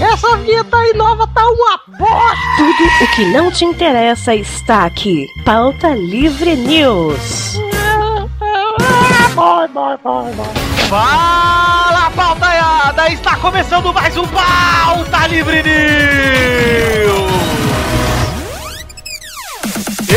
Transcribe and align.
Essa 0.00 0.36
vinheta 0.38 0.76
aí 0.78 0.94
nova 0.94 1.26
tá 1.26 1.46
uma 1.46 1.78
bosta! 1.98 2.36
Tudo 2.56 3.04
o 3.04 3.14
que 3.14 3.24
não 3.26 3.50
te 3.50 3.66
interessa 3.66 4.34
está 4.34 4.86
aqui. 4.86 5.26
Pauta 5.44 5.88
Livre 5.94 6.56
News. 6.56 7.58
Vai, 9.34 9.68
vai, 9.68 9.96
vai, 9.98 10.32
vai. 10.32 10.86
Fala, 10.88 12.10
pautaiada! 12.12 13.12
Está 13.12 13.36
começando 13.36 13.92
mais 13.92 14.16
um 14.16 14.26
Pauta 14.26 15.26
Livre 15.26 15.62
News! 15.62 17.29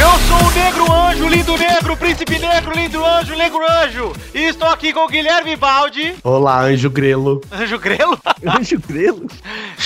Eu 0.04 0.20
sou 0.28 0.48
o 0.50 0.52
Negro 0.52 0.92
Anjo, 0.92 1.28
lindo 1.30 1.58
negro, 1.58 1.96
príncipe 1.96 2.38
negro, 2.38 2.74
lindo 2.76 3.06
anjo, 3.06 3.36
negro 3.38 3.60
anjo. 3.84 4.14
E 4.34 4.40
estou 4.40 4.68
aqui 4.68 4.92
com 4.92 5.06
o 5.06 5.08
Guilherme 5.08 5.56
Baldi. 5.56 6.16
Olá, 6.22 6.60
Anjo 6.64 6.90
Grelo. 6.90 7.40
Anjo 7.50 7.80
Grelo? 7.80 8.20
Anjo 8.46 8.78
Grelo? 8.86 9.26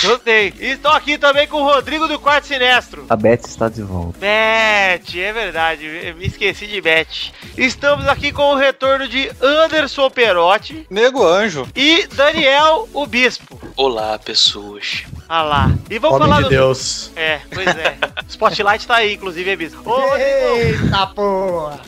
Gostei. 0.02 0.52
E 0.58 0.72
estou 0.72 0.90
aqui 0.90 1.18
também 1.18 1.46
com 1.46 1.62
o 1.62 1.64
Rodrigo 1.64 2.08
do 2.08 2.18
Quarto 2.18 2.48
Sinestro. 2.48 3.06
A 3.08 3.14
Beth 3.14 3.42
está 3.46 3.68
de 3.68 3.82
volta. 3.82 4.18
Beth, 4.18 5.16
é 5.16 5.32
verdade, 5.32 5.86
eu 5.86 6.16
me 6.16 6.26
esqueci 6.26 6.66
de 6.66 6.80
Beth. 6.80 7.32
Estamos 7.56 8.08
aqui 8.08 8.32
com 8.32 8.54
o 8.54 8.56
retorno 8.56 9.06
de 9.06 9.30
Anderson 9.40 10.10
Perotti 10.10 10.84
Nego 10.90 11.24
Anjo. 11.24 11.68
e 11.76 12.08
Daniel, 12.08 12.88
o 12.92 13.06
Bispo. 13.06 13.56
Olá, 13.76 14.18
pessoas. 14.18 15.04
Ah 15.28 15.42
lá. 15.42 15.70
E 15.90 15.98
vamos 15.98 16.16
Homem 16.16 16.28
falar 16.28 16.38
de 16.38 16.44
do... 16.44 16.48
Deus. 16.48 17.10
É, 17.14 17.40
pois 17.52 17.66
é. 17.66 17.98
Spotlight 18.28 18.86
tá 18.86 18.96
aí, 18.96 19.14
inclusive, 19.14 19.50
é 19.50 19.56
Bispo. 19.56 19.78
Ô, 19.84 20.00
Rodrigo, 20.00 20.84
Eita 20.86 21.06
porra! 21.08 21.80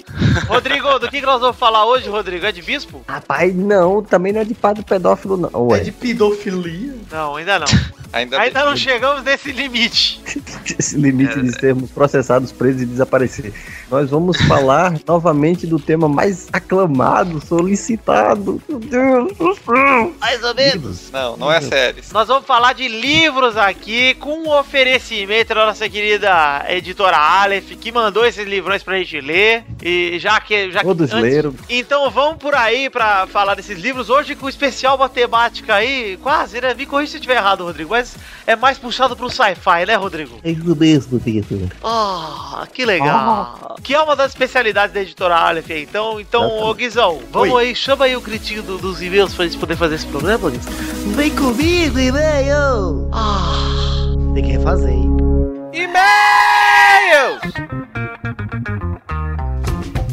Rodrigo, 0.47 0.99
do 0.99 1.09
que, 1.09 1.21
que 1.21 1.27
nós 1.27 1.41
vamos 1.41 1.57
falar 1.57 1.87
hoje, 1.87 2.09
Rodrigo? 2.11 2.45
É 2.45 2.53
de 2.53 2.61
Bispo? 2.61 3.03
Rapaz, 3.09 3.55
não, 3.55 4.03
também 4.03 4.33
não 4.33 4.43
é 4.43 4.45
de 4.45 4.53
padre 4.53 4.85
pedófilo, 4.85 5.39
não. 5.39 5.49
É 5.49 5.57
Ué, 5.57 5.81
de 5.81 5.93
pedofilia? 5.93 6.95
Não, 7.11 7.37
ainda 7.37 7.59
não. 7.61 7.67
Ainda, 8.13 8.41
Ainda 8.41 8.65
não 8.65 8.77
chegamos 8.77 9.23
nesse 9.23 9.53
limite. 9.53 10.21
esse 10.79 10.97
limite 10.97 11.41
de 11.41 11.53
sermos 11.53 11.91
processados, 11.91 12.51
presos 12.51 12.83
e 12.83 12.87
desaparecer. 12.87 13.53
Nós 13.91 14.11
vamos 14.11 14.37
falar 14.43 14.95
novamente 15.07 15.67
do 15.67 15.79
tema 15.79 16.09
mais 16.09 16.49
aclamado, 16.53 17.41
solicitado. 17.45 18.61
Meu 18.69 18.79
Deus 18.81 19.37
do 19.37 19.55
céu. 19.55 20.13
Mais 20.21 20.43
ou 20.43 20.55
menos. 20.55 21.11
Não, 21.11 21.37
não 21.37 21.53
é 21.53 21.61
sério. 21.61 22.03
Nós 22.13 22.27
vamos 22.27 22.47
falar 22.47 22.73
de 22.73 22.89
livros 22.89 23.57
aqui 23.57 24.15
com 24.15 24.41
um 24.41 24.51
oferecimento 24.59 25.55
da 25.55 25.67
nossa 25.67 25.89
querida 25.89 26.65
editora 26.69 27.17
Aleph, 27.17 27.71
que 27.81 27.93
mandou 27.93 28.27
esses 28.27 28.47
livrões 28.47 28.83
pra 28.83 28.99
gente 28.99 29.21
ler. 29.21 29.65
E 29.83 30.19
já 30.19 30.41
que. 30.41 30.73
Já 30.73 30.81
que 30.81 30.87
Todos 30.87 31.13
leram. 31.13 31.55
Então 31.69 32.11
vamos 32.11 32.39
por 32.39 32.55
aí 32.55 32.91
pra 32.91 33.27
falar 33.29 33.55
desses 33.55 33.79
livros. 33.79 34.11
Hoje 34.11 34.35
com 34.35 34.49
especial 34.49 34.99
matemática 34.99 35.77
aí, 35.77 36.19
quase, 36.23 36.61
né? 36.61 36.75
Me 36.75 36.87
corrija 36.87 37.13
se 37.13 37.17
eu 37.17 37.21
estiver 37.21 37.37
errado, 37.37 37.65
Rodrigo, 37.65 37.95
mas 38.01 38.17
é 38.47 38.57
mais 38.57 38.79
puxado 38.79 39.15
pro 39.15 39.29
sci-fi, 39.29 39.85
né, 39.87 39.95
Rodrigo? 39.95 40.39
É 40.43 40.51
isso 40.51 40.75
mesmo, 40.77 41.21
Pedro. 41.21 41.69
Ah, 41.85 42.67
que 42.73 42.85
legal. 42.85 43.77
Que 43.83 43.95
é 43.95 44.01
uma 44.01 44.17
das 44.17 44.31
especialidades 44.33 44.95
da 44.95 45.03
editora 45.03 45.37
Aleph 45.37 45.71
aí. 45.71 45.83
Então, 45.83 46.19
então 46.19 46.49
ô 46.63 46.73
Guizão, 46.75 47.21
vamos 47.31 47.57
aí, 47.59 47.75
chama 47.75 48.07
aí 48.07 48.17
o 48.17 48.21
gritinho 48.21 48.63
do- 48.63 48.79
dos 48.79 49.03
e-mails 49.03 49.35
pra 49.35 49.45
gente 49.45 49.59
poder 49.59 49.77
fazer 49.77 49.97
esse 49.97 50.07
programa, 50.07 50.51
Guizão. 50.51 50.73
Vem 51.15 51.31
comigo, 51.35 51.99
e-mail! 51.99 53.11
Ah. 53.13 54.15
Tem 54.35 54.45
que 54.45 54.53
refazer, 54.53 54.91
hein? 54.91 55.11
E-mails! 55.73 57.41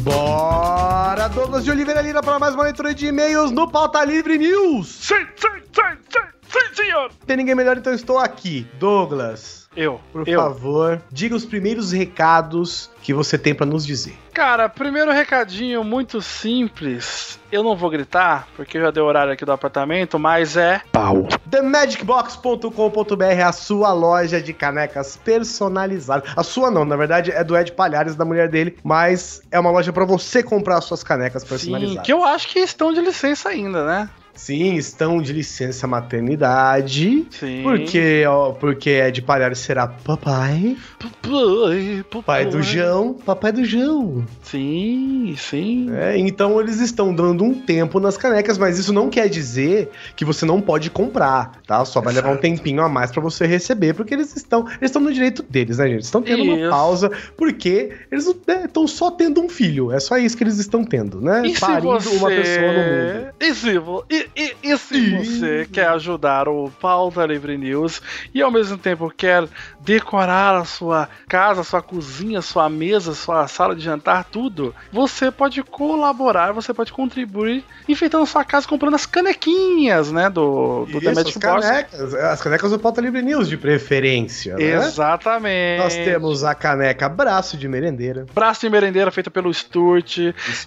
Bora, 0.02 1.28
Douglas 1.28 1.64
de 1.64 1.70
Oliveira 1.70 2.00
Lira 2.02 2.22
para 2.22 2.38
mais 2.38 2.54
uma 2.54 2.64
leitura 2.64 2.94
de 2.94 3.06
e-mails 3.06 3.50
no 3.50 3.70
Pauta 3.70 4.04
Livre 4.04 4.38
News. 4.38 4.86
Sim, 4.88 5.26
sim, 5.36 5.48
sim, 5.72 5.98
sim, 6.10 6.20
sim, 6.50 6.74
senhor. 6.74 7.10
Tem 7.26 7.36
ninguém 7.36 7.54
melhor, 7.54 7.76
então 7.76 7.92
estou 7.92 8.18
aqui. 8.18 8.66
Douglas, 8.78 9.68
Eu, 9.76 10.00
por 10.12 10.26
eu. 10.28 10.40
favor, 10.40 11.00
diga 11.10 11.34
os 11.34 11.44
primeiros 11.44 11.92
recados 11.92 12.90
que 13.02 13.12
você 13.14 13.36
tem 13.38 13.54
para 13.54 13.66
nos 13.66 13.84
dizer. 13.86 14.16
Cara, 14.34 14.68
primeiro 14.68 15.10
recadinho 15.10 15.82
muito 15.82 16.22
simples. 16.22 17.38
Eu 17.50 17.62
não 17.62 17.74
vou 17.74 17.88
gritar, 17.90 18.46
porque 18.56 18.78
já 18.78 18.90
deu 18.90 19.04
horário 19.04 19.32
aqui 19.32 19.44
do 19.44 19.50
apartamento, 19.52 20.18
mas 20.18 20.56
é 20.56 20.80
pau. 20.92 21.26
TheMagicBox.com.br 21.50 23.22
é 23.24 23.42
a 23.42 23.52
sua 23.52 23.92
loja 23.92 24.40
de 24.40 24.52
canecas 24.52 25.16
personalizadas. 25.16 26.30
A 26.36 26.42
sua 26.42 26.70
não, 26.70 26.84
na 26.84 26.96
verdade 26.96 27.30
é 27.32 27.42
do 27.42 27.56
Ed 27.56 27.72
Palhares, 27.72 28.14
da 28.14 28.24
mulher 28.24 28.48
dele, 28.48 28.76
mas 28.84 29.42
é 29.50 29.58
uma 29.58 29.70
loja 29.70 29.92
para 29.92 30.04
você 30.04 30.42
comprar 30.42 30.78
as 30.78 30.84
suas 30.84 31.02
canecas 31.02 31.42
Sim, 31.42 31.48
personalizadas. 31.48 32.02
que 32.04 32.12
eu 32.12 32.22
acho 32.24 32.48
que 32.48 32.58
estão 32.60 32.92
de 32.92 33.00
licença 33.00 33.48
ainda, 33.48 33.84
né? 33.86 34.08
Sim, 34.38 34.76
estão 34.76 35.20
de 35.20 35.32
licença 35.32 35.86
maternidade. 35.86 37.26
Sim. 37.30 37.62
Porque, 37.64 38.24
ó, 38.26 38.52
porque 38.52 38.88
Ed 38.90 39.20
Palhares 39.22 39.58
será 39.58 39.86
papai. 39.88 40.76
Papai, 40.98 42.04
Pai 42.24 42.46
do 42.46 42.62
João, 42.62 43.14
papai 43.14 43.50
do 43.52 43.64
João. 43.64 44.24
Sim, 44.42 45.34
sim. 45.36 45.88
É, 45.94 46.16
então 46.16 46.60
eles 46.60 46.80
estão 46.80 47.12
dando 47.14 47.42
um 47.44 47.52
tempo 47.52 47.98
nas 48.00 48.16
canecas, 48.16 48.56
mas 48.56 48.78
isso 48.78 48.92
não 48.92 49.10
quer 49.10 49.28
dizer 49.28 49.90
que 50.16 50.24
você 50.24 50.46
não 50.46 50.60
pode 50.60 50.88
comprar, 50.88 51.60
tá? 51.66 51.84
Só 51.84 52.00
vai 52.00 52.14
levar 52.14 52.30
um 52.32 52.36
tempinho 52.36 52.82
a 52.82 52.88
mais 52.88 53.10
pra 53.10 53.20
você 53.20 53.44
receber, 53.46 53.92
porque 53.94 54.14
eles 54.14 54.34
estão, 54.36 54.60
eles 54.68 54.82
estão 54.82 55.02
no 55.02 55.12
direito 55.12 55.42
deles, 55.42 55.78
né, 55.78 55.88
gente? 55.88 56.02
Estão 56.04 56.22
tendo 56.22 56.44
uma 56.44 56.56
Isso. 56.58 56.70
pausa, 56.70 57.10
porque 57.36 57.90
eles 58.10 58.26
estão 58.26 58.86
só 58.86 59.10
tendo 59.10 59.40
um 59.40 59.48
filho. 59.48 59.92
É 59.92 59.98
só 60.00 60.16
isso 60.16 60.36
que 60.36 60.44
eles 60.44 60.58
estão 60.58 60.84
tendo, 60.84 61.20
né? 61.20 61.42
E 61.44 61.58
Parindo 61.58 61.92
você... 62.00 62.16
uma 62.16 62.28
pessoa 62.28 62.72
no 62.72 62.78
mundo. 62.78 63.28
E 63.40 63.54
se, 63.54 63.78
vo- 63.78 64.04
e, 64.10 64.27
e- 64.36 64.54
e 64.62 64.76
se 64.78 65.10
você 65.16 65.68
quer 65.70 65.88
ajudar 65.88 66.48
o 66.48 66.70
Pauta 66.80 67.24
Livre 67.26 67.56
News 67.56 68.00
e 68.34 68.40
ao 68.42 68.50
mesmo 68.50 68.76
tempo 68.78 69.12
quer 69.14 69.44
decorar 69.80 70.56
a 70.56 70.64
sua 70.64 71.08
casa, 71.28 71.62
sua 71.64 71.80
cozinha, 71.82 72.42
sua 72.42 72.68
mesa, 72.68 73.14
sua 73.14 73.46
sala 73.48 73.74
de 73.74 73.82
jantar, 73.82 74.24
tudo, 74.24 74.74
você 74.92 75.30
pode 75.30 75.62
colaborar, 75.62 76.52
você 76.52 76.74
pode 76.74 76.92
contribuir 76.92 77.64
enfeitando 77.88 78.26
sua 78.26 78.44
casa 78.44 78.66
comprando 78.68 78.94
as 78.94 79.06
canequinhas, 79.06 80.10
né, 80.12 80.28
do, 80.28 80.84
do 80.86 80.92
The 80.92 80.98
Isso, 80.98 81.08
as 81.10 81.16
Magic 81.16 81.38
Box. 81.38 81.66
canecas, 81.66 82.14
as 82.14 82.40
canecas 82.42 82.70
do 82.70 82.78
Pauta 82.78 83.00
Livre 83.00 83.22
News, 83.22 83.48
de 83.48 83.56
preferência, 83.56 84.56
né? 84.56 84.62
Exatamente. 84.74 85.78
Nós 85.82 85.94
temos 85.94 86.44
a 86.44 86.54
caneca 86.54 87.08
braço 87.08 87.56
de 87.56 87.68
merendeira. 87.68 88.26
braço 88.34 88.60
de 88.62 88.70
merendeira 88.70 89.10
feita 89.10 89.30
pelo 89.30 89.52
Sturt. 89.52 90.18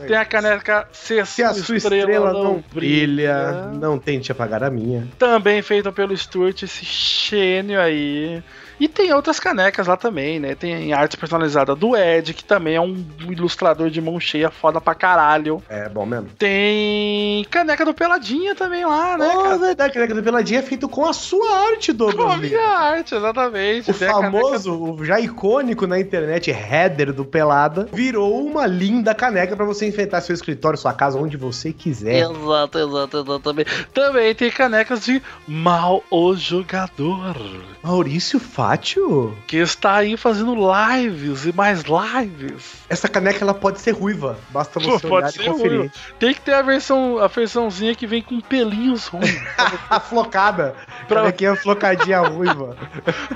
Tem 0.08 0.16
a 0.16 0.26
caneca 0.26 0.88
Se, 0.92 1.20
a 1.20 1.26
sua 1.26 1.78
estrela, 1.78 2.34
não 2.34 2.64
brilha, 2.74 3.41
não 3.80 3.98
tente 3.98 4.32
apagar 4.32 4.64
a 4.64 4.70
minha. 4.70 5.08
Também 5.18 5.62
feita 5.62 5.92
pelo 5.92 6.16
Sturt, 6.16 6.64
esse 6.64 6.86
gênio 6.86 7.80
aí. 7.80 8.44
E 8.82 8.88
tem 8.88 9.14
outras 9.14 9.40
canecas 9.40 9.86
lá 9.86 9.96
também, 9.96 10.40
né? 10.40 10.56
Tem 10.56 10.92
arte 10.92 11.16
personalizada 11.16 11.76
do 11.76 11.96
Ed, 11.96 12.34
que 12.34 12.44
também 12.44 12.76
é 12.76 12.82
um 12.82 13.06
ilustrador 13.30 13.92
de 13.92 14.02
mão 14.02 14.20
cheia, 14.20 14.50
foda 14.50 14.82
pra 14.82 14.96
caralho. 14.96 15.62
É 15.70 15.88
bom 15.88 16.04
mesmo. 16.04 16.30
Tem 16.40 17.46
caneca 17.52 17.86
do 17.86 17.94
Peladinha 17.94 18.56
também 18.56 18.84
lá, 18.84 19.18
né, 19.20 19.32
Oh, 19.36 19.44
cara? 19.44 19.58
verdade, 19.60 19.92
a 19.92 19.94
caneca 19.94 20.16
do 20.16 20.24
Peladinha 20.24 20.60
é 20.60 20.64
feito 20.64 20.90
com 20.90 21.06
a 21.06 21.14
sua 21.14 21.48
arte, 21.72 21.94
Com 21.94 22.24
a 22.24 22.38
minha 22.38 22.68
arte, 22.68 23.14
exatamente. 23.14 23.92
O 23.92 23.94
Tem 23.94 24.08
caneca- 24.08 24.32
famoso, 24.32 24.74
o 24.74 25.06
já 25.06 25.20
icônico 25.20 25.86
na 25.86 26.00
internet 26.00 26.50
header 26.50 27.14
do 27.14 27.24
Pelada 27.24 27.88
virou 27.94 28.44
uma 28.44 28.66
linda 28.66 29.14
caneca 29.14 29.56
pra 29.56 29.64
você 29.66 29.88
enfeitar 29.88 30.24
seu 30.24 30.34
escritório, 30.34 30.76
sua 30.80 30.92
casa, 30.94 31.20
onde 31.20 31.38
você 31.38 31.72
quiser. 31.72 32.22
Exato, 32.32 32.80
exato, 32.80 33.18
exatamente. 33.20 33.86
Também 33.94 34.34
tem 34.34 34.50
canecas 34.50 35.06
de 35.06 35.22
Mal 35.48 36.04
o 36.10 36.34
Jogador. 36.36 37.36
Maurício 37.84 38.40
Fátio? 38.72 39.38
que 39.48 39.58
está 39.58 39.96
aí 39.96 40.16
fazendo 40.16 40.56
lives 40.56 41.46
e 41.46 41.52
mais 41.54 41.84
lives. 41.84 42.76
Essa 42.90 43.08
caneca 43.10 43.44
ela 43.44 43.54
pode 43.54 43.82
ser 43.82 43.92
ruiva, 43.92 44.38
basta 44.50 44.80
Pô, 44.80 44.92
você 45.00 45.08
pode 45.08 45.26
olhar 45.40 45.46
e 45.48 45.50
conferir. 45.52 45.78
ruiva. 45.80 45.94
Tem 46.18 46.34
que 46.34 46.40
ter 46.42 46.54
a 46.54 46.62
versão, 46.62 47.18
a 47.20 47.28
versãozinha 47.28 47.94
que 47.94 48.08
vem 48.08 48.22
com 48.22 48.40
pelinhos 48.40 49.08
ruins. 49.08 49.36
A 49.90 50.00
flocada, 50.00 50.74
Pra- 51.08 51.22
canequinha 51.22 51.56
flocadinha 51.56 52.20
ruiva. 52.22 52.78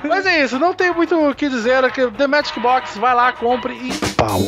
Mas 0.08 0.24
é 0.24 0.42
isso, 0.42 0.58
não 0.58 0.72
tem 0.72 0.92
muito 0.94 1.14
o 1.14 1.34
que 1.34 1.48
dizer. 1.50 1.84
é 1.84 1.90
que 1.90 2.10
The 2.10 2.26
Magic 2.26 2.58
Box, 2.58 2.98
vai 2.98 3.14
lá, 3.14 3.32
compre 3.32 3.74
e 3.74 3.92
pau. 4.14 4.40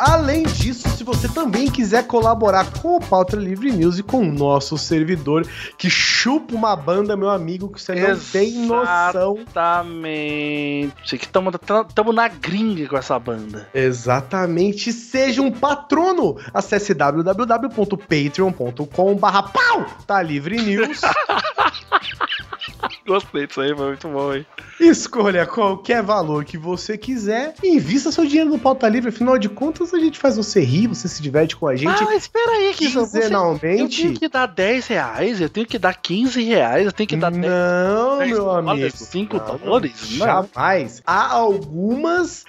Além 0.00 0.44
disso, 0.44 0.88
se 0.96 1.04
você 1.04 1.28
também 1.28 1.70
quiser 1.70 2.06
colaborar 2.06 2.64
com 2.80 2.96
o 2.96 3.00
Pauta 3.00 3.36
Livre 3.36 3.70
News 3.70 3.98
e 3.98 4.02
com 4.02 4.20
o 4.20 4.32
nosso 4.32 4.78
servidor, 4.78 5.46
que 5.76 5.90
chupa 5.90 6.54
uma 6.54 6.74
banda, 6.74 7.18
meu 7.18 7.28
amigo, 7.28 7.68
que 7.68 7.82
você 7.82 7.94
não 7.94 8.18
tem 8.18 8.66
noção. 8.66 9.36
Exatamente. 9.36 11.18
Que 11.18 11.26
estamos 11.26 11.52
na 12.14 12.28
gringa 12.28 12.88
com 12.88 12.96
essa 12.96 13.18
banda. 13.18 13.68
Exatamente, 13.74 14.90
seja 14.90 15.42
um 15.42 15.52
patrono. 15.52 16.38
Acesse 16.54 16.94
www.patreon.com 16.94 19.16
barra 19.16 19.42
pau, 19.42 19.84
tá 20.06 20.22
livre 20.22 20.62
news. 20.62 21.00
Gostei 23.06 23.46
disso 23.46 23.60
aí, 23.60 23.74
foi 23.74 23.86
muito 23.86 24.08
bom, 24.08 24.34
hein? 24.34 24.46
Escolha 24.78 25.46
qualquer 25.46 26.02
valor 26.02 26.44
que 26.44 26.56
você 26.56 26.96
quiser 26.96 27.54
e 27.62 27.76
invista 27.76 28.10
seu 28.12 28.24
dinheiro 28.26 28.50
no 28.50 28.58
pauta 28.58 28.88
livre. 28.88 29.08
Afinal 29.10 29.38
de 29.38 29.48
contas, 29.48 29.92
a 29.94 29.98
gente 29.98 30.18
faz 30.18 30.36
você 30.36 30.60
rir, 30.60 30.86
você 30.86 31.08
se 31.08 31.22
diverte 31.22 31.56
com 31.56 31.66
a 31.66 31.76
gente. 31.76 32.02
Ah, 32.02 32.14
espera 32.14 32.50
aí, 32.52 32.74
que 32.74 32.86
Eu 32.86 32.90
quinzenalmente. 32.92 34.02
tenho 34.02 34.14
que 34.18 34.28
dar 34.28 34.46
10 34.46 34.86
reais, 34.86 35.40
eu 35.40 35.48
tenho 35.48 35.66
que 35.66 35.78
dar 35.78 35.94
15 35.94 36.42
reais, 36.42 36.86
eu 36.86 36.92
tenho 36.92 37.08
que 37.08 37.16
dar 37.16 37.30
10 37.30 37.44
Não, 37.44 38.18
10 38.18 38.30
meu 38.30 38.44
dólares, 38.44 38.68
amigo. 38.68 38.96
5 38.96 39.36
Não, 39.36 39.56
dólares? 39.58 39.92
Não. 40.12 40.26
Jamais. 40.26 41.02
Há 41.06 41.32
algumas. 41.32 42.44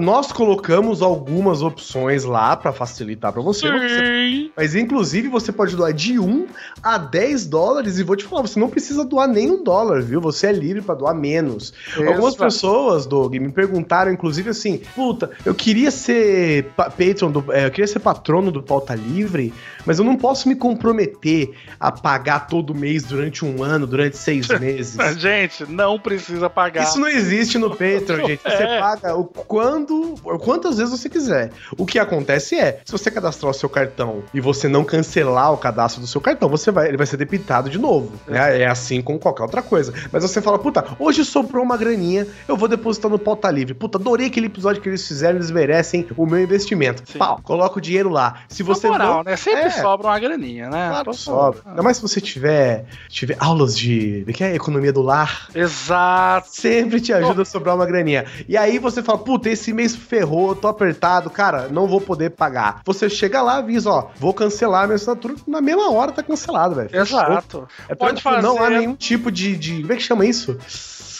Nós 0.00 0.32
colocamos 0.32 1.02
algumas 1.02 1.62
opções 1.62 2.24
lá 2.24 2.56
pra 2.56 2.72
facilitar 2.72 3.32
pra 3.32 3.42
você. 3.42 3.70
Você- 3.70 4.06
Sim. 4.06 4.50
Mas 4.56 4.74
inclusive 4.74 5.28
você 5.28 5.52
pode 5.52 5.76
doar 5.76 5.92
de 5.92 6.18
1 6.18 6.46
a 6.82 6.98
10 6.98 7.46
dólares 7.46 7.98
e 7.98 8.02
vou 8.02 8.16
te 8.16 8.24
falar, 8.24 8.42
você 8.42 8.58
não 8.58 8.68
precisa 8.68 9.04
doar 9.04 9.28
nem 9.28 9.55
um 9.56 9.64
dólar, 9.64 10.02
viu? 10.02 10.20
Você 10.20 10.46
é 10.46 10.52
livre 10.52 10.82
pra 10.82 10.94
doar 10.94 11.14
menos. 11.14 11.72
Algumas 11.96 12.34
Exato. 12.34 12.44
pessoas, 12.44 13.06
Doug, 13.06 13.34
me 13.34 13.50
perguntaram, 13.50 14.10
inclusive 14.12 14.50
assim, 14.50 14.80
puta, 14.94 15.30
eu 15.44 15.54
queria 15.54 15.90
ser 15.90 16.64
pa- 16.76 16.90
patron 16.90 17.30
do. 17.30 17.52
é, 17.52 17.66
eu 17.66 17.70
queria 17.70 17.86
ser 17.86 17.98
patrono 18.00 18.50
do 18.50 18.62
Pauta 18.62 18.94
Livre, 18.94 19.52
mas 19.84 19.98
eu 19.98 20.04
não 20.04 20.16
posso 20.16 20.48
me 20.48 20.54
comprometer 20.54 21.52
a 21.78 21.90
pagar 21.92 22.46
todo 22.46 22.74
mês 22.74 23.02
durante 23.04 23.44
um 23.44 23.62
ano, 23.62 23.86
durante 23.86 24.16
seis 24.16 24.46
meses. 24.60 24.96
Gente, 25.18 25.64
não 25.70 25.98
precisa 25.98 26.48
pagar. 26.50 26.84
Isso 26.84 26.98
não 27.00 27.08
existe 27.08 27.58
no 27.58 27.70
Patreon, 27.70 28.26
gente. 28.26 28.42
Você 28.42 28.62
É. 28.62 28.80
paga 28.80 29.14
o 29.16 29.24
quando, 29.24 30.14
quantas 30.40 30.78
vezes 30.78 30.92
você 30.98 31.08
quiser. 31.08 31.50
O 31.78 31.86
que 31.86 31.98
acontece 31.98 32.56
é, 32.56 32.80
se 32.84 32.92
você 32.92 33.10
cadastrar 33.10 33.50
o 33.50 33.54
seu 33.54 33.68
cartão 33.68 34.22
e 34.34 34.40
você 34.40 34.68
não 34.68 34.84
cancelar 34.84 35.52
o 35.52 35.56
cadastro 35.56 36.00
do 36.00 36.06
seu 36.06 36.20
cartão, 36.20 36.48
você 36.48 36.70
vai, 36.70 36.88
ele 36.88 36.96
vai 36.96 37.06
ser 37.06 37.16
debitado 37.16 37.70
de 37.70 37.78
novo. 37.78 38.12
né? 38.26 38.60
É 38.62 38.66
assim 38.66 39.00
com 39.00 39.18
qualquer 39.18 39.45
outra 39.46 39.62
coisa. 39.62 39.92
Mas 40.12 40.22
você 40.22 40.40
fala, 40.42 40.58
puta, 40.58 40.84
hoje 40.98 41.24
sobrou 41.24 41.64
uma 41.64 41.76
graninha, 41.76 42.26
eu 42.46 42.56
vou 42.56 42.68
depositar 42.68 43.10
no 43.10 43.18
pauta 43.18 43.50
livre. 43.50 43.74
Puta, 43.74 43.98
adorei 43.98 44.26
aquele 44.26 44.46
episódio 44.46 44.82
que 44.82 44.88
eles 44.88 45.06
fizeram, 45.06 45.36
eles 45.36 45.50
merecem 45.50 46.06
o 46.16 46.26
meu 46.26 46.40
investimento. 46.42 47.02
Sim. 47.10 47.18
Pau, 47.18 47.40
coloca 47.42 47.78
o 47.78 47.80
dinheiro 47.80 48.08
lá. 48.10 48.40
Se 48.48 48.62
você 48.62 48.86
Na 48.88 48.92
moral, 48.92 49.14
não 49.18 49.22
né? 49.24 49.36
Sempre 49.36 49.62
É. 49.62 49.70
sobra 49.70 50.08
uma 50.08 50.18
graninha, 50.18 50.68
né? 50.70 50.88
Claro, 50.88 51.04
Por 51.06 51.14
sobra. 51.14 51.52
favor. 51.58 51.70
Ainda 51.70 51.82
mais 51.82 51.96
se 51.96 52.02
você 52.02 52.20
tiver, 52.20 52.84
tiver 53.08 53.36
aulas 53.40 53.76
de, 53.76 54.24
que 54.34 54.44
é 54.44 54.54
economia 54.54 54.92
do 54.92 55.02
lar. 55.02 55.48
Exato. 55.54 56.48
Sempre 56.50 57.00
te 57.00 57.12
ajuda 57.12 57.42
a 57.42 57.44
sobrar 57.44 57.74
uma 57.74 57.86
graninha. 57.86 58.24
E 58.48 58.56
aí 58.56 58.78
você 58.78 59.02
fala, 59.02 59.18
puta, 59.18 59.48
esse 59.48 59.72
mês 59.72 59.94
ferrou, 59.94 60.54
tô 60.54 60.68
apertado, 60.68 61.30
cara, 61.30 61.68
não 61.68 61.86
vou 61.86 62.00
poder 62.00 62.30
pagar. 62.30 62.80
Você 62.84 63.08
chega 63.08 63.40
lá, 63.42 63.58
avisa, 63.58 63.90
ó, 63.90 64.08
vou 64.18 64.32
cancelar 64.34 64.84
a 64.84 64.86
minha 64.86 64.96
assinatura, 64.96 65.34
na 65.46 65.60
mesma 65.60 65.90
hora 65.92 66.12
tá 66.12 66.22
cancelado, 66.22 66.74
velho. 66.74 66.90
Exato. 66.92 67.66
É 67.88 67.94
Pode 67.94 68.22
tranquilo, 68.22 68.42
Não 68.42 68.56
há 68.56 68.64
fazer- 68.66 68.78
nenhum 68.78 68.94
tipo 68.94 69.30
de, 69.36 69.56
de. 69.56 69.80
Como 69.82 69.92
é 69.92 69.96
que 69.96 70.02
chama 70.02 70.26
isso? 70.26 70.58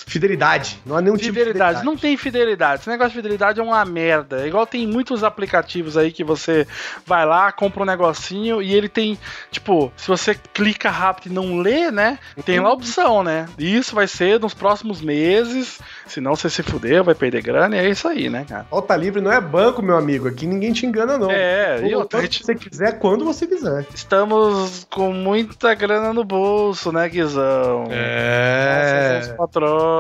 Fidelidade. 0.09 0.81
Não 0.87 0.97
há 0.97 1.01
nenhum 1.03 1.17
tipo 1.17 1.33
de 1.33 1.39
Fidelidade. 1.41 1.85
Não 1.85 1.97
tem 1.97 2.17
fidelidade. 2.17 2.81
Esse 2.81 2.89
negócio 2.89 3.11
de 3.11 3.17
fidelidade 3.17 3.59
é 3.59 3.63
uma 3.63 3.85
merda. 3.85 4.45
É 4.45 4.47
Igual 4.47 4.65
tem 4.65 4.87
muitos 4.87 5.25
aplicativos 5.25 5.97
aí 5.97 6.13
que 6.13 6.23
você 6.23 6.65
vai 7.05 7.27
lá, 7.27 7.51
compra 7.51 7.83
um 7.83 7.87
negocinho 7.87 8.63
e 8.63 8.73
ele 8.73 8.89
tem, 8.89 9.19
tipo, 9.51 9.93
se 9.97 10.07
você 10.07 10.37
clica 10.55 10.91
rápido 10.91 11.33
e 11.33 11.35
não 11.35 11.59
lê, 11.59 11.91
né? 11.91 12.21
Tem 12.45 12.61
lá 12.61 12.69
a 12.69 12.73
opção, 12.73 13.25
né? 13.25 13.47
Isso 13.59 13.97
vai 13.97 14.07
ser 14.07 14.39
nos 14.39 14.55
próximos 14.55 15.01
meses. 15.01 15.81
Senão 16.07 16.37
você 16.37 16.49
se 16.49 16.63
fuder, 16.63 17.03
vai 17.03 17.15
perder 17.15 17.43
grana 17.43 17.77
e 17.77 17.81
é 17.81 17.91
isso 17.91 18.07
aí, 18.07 18.31
né, 18.31 18.47
cara? 18.49 18.65
Pauta 18.71 18.95
livre 18.95 19.21
não 19.21 19.33
é 19.33 19.41
banco, 19.41 19.83
meu 19.83 19.97
amigo. 19.99 20.29
Aqui 20.29 20.47
ninguém 20.47 20.73
te 20.73 20.87
engana, 20.87 21.19
não. 21.19 21.31
É, 21.33 21.81
e 21.85 21.93
quando 21.93 22.21
gente- 22.23 22.45
você 22.45 22.55
quiser, 22.55 22.99
quando 23.01 23.25
você 23.25 23.45
quiser. 23.45 23.85
Estamos 23.93 24.87
com 24.89 25.13
muita 25.13 25.75
grana 25.75 26.13
no 26.13 26.23
bolso, 26.23 26.93
né, 26.93 27.09
Guizão? 27.09 27.87
É. 27.91 29.17
Nossos 29.19 29.33
patrões. 29.37 29.96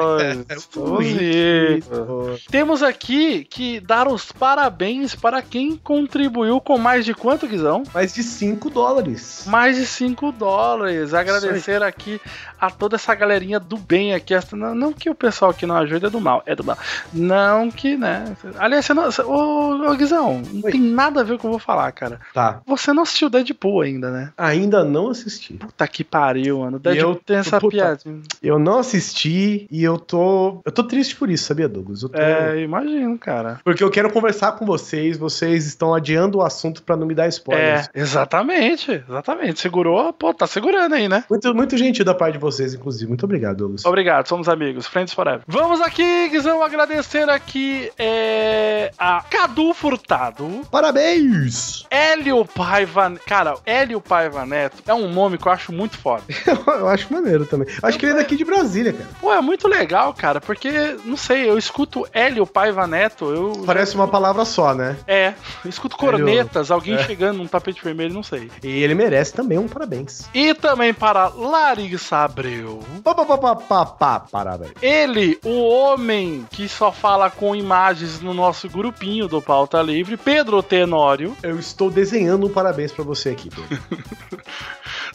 Ricos. 1.01 2.45
Temos 2.51 2.83
aqui 2.83 3.45
que 3.45 3.81
dar 3.81 4.09
os 4.09 4.31
parabéns 4.33 5.15
para 5.15 5.43
quem 5.43 5.77
contribuiu 5.77 6.61
com 6.61 6.79
mais 6.79 7.05
de 7.05 7.15
quanto, 7.15 7.47
Guizão? 7.47 7.83
Mais 7.95 8.15
de 8.15 8.23
5 8.23 8.71
dólares. 8.71 9.45
Mais 9.47 9.77
de 9.77 9.87
5 9.87 10.33
dólares. 10.33 11.15
Agradecer 11.15 11.83
aqui 11.83 12.21
a 12.61 12.71
toda 12.71 12.97
essa 12.97 13.15
galerinha 13.15 13.59
do 13.61 13.77
bem 13.77 14.15
aqui. 14.15 14.35
Não, 14.53 14.75
não 14.75 14.93
que 14.93 15.09
o 15.11 15.15
pessoal 15.15 15.53
que 15.53 15.67
não 15.67 15.77
ajuda 15.77 16.09
é 16.09 16.11
do 16.11 16.21
mal, 16.21 16.43
é 16.47 16.55
do 16.55 16.65
mal. 16.65 16.79
Não 17.13 17.71
que, 17.71 17.97
né? 17.97 18.37
Aliás, 18.59 18.85
você 18.87 18.95
não. 18.95 19.09
Ô, 19.27 19.91
ô 19.91 19.95
Guizão, 19.95 20.43
não 20.53 20.63
Oi. 20.65 20.73
tem 20.73 20.81
nada 20.81 21.21
a 21.21 21.25
ver 21.25 21.33
com 21.33 21.37
o 21.37 21.39
que 21.41 21.47
eu 21.47 21.51
vou 21.51 21.59
falar, 21.59 21.91
cara. 21.93 22.21
Tá. 22.35 22.61
Você 22.67 22.93
não 22.93 23.03
assistiu 23.03 23.29
Deadpool 23.31 23.83
ainda, 23.83 24.11
né? 24.11 24.33
Ainda 24.37 24.85
não 24.85 25.09
assisti. 25.11 25.55
Puta 25.55 25.87
que 25.89 26.03
pariu, 26.05 26.61
mano. 26.61 26.79
Deadpool 26.79 27.13
eu- 27.13 27.21
tem 27.25 27.37
essa 27.37 27.61
puta, 27.61 27.77
piadinha. 27.77 28.21
Eu 28.43 28.59
não 28.59 28.79
assisti 28.79 29.67
e 29.71 29.83
eu 29.87 29.99
tô. 29.99 30.61
Eu 30.65 30.73
tô 30.73 30.83
triste 30.85 31.17
por 31.17 31.31
isso, 31.31 31.45
sabia, 31.45 31.69
Douglas? 31.69 32.03
Eu 32.03 32.09
tô. 32.09 32.19
É, 32.19 32.61
imagino, 32.61 33.19
cara. 33.19 33.61
Porque 33.65 33.83
eu 33.83 33.91
quero 33.91 34.11
conversar 34.13 34.53
com 34.53 34.65
vocês, 34.67 35.17
vocês 35.17 35.67
estão 35.67 35.95
adiando 35.95 36.39
o 36.39 36.43
assunto 36.43 36.83
pra 36.83 36.97
não 36.97 37.07
me 37.07 37.15
dar 37.15 37.27
É, 37.27 37.29
spoilers. 37.29 37.89
exatamente, 37.95 39.03
exatamente. 39.09 39.61
Segurou, 39.61 40.13
pô, 40.13 40.33
tá 40.35 40.47
segurando 40.47 40.95
aí, 40.95 41.09
né? 41.09 41.25
Muito, 41.31 41.55
muito 41.55 41.77
gentil 41.77 42.05
da 42.05 42.15
parte 42.15 42.35
de 42.35 42.39
vocês, 42.39 42.75
inclusive. 42.75 43.07
Muito 43.09 43.25
obrigado, 43.25 43.57
Douglas. 43.59 43.85
Obrigado, 43.85 44.27
somos 44.27 44.49
amigos, 44.49 44.87
friends 44.87 45.15
forever. 45.15 45.41
Vamos 45.47 45.81
aqui, 45.81 46.29
Guizão, 46.29 46.63
agradecer 46.63 47.29
aqui 47.31 47.91
é, 47.99 48.91
a 48.99 49.23
Cadu 49.31 49.73
Furtado, 49.75 50.63
Parabéns! 50.71 51.85
Hélio 51.91 52.45
Paiva... 52.45 53.13
Cara, 53.27 53.55
Hélio 53.65 54.01
Paiva 54.01 54.45
Neto 54.45 54.83
é 54.87 54.95
um 54.95 55.13
nome 55.13 55.39
que 55.39 55.47
eu 55.47 55.53
acho 55.53 55.73
muito 55.73 55.97
foda. 55.99 56.23
Eu 56.67 56.89
acho 56.89 57.13
maneiro 57.13 57.47
também. 57.47 57.67
Acho 57.83 57.99
que 57.99 58.05
ele 58.07 58.13
é 58.13 58.17
daqui 58.17 58.37
de 58.37 58.45
Brasília, 58.45 58.93
cara. 58.93 59.09
Pô, 59.21 59.33
é 59.33 59.41
muito 59.41 59.67
legal, 59.69 59.76
cara, 60.17 60.41
porque, 60.41 60.97
não 61.05 61.17
sei, 61.17 61.49
eu 61.49 61.59
escuto 61.59 62.07
Hélio 62.13 62.47
Paiva 62.47 62.87
Neto, 62.87 63.31
eu... 63.31 63.63
Parece 63.67 63.95
uma 63.95 64.09
palavra 64.09 64.45
só, 64.45 64.75
né? 64.75 64.97
É, 65.07 65.35
eu 65.65 65.69
escuto 65.69 65.97
cornetas, 65.97 66.71
alguém 66.71 66.95
É. 66.95 67.05
chegando 67.05 67.39
num 67.39 67.47
tapete 67.47 67.83
vermelho, 67.83 68.15
não 68.15 68.23
sei. 68.23 68.51
E 68.63 68.83
ele 68.83 68.95
merece 68.95 69.33
também 69.35 69.59
um 69.59 69.69
parabéns. 69.69 70.29
E 70.33 70.55
também 70.55 70.95
para 70.95 71.29
Larissa 71.29 72.19
Abreu. 72.19 72.81
Pá, 73.05 73.15
pá, 73.15 73.25
pá, 73.25 73.39
pá, 73.39 73.57
pá, 73.57 73.87
pá, 73.87 74.21
parabéns. 74.21 74.73
Ele, 74.81 75.39
o 75.45 75.69
homem 75.69 76.47
que 76.51 76.69
só 76.69 76.91
fala 76.93 77.31
com 77.31 77.55
imagens 77.55 78.21
no 78.21 78.33
nosso 78.33 78.69
grupinho 78.69 79.29
do 79.29 79.43
Pauta 79.43 79.83
Livre, 79.83 80.17
Pedro 80.17 80.63
Tenório, 80.63 81.37
Eu 81.43 81.59
estou 81.59 81.91
desenhando 81.91 82.47
um 82.47 82.51
parabéns 82.51 82.93
pra 82.93 83.05
você 83.05 83.31
aqui, 83.31 83.51
Pedro. 83.51 83.79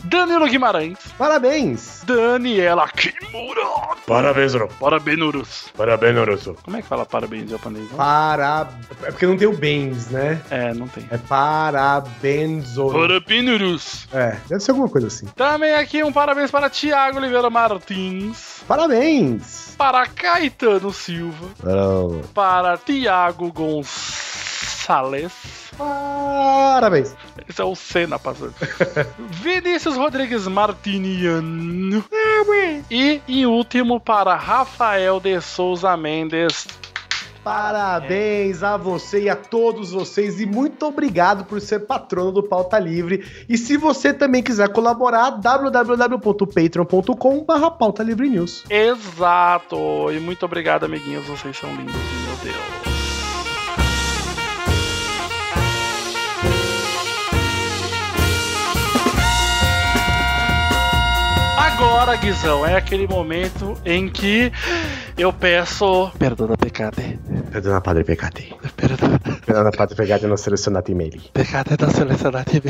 Danilo 0.04 0.48
Guimarães, 0.48 0.98
Parabéns! 1.18 2.02
Daniela 2.06 2.88
Kimura, 2.90 3.62
Parabéns, 4.08 4.51
Oro. 4.56 4.70
Parabenurus. 4.80 5.66
Parabéns, 5.76 6.18
Oroso. 6.18 6.56
Como 6.64 6.78
é 6.78 6.82
que 6.82 6.88
fala 6.88 7.06
parabéns 7.06 7.44
em 7.44 7.48
japonês? 7.50 7.90
não? 7.90 7.98
Para... 7.98 8.70
É 9.04 9.12
porque 9.12 9.26
não 9.26 9.38
tem 9.38 9.48
o 9.48 9.54
bens, 9.56 10.08
né? 10.10 10.42
É, 10.50 10.74
não 10.74 10.88
tem. 10.88 11.06
É 11.12 11.18
parabéns, 11.18 12.78
Oro. 12.78 13.00
Parabenurus. 13.00 14.08
É, 14.14 14.38
deve 14.48 14.60
ser 14.62 14.72
alguma 14.72 14.90
coisa 14.90 15.08
assim. 15.08 15.26
Também 15.36 15.74
aqui 15.74 16.04
um 16.04 16.12
parabéns 16.12 16.52
para 16.52 16.70
Tiago 16.70 17.18
Oliveira 17.18 17.50
Martins, 17.50 18.62
Parabéns! 18.68 19.74
para 19.78 20.06
Caetano 20.08 20.92
Silva, 20.94 21.48
Oh. 21.66 22.22
para 22.34 22.78
Tiago 22.78 23.52
Gonçalves. 23.52 25.32
Parabéns! 25.82 27.16
Esse 27.48 27.62
é 27.62 27.66
o 27.66 27.76
Senna 27.76 28.18
passando. 28.18 28.56
Vinícius 29.30 29.96
Rodrigues 29.96 30.48
Martiniano. 30.48 32.04
E 32.90 33.22
em 33.28 33.46
último 33.46 34.00
para 34.00 34.34
Rafael 34.36 35.20
de 35.20 35.40
Souza 35.42 35.96
Mendes. 35.98 36.66
Parabéns 37.44 38.62
a 38.62 38.78
você 38.78 39.24
e 39.24 39.30
a 39.30 39.36
todos 39.36 39.90
vocês 39.92 40.40
e 40.40 40.46
muito 40.46 40.86
obrigado 40.86 41.46
por 41.46 41.60
ser 41.60 41.80
patrono 41.82 42.32
do 42.32 42.44
Pauta 42.44 42.78
Livre. 42.78 43.26
E 43.50 43.58
se 43.58 43.78
você 43.78 44.14
também 44.14 44.44
quiser 44.44 44.70
colaborar, 44.70 45.32
www.patreon.com 45.32 47.44
barra 47.44 47.72
Pauta 47.72 48.04
Livre 48.04 48.30
News. 48.30 48.64
Exato. 48.70 50.12
E 50.12 50.20
muito 50.20 50.46
obrigado, 50.46 50.84
amiguinhos. 50.84 51.26
Vocês 51.26 51.58
são 51.58 51.76
lindos, 51.76 51.94
meu 51.94 52.36
Deus. 52.44 52.81
Agora, 61.82 62.16
Guizão, 62.16 62.64
é 62.64 62.76
aquele 62.76 63.08
momento 63.08 63.76
em 63.84 64.08
que 64.08 64.52
eu 65.18 65.34
peço. 65.34 66.12
Perdona, 66.20 66.56
pecado. 66.56 67.02
Perdona, 67.52 67.82
Padre 67.82 68.04
Pecati. 68.04 68.56
Perdona, 68.78 69.20
Perdona, 69.44 69.72
Padre 69.72 69.96
Pecati, 69.96 70.28
não 70.28 70.38
selecionato 70.38 70.92
e-mail. 70.92 71.20
pecado 71.34 71.76
da 71.76 71.90
seleção 71.90 72.30
da 72.32 72.44
TV. 72.44 72.70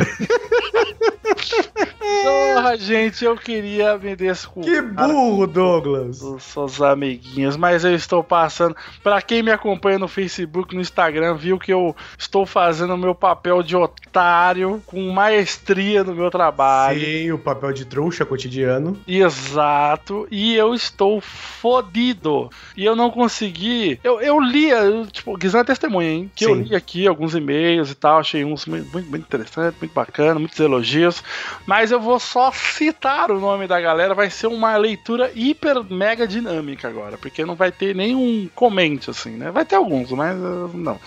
Porra, 2.00 2.77
gente, 2.77 3.24
eu 3.24 3.36
queria 3.36 3.98
me 3.98 4.15
desculpar. 4.15 4.71
Que 4.71 4.81
burro, 4.81 5.48
Douglas. 5.48 6.21
seus 6.39 6.81
amiguinhos, 6.81 7.55
mas 7.55 7.83
eu 7.83 7.93
estou 7.93 8.24
passando. 8.24 8.75
Pra 9.03 9.21
quem 9.21 9.41
me 9.43 9.51
acompanha 9.51 10.00
no 10.00 10.07
Facebook, 10.07 10.75
no 10.75 10.81
Instagram, 10.81 11.36
viu 11.36 11.57
que 11.57 11.71
eu 11.71 11.95
estou 12.17 12.45
fazendo 12.45 12.93
o 12.93 12.98
meu 12.98 13.15
papel 13.15 13.63
de 13.63 13.75
otário 13.75 14.81
com 14.86 15.12
maestria 15.12 16.03
no 16.03 16.13
meu 16.13 16.29
trabalho. 16.29 17.00
Sim, 17.00 17.31
o 17.31 17.38
papel 17.38 17.71
de 17.71 17.86
trouxa 17.86 18.25
cotidiano. 18.25 19.00
Exato, 19.07 20.27
e 20.29 20.55
eu 20.55 20.74
estou 20.74 21.21
fodido. 21.21 22.50
E 22.75 22.86
eu 22.86 22.95
não 22.95 23.10
consegui. 23.10 24.00
Eu, 24.03 24.21
eu 24.21 24.39
li, 24.39 24.69
eu, 24.69 25.05
tipo, 25.07 25.38
Guizão 25.38 25.62
é 25.62 25.63
testemunha, 25.63 26.10
hein? 26.10 26.31
Que 26.36 26.45
eu 26.45 26.55
Sim. 26.55 26.62
li 26.63 26.75
aqui 26.75 27.07
alguns 27.07 27.36
e-mails 27.36 27.91
e 27.91 27.95
tal, 27.95 28.19
achei 28.19 28.43
uns 28.43 28.65
muito, 28.65 28.91
muito, 28.91 29.10
muito 29.10 29.24
interessante, 29.24 29.77
muito 29.79 29.93
bacana, 29.93 30.39
muitos 30.39 30.60
elogios. 30.60 31.24
Mas 31.66 31.92
eu 31.92 32.00
vou 32.00 32.20
só 32.20 32.52
citar 32.52 33.32
o 33.32 33.40
nome 33.40 33.68
da 33.68 33.80
galera, 33.80 34.14
vai 34.14 34.30
ser 34.30 34.48
uma 34.48 34.76
leitura 34.78 35.32
hiper 35.34 35.84
mega 35.90 36.28
dinâmica 36.28 36.88
agora, 36.88 37.18
porque 37.18 37.46
não 37.46 37.56
vai 37.56 37.72
ter 37.72 37.96
nenhum 37.96 38.50
comente 38.54 39.10
assim, 39.10 39.32
né? 39.32 39.52
Vai 39.52 39.66
ter 39.66 39.76
alguns, 39.76 40.12
mas 40.12 40.38
uh, 40.38 40.72
não. 40.74 41.00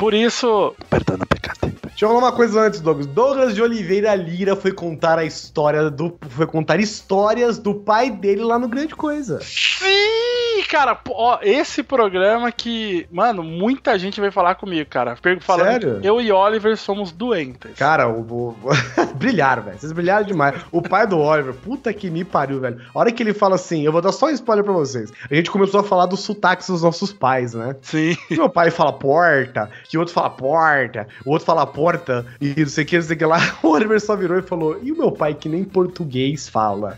Por 0.00 0.14
isso, 0.14 0.74
perdão, 0.88 1.18
pecado. 1.28 1.70
Deixa 1.90 2.06
eu 2.06 2.08
falar 2.08 2.20
uma 2.20 2.32
coisa 2.32 2.58
antes, 2.62 2.80
Douglas. 2.80 3.06
Douglas 3.06 3.54
de 3.54 3.60
Oliveira 3.62 4.14
Lira 4.14 4.56
foi 4.56 4.72
contar 4.72 5.18
a 5.18 5.24
história 5.24 5.90
do. 5.90 6.16
Foi 6.30 6.46
contar 6.46 6.80
histórias 6.80 7.58
do 7.58 7.74
pai 7.74 8.10
dele 8.10 8.42
lá 8.42 8.58
no 8.58 8.66
Grande 8.68 8.94
Coisa. 8.96 9.38
Sim, 9.42 10.62
cara, 10.70 10.98
ó, 11.10 11.38
esse 11.42 11.82
programa 11.82 12.50
que, 12.50 13.06
mano, 13.10 13.42
muita 13.42 13.98
gente 13.98 14.18
veio 14.18 14.32
falar 14.32 14.54
comigo, 14.54 14.88
cara. 14.88 15.14
Falando 15.40 15.66
Sério? 15.66 16.00
eu 16.02 16.20
e 16.22 16.32
Oliver 16.32 16.74
somos 16.78 17.12
doentes. 17.12 17.72
Cara, 17.76 18.08
o. 18.08 18.20
o- 18.22 18.56
brilharam, 19.16 19.62
velho. 19.64 19.78
Vocês 19.78 19.92
brilharam 19.92 20.24
demais. 20.24 20.58
O 20.72 20.80
pai 20.80 21.06
do 21.06 21.18
Oliver, 21.18 21.52
puta 21.52 21.92
que 21.92 22.08
me 22.08 22.24
pariu, 22.24 22.60
velho. 22.60 22.80
A 22.94 22.98
hora 22.98 23.12
que 23.12 23.22
ele 23.22 23.34
fala 23.34 23.56
assim, 23.56 23.82
eu 23.84 23.92
vou 23.92 24.00
dar 24.00 24.12
só 24.12 24.26
um 24.26 24.30
spoiler 24.30 24.64
pra 24.64 24.72
vocês. 24.72 25.12
A 25.30 25.34
gente 25.34 25.50
começou 25.50 25.80
a 25.80 25.84
falar 25.84 26.06
dos 26.06 26.20
sotaques 26.20 26.68
dos 26.68 26.82
nossos 26.82 27.12
pais, 27.12 27.52
né? 27.52 27.76
Sim. 27.82 28.16
Meu 28.30 28.48
pai 28.48 28.70
fala 28.70 28.90
porta, 28.92 29.68
que 29.90 29.98
outro 29.98 30.14
fala 30.14 30.30
porta, 30.30 31.08
o 31.24 31.30
outro 31.30 31.46
fala 31.46 31.66
porta, 31.66 32.24
e 32.40 32.54
não 32.56 32.66
sei 32.68 32.84
o 32.84 32.86
que, 32.86 32.96
não 32.96 33.02
sei 33.02 33.16
o 33.16 33.18
que 33.18 33.24
lá. 33.26 33.38
O 33.60 33.70
Oliver 33.70 34.00
só 34.00 34.14
virou 34.14 34.38
e 34.38 34.42
falou: 34.42 34.78
e 34.80 34.92
o 34.92 34.96
meu 34.96 35.10
pai 35.10 35.34
que 35.34 35.48
nem 35.48 35.64
português 35.64 36.48
fala? 36.48 36.96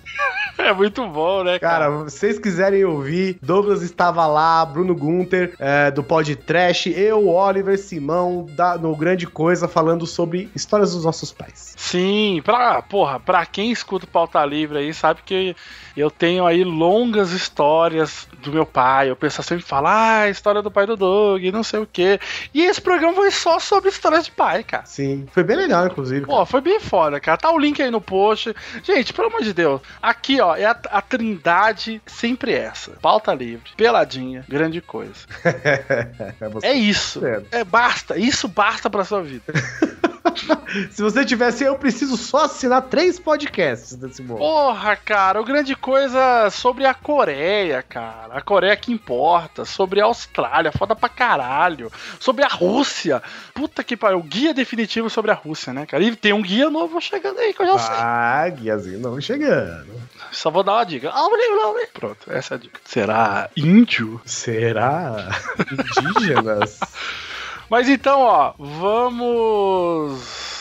É 0.58 0.72
muito 0.72 1.06
bom, 1.06 1.42
né, 1.42 1.58
cara? 1.58 1.86
Cara, 1.86 2.08
se 2.08 2.18
vocês 2.18 2.38
quiserem 2.38 2.84
ouvir, 2.84 3.38
Douglas 3.42 3.82
estava 3.82 4.26
lá, 4.26 4.64
Bruno 4.64 4.94
Gunter, 4.94 5.54
é, 5.58 5.90
do 5.90 6.02
Pod 6.02 6.34
Trash, 6.36 6.86
eu, 6.86 7.28
Oliver 7.28 7.78
Simão, 7.78 8.46
da, 8.50 8.76
no 8.76 8.94
Grande 8.94 9.26
Coisa, 9.26 9.66
falando 9.66 10.06
sobre 10.06 10.50
histórias 10.54 10.92
dos 10.92 11.04
nossos 11.04 11.32
pais. 11.32 11.74
Sim, 11.76 12.40
pra, 12.44 12.82
porra, 12.82 13.18
pra 13.18 13.44
quem 13.46 13.72
escuta 13.72 14.04
o 14.04 14.08
Pauta 14.08 14.44
Livre 14.44 14.78
aí, 14.78 14.94
sabe 14.94 15.20
que 15.24 15.56
eu 15.96 16.10
tenho 16.10 16.46
aí 16.46 16.64
longas 16.64 17.32
histórias 17.32 18.26
do 18.42 18.52
meu 18.52 18.64
pai. 18.66 19.10
O 19.10 19.16
pessoal 19.16 19.44
sempre 19.44 19.64
fala, 19.64 20.22
ah, 20.22 20.28
história 20.28 20.62
do 20.62 20.70
pai 20.70 20.86
do 20.86 20.96
Doug, 20.96 21.42
não 21.52 21.62
sei 21.62 21.80
o 21.80 21.88
quê. 21.90 22.18
E 22.54 22.62
esse 22.62 22.80
programa 22.80 23.14
foi 23.14 23.30
só 23.30 23.58
sobre 23.58 23.90
histórias 23.90 24.24
de 24.24 24.32
pai, 24.32 24.64
cara. 24.64 24.86
Sim, 24.86 25.26
foi 25.32 25.42
bem 25.42 25.56
legal, 25.56 25.86
inclusive. 25.86 26.26
Pô, 26.26 26.44
foi 26.46 26.60
bem 26.60 26.80
foda, 26.80 27.20
cara. 27.20 27.36
Tá 27.36 27.50
o 27.50 27.58
link 27.58 27.80
aí 27.82 27.90
no 27.90 28.00
post. 28.00 28.54
Gente, 28.82 29.12
pelo 29.12 29.28
amor 29.28 29.42
de 29.42 29.52
Deus. 29.52 29.80
Aqui, 30.00 30.40
ó, 30.42 30.56
é 30.56 30.64
a, 30.64 30.76
a 30.90 31.00
trindade 31.00 32.02
sempre 32.06 32.52
essa. 32.52 32.92
Pauta 33.00 33.32
livre, 33.32 33.70
peladinha, 33.76 34.44
grande 34.48 34.80
coisa. 34.80 35.26
É 36.62 36.68
É 36.68 36.72
isso. 36.74 37.24
É. 37.24 37.42
É 37.60 37.64
basta. 37.64 38.18
Isso 38.18 38.48
basta 38.48 38.90
pra 38.90 39.04
sua 39.04 39.22
vida. 39.22 39.44
Se 40.90 41.02
você 41.02 41.24
tivesse, 41.24 41.64
eu 41.64 41.76
preciso 41.76 42.16
só 42.16 42.44
assinar 42.44 42.82
três 42.82 43.18
podcasts 43.18 43.94
desse 43.94 44.22
modo. 44.22 44.38
Porra, 44.38 44.96
cara, 44.96 45.40
o 45.40 45.44
grande 45.44 45.74
coisa 45.74 46.48
sobre 46.50 46.86
a 46.86 46.94
Coreia, 46.94 47.82
cara. 47.82 48.34
A 48.34 48.40
Coreia 48.40 48.76
que 48.76 48.92
importa. 48.92 49.64
Sobre 49.64 50.00
a 50.00 50.04
Austrália, 50.04 50.72
foda 50.72 50.94
pra 50.94 51.08
caralho. 51.08 51.90
Sobre 52.18 52.44
a 52.44 52.48
Rússia. 52.48 53.22
Puta 53.54 53.84
que 53.84 53.96
pariu. 53.96 54.18
O 54.18 54.22
guia 54.22 54.54
definitivo 54.54 55.10
sobre 55.10 55.30
a 55.30 55.34
Rússia, 55.34 55.72
né, 55.72 55.86
cara? 55.86 56.02
E 56.02 56.14
tem 56.16 56.32
um 56.32 56.42
guia 56.42 56.70
novo 56.70 57.00
chegando 57.00 57.38
aí 57.38 57.52
que 57.52 57.62
eu 57.62 57.66
já 57.66 57.78
sei. 57.78 57.96
Ah, 57.96 58.48
guiazinho 58.48 59.00
não 59.00 59.20
chegando. 59.20 59.92
Só 60.30 60.50
vou 60.50 60.62
dar 60.62 60.74
uma 60.74 60.84
dica. 60.84 61.10
Ah. 61.12 61.28
Pronto, 61.92 62.32
essa 62.32 62.54
é 62.54 62.56
a 62.56 62.58
dica. 62.60 62.80
Será 62.84 63.50
índio? 63.56 64.20
Será? 64.24 65.28
Indígenas? 66.00 66.80
Mas 67.72 67.88
então, 67.88 68.20
ó, 68.20 68.52
vamos 68.58 70.51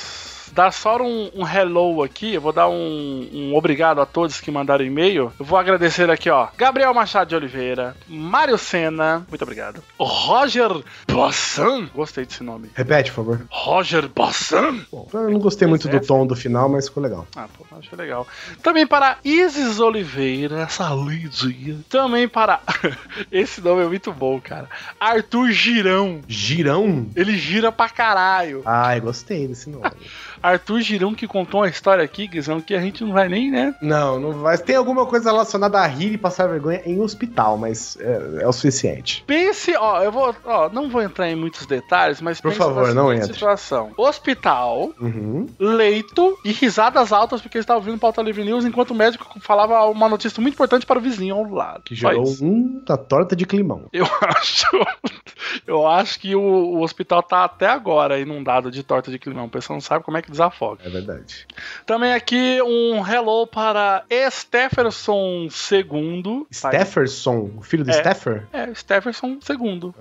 dar 0.51 0.71
só 0.71 0.97
um, 1.01 1.31
um 1.35 1.47
hello 1.47 2.03
aqui. 2.03 2.33
Eu 2.33 2.41
vou 2.41 2.53
dar 2.53 2.67
um, 2.67 3.29
um 3.33 3.55
obrigado 3.55 4.01
a 4.01 4.05
todos 4.05 4.39
que 4.39 4.51
mandaram 4.51 4.85
e-mail. 4.85 5.31
Eu 5.39 5.45
vou 5.45 5.57
agradecer 5.57 6.09
aqui, 6.09 6.29
ó. 6.29 6.47
Gabriel 6.57 6.93
Machado 6.93 7.29
de 7.29 7.35
Oliveira, 7.35 7.95
Mário 8.07 8.57
Senna, 8.57 9.25
muito 9.29 9.41
obrigado. 9.41 9.83
Roger 9.99 10.83
Bossan, 11.07 11.87
gostei 11.93 12.25
desse 12.25 12.43
nome. 12.43 12.69
Repete, 12.73 13.11
por 13.11 13.23
favor. 13.23 13.47
Roger 13.49 14.07
Bossan. 14.07 14.79
Bom, 14.91 15.07
eu 15.13 15.29
não 15.29 15.39
gostei 15.39 15.67
muito 15.67 15.87
do 15.87 15.99
tom 15.99 16.25
do 16.25 16.35
final, 16.35 16.69
mas 16.69 16.87
ficou 16.87 17.03
legal. 17.03 17.27
Ah, 17.35 17.47
pô, 17.57 17.65
achei 17.77 17.97
legal. 17.97 18.27
Também 18.61 18.85
para 18.85 19.17
Isis 19.23 19.79
Oliveira, 19.79 20.61
essa 20.61 20.89
lindinha. 20.93 21.79
Também 21.89 22.27
para. 22.27 22.59
Esse 23.31 23.61
nome 23.61 23.83
é 23.83 23.87
muito 23.87 24.11
bom, 24.11 24.39
cara. 24.39 24.67
Arthur 24.99 25.51
Girão. 25.51 26.21
Girão? 26.27 27.07
Ele 27.15 27.37
gira 27.37 27.71
pra 27.71 27.89
caralho. 27.89 28.61
Ai, 28.65 28.99
gostei 28.99 29.47
desse 29.47 29.69
nome. 29.69 29.91
Arthur 30.41 30.81
Girão 30.81 31.13
que 31.13 31.27
contou 31.27 31.61
uma 31.61 31.67
história 31.69 32.03
aqui, 32.03 32.27
Guizão, 32.27 32.61
que 32.61 32.73
a 32.73 32.81
gente 32.81 33.03
não 33.03 33.13
vai 33.13 33.27
nem, 33.29 33.51
né? 33.51 33.75
Não, 33.81 34.19
não 34.19 34.31
vai. 34.33 34.57
Tem 34.57 34.75
alguma 34.75 35.05
coisa 35.05 35.31
relacionada 35.31 35.79
a 35.79 35.85
rir 35.87 36.13
e 36.13 36.17
passar 36.17 36.47
vergonha 36.47 36.81
em 36.85 36.99
hospital, 37.01 37.57
mas 37.57 37.97
é, 37.99 38.41
é 38.43 38.47
o 38.47 38.51
suficiente. 38.53 39.23
Pense, 39.27 39.75
ó, 39.75 40.01
eu 40.03 40.11
vou, 40.11 40.35
ó, 40.45 40.69
não 40.69 40.89
vou 40.89 41.01
entrar 41.01 41.29
em 41.29 41.35
muitos 41.35 41.65
detalhes, 41.65 42.21
mas 42.21 42.39
Por 42.41 42.49
pense 42.49 42.59
favor, 42.59 42.93
não 42.93 43.13
entre. 43.13 43.33
situação. 43.33 43.91
Hospital, 43.97 44.91
Uhum. 44.99 45.47
leito 45.59 46.37
e 46.45 46.51
risadas 46.51 47.11
altas 47.11 47.41
porque 47.41 47.57
estava 47.57 47.79
ouvindo 47.79 47.97
Pauta 47.97 48.21
Livre 48.21 48.43
News 48.43 48.65
enquanto 48.65 48.91
o 48.91 48.95
médico 48.95 49.39
falava 49.39 49.85
uma 49.87 50.07
notícia 50.09 50.41
muito 50.41 50.53
importante 50.53 50.85
para 50.85 50.99
o 50.99 51.01
vizinho 51.01 51.35
ao 51.35 51.43
lado. 51.49 51.83
Que 51.83 51.95
gerou 51.95 52.25
um 52.41 52.81
da 52.85 52.97
torta 52.97 53.35
de 53.35 53.45
climão. 53.45 53.85
Eu 53.93 54.05
acho, 54.21 54.65
eu 55.67 55.87
acho 55.87 56.19
que 56.19 56.35
o, 56.35 56.41
o 56.41 56.81
hospital 56.81 57.21
tá 57.21 57.43
até 57.43 57.67
agora 57.67 58.19
inundado 58.19 58.71
de 58.71 58.83
torta 58.83 59.11
de 59.11 59.19
climão. 59.19 59.45
O 59.45 59.49
pessoal 59.49 59.75
não 59.75 59.81
sabe 59.81 60.03
como 60.03 60.17
é 60.17 60.21
que 60.21 60.30
desafoga. 60.31 60.81
É 60.85 60.89
verdade. 60.89 61.45
Também 61.85 62.13
aqui 62.13 62.61
um 62.61 63.05
hello 63.05 63.45
para 63.45 64.03
Stefferson 64.29 65.47
II. 65.71 66.47
Stefferson, 66.51 67.51
o 67.57 67.61
filho 67.61 67.83
do 67.83 67.91
É. 67.91 67.93
Steffer? 67.93 68.47
É, 68.51 68.73
Stefferson 68.73 69.37
II. 69.49 69.93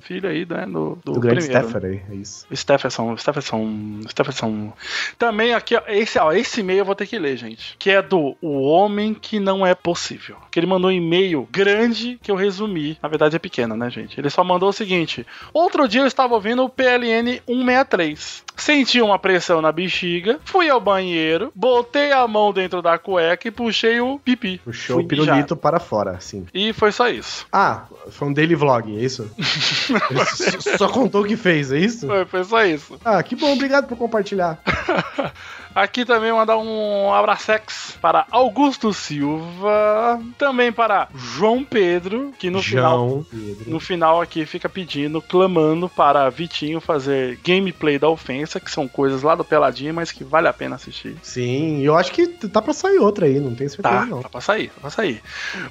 Filho 0.00 0.28
aí, 0.28 0.46
né? 0.46 0.66
Do, 0.66 0.98
do, 1.04 1.12
Do, 1.12 1.20
grande 1.20 1.42
primeiro, 1.42 1.68
Steffer 1.68 1.90
aí, 1.90 2.02
é 2.10 2.14
isso. 2.14 2.46
Stephenson, 2.54 3.16
Stephenson, 3.16 4.00
Stephenson. 4.08 4.72
Também 5.18 5.54
aqui, 5.54 5.76
ó, 5.76 5.82
esse, 5.88 6.18
ó, 6.18 6.32
esse 6.32 6.60
e-mail 6.60 6.80
eu 6.80 6.84
vou 6.84 6.94
ter 6.94 7.06
que 7.06 7.18
ler, 7.18 7.36
gente. 7.36 7.76
Que 7.78 7.90
é 7.90 8.02
do 8.02 8.36
O 8.40 8.62
Homem 8.62 9.14
Que 9.14 9.38
Não 9.38 9.66
É 9.66 9.74
Possível. 9.74 10.36
Que 10.50 10.58
ele 10.58 10.66
mandou 10.66 10.90
um 10.90 10.94
e-mail 10.94 11.48
grande 11.50 12.18
que 12.22 12.30
eu 12.30 12.36
resumi. 12.36 12.98
Na 13.02 13.08
verdade 13.08 13.36
é 13.36 13.38
pequeno, 13.38 13.76
né, 13.76 13.90
gente? 13.90 14.18
Ele 14.18 14.30
só 14.30 14.44
mandou 14.44 14.68
o 14.68 14.72
seguinte: 14.72 15.26
Outro 15.52 15.88
dia 15.88 16.02
eu 16.02 16.06
estava 16.06 16.34
ouvindo 16.34 16.64
o 16.64 16.68
PLN 16.68 17.40
163. 17.46 18.44
Senti 18.56 19.00
uma 19.00 19.18
pressão 19.18 19.60
na 19.64 19.72
bexiga, 19.72 20.38
fui 20.44 20.68
ao 20.68 20.80
banheiro, 20.80 21.50
botei 21.54 22.12
a 22.12 22.26
mão 22.28 22.52
dentro 22.52 22.82
da 22.82 22.98
cueca 22.98 23.48
e 23.48 23.50
puxei 23.50 24.00
o 24.00 24.18
pipi. 24.18 24.58
Puxou 24.58 24.96
Fui 24.96 25.04
o 25.04 25.08
pirulito 25.08 25.56
para 25.56 25.80
fora, 25.80 26.12
assim. 26.12 26.46
E 26.52 26.72
foi 26.72 26.92
só 26.92 27.08
isso. 27.08 27.46
Ah, 27.52 27.84
foi 28.10 28.28
um 28.28 28.32
daily 28.32 28.54
vlog, 28.54 28.94
é 28.96 29.00
isso? 29.00 29.30
Só 30.78 30.88
contou 30.88 31.22
o 31.22 31.26
que 31.26 31.36
fez, 31.36 31.72
é 31.72 31.78
isso? 31.78 32.06
Foi, 32.06 32.24
foi 32.24 32.44
só 32.44 32.64
isso. 32.64 32.98
Ah, 33.04 33.22
que 33.22 33.34
bom, 33.34 33.52
obrigado 33.52 33.86
por 33.86 33.96
compartilhar. 33.96 34.58
Aqui 35.74 36.04
também 36.04 36.32
mandar 36.32 36.56
um 36.58 37.12
abraçex 37.12 37.96
para 38.00 38.26
Augusto 38.30 38.92
Silva, 38.94 40.20
também 40.38 40.70
para 40.72 41.08
João 41.14 41.64
Pedro, 41.64 42.32
que 42.38 42.48
no 42.50 42.62
final 42.62 43.08
João 43.08 43.26
Pedro. 43.30 43.70
no 43.70 43.80
final 43.80 44.20
aqui 44.20 44.46
fica 44.46 44.68
pedindo, 44.68 45.20
clamando 45.20 45.88
para 45.88 46.30
Vitinho 46.30 46.80
fazer 46.80 47.38
gameplay 47.44 47.98
da 47.98 48.08
ofensa, 48.08 48.60
que 48.60 48.70
são 48.70 48.86
coisas 48.86 49.22
lá 49.22 49.34
do 49.34 49.44
Peladinho, 49.44 49.94
mas 49.94 50.12
que 50.12 50.22
vale 50.22 50.46
a 50.48 50.52
pena 50.52 50.76
assistir. 50.76 51.16
Sim, 51.22 51.82
eu 51.82 51.96
acho 51.96 52.12
que 52.12 52.26
tá 52.26 52.62
pra 52.62 52.72
sair 52.72 52.98
outra 52.98 53.26
aí, 53.26 53.40
não 53.40 53.54
tenho 53.54 53.70
certeza 53.70 53.94
Tá, 53.94 54.06
não. 54.06 54.22
tá 54.22 54.28
pra 54.28 54.40
sair, 54.40 54.68
tá 54.68 54.80
pra 54.80 54.90
sair. 54.90 55.22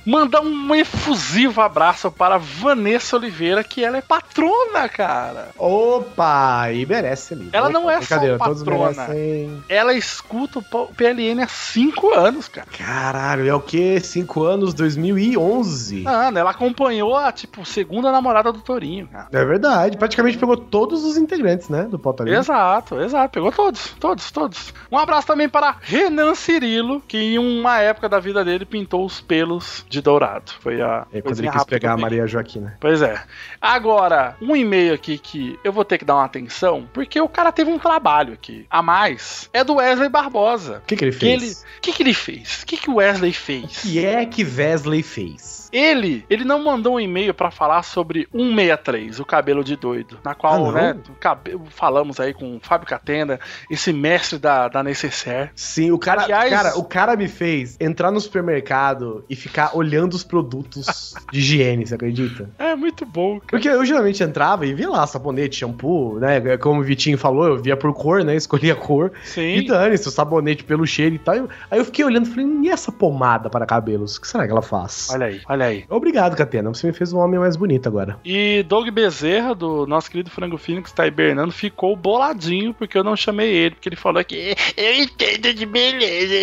Mandar 0.05 0.41
um 0.41 0.75
efusivo 0.75 1.61
abraço 1.61 2.11
para 2.11 2.37
Vanessa 2.37 3.15
Oliveira, 3.15 3.63
que 3.63 3.83
ela 3.83 3.97
é 3.97 4.01
patrona, 4.01 4.89
cara. 4.89 5.49
Opa, 5.57 6.71
e 6.71 6.85
merece 6.85 7.33
ali. 7.33 7.49
Ela 7.53 7.69
não 7.69 7.89
é 7.89 8.01
só 8.01 8.37
patrona. 8.37 9.07
merecem. 9.07 9.63
Ela 9.69 9.92
escuta 9.95 10.59
o 10.59 10.87
PLN 10.87 11.41
há 11.43 11.47
5 11.47 12.13
anos, 12.13 12.47
cara. 12.47 12.67
Caralho, 12.77 13.47
é 13.47 13.53
o 13.53 13.59
quê? 13.59 13.99
5 13.99 14.43
anos, 14.43 14.73
2011. 14.73 16.01
Mano, 16.01 16.39
ela 16.39 16.51
acompanhou 16.51 17.15
a, 17.15 17.31
tipo, 17.31 17.65
segunda 17.65 18.11
namorada 18.11 18.51
do 18.51 18.61
Torinho, 18.61 19.07
cara. 19.07 19.27
É 19.31 19.45
verdade, 19.45 19.97
praticamente 19.97 20.37
pegou 20.37 20.57
todos 20.57 21.03
os 21.03 21.17
integrantes, 21.17 21.69
né, 21.69 21.83
do 21.83 21.97
Pauta 21.99 22.23
Livre. 22.23 22.39
Exato, 22.39 22.99
exato. 22.99 23.33
Pegou 23.33 23.51
todos, 23.51 23.95
todos, 23.99 24.31
todos. 24.31 24.73
Um 24.91 24.97
abraço 24.97 25.27
também 25.27 25.49
para 25.49 25.75
Renan 25.81 26.35
Cirilo, 26.35 27.01
que 27.07 27.17
em 27.17 27.37
uma 27.37 27.79
época 27.79 28.07
da 28.07 28.19
vida 28.19 28.43
dele 28.43 28.65
pintou 28.65 29.05
os 29.05 29.21
pelos 29.21 29.85
de 29.89 30.01
dourado. 30.01 30.51
Foi 30.59 30.81
a. 30.81 31.05
É 31.11 31.21
quando 31.21 31.39
ele 31.39 31.49
quis 31.49 31.63
pegar 31.63 31.93
a. 31.93 31.97
Maria 31.97 32.27
Joaquina. 32.27 32.77
Pois 32.79 33.01
é. 33.01 33.21
Agora, 33.61 34.35
um 34.41 34.55
e-mail 34.55 34.93
aqui 34.93 35.17
que 35.17 35.57
eu 35.63 35.71
vou 35.71 35.85
ter 35.85 35.97
que 35.97 36.05
dar 36.05 36.15
uma 36.15 36.25
atenção, 36.25 36.87
porque 36.91 37.19
o 37.19 37.29
cara 37.29 37.51
teve 37.51 37.71
um 37.71 37.79
trabalho 37.79 38.33
aqui 38.33 38.65
a 38.69 38.81
mais. 38.81 39.49
É 39.53 39.63
do 39.63 39.79
Wesley 39.83 40.09
Barbosa. 40.09 40.77
O 40.83 40.87
que, 40.87 40.95
que 40.95 41.05
ele 41.05 41.11
fez? 41.11 41.61
o 41.77 41.81
que, 41.81 41.93
que 41.93 42.03
ele 42.03 42.13
fez? 42.13 42.63
O 42.63 42.65
que, 42.65 42.77
que 42.77 42.89
o 42.89 42.95
Wesley 42.95 43.33
fez? 43.33 43.63
O 43.63 43.81
que 43.81 44.05
é 44.05 44.25
que 44.25 44.43
Wesley 44.43 45.03
fez? 45.03 45.62
Ele, 45.73 46.23
ele 46.29 46.43
não 46.43 46.63
mandou 46.63 46.95
um 46.95 46.99
e-mail 46.99 47.33
pra 47.33 47.49
falar 47.51 47.81
sobre 47.83 48.27
163, 48.31 49.19
o 49.19 49.25
cabelo 49.25 49.63
de 49.63 49.75
doido, 49.75 50.19
na 50.23 50.31
Ah, 50.31 50.35
qual, 50.35 50.59
não? 50.65 50.71
né, 50.71 50.95
cabe- 51.19 51.59
falamos 51.69 52.19
aí 52.19 52.33
com 52.33 52.57
o 52.57 52.59
Fábio 52.61 52.87
Catenda, 52.87 53.39
esse 53.69 53.91
mestre 53.91 54.37
da, 54.37 54.67
da 54.67 54.83
Necessaire. 54.83 55.49
Sim, 55.55 55.91
o 55.91 55.97
cara, 55.97 56.23
Aliás- 56.23 56.49
cara, 56.49 56.77
o 56.77 56.83
cara 56.83 57.15
me 57.15 57.27
fez 57.27 57.75
entrar 57.79 58.11
no 58.11 58.19
supermercado 58.21 59.25
e 59.29 59.35
ficar 59.35 59.75
olhando 59.75 60.13
os 60.13 60.23
produtos 60.23 61.13
de 61.31 61.39
higiene, 61.39 61.85
você 61.87 61.95
acredita? 61.95 62.49
É 62.59 62.75
muito 62.75 63.05
bom, 63.05 63.39
cara. 63.39 63.47
Porque 63.49 63.67
eu 63.69 63.83
geralmente 63.85 64.23
entrava 64.23 64.65
e 64.65 64.73
via 64.73 64.89
lá 64.89 65.05
sabonete, 65.07 65.57
shampoo, 65.57 66.19
né? 66.19 66.57
Como 66.57 66.81
o 66.81 66.83
Vitinho 66.83 67.17
falou, 67.17 67.47
eu 67.47 67.57
via 67.61 67.75
por 67.75 67.93
cor, 67.93 68.23
né? 68.23 68.35
Escolhia 68.43 68.73
a 68.73 68.75
cor. 68.75 69.11
Sim. 69.23 69.55
E 69.57 69.67
dane-se, 69.67 70.07
o 70.07 70.11
sabonete 70.11 70.63
pelo 70.63 70.85
cheiro 70.85 71.15
e 71.15 71.19
tal. 71.19 71.47
Aí 71.71 71.79
eu 71.79 71.85
fiquei 71.85 72.05
olhando 72.05 72.27
e 72.27 72.29
falei, 72.29 72.45
e 72.63 72.69
essa 72.69 72.91
pomada 72.91 73.49
para 73.49 73.65
cabelos? 73.65 74.17
O 74.17 74.21
que 74.21 74.27
será 74.27 74.45
que 74.45 74.51
ela 74.51 74.61
faz? 74.61 75.09
Olha 75.11 75.25
aí, 75.27 75.41
olha 75.47 75.62
aí. 75.63 75.85
Obrigado, 75.89 76.35
Catena. 76.35 76.69
Você 76.73 76.87
me 76.87 76.93
fez 76.93 77.11
um 77.13 77.19
homem 77.19 77.39
mais 77.39 77.55
bonito 77.55 77.87
agora. 77.87 78.19
E 78.23 78.63
Doug 78.67 78.87
Bezerra, 78.89 79.53
do 79.55 79.85
nosso 79.87 80.09
querido 80.09 80.29
Frango 80.29 80.57
Fino, 80.57 80.81
que 80.81 80.89
está 80.89 81.05
hibernando, 81.07 81.51
ficou 81.51 81.95
boladinho 81.95 82.73
porque 82.73 82.97
eu 82.97 83.03
não 83.03 83.15
chamei 83.15 83.51
ele, 83.51 83.75
porque 83.75 83.89
ele 83.89 83.95
falou 83.95 84.23
que 84.23 84.55
eu 84.77 84.93
entendo 84.95 85.53
de 85.53 85.65
beleza. 85.65 86.33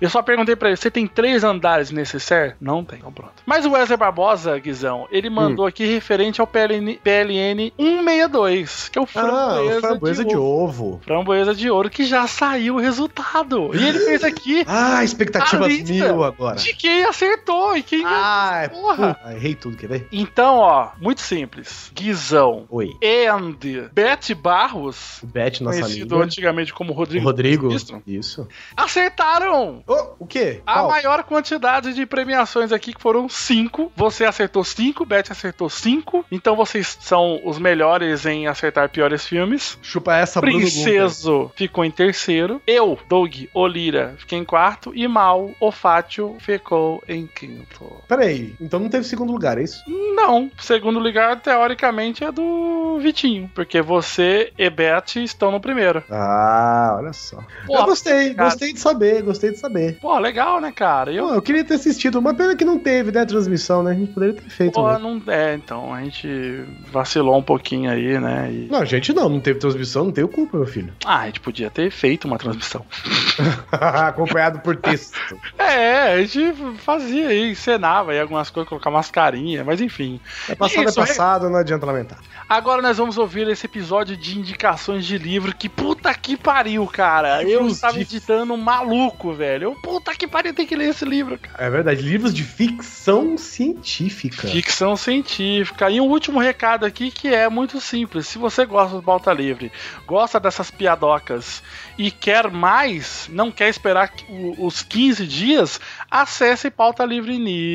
Eu 0.00 0.10
só 0.10 0.22
perguntei 0.22 0.56
pra 0.56 0.68
ele: 0.68 0.76
você 0.76 0.90
tem 0.90 1.06
três 1.06 1.44
andares 1.44 1.90
necessário? 1.90 2.54
Não 2.60 2.84
tem, 2.84 2.98
então 2.98 3.12
pronto. 3.12 3.32
Mas 3.44 3.64
o 3.64 3.70
Wesley 3.70 3.96
Barbosa, 3.96 4.58
Guizão, 4.58 5.06
ele 5.10 5.30
mandou 5.30 5.66
aqui 5.66 5.84
referente 5.86 6.40
ao 6.40 6.46
PLN, 6.46 6.98
PLN 7.02 7.72
162, 7.78 8.88
que 8.88 8.98
é 8.98 9.02
o 9.02 9.04
Ah, 9.04 9.06
framboesa, 9.06 9.80
framboesa 9.80 10.24
de, 10.24 10.30
de 10.30 10.36
ouro. 10.36 10.64
ovo. 10.64 11.00
Framboesa 11.04 11.54
de 11.54 11.70
ouro, 11.70 11.90
que 11.90 12.04
já 12.04 12.26
saiu 12.26 12.76
o 12.76 12.80
resultado. 12.80 13.70
E 13.74 13.84
ele 13.86 13.98
fez 14.00 14.24
aqui 14.24 14.64
Ah, 14.68 15.02
expectativas 15.04 15.68
mil 15.82 16.22
agora. 16.22 16.56
de 16.56 16.74
quem 16.74 17.04
acertou 17.04 17.76
e 17.76 17.82
quem 17.82 18.04
Ah, 18.08 18.68
Porra. 18.70 19.20
Errei 19.32 19.54
tudo, 19.54 19.76
quer 19.76 19.88
ver? 19.88 20.08
Então, 20.12 20.56
ó, 20.56 20.90
muito 21.00 21.20
simples. 21.20 21.90
Guizão 21.94 22.66
Oi. 22.70 22.90
and 23.02 23.56
Beth 23.92 24.34
Barros, 24.36 25.22
O 25.22 25.26
Beth, 25.26 25.60
nossa 25.60 25.80
conhecido 25.80 26.14
amiga. 26.14 26.26
antigamente 26.26 26.72
como 26.72 26.92
O 26.92 26.94
Rodrigo, 26.96 27.24
Rodrigo. 27.24 27.68
Isso. 28.06 28.46
Acertaram! 28.76 29.82
Ô, 29.86 30.14
o 30.20 30.26
quê? 30.26 30.62
A 30.66 30.74
Qual? 30.74 30.88
maior 30.88 31.22
quantidade 31.24 31.92
de 31.94 32.06
premiações 32.06 32.72
aqui, 32.72 32.92
que 32.92 33.00
foram 33.02 33.28
cinco. 33.28 33.92
Você 33.96 34.24
acertou 34.24 34.64
cinco, 34.64 35.04
Beth 35.04 35.26
acertou 35.30 35.68
cinco. 35.68 36.24
Então 36.30 36.56
vocês 36.56 36.96
são 37.00 37.40
os 37.44 37.58
melhores 37.58 38.24
em 38.26 38.46
acertar 38.46 38.88
piores 38.88 39.26
filmes. 39.26 39.78
Chupa 39.82 40.16
essa, 40.16 40.40
Bruno. 40.40 40.58
Princeso 40.58 41.50
ficou 41.56 41.84
em 41.84 41.90
terceiro. 41.90 42.60
Eu, 42.66 42.98
Doug 43.08 43.34
Olira, 43.52 44.14
fiquei 44.18 44.38
em 44.38 44.44
quarto. 44.44 44.92
E 44.94 45.06
Mal, 45.08 45.50
Ofátio, 45.60 46.36
ficou 46.40 47.02
em 47.08 47.26
quinto. 47.26 47.85
Peraí, 48.08 48.54
então 48.60 48.80
não 48.80 48.88
teve 48.88 49.04
segundo 49.04 49.32
lugar, 49.32 49.58
é 49.58 49.62
isso? 49.62 49.82
Não, 50.14 50.50
segundo 50.58 50.98
lugar, 50.98 51.40
teoricamente, 51.40 52.24
é 52.24 52.32
do 52.32 52.98
Vitinho. 52.98 53.50
Porque 53.54 53.82
você 53.82 54.52
e 54.58 54.70
Beth 54.70 55.16
estão 55.16 55.50
no 55.50 55.60
primeiro. 55.60 56.02
Ah, 56.10 56.96
olha 56.98 57.12
só. 57.12 57.38
Pô, 57.66 57.76
eu 57.76 57.84
gostei, 57.84 58.34
cara. 58.34 58.48
gostei 58.48 58.72
de 58.72 58.80
saber, 58.80 59.22
gostei 59.22 59.50
de 59.50 59.58
saber. 59.58 59.98
Pô, 60.00 60.18
legal, 60.18 60.60
né, 60.60 60.72
cara? 60.72 61.12
Eu, 61.12 61.26
Pô, 61.28 61.34
eu 61.34 61.42
queria 61.42 61.64
ter 61.64 61.74
assistido, 61.74 62.18
uma 62.18 62.34
pena 62.34 62.54
que 62.54 62.64
não 62.64 62.78
teve, 62.78 63.10
né, 63.10 63.24
transmissão, 63.24 63.82
né? 63.82 63.90
A 63.90 63.94
gente 63.94 64.12
poderia 64.12 64.34
ter 64.34 64.48
feito. 64.48 64.74
Pô, 64.74 64.90
né? 64.92 64.98
não 64.98 65.22
é, 65.32 65.54
então 65.54 65.92
a 65.92 66.02
gente 66.02 66.64
vacilou 66.90 67.36
um 67.36 67.42
pouquinho 67.42 67.90
aí, 67.90 68.18
né? 68.18 68.50
E... 68.50 68.68
Não, 68.70 68.84
gente, 68.84 69.12
não, 69.12 69.28
não 69.28 69.40
teve 69.40 69.58
transmissão, 69.58 70.04
não 70.04 70.12
tenho 70.12 70.28
culpa, 70.28 70.56
meu 70.56 70.66
filho. 70.66 70.92
Ah, 71.04 71.20
a 71.20 71.26
gente 71.26 71.40
podia 71.40 71.68
ter 71.68 71.90
feito 71.90 72.26
uma 72.26 72.38
transmissão. 72.38 72.84
Acompanhado 73.70 74.60
por 74.60 74.76
texto. 74.76 75.16
É, 75.58 76.14
a 76.14 76.24
gente 76.24 76.54
fazia 76.78 77.28
aí, 77.28 77.54
encenava 77.76 78.12
aí 78.12 78.20
algumas 78.20 78.48
coisas, 78.50 78.68
colocar 78.68 78.90
mascarinha, 78.90 79.62
mas 79.64 79.80
enfim. 79.80 80.18
É 80.48 80.54
passado, 80.54 80.88
Isso, 80.88 81.00
é 81.00 81.06
passado, 81.06 81.50
não 81.50 81.58
adianta 81.58 81.84
lamentar. 81.86 82.18
Agora 82.48 82.80
nós 82.80 82.96
vamos 82.96 83.18
ouvir 83.18 83.48
esse 83.48 83.66
episódio 83.66 84.16
de 84.16 84.38
indicações 84.38 85.04
de 85.04 85.18
livro 85.18 85.54
que 85.54 85.68
puta 85.68 86.12
que 86.14 86.36
pariu, 86.36 86.86
cara. 86.86 87.42
Eu 87.42 87.66
estava 87.66 87.94
de- 87.94 88.00
editando 88.02 88.56
maluco, 88.56 89.32
velho. 89.34 89.64
Eu, 89.64 89.74
puta 89.74 90.14
que 90.14 90.26
pariu, 90.26 90.54
tem 90.54 90.66
que 90.66 90.76
ler 90.76 90.90
esse 90.90 91.04
livro, 91.04 91.38
cara. 91.38 91.64
É 91.64 91.68
verdade, 91.68 92.00
livros 92.02 92.32
de 92.32 92.42
ficção 92.44 93.36
científica. 93.36 94.48
Ficção 94.48 94.96
científica. 94.96 95.90
E 95.90 96.00
um 96.00 96.06
último 96.08 96.38
recado 96.38 96.86
aqui 96.86 97.10
que 97.10 97.28
é 97.28 97.48
muito 97.48 97.80
simples. 97.80 98.26
Se 98.28 98.38
você 98.38 98.64
gosta 98.64 98.96
do 98.96 99.02
Pauta 99.02 99.32
Livre, 99.32 99.70
gosta 100.06 100.38
dessas 100.40 100.70
piadocas 100.70 101.62
e 101.98 102.10
quer 102.10 102.50
mais, 102.50 103.28
não 103.30 103.50
quer 103.50 103.68
esperar 103.68 104.12
os 104.58 104.82
15 104.82 105.26
dias, 105.26 105.80
acesse 106.10 106.70
Pauta 106.70 107.04
Livre 107.04 107.36
News 107.38 107.65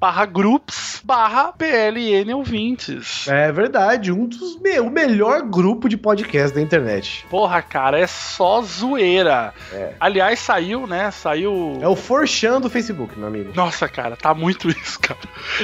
barra 0.00 0.26
groups 0.26 1.00
barra 1.04 1.52
PLN 1.52 2.32
ouvintes. 2.34 3.26
É 3.28 3.50
verdade, 3.52 4.12
um 4.12 4.26
dos 4.26 4.60
me 4.60 4.78
o 4.80 4.88
melhor 4.90 5.42
grupo 5.42 5.88
de 5.88 5.96
podcast 5.96 6.54
da 6.54 6.60
internet. 6.60 7.26
Porra, 7.28 7.60
cara, 7.62 7.98
é 7.98 8.06
só 8.06 8.62
zoeira. 8.62 9.52
É. 9.72 9.94
Aliás, 9.98 10.38
saiu, 10.38 10.86
né? 10.86 11.10
Saiu. 11.10 11.78
É 11.80 11.88
o 11.88 11.96
Forchan 11.96 12.60
do 12.60 12.70
Facebook, 12.70 13.18
meu 13.18 13.28
amigo. 13.28 13.52
Nossa, 13.54 13.88
cara, 13.88 14.16
tá 14.16 14.32
muito 14.34 14.68
isso, 14.70 14.98
cara. 15.00 15.18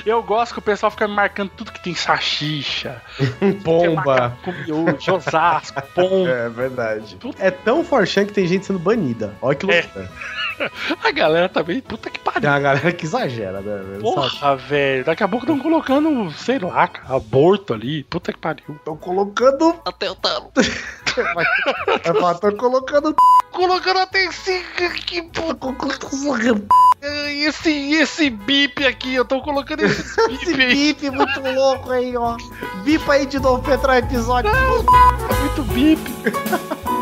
Eu 0.04 0.22
gosto 0.22 0.52
que 0.54 0.58
o 0.58 0.62
pessoal 0.62 0.90
fica 0.90 1.06
me 1.06 1.14
marcando 1.14 1.50
tudo 1.50 1.72
que 1.72 1.82
tem 1.82 1.94
Pomba. 3.64 4.36
com 4.44 4.52
miojo, 4.52 5.14
Osasco, 5.14 5.82
pomba. 5.94 6.28
É 6.38 6.48
verdade. 6.48 7.16
É 7.38 7.50
tão 7.50 7.84
Forchan 7.84 8.24
que 8.26 8.32
tem 8.32 8.46
gente 8.46 8.66
sendo 8.66 8.78
banida. 8.78 9.34
Olha 9.40 9.54
que 9.56 9.70
É. 9.70 9.82
loucura. 9.82 10.10
A 11.04 11.12
galera 11.12 11.48
também, 11.48 11.80
puta 11.80 12.10
que 12.10 12.18
Tem 12.18 12.32
pariu. 12.32 12.50
uma 12.50 12.58
galera 12.58 12.90
que 12.92 13.04
exagera, 13.04 13.37
né? 13.38 13.60
velho? 13.60 14.00
Porra, 14.00 14.56
velho. 14.56 15.04
Daqui 15.04 15.22
a 15.22 15.28
pouco 15.28 15.44
estão 15.44 15.58
colocando, 15.58 16.30
sei 16.32 16.58
lá, 16.58 16.88
aborto 17.08 17.74
ali. 17.74 18.04
Puta 18.04 18.32
que 18.32 18.38
pariu. 18.38 18.64
Estão 18.76 18.96
colocando. 18.96 19.74
Até 19.84 20.10
o 20.10 20.14
talo. 20.14 20.50
Vai 21.34 21.44
falar, 22.04 22.32
Estão 22.32 22.56
colocando. 22.56 23.14
Colocando 23.52 23.98
até 23.98 24.24
esse. 24.24 24.62
Que. 25.06 25.28
Esse, 27.46 27.70
esse 27.92 28.28
bip 28.30 28.84
aqui, 28.84 29.14
eu 29.14 29.24
tô 29.24 29.40
colocando 29.40 29.82
esse 29.84 30.02
Esse 30.30 30.52
bip 30.54 30.62
aí. 30.62 30.94
bip 30.94 31.10
muito 31.10 31.40
louco 31.54 31.90
aí, 31.90 32.16
ó. 32.16 32.36
Bipa 32.84 33.12
aí 33.14 33.26
de 33.26 33.38
novo 33.38 33.62
pra 33.62 33.74
entrar 33.74 33.98
episódio. 33.98 34.50
Muito 35.40 35.62
bip. 35.72 36.97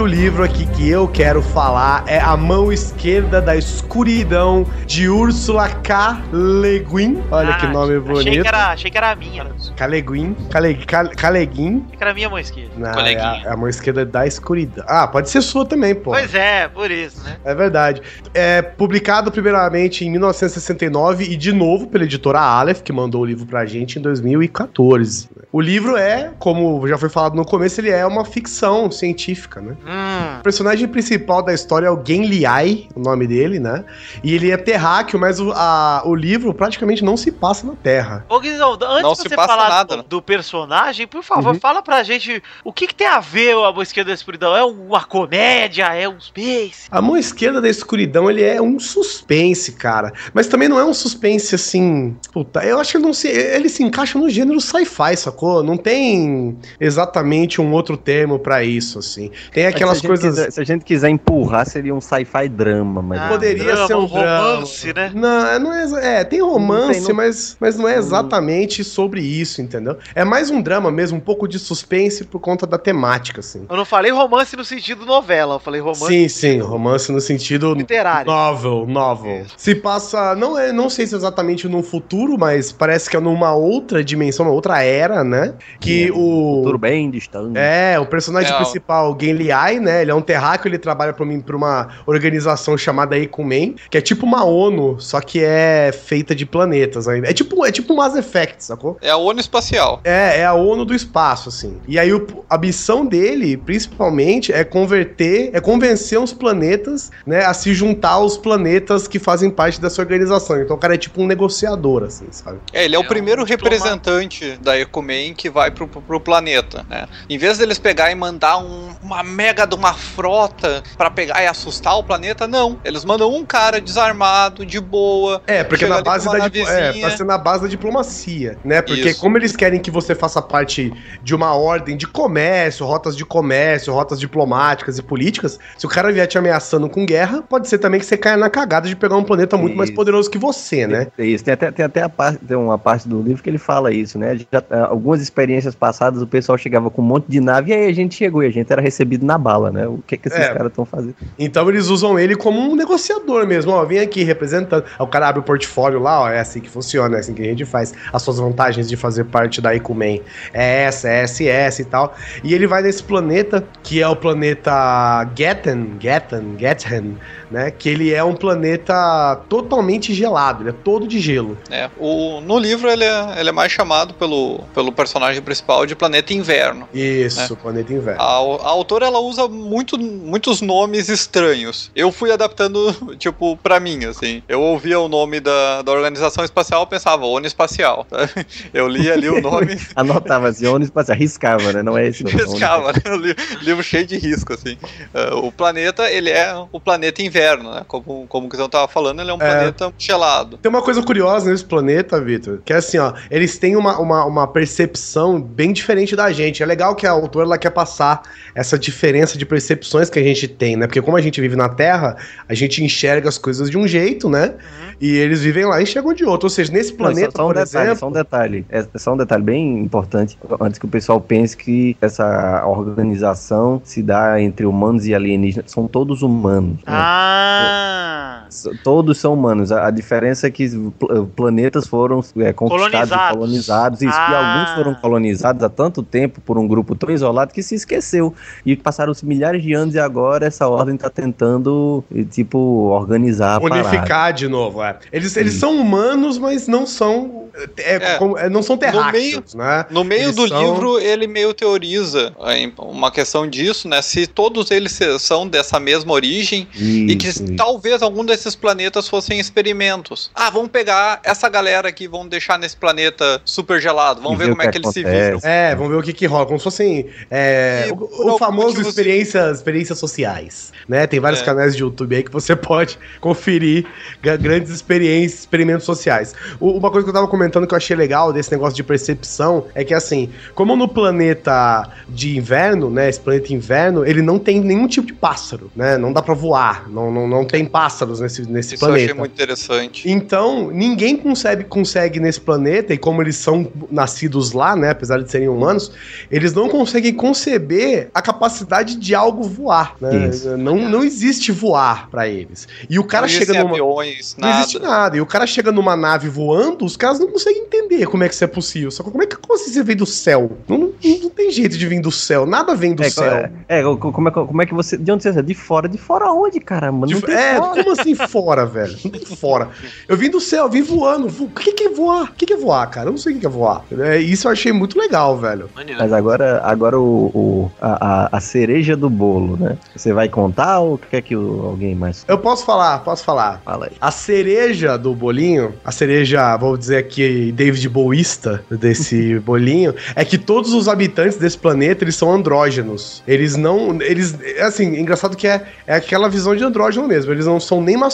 Primeiro 0.00 0.06
livro 0.06 0.42
aqui 0.42 0.66
que 0.66 0.88
eu 0.88 1.06
quero 1.06 1.42
falar 1.42 2.04
é 2.06 2.18
A 2.18 2.34
Mão 2.34 2.72
Esquerda 2.72 3.40
da 3.40 3.54
Escuridão, 3.54 4.66
de 4.86 5.10
Úrsula 5.10 5.68
K. 5.68 6.22
Le 6.32 6.78
Guin. 6.78 7.22
Olha 7.30 7.54
que 7.56 7.66
Ah, 7.66 7.70
nome 7.70 7.96
Achei 7.96 8.00
bonito. 8.00 8.42
que, 8.42 8.48
era, 8.48 8.68
achei 8.70 8.90
que 8.90 8.96
era 8.96 9.10
a 9.10 9.16
minha. 9.16 9.46
Caleguin. 9.76 10.34
Cale, 10.50 10.74
Cale, 10.74 11.10
Caleguin. 11.10 11.84
Achei 11.84 11.96
que 11.98 12.02
era 12.02 12.10
a 12.12 12.14
minha 12.14 12.30
mão 12.30 12.38
esquerda. 12.38 12.70
Não, 12.78 13.00
é 13.00 13.14
a, 13.20 13.42
é 13.44 13.48
a 13.48 13.56
mão 13.56 13.68
esquerda 13.68 14.06
da 14.06 14.26
escuridão. 14.26 14.84
Ah, 14.88 15.06
pode 15.06 15.28
ser 15.28 15.42
sua 15.42 15.66
também, 15.66 15.94
pô. 15.94 16.12
Pois 16.12 16.34
é, 16.34 16.66
por 16.68 16.90
isso, 16.90 17.22
né? 17.22 17.36
É 17.44 17.54
verdade. 17.54 18.00
É 18.32 18.62
publicado 18.62 19.30
primeiramente 19.30 20.04
em 20.04 20.10
1969 20.10 21.24
e 21.24 21.36
de 21.36 21.52
novo 21.52 21.88
pela 21.88 22.04
editora 22.04 22.40
Aleph, 22.40 22.80
que 22.80 22.92
mandou 22.92 23.20
o 23.20 23.24
livro 23.26 23.44
pra 23.44 23.66
gente 23.66 23.98
em 23.98 24.02
2014. 24.02 25.28
O 25.52 25.60
livro 25.60 25.96
é, 25.96 26.30
como 26.38 26.86
já 26.86 26.96
foi 26.96 27.08
falado 27.10 27.34
no 27.34 27.44
começo, 27.44 27.80
ele 27.80 27.90
é 27.90 28.06
uma 28.06 28.24
ficção 28.24 28.90
científica, 28.90 29.60
né? 29.60 29.76
Hum. 29.84 29.89
O 30.38 30.42
personagem 30.42 30.86
principal 30.88 31.42
da 31.42 31.52
história 31.52 31.86
é 31.86 31.90
o 31.90 32.00
Gen 32.04 32.26
Liai, 32.26 32.86
o 32.94 33.00
nome 33.00 33.26
dele, 33.26 33.58
né? 33.58 33.84
E 34.22 34.34
ele 34.34 34.50
é 34.50 34.56
terráqueo, 34.56 35.18
mas 35.18 35.40
o, 35.40 35.52
a- 35.52 36.02
o 36.04 36.14
livro 36.14 36.54
praticamente 36.54 37.04
não 37.04 37.16
se 37.16 37.30
passa 37.32 37.66
na 37.66 37.74
Terra. 37.74 38.24
Ô, 38.28 38.38
Guizão, 38.38 38.72
antes 38.74 39.02
Não 39.02 39.12
de 39.12 39.16
se 39.18 39.28
você 39.28 39.36
passa 39.36 39.48
falar 39.48 39.68
nada, 39.68 39.96
do, 39.96 40.02
né? 40.02 40.04
do 40.08 40.22
personagem, 40.22 41.06
por 41.06 41.22
favor, 41.22 41.54
Uhum. 41.54 41.60
fala 41.60 41.82
pra 41.82 42.02
gente 42.02 42.42
o 42.64 42.72
que, 42.72 42.86
que 42.86 42.94
tem 42.94 43.06
a 43.06 43.20
ver 43.20 43.54
a 43.56 43.72
Boa 43.72 43.82
Esquerda 43.82 44.08
da 44.10 44.14
Escuridão. 44.14 44.54
É 44.56 44.64
uma 44.64 45.02
comédia? 45.04 45.84
É 45.94 46.08
um 46.08 46.20
space? 46.20 46.86
A 46.90 47.02
mão 47.02 47.16
esquerda 47.16 47.60
da 47.60 47.68
escuridão, 47.68 48.30
ele 48.30 48.42
é 48.42 48.60
um 48.62 48.78
suspense, 48.78 49.72
cara. 49.72 50.12
Mas 50.32 50.46
também 50.46 50.68
não 50.68 50.78
é 50.78 50.84
um 50.84 50.94
suspense 50.94 51.54
assim. 51.54 52.16
Puta, 52.32 52.64
eu 52.64 52.78
acho 52.78 52.92
que 52.92 52.96
ele 52.98 53.04
não 53.06 53.12
se. 53.12 53.28
Ele 53.28 53.68
se 53.68 53.82
encaixa 53.82 54.18
no 54.18 54.28
gênero 54.30 54.60
sci-fi, 54.60 55.16
sacou? 55.16 55.62
Não 55.62 55.76
tem 55.76 56.56
exatamente 56.78 57.60
um 57.60 57.72
outro 57.72 57.96
termo 57.96 58.38
pra 58.38 58.62
isso, 58.64 58.98
assim. 58.98 59.30
Tem 59.52 59.66
aquelas 59.84 59.98
se 59.98 60.06
a 60.06 60.08
gente 60.08 60.20
coisas. 60.20 60.38
quiser- 60.38 60.50
se 60.52 60.60
a 60.60 60.64
gente 60.64 60.84
quiser 60.84 61.08
empurrar, 61.08 61.66
seria 61.66 61.94
um 61.94 62.00
sci-fi 62.00 62.48
drama, 62.48 63.00
mas. 63.02 63.20
Ah, 63.20 63.28
poderia 63.28 63.64
drama, 63.64 63.86
ser 63.86 63.94
um 63.96 64.04
romance, 64.04 64.92
né? 64.94 65.12
Não, 65.14 65.46
é- 65.46 65.58
não 65.58 65.74
é, 65.74 66.20
é, 66.20 66.24
tem 66.24 66.40
romance, 66.42 66.86
Não 66.86 66.92
tem, 66.92 67.00
não- 67.02 67.14
Mas, 67.14 67.56
mas 67.60 67.76
não 67.76 67.88
é 67.88 67.96
exatamente 67.96 68.82
sobre 68.84 69.20
isso, 69.20 69.60
entendeu? 69.60 69.96
É 70.14 70.24
mais 70.24 70.50
um 70.50 70.60
drama 70.62 70.90
mesmo, 70.90 71.18
um 71.18 71.20
pouco 71.20 71.46
de 71.48 71.58
suspense 71.58 72.24
por 72.24 72.38
conta 72.40 72.66
da 72.66 72.78
temática, 72.78 73.40
assim. 73.40 73.66
Eu 73.68 73.76
não 73.76 73.84
falei 73.84 74.10
romance 74.10 74.56
no 74.56 74.64
sentido 74.64 75.04
novela, 75.04 75.56
eu 75.56 75.60
falei 75.60 75.80
romance 75.80 76.06
Sim, 76.06 76.28
sim, 76.28 76.58
romance 76.60 77.10
no 77.12 77.20
sentido 77.20 77.74
literário. 77.74 78.30
Novel, 78.30 78.86
novel. 78.86 79.46
Se 79.56 79.74
passa, 79.74 80.34
não 80.34 80.58
é, 80.58 80.72
não 80.72 80.88
sei 80.88 81.06
se 81.06 81.14
exatamente 81.14 81.68
no 81.68 81.82
futuro, 81.82 82.36
mas 82.38 82.72
parece 82.72 83.08
que 83.10 83.16
é 83.16 83.20
numa 83.20 83.52
outra 83.54 84.02
dimensão, 84.02 84.46
uma 84.46 84.54
outra 84.54 84.82
era, 84.82 85.22
né? 85.24 85.54
Que 85.80 86.08
É, 86.08 86.12
o 86.12 86.62
Tudo 86.64 86.78
bem 86.78 87.10
distante. 87.10 87.56
é, 87.58 87.98
o 87.98 88.06
personagem 88.06 88.52
É, 88.52 88.56
principal, 88.56 89.16
Gen 89.20 89.50
Né? 89.78 90.02
Ele 90.02 90.10
é 90.10 90.14
um 90.14 90.20
terráqueo, 90.22 90.68
ele 90.68 90.78
trabalha 90.78 91.12
pra, 91.12 91.24
mim, 91.24 91.40
pra 91.40 91.56
uma 91.56 91.88
organização 92.06 92.76
chamada 92.76 93.16
Ecumen, 93.18 93.76
que 93.90 93.96
é 93.96 94.00
tipo 94.00 94.26
uma 94.26 94.44
ONU, 94.44 95.00
só 95.00 95.20
que 95.20 95.42
é 95.42 95.92
feita 95.92 96.34
de 96.34 96.44
planetas 96.44 97.06
ainda. 97.06 97.28
É 97.30 97.32
tipo, 97.32 97.64
é 97.64 97.70
tipo 97.70 97.92
um 97.92 97.96
Mass 97.96 98.16
Effect, 98.16 98.64
sacou? 98.64 98.98
É 99.00 99.10
a 99.10 99.16
ONU 99.16 99.38
espacial. 99.40 100.00
É, 100.04 100.40
é 100.40 100.44
a 100.44 100.54
ONU 100.54 100.84
do 100.84 100.94
espaço, 100.94 101.48
assim. 101.48 101.78
E 101.86 101.98
aí 101.98 102.12
o- 102.12 102.26
a 102.48 102.58
missão 102.58 103.04
dele, 103.06 103.56
principalmente, 103.56 104.52
é 104.52 104.64
converter, 104.64 105.50
é 105.52 105.60
convencer 105.60 106.18
os 106.18 106.32
planetas, 106.32 107.10
né, 107.26 107.44
a 107.44 107.54
se 107.54 107.72
juntar 107.74 108.10
aos 108.10 108.36
planetas 108.36 109.06
que 109.06 109.18
fazem 109.18 109.50
parte 109.50 109.80
dessa 109.80 110.00
organização. 110.00 110.60
Então 110.60 110.76
o 110.76 110.78
cara 110.78 110.94
é 110.94 110.98
tipo 110.98 111.20
um 111.22 111.26
negociador, 111.26 112.04
assim, 112.04 112.26
sabe? 112.30 112.58
É, 112.72 112.84
ele 112.84 112.94
é, 112.94 112.98
É 112.98 113.00
o 113.00 113.06
primeiro 113.06 113.42
um 113.42 113.44
diplomata. 113.44 113.76
representante 113.76 114.58
da 114.62 114.78
Ecumen 114.78 115.34
que 115.34 115.48
vai 115.50 115.70
pro, 115.70 115.86
pro, 115.88 116.00
pro 116.02 116.20
planeta, 116.20 116.84
né? 116.88 117.06
Em 117.28 117.38
vez 117.38 117.58
deles 117.58 117.78
pegar 117.78 118.10
e 118.10 118.14
mandar 118.14 118.58
um- 118.58 118.90
uma 119.02 119.22
mega 119.22 119.59
de 119.66 119.74
uma 119.74 119.94
frota 119.94 120.82
pra 120.96 121.10
pegar 121.10 121.42
e 121.42 121.46
assustar 121.46 121.98
o 121.98 122.04
planeta, 122.04 122.46
não. 122.46 122.78
Eles 122.84 123.04
mandam 123.04 123.32
um 123.34 123.44
cara 123.44 123.80
desarmado, 123.80 124.64
de 124.64 124.80
boa. 124.80 125.42
É, 125.46 125.64
porque 125.64 125.86
na 125.86 126.02
base 126.02 126.26
da 126.26 126.46
é, 126.46 126.92
pra 127.00 127.10
ser 127.10 127.24
na 127.24 127.38
base 127.38 127.62
da 127.62 127.68
diplomacia, 127.68 128.58
né? 128.64 128.82
Porque 128.82 129.10
Isso. 129.10 129.20
como 129.20 129.36
eles 129.36 129.56
querem 129.56 129.80
que 129.80 129.90
você 129.90 130.14
faça 130.14 130.40
parte 130.40 130.92
de 131.22 131.34
uma 131.34 131.54
ordem 131.54 131.96
de 131.96 132.06
comércio, 132.06 132.86
rotas 132.86 133.16
de 133.16 133.24
comércio, 133.24 133.92
rotas 133.92 134.18
diplomáticas 134.18 134.98
e 134.98 135.02
políticas, 135.02 135.58
se 135.76 135.86
o 135.86 135.88
cara 135.88 136.12
vier 136.12 136.26
te 136.26 136.38
ameaçando 136.38 136.88
com 136.88 137.04
guerra, 137.04 137.42
pode 137.42 137.68
ser 137.68 137.78
também 137.78 138.00
que 138.00 138.06
você 138.06 138.16
caia 138.16 138.36
na 138.36 138.50
cagada 138.50 138.88
de 138.88 138.96
pegar 138.96 139.16
um 139.16 139.24
planeta 139.24 139.56
muito 139.56 139.76
mais 139.76 139.88
Isso. 139.88 139.96
poderoso 139.96 140.30
que 140.30 140.38
você, 140.38 140.86
né? 140.86 141.08
É 141.18 141.24
isso, 141.24 141.44
tem 141.44 141.54
até, 141.54 141.70
tem 141.70 141.84
até 141.84 142.02
a 142.02 142.08
parte, 142.08 142.44
tem 142.44 142.56
uma 142.56 142.78
parte 142.78 143.08
do 143.08 143.20
livro 143.22 143.42
que 143.42 143.50
ele 143.50 143.58
fala 143.58 143.92
isso, 143.92 144.18
né? 144.18 144.36
Já, 144.36 144.62
ah, 144.70 144.86
algumas 144.86 145.20
experiências 145.20 145.74
passadas 145.74 146.22
o 146.22 146.26
pessoal 146.26 146.56
chegava 146.56 146.90
com 146.90 147.02
um 147.02 147.04
monte 147.04 147.26
de 147.28 147.40
nave 147.40 147.70
e 147.70 147.74
aí 147.74 147.88
a 147.88 147.94
gente 147.94 148.14
chegou 148.14 148.42
e 148.42 148.46
a 148.46 148.50
gente 148.50 148.72
era 148.72 148.80
recebido 148.80 149.24
na 149.24 149.38
bala, 149.50 149.70
né? 149.72 149.86
O 149.86 149.98
que 150.06 150.16
que 150.16 150.28
esses 150.28 150.38
É. 150.38 150.52
caras 150.52 150.68
estão 150.68 150.84
fazendo? 150.84 151.14
Então 151.38 151.68
eles 151.68 151.88
usam 151.88 152.18
ele 152.18 152.36
como 152.36 152.60
um 152.60 152.76
negociador 152.76 153.46
mesmo, 153.46 153.72
ó, 153.72 153.84
vem 153.84 153.98
aqui 153.98 154.22
representando. 154.22 154.84
O 154.98 155.06
cara 155.06 155.28
abre 155.28 155.40
o 155.40 155.42
portfólio 155.42 155.98
lá, 156.00 156.20
ó, 156.20 156.28
é 156.28 156.38
assim 156.38 156.60
que 156.60 156.68
funciona, 156.70 157.16
é 157.16 157.20
assim 157.20 157.34
que 157.34 157.42
a 157.42 157.46
gente 157.46 157.64
faz. 157.64 157.92
As 158.12 158.22
suas 158.22 158.38
vantagens 158.38 158.88
de 158.88 158.96
fazer 158.96 159.24
parte 159.24 159.60
da 159.60 159.74
Ecumen 159.74 160.22
é 160.52 160.84
essa, 160.84 161.08
é 161.08 161.22
essa, 161.22 161.42
e 161.42 161.48
essa 161.48 161.82
e 161.82 161.84
tal. 161.84 162.14
E 162.44 162.54
ele 162.54 162.66
vai 162.66 162.82
nesse 162.82 163.02
planeta, 163.02 163.64
que 163.82 164.00
é 164.00 164.06
o 164.08 164.14
planeta 164.14 165.28
Getten, 165.36 165.96
Getten, 166.00 166.56
Getten, 166.58 167.18
né? 167.50 167.70
Que 167.70 167.88
ele 167.88 168.14
é 168.14 168.22
um 168.22 168.34
planeta 168.34 169.36
totalmente 169.48 170.14
gelado, 170.14 170.62
ele 170.62 170.70
é 170.70 170.74
todo 170.84 171.06
de 171.08 171.18
gelo. 171.18 171.58
É, 171.70 171.90
o, 171.98 172.40
no 172.40 172.58
livro 172.58 172.88
ele 172.88 173.04
é, 173.04 173.40
ele 173.40 173.48
é 173.48 173.52
mais 173.52 173.72
chamado 173.72 174.14
pelo, 174.14 174.60
pelo 174.74 174.92
personagem 174.92 175.42
principal 175.42 175.86
de 175.86 175.94
Planeta 175.96 176.32
Inverno. 176.32 176.88
Isso, 176.94 177.56
planeta 177.56 177.92
inverno. 177.92 178.20
A, 178.20 178.26
a 178.26 178.68
autora 178.68 179.06
ela 179.06 179.18
usa 179.18 179.39
muito, 179.48 179.98
muitos 179.98 180.60
nomes 180.60 181.08
estranhos. 181.08 181.90
Eu 181.94 182.10
fui 182.12 182.30
adaptando, 182.30 182.92
tipo, 183.18 183.56
pra 183.56 183.78
mim, 183.80 184.04
assim. 184.04 184.42
Eu 184.48 184.60
ouvia 184.60 184.98
o 185.00 185.08
nome 185.08 185.40
da, 185.40 185.82
da 185.82 185.92
organização 185.92 186.44
espacial, 186.44 186.82
eu 186.82 186.86
pensava, 186.86 187.24
ONU 187.26 187.46
Espacial. 187.46 188.06
sabe? 188.10 188.46
Eu 188.72 188.88
li 188.88 189.10
ali 189.10 189.28
o 189.28 189.40
nome 189.42 189.76
Anotava 189.94 190.48
assim, 190.48 190.66
onde 190.66 190.84
espacial, 190.84 191.16
riscava, 191.16 191.72
né? 191.72 191.82
Não 191.82 191.96
é 191.96 192.08
esse. 192.08 192.22
não. 192.24 192.30
riscava, 192.30 192.92
né? 192.92 193.00
Li- 193.16 193.36
livro 193.62 193.82
cheio 193.82 194.06
de 194.06 194.16
risco, 194.18 194.52
assim. 194.52 194.76
Ah, 195.14 195.34
o 195.36 195.50
planeta, 195.52 196.10
ele 196.10 196.30
é 196.30 196.54
o 196.72 196.80
planeta 196.80 197.22
inverno, 197.22 197.72
né? 197.74 197.82
Como, 197.86 198.26
como 198.28 198.46
o 198.46 198.48
Guizão 198.50 198.68
tava 198.68 198.88
falando, 198.88 199.20
ele 199.20 199.30
é 199.30 199.34
um 199.34 199.40
É. 199.40 199.46
planeta 199.46 199.92
gelado. 199.98 200.58
Tem 200.58 200.68
uma 200.70 200.82
coisa 200.82 201.02
curiosa 201.02 201.50
nesse 201.50 201.64
planeta, 201.64 202.20
Vitor, 202.20 202.60
que 202.64 202.72
é 202.72 202.76
assim, 202.76 202.98
ó, 202.98 203.12
eles 203.30 203.58
têm 203.58 203.76
uma, 203.76 203.98
uma, 203.98 204.24
uma 204.24 204.46
percepção 204.46 205.40
bem 205.40 205.72
diferente 205.72 206.14
da 206.16 206.30
gente. 206.32 206.62
É 206.62 206.66
legal 206.66 206.94
que 206.94 207.06
a 207.06 207.10
autora 207.10 207.46
ela 207.46 207.58
quer 207.58 207.70
passar 207.70 208.22
essa 208.54 208.78
diferença 208.78 209.29
de 209.38 209.46
percepções 209.46 210.08
que 210.10 210.18
a 210.18 210.22
gente 210.22 210.46
tem, 210.48 210.76
né? 210.76 210.86
Porque 210.86 211.00
como 211.02 211.16
a 211.16 211.20
gente 211.20 211.40
vive 211.40 211.56
na 211.56 211.68
Terra, 211.68 212.16
a 212.48 212.54
gente 212.54 212.82
enxerga 212.84 213.28
as 213.28 213.38
coisas 213.38 213.70
de 213.70 213.76
um 213.78 213.86
jeito, 213.86 214.28
né? 214.28 214.54
E 215.00 215.16
eles 215.16 215.40
vivem 215.42 215.64
lá 215.64 215.80
e 215.80 215.84
enxergam 215.84 216.12
de 216.12 216.24
outro. 216.24 216.46
Ou 216.46 216.50
seja, 216.50 216.70
nesse 216.72 216.90
Não, 216.90 216.98
planeta, 216.98 217.30
só, 217.32 217.38
só 217.38 217.44
um 217.44 217.46
por 217.48 217.54
detalhe, 217.54 217.84
exemplo. 217.86 217.98
só 218.00 218.08
um 218.08 218.12
detalhe. 218.12 218.66
É, 218.68 218.86
é 218.94 218.98
só 218.98 219.14
um 219.14 219.16
detalhe 219.16 219.42
bem 219.42 219.78
importante, 219.78 220.38
antes 220.60 220.78
que 220.78 220.84
o 220.84 220.88
pessoal 220.88 221.20
pense 221.20 221.56
que 221.56 221.96
essa 222.00 222.64
organização 222.66 223.80
se 223.84 224.02
dá 224.02 224.40
entre 224.40 224.66
humanos 224.66 225.06
e 225.06 225.14
alienígenas. 225.14 225.70
São 225.70 225.88
todos 225.88 226.22
humanos. 226.22 226.76
né? 226.78 226.82
Ah! 226.86 228.39
S- 228.39 228.39
Todos 228.84 229.18
são 229.18 229.34
humanos. 229.34 229.70
A, 229.72 229.86
a 229.86 229.90
diferença 229.90 230.46
é 230.46 230.50
que 230.50 230.68
pl- 230.68 231.26
planetas 231.36 231.86
foram 231.86 232.20
é, 232.38 232.52
conquistados 232.52 232.90
Colonizados. 232.90 233.30
e 233.30 233.38
colonizados. 233.38 234.02
Isso, 234.02 234.10
e 234.10 234.20
Ah. 234.20 234.54
alguns 234.58 234.74
foram 234.76 234.94
colonizados 235.00 235.62
há 235.62 235.68
tanto 235.68 236.02
tempo 236.02 236.40
por 236.40 236.58
um 236.58 236.66
grupo 236.66 236.94
tão 236.94 237.10
isolado 237.10 237.52
que 237.52 237.62
se 237.62 237.74
esqueceu. 237.74 238.34
E 238.64 238.76
passaram-se 238.76 239.24
milhares 239.26 239.62
de 239.62 239.72
anos 239.72 239.94
e 239.94 239.98
agora 239.98 240.46
essa 240.46 240.68
ordem 240.68 240.94
está 240.94 241.08
tentando, 241.10 242.04
eh, 242.14 242.24
tipo, 242.24 242.58
organizar 242.58 243.56
a 243.56 243.60
parada. 243.60 243.88
Unificar 243.88 244.32
de 244.32 244.48
novo, 244.48 244.82
é. 244.82 244.98
Eles, 245.12 245.36
eles 245.36 245.52
Isso. 245.52 245.60
são 245.60 245.76
humanos, 245.80 246.38
mas 246.38 246.66
não 246.68 246.86
são. 246.86 247.40
é, 247.78 247.96
É. 247.96 248.14
como- 248.16 248.38
é, 248.38 248.48
não 248.48 248.62
são 248.62 248.76
terráqueos, 248.76 249.54
né? 249.54 249.84
No 249.90 250.04
meio 250.04 250.26
Eles 250.26 250.36
do 250.36 250.46
são- 250.46 250.62
livro, 250.62 250.98
ele 251.00 251.26
meio 251.26 251.52
teoriza 251.52 252.32
uma 252.78 253.10
questão 253.10 253.46
disso, 253.46 253.88
né? 253.88 254.00
Se 254.02 254.26
todos 254.26 254.70
eles 254.70 254.98
são 255.18 255.48
dessa 255.48 255.80
mesma 255.80 256.12
origem 256.12 256.66
e 256.74 257.16
que 257.16 257.26
Isso, 257.28 257.42
isso. 257.42 257.56
talvez 257.56 258.02
algum 258.02 258.24
desses 258.24 258.39
planetas 258.56 259.08
fossem 259.08 259.38
experimentos. 259.40 260.30
Ah, 260.34 260.50
vamos 260.50 260.70
pegar 260.70 261.20
essa 261.24 261.48
galera 261.48 261.88
aqui, 261.88 262.06
vamos 262.08 262.28
deixar 262.28 262.58
nesse 262.58 262.76
planeta 262.76 263.40
super 263.44 263.80
gelado, 263.80 264.20
vamos 264.20 264.36
E 264.36 264.38
ver 264.38 264.44
ver 264.46 264.50
como 264.50 264.62
é 264.62 264.66
que 264.66 264.72
que 264.72 264.78
eles 264.78 264.92
se 264.92 265.00
acontece. 265.00 265.24
viram. 265.26 265.40
É, 265.42 265.74
vamos 265.74 265.90
ver 265.92 265.98
o 265.98 266.02
que 266.02 266.12
que 266.12 266.26
rola. 266.26 266.46
Como 266.46 266.58
se 266.58 266.64
fossem 266.64 267.06
é, 267.30 267.86
E 267.88 267.92
o, 267.92 268.34
o 268.34 268.38
famoso 268.38 268.68
motivo, 268.68 268.88
experiências, 268.88 269.58
experiências 269.58 269.98
sociais, 269.98 270.72
né? 270.88 271.06
Tem 271.06 271.20
vários 271.20 271.40
É. 271.42 271.44
canais 271.44 271.74
de 271.76 271.82
YouTube 271.82 272.14
aí 272.16 272.22
que 272.22 272.30
você 272.32 272.54
pode 272.56 272.98
conferir 273.20 273.86
gra- 274.22 274.36
grandes 274.36 274.70
experiências, 274.70 275.40
experimentos 275.40 275.84
sociais. 275.84 276.34
O- 276.58 276.72
uma 276.78 276.90
coisa 276.90 277.04
que 277.04 277.10
eu 277.10 277.14
tava 277.14 277.28
comentando 277.28 277.66
que 277.66 277.74
eu 277.74 277.76
achei 277.76 277.96
legal 277.96 278.32
desse 278.32 278.50
negócio 278.50 278.74
de 278.76 278.82
percepção 278.82 279.66
é 279.74 279.84
que, 279.84 279.94
assim, 279.94 280.30
como 280.54 280.74
no 280.76 280.88
planeta 280.88 281.88
de 282.08 282.36
inverno, 282.36 282.90
né? 282.90 283.08
Esse 283.08 283.20
planeta 283.20 283.52
inverno, 283.52 284.04
ele 284.06 284.22
não 284.22 284.38
tem 284.38 284.60
nenhum 284.60 284.86
tipo 284.86 285.06
de 285.06 285.12
pássaro, 285.14 285.70
né? 285.74 285.96
Não 285.98 286.12
dá 286.12 286.22
pra 286.22 286.34
voar. 286.34 286.88
Não, 286.88 287.10
não, 287.10 287.26
não 287.28 287.44
tem 287.44 287.64
pássaros 287.64 288.20
nesse, 288.20 288.29
nesse 288.38 288.74
Isso 288.74 288.84
eu 288.84 288.88
planeta. 288.88 289.04
achei 289.04 289.14
muito 289.18 289.32
interessante. 289.32 290.10
Então, 290.10 290.70
ninguém 290.70 291.16
consegue, 291.16 291.64
consegue 291.64 292.18
nesse 292.20 292.40
planeta, 292.40 292.92
e 292.94 292.98
como 292.98 293.22
eles 293.22 293.36
são 293.36 293.70
nascidos 293.90 294.52
lá, 294.52 294.74
né, 294.76 294.90
apesar 294.90 295.18
de 295.22 295.30
serem 295.30 295.48
humanos, 295.48 295.92
eles 296.30 296.52
não 296.52 296.68
conseguem 296.68 297.12
conceber 297.14 298.10
a 298.14 298.22
capacidade 298.22 298.96
de 298.96 299.14
algo 299.14 299.42
voar, 299.42 299.94
né? 300.00 300.28
Isso. 300.28 300.56
Não, 300.56 300.76
não 300.88 301.02
existe 301.02 301.50
voar 301.52 302.08
pra 302.10 302.28
eles. 302.28 302.68
E 302.88 302.98
o 302.98 303.04
cara 303.04 303.22
não 303.26 303.28
chega 303.28 303.54
numa 303.54 303.70
aviões, 303.70 304.36
não 304.38 304.48
nada. 304.48 304.60
existe 304.60 304.78
nada. 304.78 305.16
E 305.16 305.20
o 305.20 305.26
cara 305.26 305.46
chega 305.46 305.72
numa 305.72 305.96
nave 305.96 306.28
voando, 306.28 306.84
os 306.84 306.96
caras 306.96 307.18
não 307.18 307.28
conseguem 307.28 307.62
entender 307.62 308.06
como 308.06 308.22
é 308.24 308.28
que 308.28 308.34
isso 308.34 308.44
é 308.44 308.46
possível. 308.46 308.90
Só 308.90 309.02
que 309.02 309.10
como 309.10 309.22
é 309.22 309.26
que 309.26 309.36
assim 309.52 309.72
você 309.72 309.82
vem 309.82 309.96
do 309.96 310.06
céu? 310.06 310.56
Não, 310.68 310.78
não, 310.78 310.92
não 311.22 311.30
tem 311.30 311.50
jeito 311.50 311.76
de 311.76 311.86
vir 311.86 312.00
do 312.00 312.10
céu. 312.12 312.46
Nada 312.46 312.74
vem 312.74 312.94
do 312.94 313.02
É, 313.02 313.10
céu. 313.10 313.32
é, 313.32 313.50
é, 313.68 313.82
co- 313.82 314.12
como, 314.12 314.28
é, 314.28 314.30
que- 314.32 314.44
como 314.46 314.62
é 314.62 314.66
que 314.66 314.74
você. 314.74 314.96
De 314.96 315.10
onde 315.10 315.22
você 315.22 315.30
é? 315.30 315.42
De 315.42 315.54
fora? 315.54 315.88
De 315.88 315.98
fora 315.98 316.30
onde, 316.32 316.60
caramba? 316.60 317.06
Não 317.06 317.18
De- 317.20 317.26
tem 317.26 317.34
é, 317.34 317.56
fora. 317.56 317.82
como 317.82 317.92
assim 318.00 318.14
fora, 318.28 318.64
velho? 318.66 318.96
Não 319.04 319.10
tem 319.10 319.20
fora. 319.36 319.68
Eu 320.08 320.16
vim 320.16 320.30
do 320.30 320.40
céu, 320.40 320.64
eu 320.64 320.70
vim 320.70 320.82
voando. 320.82 321.28
Vo- 321.28 321.44
O 321.44 321.50
que, 321.50 321.72
que 321.72 321.84
é 321.84 321.88
voar? 321.90 322.24
O 322.24 322.32
que, 322.34 322.46
que 322.46 322.52
é 322.52 322.56
voar, 322.56 322.86
cara? 322.88 323.08
Eu 323.08 323.12
não 323.12 323.18
sei 323.18 323.32
o 323.32 323.34
que 323.36 323.40
que 323.40 323.46
é 323.46 323.50
voar. 323.50 323.84
É, 323.98 324.18
isso 324.18 324.46
eu 324.48 324.52
achei 324.52 324.72
muito 324.72 324.98
legal, 324.98 325.36
velho. 325.38 325.68
Mas 325.98 326.12
agora, 326.12 326.60
agora 326.64 326.98
o, 326.98 327.26
o- 327.34 327.72
a, 327.80 328.24
a- 328.24 328.28
a 328.32 328.40
cereja 328.40 328.96
do 328.96 329.08
bolo, 329.10 329.56
né? 329.56 329.76
Você 329.94 330.12
vai 330.12 330.28
contar 330.28 330.80
ou 330.80 330.98
quer 330.98 331.22
que 331.22 331.34
o- 331.36 331.66
alguém 331.66 331.94
mais 331.94 332.24
Eu 332.28 332.38
posso 332.38 332.64
falar, 332.64 332.98
posso 333.00 333.24
falar. 333.24 333.60
fala 333.64 333.86
aí? 333.86 333.92
A 334.00 334.10
cereja 334.10 334.96
do 334.96 335.14
bolinho, 335.14 335.74
a 335.84 335.90
cereja, 335.92 336.56
vou 336.56 336.76
dizer 336.76 336.96
aqui, 336.98 337.52
David 337.52 337.88
Boista 337.88 338.64
desse 338.70 339.38
bolinho, 339.44 339.94
é 340.14 340.24
que 340.24 340.38
todos 340.38 340.72
os 340.72 340.88
habitantes 340.88 341.36
desse 341.36 341.58
planeta, 341.58 342.04
eles 342.04 342.16
são 342.16 342.32
andrógenos. 342.32 343.22
Eles 343.26 343.56
não, 343.56 344.00
eles, 344.02 344.36
assim, 344.60 344.98
engraçado 344.98 345.36
que 345.36 345.46
é, 345.46 345.64
é 345.86 345.94
aquela 345.94 346.28
visão 346.28 346.54
de 346.54 346.62
andrógeno 346.64 347.06
mesmo, 347.06 347.32
eles 347.32 347.46
não 347.46 347.58
são 347.60 347.80
nem 347.80 347.96
masculinos, 347.96 348.09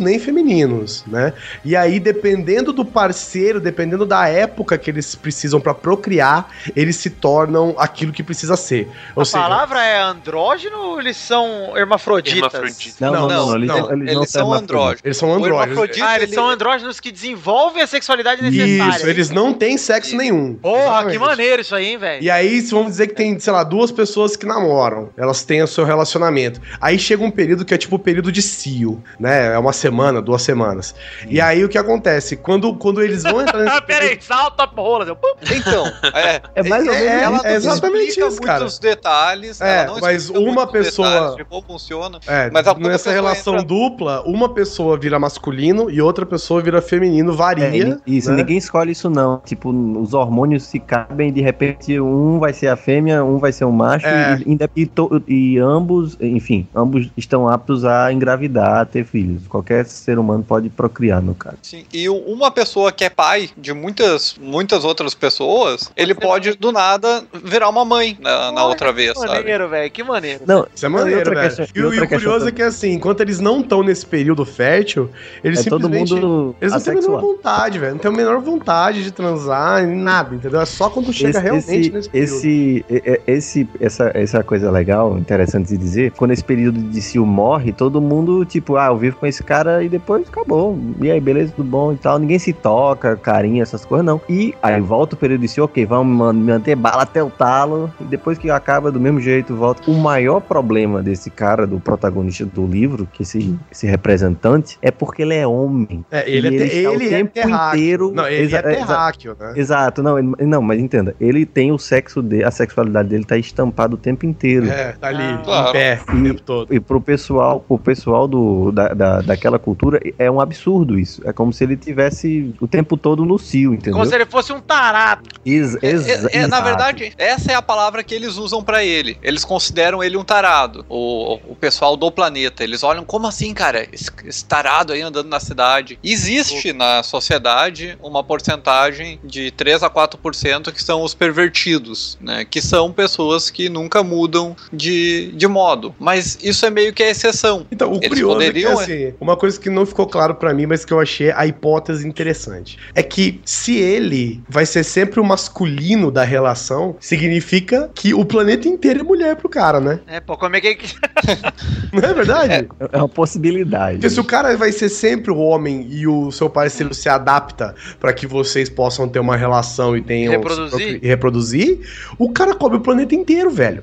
nem 0.00 0.18
femininos, 0.18 1.04
né? 1.06 1.32
E 1.64 1.74
aí, 1.76 1.98
dependendo 2.00 2.72
do 2.72 2.84
parceiro, 2.84 3.60
dependendo 3.60 4.04
da 4.04 4.28
época 4.28 4.76
que 4.76 4.90
eles 4.90 5.14
precisam 5.14 5.60
pra 5.60 5.72
procriar, 5.74 6.48
eles 6.74 6.96
se 6.96 7.10
tornam 7.10 7.74
aquilo 7.78 8.12
que 8.12 8.22
precisa 8.22 8.56
ser. 8.56 8.88
Ou 9.14 9.22
A 9.22 9.24
seja, 9.24 9.38
palavra 9.42 9.82
é 9.84 10.00
andrógeno 10.02 10.76
ou 10.78 11.00
eles 11.00 11.16
são 11.16 11.76
hermafroditas? 11.76 12.36
Hermafrodita. 12.54 12.96
Não, 13.00 13.12
não, 13.12 13.28
não, 13.28 13.46
Não, 13.46 13.56
eles, 13.56 13.68
não, 13.68 13.76
eles, 13.92 14.02
eles 14.02 14.14
não 14.14 14.24
são 14.24 14.40
hermafroditas. 14.42 14.62
andrógenos. 14.62 15.00
eles 15.04 15.16
são 15.16 15.32
andrógenos. 15.34 15.78
Ah, 16.02 16.16
eles 16.16 16.28
ele- 16.28 16.34
são 16.34 16.50
andrógenos 16.50 17.00
que 17.00 17.12
desenvolvem 17.12 17.82
a 17.82 17.86
sexualidade 17.86 18.42
necessária. 18.42 18.96
Isso, 18.96 19.06
eles 19.06 19.30
não 19.30 19.52
têm 19.52 19.76
sexo 19.78 20.10
Isso. 20.10 20.16
nenhum. 20.18 20.54
Porra, 20.54 20.80
Exatamente. 20.82 21.12
que 21.12 21.18
maneiro 21.18 21.62
isso 21.62 21.74
aí, 21.74 21.86
hein, 21.86 21.98
velho? 21.98 22.22
E 22.22 22.30
aí, 22.30 22.60
vamos 22.62 22.88
dizer 22.92 23.08
que 23.08 23.14
tem, 23.14 23.38
sei 23.38 23.52
lá, 23.52 23.62
duas 23.64 23.90
pessoas 23.92 24.36
que 24.36 24.46
namoram, 24.46 25.10
elas 25.16 25.44
têm 25.44 25.62
o 25.62 25.66
seu 25.66 25.84
relacionamento. 25.84 26.60
Aí 26.80 26.98
chega 26.98 27.22
um 27.22 27.30
período 27.30 27.64
que 27.64 27.74
é 27.74 27.78
tipo 27.78 27.96
o 27.96 27.98
período 27.98 28.30
de 28.32 28.42
cio, 28.42 29.02
né? 29.18 29.54
É 29.54 29.58
uma 29.58 29.72
semana, 29.72 30.20
duas 30.20 30.42
semanas. 30.42 30.94
E 31.28 31.40
aí 31.40 31.64
o 31.64 31.68
que 31.68 31.78
acontece? 31.78 32.36
Quando, 32.36 32.74
quando 32.74 33.02
eles 33.02 33.22
vão 33.22 33.40
entrar 33.40 33.58
nesse 33.60 33.74
Ah, 33.76 33.82
peraí, 33.82 34.18
salta 34.20 34.62
a 34.64 34.66
rola. 34.66 35.16
Então, 35.50 35.86
é. 36.14 36.40
É 36.54 36.62
mais 36.62 36.86
ou 36.86 36.92
É, 36.94 37.00
menos 37.00 37.22
ela 37.22 37.34
isso. 37.36 37.44
não 37.44 37.50
é 37.50 37.54
exatamente 37.56 38.20
isso, 38.20 38.40
cara. 38.40 38.58
muitos 38.60 38.78
detalhes. 38.78 39.60
É, 39.60 39.76
ela 39.84 39.86
não 39.94 40.00
mas 40.00 40.30
uma 40.30 40.66
pessoa- 40.66 41.08
detalhes 41.10 41.36
de 41.36 41.44
como 41.44 41.62
funciona. 41.66 42.18
É, 42.26 42.50
Mas 42.50 42.66
nessa 42.78 43.10
relação 43.10 43.54
entra- 43.54 43.66
dupla, 43.66 44.22
uma 44.26 44.48
pessoa 44.48 44.96
vira 44.98 45.18
masculino 45.18 45.90
e 45.90 46.00
outra 46.00 46.24
pessoa 46.26 46.60
vira 46.62 46.80
feminino, 46.80 47.32
É, 47.32 47.36
varia. 47.36 47.98
e- 48.06 48.16
isso, 48.16 48.30
né? 48.30 48.36
ninguém 48.36 48.58
escolhe 48.58 48.92
isso 48.92 49.10
não. 49.10 49.38
Tipo, 49.44 49.70
os 49.70 50.14
hormônios 50.14 50.64
se 50.64 50.78
cabem, 50.78 51.32
de 51.32 51.40
repente 51.40 51.98
um 52.00 52.38
vai 52.38 52.52
ser 52.52 52.68
a 52.68 52.76
fêmea, 52.76 53.24
um 53.24 53.38
vai 53.38 53.52
ser 53.52 53.64
o 53.64 53.72
macho, 53.72 54.06
É. 54.06 54.38
e, 54.46 54.52
e- 54.54 54.82
e 54.82 54.86
to- 54.86 55.22
e 55.26 55.58
ambos, 55.58 56.16
enfim, 56.20 56.66
ambos 56.74 57.10
estão 57.16 57.48
aptos 57.48 57.84
a 57.84 58.12
engravidar, 58.12 58.86
ter 58.94 59.04
filhos. 59.04 59.42
Qualquer 59.48 59.84
ser 59.86 60.18
humano 60.18 60.44
pode 60.46 60.68
procriar, 60.70 61.20
no 61.20 61.34
caso. 61.34 61.56
Sim, 61.62 61.84
e 61.92 62.08
uma 62.08 62.50
pessoa 62.50 62.92
que 62.92 63.04
é 63.04 63.10
pai 63.10 63.50
de 63.58 63.72
muitas, 63.72 64.36
muitas 64.40 64.84
outras 64.84 65.14
pessoas, 65.14 65.90
ele 65.96 66.14
pode 66.14 66.56
do 66.56 66.70
nada 66.70 67.24
virar 67.42 67.68
uma 67.68 67.84
mãe 67.84 68.16
na, 68.20 68.52
na 68.52 68.60
Olha, 68.62 68.68
outra 68.70 68.92
vez, 68.92 69.12
Que 69.12 69.26
maneiro, 69.26 69.68
velho, 69.68 69.90
que 69.90 70.02
maneiro. 70.04 70.40
Não, 70.46 70.66
Isso 70.74 70.86
é 70.86 70.88
maneiro, 70.88 71.18
outra 71.18 71.34
velho. 71.34 71.46
questão- 71.56 71.66
e, 71.74 71.78
e 71.78 71.82
o- 72.00 72.04
e 72.04 72.06
curioso 72.08 72.48
é 72.48 72.52
que, 72.52 72.62
assim, 72.62 72.92
enquanto 72.92 73.20
eles 73.20 73.40
não 73.40 73.60
estão 73.60 73.82
nesse 73.82 74.06
período 74.06 74.44
fértil, 74.44 75.10
eles 75.42 75.66
é 75.66 75.70
todo 75.70 75.82
simplesmente... 75.84 76.14
mundo 76.14 76.54
Eles 76.60 76.72
não 76.72 76.80
têm 76.80 76.92
a 76.92 76.96
menor 77.00 77.20
vontade, 77.20 77.78
velho. 77.78 77.92
Não 77.92 77.98
tem 77.98 78.10
a 78.10 78.14
menor 78.14 78.40
vontade 78.40 79.02
de 79.02 79.10
transar, 79.10 79.84
nem 79.84 79.96
nada, 79.96 80.34
entendeu? 80.34 80.60
É 80.60 80.66
só 80.66 80.88
quando 80.88 81.12
chega 81.12 81.30
Esse, 81.30 81.40
realmente 81.40 81.68
esse, 81.80 81.90
nesse 81.90 82.08
período. 82.10 82.34
esse, 82.34 82.84
esse, 83.26 83.68
essa, 83.80 84.10
essa 84.14 84.44
coisa 84.44 84.70
legal, 84.70 85.18
interessante 85.18 85.68
de 85.68 85.76
dizer, 85.76 86.12
quando 86.12 86.30
esse 86.30 86.44
período 86.44 86.80
de 86.80 87.02
cio 87.02 87.24
morre, 87.26 87.72
todo 87.72 88.00
mundo, 88.00 88.44
tipo, 88.44 88.76
ah, 88.76 88.83
eu 88.88 88.96
vivo 88.96 89.16
com 89.16 89.26
esse 89.26 89.42
cara 89.42 89.82
e 89.82 89.88
depois 89.88 90.26
acabou. 90.28 90.78
E 91.00 91.10
aí, 91.10 91.20
beleza, 91.20 91.52
tudo 91.54 91.68
bom 91.68 91.92
e 91.92 91.96
tal. 91.96 92.18
Ninguém 92.18 92.38
se 92.38 92.52
toca, 92.52 93.16
carinho, 93.16 93.62
essas 93.62 93.84
coisas, 93.84 94.04
não. 94.04 94.20
E 94.28 94.54
aí 94.62 94.80
volta 94.80 95.14
o 95.14 95.18
período 95.18 95.40
de 95.42 95.48
cio, 95.48 95.64
ok, 95.64 95.84
vamos 95.86 96.16
man- 96.16 96.32
manter 96.32 96.74
bala 96.76 97.02
até 97.02 97.22
o 97.22 97.30
talo. 97.30 97.92
E 98.00 98.04
depois 98.04 98.38
que 98.38 98.50
acaba 98.50 98.90
do 98.90 99.00
mesmo 99.00 99.20
jeito, 99.20 99.54
volta. 99.54 99.82
O 99.90 99.94
maior 99.94 100.40
problema 100.40 101.02
desse 101.02 101.30
cara, 101.30 101.66
do 101.66 101.78
protagonista 101.80 102.44
do 102.44 102.66
livro, 102.66 103.06
que 103.12 103.22
esse, 103.22 103.56
esse 103.70 103.86
representante, 103.86 104.78
é 104.82 104.90
porque 104.90 105.22
ele 105.22 105.34
é 105.34 105.46
homem. 105.46 106.04
É, 106.10 106.28
ele, 106.30 106.48
E 106.48 106.50
é, 106.50 106.54
ele 106.54 106.68
te- 106.70 106.76
está 106.78 106.90
o 106.90 106.94
ele 106.94 107.06
é 107.06 107.08
tempo 107.10 107.32
terráqueo. 107.32 107.78
inteiro- 107.80 108.12
Não, 108.14 108.26
ele 108.26 108.42
Exa- 108.44 108.58
é 108.58 108.72
exa- 108.72 108.86
terráqueo, 108.86 109.36
né? 109.38 109.52
Exato, 109.56 110.02
não, 110.02 110.18
ele- 110.18 110.32
não, 110.40 110.62
mas 110.62 110.78
entenda, 110.80 111.14
ele 111.20 111.44
tem 111.46 111.72
o 111.72 111.78
sexo 111.78 112.22
dele, 112.22 112.44
a 112.44 112.50
sexualidade 112.50 113.08
dele 113.08 113.24
tá 113.24 113.36
estampada 113.36 113.94
o 113.94 113.98
tempo 113.98 114.24
inteiro. 114.26 114.66
É, 114.68 114.92
tá 114.92 115.08
ali, 115.08 115.22
Ah. 115.22 115.40
Claro. 115.44 115.68
em 115.68 115.72
pé, 115.72 116.00
o 116.12 116.16
E- 116.16 116.22
tempo 116.22 116.42
todo. 116.42 116.74
E 116.74 116.80
pro 116.80 117.00
pessoal, 117.00 117.60
pro 117.60 117.78
pessoal 117.78 118.26
do, 118.28 118.70
da, 118.74 118.88
da, 118.88 119.20
daquela 119.22 119.58
cultura, 119.58 120.00
é 120.18 120.30
um 120.30 120.40
absurdo 120.40 120.98
isso. 120.98 121.22
É 121.26 121.32
como 121.32 121.52
se 121.52 121.64
ele 121.64 121.76
tivesse 121.76 122.54
o 122.60 122.66
tempo 122.68 122.96
todo 122.96 123.24
no 123.24 123.38
cio, 123.38 123.72
entendeu? 123.72 123.92
Como 123.94 124.04
se 124.04 124.14
ele 124.14 124.26
fosse 124.26 124.52
um 124.52 124.60
tarado. 124.60 125.28
Ex- 125.46 125.76
É, 125.82 125.86
exa- 125.90 126.28
é- 126.32 126.38
é, 126.38 126.46
na 126.46 126.60
verdade, 126.60 127.12
essa 127.16 127.52
é 127.52 127.54
a 127.54 127.62
palavra 127.62 128.02
que 128.02 128.14
eles 128.14 128.36
usam 128.36 128.62
pra 128.62 128.84
ele. 128.84 129.16
Eles 129.22 129.44
consideram 129.44 130.02
ele 130.02 130.16
um 130.16 130.24
tarado. 130.24 130.84
O, 130.88 131.38
o 131.48 131.54
pessoal 131.56 131.96
do 131.96 132.10
planeta. 132.10 132.62
Eles 132.64 132.82
olham 132.82 133.04
como 133.04 133.26
assim, 133.26 133.54
cara? 133.54 133.86
Esse, 133.92 134.10
esse 134.26 134.44
tarado 134.44 134.92
aí 134.92 135.00
andando 135.02 135.28
na 135.28 135.40
cidade. 135.40 135.98
Existe 136.02 136.72
na 136.72 137.02
sociedade 137.02 137.96
uma 138.02 138.22
porcentagem 138.24 139.18
de 139.22 139.50
3 139.52 139.82
a 139.82 139.90
4% 139.90 140.72
que 140.72 140.82
são 140.82 141.02
os 141.02 141.14
pervertidos, 141.14 142.18
né? 142.20 142.44
Que 142.44 142.60
são 142.60 142.92
pessoas 142.92 143.50
que 143.50 143.68
nunca 143.68 144.02
mudam 144.02 144.56
de, 144.72 145.30
de 145.32 145.46
modo. 145.46 145.94
Mas 145.98 146.38
isso 146.42 146.64
é 146.66 146.70
meio 146.70 146.92
que 146.92 147.02
a 147.02 147.10
exceção. 147.10 147.66
Então, 147.70 147.92
o 147.92 147.96
Eles 147.96 148.08
curioso 148.08 148.32
poderiam, 148.34 148.63
é 148.63 148.63
que, 148.66 148.72
assim, 148.82 149.14
uma 149.20 149.36
coisa 149.36 149.58
que 149.60 149.68
não 149.70 149.84
ficou 149.86 150.06
claro 150.06 150.34
pra 150.34 150.52
mim, 150.54 150.66
mas 150.66 150.84
que 150.84 150.92
eu 150.92 151.00
achei 151.00 151.30
a 151.30 151.46
hipótese 151.46 152.06
interessante, 152.06 152.78
é 152.94 153.02
que 153.02 153.40
se 153.44 153.76
ele 153.76 154.42
vai 154.48 154.66
ser 154.66 154.84
sempre 154.84 155.20
o 155.20 155.24
masculino 155.24 156.10
da 156.10 156.24
relação, 156.24 156.96
significa 157.00 157.90
que 157.94 158.14
o 158.14 158.24
planeta 158.24 158.68
inteiro 158.68 159.00
é 159.00 159.02
mulher 159.02 159.36
pro 159.36 159.48
cara, 159.48 159.80
né? 159.80 160.00
É, 160.06 160.20
pô, 160.20 160.36
como 160.36 160.56
é 160.56 160.60
que. 160.60 160.76
Não 161.92 162.02
é 162.08 162.12
verdade? 162.14 162.68
É 162.92 162.96
uma 162.98 163.08
possibilidade. 163.08 163.96
Porque 163.98 164.10
se 164.10 164.20
o 164.20 164.24
cara 164.24 164.56
vai 164.56 164.72
ser 164.72 164.88
sempre 164.88 165.30
o 165.30 165.36
homem 165.38 165.86
e 165.90 166.06
o 166.06 166.30
seu 166.32 166.48
parceiro 166.50 166.90
Hum. 166.90 166.94
se 166.94 167.08
adapta 167.08 167.74
pra 168.00 168.12
que 168.12 168.26
vocês 168.26 168.68
possam 168.68 169.08
ter 169.08 169.18
uma 169.18 169.36
relação 169.36 169.96
e 169.96 170.02
tenham 170.02 170.32
Reproduzir? 170.32 170.98
e 171.02 171.06
reproduzir, 171.06 171.80
o 172.18 172.30
cara 172.32 172.54
cobre 172.54 172.78
o 172.78 172.80
planeta 172.80 173.14
inteiro, 173.14 173.50
velho. 173.50 173.82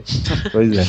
Pois 0.51 0.77
é. 0.77 0.83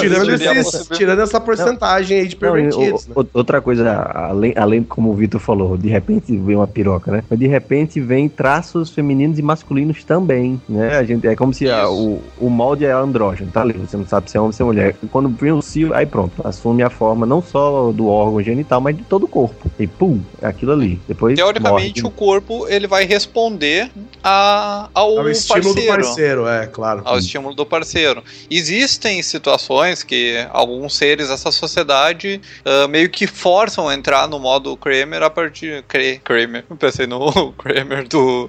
tirando, 0.00 0.30
esses- 0.32 0.88
tirando 0.88 1.20
essa 1.22 1.40
porcentagem 1.40 2.20
aí 2.20 2.28
de 2.28 2.36
Não, 2.40 2.48
e 2.48 2.52
pervertidos, 2.62 3.04
o- 3.04 3.08
né? 3.08 3.14
Outra 3.32 3.60
coisa, 3.60 3.90
além, 4.14 4.52
além 4.56 4.82
como 4.82 5.10
o 5.10 5.14
Vitor 5.14 5.40
falou, 5.40 5.76
de 5.76 5.88
repente 5.88 6.36
vem 6.36 6.56
uma 6.56 6.66
piroca, 6.66 7.10
né? 7.10 7.24
Mas 7.28 7.38
de 7.38 7.46
repente 7.46 8.00
vem 8.00 8.28
traços 8.28 8.90
femininos 8.90 9.38
e 9.38 9.42
masculinos 9.42 10.04
também, 10.04 10.60
né? 10.68 10.96
A 10.96 11.04
gente, 11.04 11.26
é 11.26 11.34
como 11.36 11.52
se 11.52 11.68
a- 11.70 11.88
o, 11.90 12.22
o 12.38 12.48
molde 12.50 12.84
é 12.84 12.92
andrógeno, 12.92 13.50
tá 13.50 13.62
ali, 13.62 13.74
você 13.74 13.96
não 13.96 14.06
sabe 14.06 14.30
se 14.30 14.36
é 14.36 14.40
homem 14.40 14.48
ou 14.48 14.52
se 14.52 14.62
é 14.62 14.64
mulher. 14.64 14.96
E 15.02 15.06
quando 15.06 15.28
vem 15.28 15.52
o 15.52 15.62
cio, 15.62 15.94
aí 15.94 16.06
pronto, 16.06 16.46
assume 16.46 16.82
a 16.82 16.90
forma 16.90 17.24
não 17.26 17.42
só 17.42 17.92
do 17.92 18.08
órgão 18.08 18.42
genital, 18.42 18.80
mas 18.80 18.96
de 18.96 19.02
todo 19.04 19.24
o 19.24 19.28
corpo. 19.28 19.70
E 19.78 19.86
pum, 19.86 20.20
é 20.40 20.46
aquilo 20.46 20.72
ali. 20.72 21.00
Depois 21.08 21.34
Teoricamente, 21.36 22.02
morre. 22.02 22.14
o 22.14 22.16
corpo 22.16 22.66
ele 22.68 22.86
vai 22.86 23.04
responder 23.04 23.90
a, 24.22 24.88
ao, 24.94 25.18
É 25.18 25.22
o 25.22 25.28
estímulo 25.30 25.64
parceiro. 25.74 25.92
do 25.92 26.04
parceiro, 26.04 26.46
é, 26.48 26.66
claro. 26.66 27.02
ao 27.04 27.18
estímulo 27.18 27.54
do 27.54 27.64
parceiro. 27.66 28.22
Existem 28.50 29.22
situações 29.22 30.02
que 30.02 30.46
alguns 30.50 30.96
seres 30.96 31.28
dessa 31.28 31.50
sociedade 31.50 32.40
ah, 32.64 32.88
meio 32.88 33.07
que 33.08 33.26
forçam 33.26 33.88
a 33.88 33.94
entrar 33.94 34.28
no 34.28 34.38
modo 34.38 34.76
Kramer 34.76 35.22
a 35.22 35.30
partir. 35.30 35.82
Kra- 35.88 36.18
Kramer. 36.22 36.64
Eu 36.68 36.76
pensei 36.76 37.06
no 37.06 37.52
Kramer 37.58 38.06
do 38.08 38.48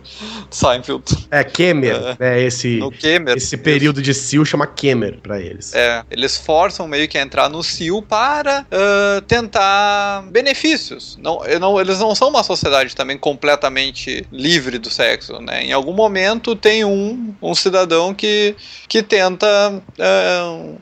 Seinfeld. 0.49 1.27
É, 1.31 1.43
Kemer, 1.43 2.15
é 2.19 2.41
esse, 2.41 2.77
No 2.77 2.91
Kramer. 2.91 3.37
esse 3.37 3.57
período 3.57 4.01
de 4.01 4.13
sil 4.13 4.43
chama 4.45 4.65
Kemer 4.67 5.19
pra 5.21 5.39
eles. 5.39 5.73
É, 5.73 6.03
eles 6.09 6.37
forçam 6.37 6.87
meio 6.87 7.07
que 7.07 7.17
a 7.17 7.21
entrar 7.21 7.49
no 7.49 7.63
CIO 7.63 8.01
para 8.01 8.65
ah, 8.71 9.21
tentar 9.27 10.23
benefícios. 10.31 11.17
Não, 11.21 11.41
não- 11.59 11.79
eles 11.79 11.99
não 11.99 12.13
são 12.15 12.29
uma 12.29 12.43
sociedade 12.43 12.95
também 12.95 13.17
completamente 13.17 14.25
livre 14.31 14.77
do 14.77 14.89
sexo, 14.89 15.39
né? 15.41 15.63
Em 15.63 15.71
algum 15.71 15.93
momento 15.93 16.55
tem 16.55 16.83
um, 16.85 17.33
um 17.41 17.53
cidadão 17.55 18.13
que, 18.13 18.55
que 18.87 19.01
tenta 19.03 19.47
é, 19.97 20.39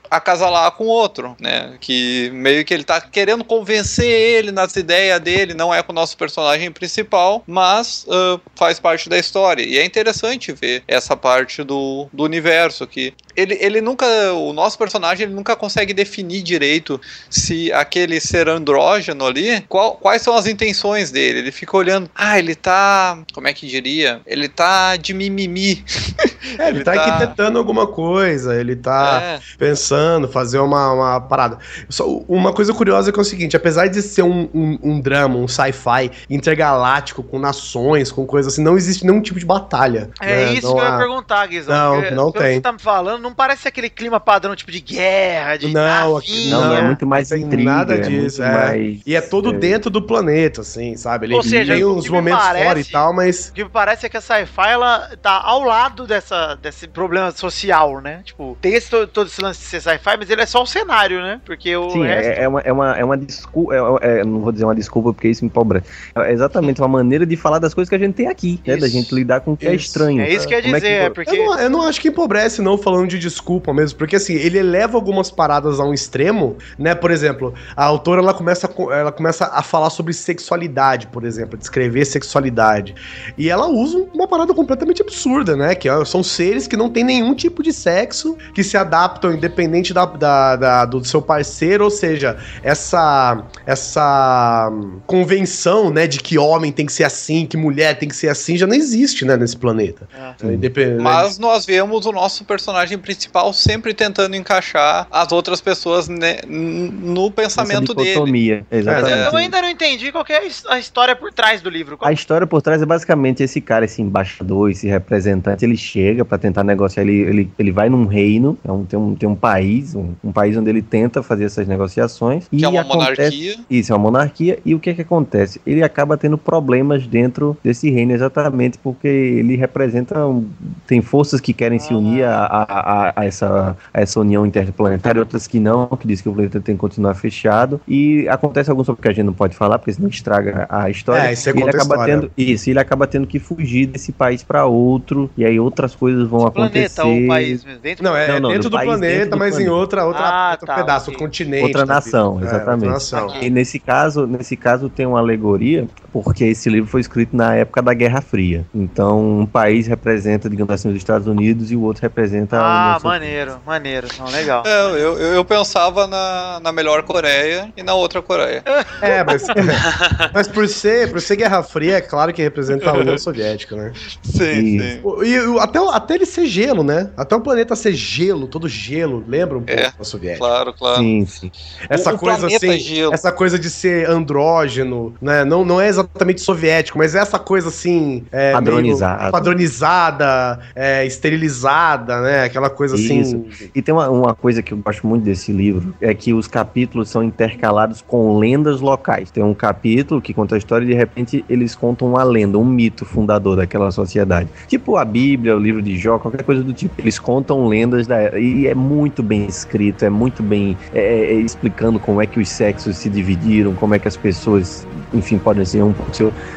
acasalar 0.10 0.72
com 0.72 0.86
outro, 0.86 1.36
né? 1.40 1.76
Que 1.80 2.30
meio 2.34 2.63
que 2.66 2.74
ele 2.74 2.84
tá 2.84 3.00
querendo 3.02 3.44
convencer 3.44 3.66
ele 3.73 4.51
nas 4.51 4.75
ideias 4.75 5.19
dele, 5.19 5.53
não 5.53 5.73
é 5.73 5.82
com 5.82 5.91
o 5.91 5.95
nosso 5.95 6.17
personagem 6.17 6.71
principal, 6.71 7.43
mas 7.47 8.06
uh, 8.08 8.39
faz 8.56 8.80
parte 8.80 9.10
da 9.10 9.17
história. 9.17 9.63
E 9.63 9.77
é 9.77 9.86
interessante 9.86 10.51
ver 10.51 10.84
essa 10.88 11.15
parte 11.15 11.63
do, 11.63 12.08
do 12.12 12.23
universo 12.23 12.86
que 12.88 13.13
ele, 13.36 13.56
ele 13.62 13.82
nunca, 13.82 14.06
o 14.34 14.51
nosso 14.51 14.77
personagem 14.77 15.25
ele 15.27 15.36
nunca 15.36 15.56
consegue 15.56 15.93
definir 15.93 16.41
direito 16.41 16.99
se 17.30 17.71
aquele 17.71 18.19
ser 18.19 18.49
andrógeno 18.49 19.25
ali, 19.25 19.62
qual, 19.69 19.95
quais 19.95 20.23
são 20.23 20.36
as 20.36 20.47
intenções 20.47 21.12
dele. 21.12 21.39
Ele 21.39 21.51
fica 21.51 21.77
olhando, 21.77 22.10
ah, 22.15 22.39
ele 22.39 22.56
tá, 22.56 23.19
como 23.34 23.47
é 23.47 23.53
que 23.53 23.67
diria? 23.67 24.21
Ele 24.25 24.49
tá 24.49 24.95
de 24.95 25.13
mimimi. 25.13 25.84
É, 26.58 26.69
ele, 26.69 26.84
tá, 26.84 26.93
arquitetando 26.93 27.60
alguma 27.60 27.86
coisa, 27.86 28.58
ele 28.58 28.75
tá 28.75 29.19
É. 29.21 29.39
pensando, 29.58 30.27
fazer 30.30 30.60
uma, 30.60 30.93
uma 30.93 31.21
parada. 31.21 31.60
Só 31.89 32.08
uma 32.27 32.53
coisa 32.53 32.73
curiosa 32.73 33.10
é 33.10 33.13
que 33.13 33.19
é 33.19 33.21
o 33.21 33.25
seguinte: 33.25 33.46
apesar 33.55 33.88
de 33.88 34.01
ser 34.01 34.23
um, 34.23 34.49
um, 34.53 34.79
um 34.83 34.99
drama, 34.99 35.38
um 35.38 35.47
sci-fi 35.47 36.12
intergaláctico, 36.29 37.21
com 37.23 37.38
nações, 37.39 38.12
com 38.12 38.25
coisas 38.25 38.53
assim, 38.53 38.63
não 38.63 38.75
existe 38.77 39.05
nenhum 39.05 39.21
tipo 39.21 39.39
de 39.39 39.45
batalha. 39.45 40.10
É 40.19 40.25
né? 40.47 40.53
isso 40.53 40.67
Não 40.67 40.75
que 40.75 40.79
eu 40.81 40.86
ia 40.86 40.93
há- 40.93 40.97
perguntar, 40.97 41.45
Guizão. 41.47 41.75
Não, 41.75 42.01
porque 42.01 42.15
não 42.15 42.31
tem. 42.31 42.41
que 42.41 42.53
você 42.55 42.62
tá 42.62 42.71
me 42.71 42.79
falando, 42.79 43.21
não 43.21 43.33
parece 43.33 43.67
aquele 43.67 43.89
clima 43.89 44.19
padrão, 44.19 44.55
tipo 44.55 44.71
de 44.71 44.79
guerra, 44.81 45.57
de 45.57 45.67
Não, 45.67 46.17
aqui 46.17 46.49
Não, 46.49 46.62
Não, 46.62 46.77
é 46.77 46.81
muito 46.81 47.05
mais 47.05 47.29
tem 47.29 47.41
intriga. 47.43 47.71
nada 47.71 47.95
é 47.95 47.99
disso, 47.99 48.41
é. 48.41 48.51
mais- 48.51 48.99
E 49.05 49.15
é 49.15 49.21
todo 49.21 49.53
é. 49.53 49.57
dentro 49.57 49.89
do 49.89 50.01
planeta, 50.01 50.62
assim, 50.62 50.95
sabe? 50.97 51.27
Ele 51.27 51.36
Ou 51.36 51.43
seja, 51.43 51.73
tem 51.73 51.86
uns 51.86 52.10
momentos 52.10 52.43
parece- 52.43 52.65
fora 52.65 52.79
e 52.79 52.83
tal, 52.86 53.13
mas. 53.13 53.49
O 53.49 53.53
que 53.53 53.63
me 53.63 53.69
parece 53.69 54.05
é 54.05 54.10
que 54.10 54.17
a 54.17 54.21
sci-fi 54.21 54.69
ela 54.69 55.10
tá 55.21 55.41
ao 55.43 55.63
lado 55.63 56.07
dessa, 56.07 56.55
desse 56.55 56.88
problema 56.88 57.31
social, 57.31 57.99
né? 58.01 58.21
Tipo, 58.23 58.57
tem 58.62 58.73
esse, 58.73 58.89
todo, 58.89 59.07
todo 59.07 59.27
esse 59.27 59.41
lance 59.41 59.60
de 59.60 59.65
ser 59.67 59.81
sci-fi, 59.81 60.17
mas 60.17 60.29
ele 60.29 60.41
é 60.41 60.45
só 60.45 60.62
o 60.63 60.65
cenário, 60.65 61.21
né? 61.21 61.39
Porque 61.45 61.75
o 61.75 61.89
Sim, 61.91 62.03
resto. 62.05 62.29
é, 62.29 62.43
é 62.43 62.47
uma, 62.47 62.62
é, 62.62 62.71
uma, 62.71 62.97
é 62.97 63.03
uma 63.03 63.17
desculpa. 63.38 63.73
é- 64.04 64.19
é- 64.19 64.23
não 64.23 64.39
vou 64.41 64.52
dizer 64.52 64.65
uma 64.65 64.76
desculpa 64.76 65.13
porque 65.13 65.28
isso 65.30 65.43
me 65.43 65.47
empobrece. 65.50 65.86
É 66.15 66.32
exatamente 66.32 66.82
uma 66.82 66.88
maneira 66.88 67.26
de 67.26 67.36
falar 67.36 67.60
das 67.60 67.73
coisas 67.73 67.89
que 67.89 67.95
a 67.95 68.00
gente 68.00 68.13
tem 68.13 68.28
aqui, 68.28 68.60
né? 68.65 68.78
Da 68.78 68.88
gente 68.88 69.13
lidar 69.13 69.41
com 69.41 69.54
o 69.54 69.58
que 69.58 69.67
é 69.67 69.73
Isso. 69.76 69.86
estranho. 69.88 70.21
É 70.21 70.30
isso 70.32 70.47
que 70.47 70.54
eu 70.54 70.58
ia 70.58 70.63
Como 70.63 70.76
é 70.76 70.80
dizer, 70.80 70.91
é 70.91 71.10
porque. 71.10 71.32
Eu 71.38 71.45
não, 71.45 71.60
eu 71.60 71.69
não 71.69 71.82
acho 71.84 72.02
que 72.02 72.08
empobrece, 72.10 72.62
não, 72.62 72.78
falando 72.78 73.08
de 73.08 73.19
desculpa 73.19 73.73
mesmo, 73.73 73.97
porque 73.97 74.15
assim, 74.15 74.34
ele 74.34 74.58
eleva 74.58 74.97
algumas 74.97 75.32
paradas 75.32 75.80
a 75.80 75.84
um 75.86 75.93
extremo, 75.93 76.58
né? 76.78 76.93
Por 76.95 77.12
exemplo, 77.12 77.54
a 77.76 77.84
autora 77.86 78.21
ela 78.21 78.34
começa, 78.34 78.69
ela 78.91 79.12
começa 79.12 79.45
a 79.45 79.62
falar 79.62 79.89
sobre 79.89 80.13
sexualidade, 80.13 81.08
por 81.08 81.23
exemplo, 81.23 81.58
descrever 81.58 82.06
sexualidade. 82.06 82.95
E 83.38 83.50
ela 83.50 83.67
usa 83.67 84.06
uma 84.13 84.28
parada 84.28 84.54
completamente 84.54 85.02
absurda, 85.02 85.56
né? 85.56 85.76
Que 85.76 85.89
é- 85.89 86.06
são 86.06 86.23
seres 86.23 86.67
que 86.67 86.78
não 86.78 86.89
têm 86.89 87.04
nenhum 87.04 87.34
tipo 87.34 87.62
de 87.63 87.71
sexo, 87.73 88.38
que 88.54 88.63
se 88.63 88.78
adaptam 88.78 89.34
independente 89.34 89.93
da, 89.93 90.06
da- 90.06 90.56
da- 90.56 90.86
do 90.86 91.04
seu 91.06 91.21
parceiro, 91.21 91.84
ou 91.84 91.89
seja, 91.91 92.38
essa, 92.63 93.27
essa 93.66 94.72
convenção, 95.06 95.90
né, 95.90 96.08
de 96.08 96.20
que 96.20 96.38
homem 96.38 96.72
tem 96.72 96.86
que 96.86 96.94
ser 96.94 97.04
assim, 97.04 97.46
que 97.46 97.58
mulher 97.58 97.98
tem 97.98 98.08
que 98.10 98.16
ser 98.16 98.30
assim, 98.30 98.58
já 98.58 98.68
não 98.68 98.76
existe, 98.76 99.26
né, 99.26 99.36
nesse 99.38 99.58
planeta. 99.58 100.08
É. 100.44 100.54
Independente. 100.54 101.02
Mas 101.02 101.38
nós 101.40 101.66
vemos 101.66 102.06
o 102.06 102.12
nosso 102.12 102.44
personagem 102.46 102.98
principal 102.98 103.52
sempre 103.54 103.94
tentando 103.94 104.36
encaixar 104.36 105.08
as 105.12 105.32
outras 105.32 105.62
pessoas 105.62 106.08
né, 106.08 106.38
no 106.48 107.32
pensamento 107.32 107.94
dele. 107.94 108.10
dicotomia. 108.10 108.66
Exatamente. 108.72 109.32
Eu 109.34 109.38
ainda 109.38 109.62
não 109.62 109.70
entendi 109.70 110.12
qual 110.12 110.24
que 110.26 110.34
é 110.34 110.40
a 110.40 110.46
his- 110.46 110.66
a 110.68 110.80
história 110.80 111.16
por 111.16 111.32
trás 111.34 111.62
do 111.62 111.70
livro. 111.70 111.98
Qual- 111.98 112.10
A 112.10 112.13
história 112.13 112.46
por 112.46 112.62
trás 112.62 112.82
é 112.82 112.86
basicamente 112.86 113.44
esse 113.44 113.60
cara, 113.62 113.86
esse 113.86 114.02
embaixador, 114.02 114.70
esse 114.72 114.88
representante, 114.88 115.63
ele 115.66 115.78
chega 115.78 116.24
pra 116.26 116.38
tentar 116.38 116.63
negociar, 116.63 117.04
ele, 117.04 117.22
ele, 117.22 117.52
ele 117.58 117.72
vai 117.72 117.90
num 117.90 118.06
reino, 118.06 118.58
é 118.66 118.72
um, 118.72 118.86
tem, 118.86 119.00
um, 119.00 119.16
tem 119.16 119.28
um 119.30 119.36
país, 119.36 119.96
um, 119.96 120.13
um 120.24 120.32
país 120.32 120.56
onde 120.58 120.70
ele 120.70 120.82
tenta 120.82 121.22
fazer 121.24 121.46
essas 121.46 121.68
negociações. 121.68 122.48
Que 122.50 122.63
é 122.63 122.68
uma 122.68 122.82
acontece- 122.82 123.16
monarquia. 123.17 123.56
Isso, 123.69 123.91
é 123.91 123.95
uma 123.95 124.01
monarquia. 124.03 124.60
E 124.65 124.73
o 124.75 124.80
que 124.80 124.89
é 124.89 124.93
que 124.93 125.01
acontece? 125.01 125.62
Ele 125.65 125.84
acaba 125.84 126.17
tendo 126.17 126.38
problemas 126.38 127.08
dentro 127.08 127.58
desse 127.63 127.89
reino, 127.89 128.12
exatamente 128.13 128.77
porque 128.77 129.08
ele 129.08 129.56
representa. 129.56 130.25
um- 130.27 130.47
tem 130.86 131.01
forças 131.01 131.39
que 131.41 131.53
querem 131.53 131.80
se 131.80 131.93
unir 131.93 132.23
a, 132.23 132.45
a, 132.45 133.08
a- 133.10 133.13
a 133.15 133.25
essa, 133.25 133.75
a 133.93 134.01
essa 134.01 134.19
união 134.19 134.45
interplanetária, 134.45 135.19
outras 135.19 135.47
que 135.47 135.60
não, 135.60 135.88
que 135.88 136.08
diz 136.08 136.21
que 136.21 136.30
o 136.30 136.34
planeta 136.34 136.60
tem 136.62 136.75
que 136.75 136.80
continuar 136.82 137.13
fechado. 137.15 137.80
E 137.88 138.27
acontece 138.30 138.69
alguns 138.69 138.86
sobre 138.86 139.01
que 139.01 139.08
a 139.08 139.13
gente 139.13 139.25
não 139.25 139.34
pode 139.34 139.56
falar, 139.56 139.80
porque 139.80 139.93
senão 139.93 140.10
estraga 140.10 140.65
a 140.69 140.89
história. 140.89 141.27
É, 141.30 141.34
isso 141.34 141.49
é 141.49 141.53
E 141.53 141.60
ele 141.60 141.69
acaba 141.69 141.95
história. 141.95 142.15
tendo 142.15 142.32
Isso, 142.38 142.69
ele 142.69 142.80
acaba 142.80 143.08
tendo 143.08 143.27
que 143.27 143.39
fugir 143.39 143.88
desse 143.88 144.12
país 144.12 144.43
para 144.43 144.65
outro. 144.65 145.30
E 145.38 145.43
aí 145.45 145.60
outras 145.60 145.95
coisas 145.95 146.27
vão 146.27 146.45
acontecer. 146.45 146.95
planeta 146.95 147.06
ou 147.06 147.17
o 147.17 147.27
país 147.27 147.63
mesmo? 147.65 147.82
Dentro 147.82 148.03
Não, 148.03 148.15
é, 148.15 148.27
Não, 148.27 148.36
é 148.36 148.39
não, 148.39 148.49
dentro 148.49 148.69
do 148.69 148.77
do 148.77 148.84
planeta, 148.84 149.13
dentro 149.15 149.30
do 149.32 149.38
mas 149.38 149.53
em 149.60 149.65
planeta. 149.65 149.73
outra, 149.75 150.06
outra, 150.06 150.23
Ah, 150.25 150.51
outro 150.51 150.65
tá, 150.67 150.75
pedaço, 150.75 151.06
ok. 151.06 151.13
outro 151.13 151.25
continente. 151.25 151.63
Outra 151.63 151.86
nação. 151.86 152.39
É, 152.39 152.43
exatamente. 152.43 152.73
outra 152.75 152.89
nação. 152.91 153.07
E 153.41 153.50
nesse 153.50 153.80
caso, 153.80 154.26
nesse 154.28 154.56
caso 154.58 154.89
tem 154.89 155.06
uma 155.06 155.20
alegoria, 155.20 155.88
porque 156.12 156.43
esse 156.46 156.70
livro 156.70 156.89
foi 156.89 157.02
escrito 157.02 157.36
na 157.36 157.56
época 157.56 157.82
da 157.82 157.93
Guerra 157.93 158.22
Fria. 158.22 158.65
Então, 158.74 159.41
um 159.41 159.46
país 159.46 159.88
representa, 159.88 160.50
digamos 160.50 160.74
assim, 160.74 160.89
os 160.89 160.96
Estados 160.96 161.28
Unidos 161.28 161.72
e 161.72 161.76
o 161.76 161.82
outro 161.82 162.02
representa 162.02 162.58
a 162.58 162.60
Ah, 162.60 162.63
União 162.80 163.00
Soviética. 163.00 163.08
maneiro, 163.10 163.62
maneiro. 163.65 164.08
Não, 164.20 164.30
legal. 164.30 164.63
É, 164.65 164.82
eu, 164.82 164.98
eu, 164.98 165.17
eu 165.36 165.46
pensava 165.46 166.08
na, 166.08 166.60
na 166.62 166.72
melhor 166.72 167.04
Coreia 167.04 167.72
e 167.76 167.84
na 167.84 167.93
outra 167.93 168.22
Coreia. 168.22 168.63
É, 169.02 169.24
mas, 169.24 169.46
mas 170.34 170.48
por, 170.48 170.67
ser, 170.67 171.12
por 171.12 171.22
ser 171.22 171.36
Guerra 171.36 171.63
Fria, 171.63 171.98
é 171.98 172.02
claro 172.02 172.34
que 172.34 172.41
representa 172.41 172.89
a 172.89 172.93
União 172.93 173.17
Soviética, 173.17 173.76
né? 173.76 173.91
Sim, 174.24 174.41
Isso. 174.60 174.96
sim. 174.96 175.00
O- 175.04 175.24
E 175.24 175.39
o- 175.48 175.60
até, 175.60 175.80
o- 175.82 175.89
até 175.89 176.15
ele 176.15 176.26
ser 176.26 176.46
gelo, 176.46 176.84
né? 176.84 177.12
Até 177.17 177.36
o 177.36 177.41
planeta 177.41 177.76
ser 177.76 177.93
gelo, 177.93 178.48
todo 178.48 178.67
gelo, 178.67 179.24
lembra 179.28 179.58
um 179.58 179.63
pouco 179.63 179.80
É, 179.82 179.91
da 179.98 180.04
Soviética. 180.04 180.39
Claro, 180.39 180.74
claro. 180.74 181.04
Sim, 181.04 181.26
sim. 181.26 181.52
Essa 181.89 182.12
O- 182.12 182.15
o 182.15 182.20
coisa 182.20 182.39
planeta 182.41 182.65
assim, 182.65 182.80
gelo. 182.97 183.13
essa 183.13 183.31
coisa 183.31 183.57
de 183.57 183.69
ser 183.69 184.10
andrógeno, 184.10 185.13
né? 185.21 185.43
Não, 185.45 185.63
não 185.63 185.79
é 185.79 185.88
exatamente 185.88 186.41
soviético, 186.41 186.97
mas 186.97 187.15
é 187.15 187.19
essa 187.19 187.39
coisa 187.39 187.69
assim. 187.69 188.23
é, 188.31 188.51
Padronizada. 188.51 189.31
Padronizada, 189.31 190.60
é, 190.75 191.05
esterilizada, 191.05 192.21
né? 192.21 192.43
Aquela 192.43 192.69
coisa 192.69 192.95
assim. 192.95 193.21
Isso. 193.21 193.45
E 193.73 193.81
tem 193.81 193.93
uma, 193.93 194.10
uma 194.10 194.33
coisa 194.33 194.62
que 194.62 194.73
eu 194.73 194.77
gosto 194.77 195.05
muito 195.05 195.23
desse 195.23 195.51
livro, 195.51 195.93
é 196.01 196.13
que 196.13 196.33
os 196.33 196.47
capítulos 196.47 197.10
são 197.10 197.23
intercalados 197.23 198.01
com 198.01 198.38
lendas 198.38 198.81
locais. 198.81 199.31
Tem 199.31 199.43
um 199.43 199.53
capítulo 199.53 200.21
que 200.21 200.33
conta 200.33 200.55
a 200.55 200.57
história 200.57 200.86
e 200.86 200.88
de 200.88 200.93
repente 200.93 201.43
eles 201.49 201.75
contam 201.75 202.07
uma 202.07 202.23
lenda, 202.23 202.57
um 202.57 202.65
mito 202.65 203.05
fundador 203.05 203.55
daquela 203.57 203.91
sociedade. 203.91 204.49
Tipo 204.67 204.97
a 204.97 205.05
Bíblia, 205.05 205.55
o 205.55 205.60
livro 205.60 205.81
de 205.81 205.97
Jó, 205.97 206.19
qualquer 206.19 206.43
coisa 206.43 206.63
do 206.63 206.73
tipo. 206.73 207.01
Eles 207.01 207.19
contam 207.19 207.67
lendas 207.67 208.07
da 208.07 208.38
e 208.38 208.67
é 208.67 208.75
muito 208.75 209.21
bem 209.21 209.45
escrito, 209.45 210.05
é 210.05 210.10
muito 210.10 210.41
bem 210.41 210.77
é, 210.93 210.99
é, 210.99 211.33
explicando 211.33 211.99
como 211.99 212.21
é 212.21 212.25
que 212.25 212.39
os 212.39 212.49
sexos 212.49 212.87
se 212.95 213.10
dividiram, 213.10 213.73
como 213.73 213.95
é 213.95 214.00
que 214.00 214.08
as 214.08 214.15
pessoas, 214.15 214.88
enfim, 215.13 215.38
podem 215.38 215.65
ser 215.65 215.84
um 215.84 215.93
pouco. 215.93 216.12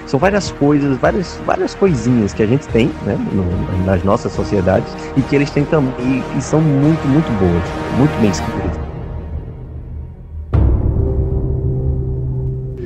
São 0.07 0.21
várias 0.21 0.51
coisas, 0.53 0.97
várias, 0.99 1.39
várias 1.45 1.75
coisinhas 1.75 2.33
que 2.33 2.43
a 2.43 2.47
gente 2.47 2.69
tem, 2.69 2.89
né, 3.05 3.17
no- 3.33 3.85
nas 3.85 4.03
nossas 4.05 4.33
sociedades 4.33 4.95
e 5.17 5.23
que 5.23 5.35
eles 5.35 5.51
têm 5.51 5.65
também 5.65 5.93
e, 5.99 6.39
e 6.39 6.41
são 6.43 6.61
muito, 6.61 7.09
muito 7.09 7.33
boas, 7.33 7.65
muito 7.93 8.19
bem 8.21 8.31
escritas. 8.31 8.90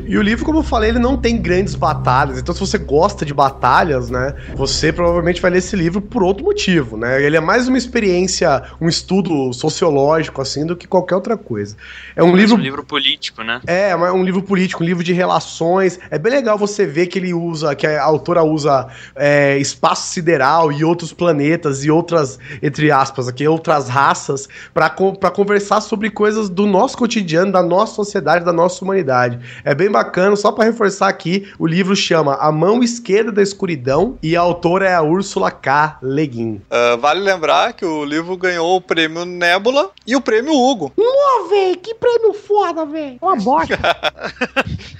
E 0.06 0.18
o 0.18 0.22
livro, 0.22 0.44
como 0.44 0.58
eu 0.58 0.62
falei, 0.62 0.90
ele 0.90 0.98
não 0.98 1.16
tem 1.16 1.40
grandes 1.40 1.74
batalhas. 1.74 2.38
Então, 2.38 2.54
se 2.54 2.60
você 2.60 2.78
gosta 2.78 3.24
de 3.24 3.32
batalhas, 3.32 4.10
né, 4.10 4.34
você 4.54 4.92
provavelmente 4.92 5.40
vai 5.40 5.50
ler 5.50 5.58
esse 5.58 5.74
livro 5.74 6.00
por 6.00 6.22
outro 6.22 6.44
motivo, 6.44 6.96
né? 6.96 7.22
Ele 7.22 7.36
é 7.36 7.40
mais 7.40 7.68
uma 7.68 7.78
experiência, 7.78 8.62
um 8.80 8.88
estudo 8.88 9.52
sociológico, 9.52 10.42
assim, 10.42 10.66
do 10.66 10.76
que 10.76 10.86
qualquer 10.86 11.14
outra 11.14 11.36
coisa. 11.36 11.76
É 12.14 12.22
um 12.22 12.32
Mas 12.32 12.40
livro 12.40 12.56
um 12.56 12.60
livro 12.60 12.84
político, 12.84 13.42
né? 13.42 13.60
É, 13.66 13.90
é 13.90 14.12
um 14.12 14.22
livro 14.22 14.42
político, 14.42 14.82
um 14.82 14.86
livro 14.86 15.02
de 15.02 15.12
relações. 15.12 15.98
É 16.10 16.18
bem 16.18 16.32
legal 16.32 16.58
você 16.58 16.86
ver 16.86 17.06
que 17.06 17.18
ele 17.18 17.32
usa, 17.32 17.74
que 17.74 17.86
a 17.86 18.02
autora 18.02 18.42
usa 18.42 18.88
é, 19.16 19.56
espaço 19.58 20.12
sideral 20.12 20.70
e 20.70 20.84
outros 20.84 21.12
planetas 21.12 21.84
e 21.84 21.90
outras, 21.90 22.38
entre 22.62 22.90
aspas, 22.90 23.28
aqui, 23.28 23.46
outras 23.48 23.88
raças 23.88 24.48
para 24.72 24.90
conversar 25.30 25.80
sobre 25.80 26.10
coisas 26.10 26.48
do 26.48 26.66
nosso 26.66 26.96
cotidiano, 26.96 27.52
da 27.52 27.62
nossa 27.62 27.94
sociedade, 27.94 28.44
da 28.44 28.52
nossa 28.52 28.84
humanidade. 28.84 29.38
É 29.64 29.74
bem 29.74 29.88
bacana, 29.94 30.34
só 30.36 30.50
para 30.52 30.64
reforçar 30.64 31.08
aqui, 31.08 31.50
o 31.58 31.66
livro 31.66 31.94
chama 31.94 32.34
A 32.34 32.50
Mão 32.52 32.82
Esquerda 32.82 33.30
da 33.32 33.42
Escuridão 33.42 34.18
e 34.22 34.36
a 34.36 34.40
autora 34.40 34.88
é 34.88 34.94
a 34.94 35.02
Úrsula 35.02 35.50
K. 35.50 35.98
Le 36.02 36.26
Guin. 36.26 36.60
Ah, 36.70 36.96
vale 36.96 37.20
lembrar 37.20 37.72
que 37.72 37.84
o 37.84 38.04
livro 38.04 38.36
ganhou 38.36 38.76
o 38.76 38.80
prêmio 38.80 39.24
Nebula 39.24 39.90
e 40.06 40.16
o 40.16 40.20
prêmio 40.20 40.52
Hugo. 40.52 40.90
Pô, 40.90 41.48
véi, 41.48 41.76
que 41.76 41.94
prêmio 41.94 42.32
foda, 42.34 42.84
véi. 42.84 43.16
Uma 43.22 43.36
bosta. 43.36 43.78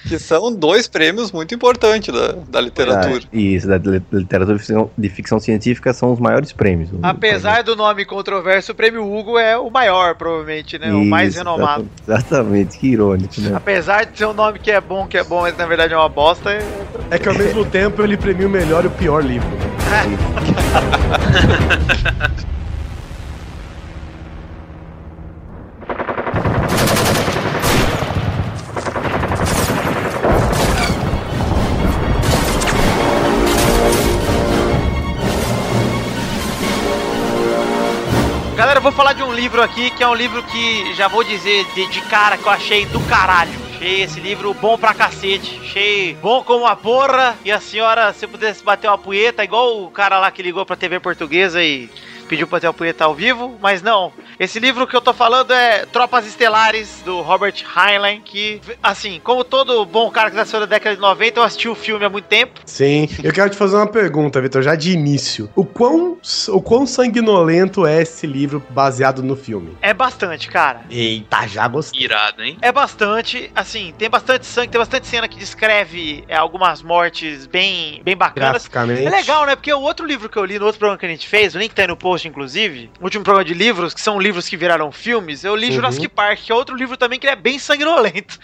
Que 0.06 0.18
são 0.18 0.54
dois 0.54 0.86
prêmios 0.86 1.32
muito 1.32 1.54
importantes 1.54 2.12
da, 2.14 2.32
da 2.48 2.60
literatura. 2.60 3.22
Ah, 3.24 3.28
isso, 3.32 3.66
da 3.66 3.78
li- 3.78 4.02
literatura 4.12 4.56
de 4.58 4.62
ficção, 4.62 4.90
de 4.96 5.08
ficção 5.08 5.40
científica 5.40 5.94
são 5.94 6.12
os 6.12 6.20
maiores 6.20 6.52
prêmios. 6.52 6.90
Apesar 7.02 7.62
do 7.62 7.74
nome 7.74 8.04
controverso, 8.04 8.72
o 8.72 8.74
prêmio 8.74 9.02
Hugo 9.02 9.38
é 9.38 9.56
o 9.56 9.70
maior, 9.70 10.14
provavelmente, 10.14 10.78
né? 10.78 10.92
o 10.92 11.04
mais 11.06 11.30
Isso, 11.30 11.38
renomado. 11.38 11.88
exata- 12.06 12.20
Exatamente, 12.24 12.78
que 12.78 12.88
irônico, 12.88 13.40
né? 13.40 13.52
Apesar 13.54 14.04
de 14.04 14.18
ser 14.18 14.26
um 14.26 14.34
nome 14.34 14.58
que 14.58 14.70
é 14.70 14.78
bom, 14.84 15.06
que 15.06 15.16
é 15.18 15.24
bom, 15.24 15.42
mas 15.42 15.56
na 15.56 15.66
verdade 15.66 15.92
é 15.92 15.96
uma 15.96 16.08
bosta. 16.08 16.50
é- 16.50 16.62
É 17.10 17.18
que 17.18 17.28
ao 17.28 17.34
mesmo 17.34 17.64
tempo 17.64 18.02
ele 18.02 18.16
premia 18.16 18.46
o 18.46 18.50
melhor 18.50 18.84
e 18.84 18.86
o 18.86 18.90
pior 18.90 19.22
livro. 19.24 19.48
Galera, 38.56 38.78
eu 38.78 38.82
vou 38.82 38.92
falar 38.92 39.12
de 39.14 39.22
um 39.22 39.32
livro 39.32 39.60
aqui 39.60 39.90
que 39.90 40.02
é 40.02 40.08
um 40.08 40.14
livro 40.14 40.42
que 40.44 40.94
já 40.94 41.08
vou 41.08 41.24
dizer 41.24 41.64
de, 41.74 41.86
de 41.88 42.00
cara 42.02 42.38
que 42.38 42.44
eu 42.46 42.52
achei 42.52 42.86
do 42.86 43.00
caralho. 43.00 43.63
Achei 43.84 44.00
esse 44.00 44.18
livro 44.18 44.54
bom 44.54 44.78
pra 44.78 44.94
cacete. 44.94 45.60
Achei 45.62 46.14
bom 46.14 46.42
como 46.42 46.60
uma 46.60 46.74
porra. 46.74 47.36
E 47.44 47.52
a 47.52 47.60
senhora, 47.60 48.14
se 48.14 48.26
pudesse 48.26 48.64
bater 48.64 48.88
uma 48.88 48.96
punheta, 48.96 49.44
igual 49.44 49.82
o 49.82 49.90
cara 49.90 50.18
lá 50.18 50.30
que 50.30 50.42
ligou 50.42 50.64
pra 50.64 50.74
TV 50.74 50.98
portuguesa 50.98 51.62
e 51.62 51.90
pediu 52.24 52.46
pra 52.46 52.60
ter 52.60 52.66
uma 52.66 52.74
punheta 52.74 53.04
ao 53.04 53.14
vivo, 53.14 53.56
mas 53.60 53.82
não. 53.82 54.12
Esse 54.38 54.58
livro 54.58 54.86
que 54.86 54.96
eu 54.96 55.00
tô 55.00 55.12
falando 55.12 55.52
é 55.52 55.86
Tropas 55.86 56.26
Estelares, 56.26 57.02
do 57.04 57.20
Robert 57.22 57.54
Heinlein, 57.76 58.20
que, 58.20 58.60
assim, 58.82 59.20
como 59.22 59.44
todo 59.44 59.84
bom 59.84 60.10
cara 60.10 60.30
que 60.30 60.36
nasceu 60.36 60.60
na 60.60 60.66
década 60.66 60.96
de 60.96 61.02
90, 61.02 61.38
eu 61.38 61.42
assisti 61.42 61.68
o 61.68 61.74
filme 61.74 62.04
há 62.04 62.08
muito 62.08 62.26
tempo. 62.26 62.60
Sim. 62.64 63.08
Eu 63.22 63.32
quero 63.32 63.50
te 63.50 63.56
fazer 63.56 63.76
uma 63.76 63.86
pergunta, 63.86 64.40
Vitor, 64.40 64.62
já 64.62 64.74
de 64.74 64.92
início. 64.92 65.50
O 65.54 65.64
quão, 65.64 66.18
o 66.48 66.62
quão 66.62 66.86
sanguinolento 66.86 67.86
é 67.86 68.02
esse 68.02 68.26
livro 68.26 68.62
baseado 68.70 69.22
no 69.22 69.36
filme? 69.36 69.76
É 69.80 69.94
bastante, 69.94 70.48
cara. 70.48 70.82
Eita, 70.90 71.46
já 71.46 71.68
gostei. 71.68 72.02
Irado, 72.02 72.42
hein? 72.42 72.58
É 72.60 72.72
bastante, 72.72 73.50
assim, 73.54 73.94
tem 73.98 74.10
bastante 74.10 74.46
sangue, 74.46 74.68
tem 74.68 74.78
bastante 74.78 75.06
cena 75.06 75.28
que 75.28 75.38
descreve 75.38 76.24
é, 76.28 76.36
algumas 76.36 76.82
mortes 76.82 77.46
bem, 77.46 78.02
bem 78.04 78.16
bacanas. 78.16 78.68
É 78.74 79.10
legal, 79.10 79.46
né? 79.46 79.56
Porque 79.56 79.72
o 79.72 79.80
outro 79.80 80.06
livro 80.06 80.28
que 80.28 80.36
eu 80.36 80.44
li 80.44 80.58
no 80.58 80.66
outro 80.66 80.78
programa 80.78 80.98
que 80.98 81.06
a 81.06 81.08
gente 81.08 81.28
fez, 81.28 81.54
o 81.54 81.58
link 81.58 81.74
tá 81.74 81.82
aí 81.82 81.88
no 81.88 81.96
post, 81.96 82.23
inclusive, 82.28 82.90
o 83.00 83.04
último 83.04 83.24
programa 83.24 83.44
de 83.44 83.54
livros, 83.54 83.94
que 83.94 84.00
são 84.00 84.18
livros 84.18 84.48
que 84.48 84.56
viraram 84.56 84.90
filmes, 84.92 85.44
eu 85.44 85.54
li 85.54 85.66
Uhum. 85.66 85.72
Jurassic 85.72 86.08
Park, 86.08 86.40
que 86.40 86.52
é 86.52 86.54
outro 86.54 86.76
livro 86.76 86.96
também 86.96 87.18
que 87.18 87.26
ele 87.26 87.32
é 87.32 87.36
bem 87.36 87.58
sanguinolento. 87.58 88.38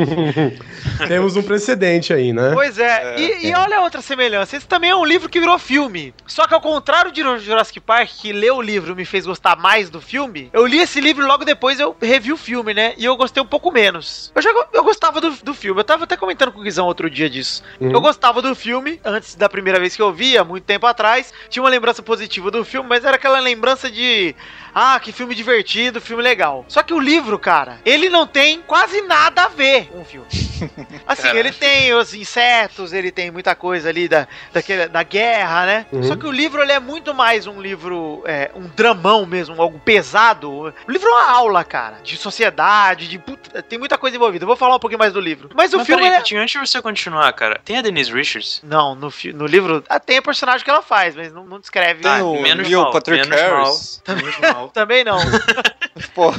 Temos 1.08 1.36
um 1.36 1.42
precedente 1.42 2.12
aí, 2.12 2.32
né? 2.32 2.52
Pois 2.54 2.78
é, 2.78 3.18
e, 3.18 3.48
e 3.48 3.54
olha 3.54 3.78
a 3.78 3.80
outra 3.80 4.02
semelhança, 4.02 4.56
esse 4.56 4.66
também 4.66 4.90
é 4.90 4.96
um 4.96 5.04
livro 5.04 5.28
que 5.28 5.40
virou 5.40 5.58
filme. 5.58 6.14
Só 6.26 6.46
que 6.46 6.54
ao 6.54 6.60
contrário 6.60 7.10
de 7.12 7.22
Jurassic 7.38 7.80
Park, 7.80 8.08
que 8.20 8.32
ler 8.32 8.52
o 8.52 8.62
livro 8.62 8.94
me 8.94 9.04
fez 9.04 9.26
gostar 9.26 9.56
mais 9.56 9.90
do 9.90 10.00
filme, 10.00 10.50
eu 10.52 10.66
li 10.66 10.78
esse 10.78 11.00
livro 11.00 11.26
logo 11.26 11.44
depois 11.44 11.80
eu 11.80 11.96
revi 12.00 12.32
o 12.32 12.36
filme, 12.36 12.74
né? 12.74 12.94
E 12.96 13.04
eu 13.04 13.16
gostei 13.16 13.42
um 13.42 13.46
pouco 13.46 13.70
menos. 13.70 14.32
Eu 14.34 14.42
já 14.42 14.50
eu 14.72 14.84
gostava 14.84 15.20
do, 15.20 15.30
do 15.30 15.54
filme, 15.54 15.80
eu 15.80 15.84
tava 15.84 16.04
até 16.04 16.16
comentando 16.16 16.52
com 16.52 16.60
o 16.60 16.62
Guizão 16.62 16.86
outro 16.86 17.08
dia 17.10 17.28
disso. 17.28 17.62
Uhum. 17.80 17.90
Eu 17.90 18.00
gostava 18.00 18.42
do 18.42 18.54
filme, 18.54 19.00
antes 19.04 19.34
da 19.34 19.48
primeira 19.48 19.78
vez 19.78 19.96
que 19.96 20.02
eu 20.02 20.12
vi, 20.12 20.36
há 20.36 20.44
muito 20.44 20.64
tempo 20.64 20.86
atrás. 20.86 21.32
Tinha 21.48 21.62
uma 21.62 21.70
lembrança 21.70 22.02
positiva 22.02 22.50
do 22.50 22.64
filme, 22.64 22.88
mas 22.88 22.99
era 23.04 23.16
aquela 23.16 23.40
lembrança 23.40 23.90
de. 23.90 24.34
Ah, 24.72 25.00
que 25.00 25.10
filme 25.10 25.34
divertido, 25.34 26.00
filme 26.00 26.22
legal. 26.22 26.64
Só 26.68 26.82
que 26.82 26.94
o 26.94 27.00
livro, 27.00 27.38
cara, 27.40 27.80
ele 27.84 28.08
não 28.08 28.24
tem 28.24 28.60
quase 28.62 29.02
nada 29.02 29.44
a 29.44 29.48
ver 29.48 29.86
com 29.86 30.00
o 30.00 30.04
filme. 30.04 30.26
Assim, 31.06 31.22
Caraca. 31.22 31.38
ele 31.40 31.52
tem 31.52 31.92
os 31.94 32.14
insetos, 32.14 32.92
ele 32.92 33.10
tem 33.10 33.30
muita 33.30 33.54
coisa 33.54 33.88
ali 33.88 34.06
da, 34.06 34.28
daquele, 34.52 34.86
da 34.86 35.02
guerra, 35.02 35.66
né? 35.66 35.86
Uhum. 35.90 36.02
Só 36.04 36.14
que 36.14 36.26
o 36.26 36.30
livro 36.30 36.62
ele 36.62 36.70
é 36.70 36.78
muito 36.78 37.12
mais 37.14 37.46
um 37.46 37.60
livro, 37.60 38.22
é, 38.26 38.50
um 38.54 38.68
dramão 38.68 39.26
mesmo, 39.26 39.60
algo 39.60 39.78
pesado. 39.80 40.50
O 40.50 40.90
livro 40.90 41.08
é 41.08 41.12
uma 41.12 41.30
aula, 41.32 41.64
cara, 41.64 41.96
de 42.04 42.16
sociedade, 42.16 43.08
de 43.08 43.18
puta, 43.18 43.62
tem 43.62 43.78
muita 43.78 43.98
coisa 43.98 44.16
envolvida. 44.16 44.44
Eu 44.44 44.46
vou 44.46 44.56
falar 44.56 44.76
um 44.76 44.78
pouquinho 44.78 44.98
mais 44.98 45.12
do 45.12 45.20
livro. 45.20 45.50
Mas 45.54 45.72
o 45.72 45.78
Mas 45.78 45.86
filme 45.86 46.02
peraí, 46.02 46.14
é... 46.14 46.18
Vitinho, 46.18 46.40
antes 46.42 46.52
de 46.60 46.68
você 46.68 46.80
continuar, 46.80 47.32
cara, 47.32 47.60
tem 47.64 47.78
a 47.78 47.82
Denise 47.82 48.12
Richards? 48.12 48.60
Não, 48.62 48.94
no, 48.94 49.12
no 49.34 49.46
livro 49.46 49.82
ah, 49.88 49.98
tem 49.98 50.18
a 50.18 50.22
personagem 50.22 50.62
que 50.64 50.70
ela 50.70 50.82
faz, 50.82 51.16
mas 51.16 51.32
não, 51.32 51.44
não 51.44 51.58
descreve. 51.58 52.02
Tem 52.02 52.10
Ah, 52.10 52.22
o 52.24 52.40
menos 52.40 52.68
mal, 52.68 52.89
Patrick 52.90 53.28
Harris. 53.28 54.00
mal, 54.04 54.16
menos 54.16 54.38
mal. 54.38 54.68
Também 54.70 55.04
não. 55.04 55.18
Pô, 56.14 56.32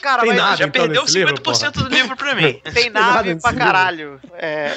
Cara, 0.00 0.20
Tem 0.22 0.30
mas 0.30 0.38
nada, 0.38 0.56
Já 0.56 0.66
então, 0.66 0.82
perdeu 0.82 1.02
nesse 1.02 1.18
livro, 1.18 1.34
50% 1.36 1.72
do 1.72 1.88
livro 1.88 2.16
pra 2.16 2.34
mim. 2.34 2.60
tem 2.72 2.90
nave 2.90 3.34
nesse 3.34 3.42
pra 3.42 3.52
caralho. 3.52 4.20
É, 4.34 4.74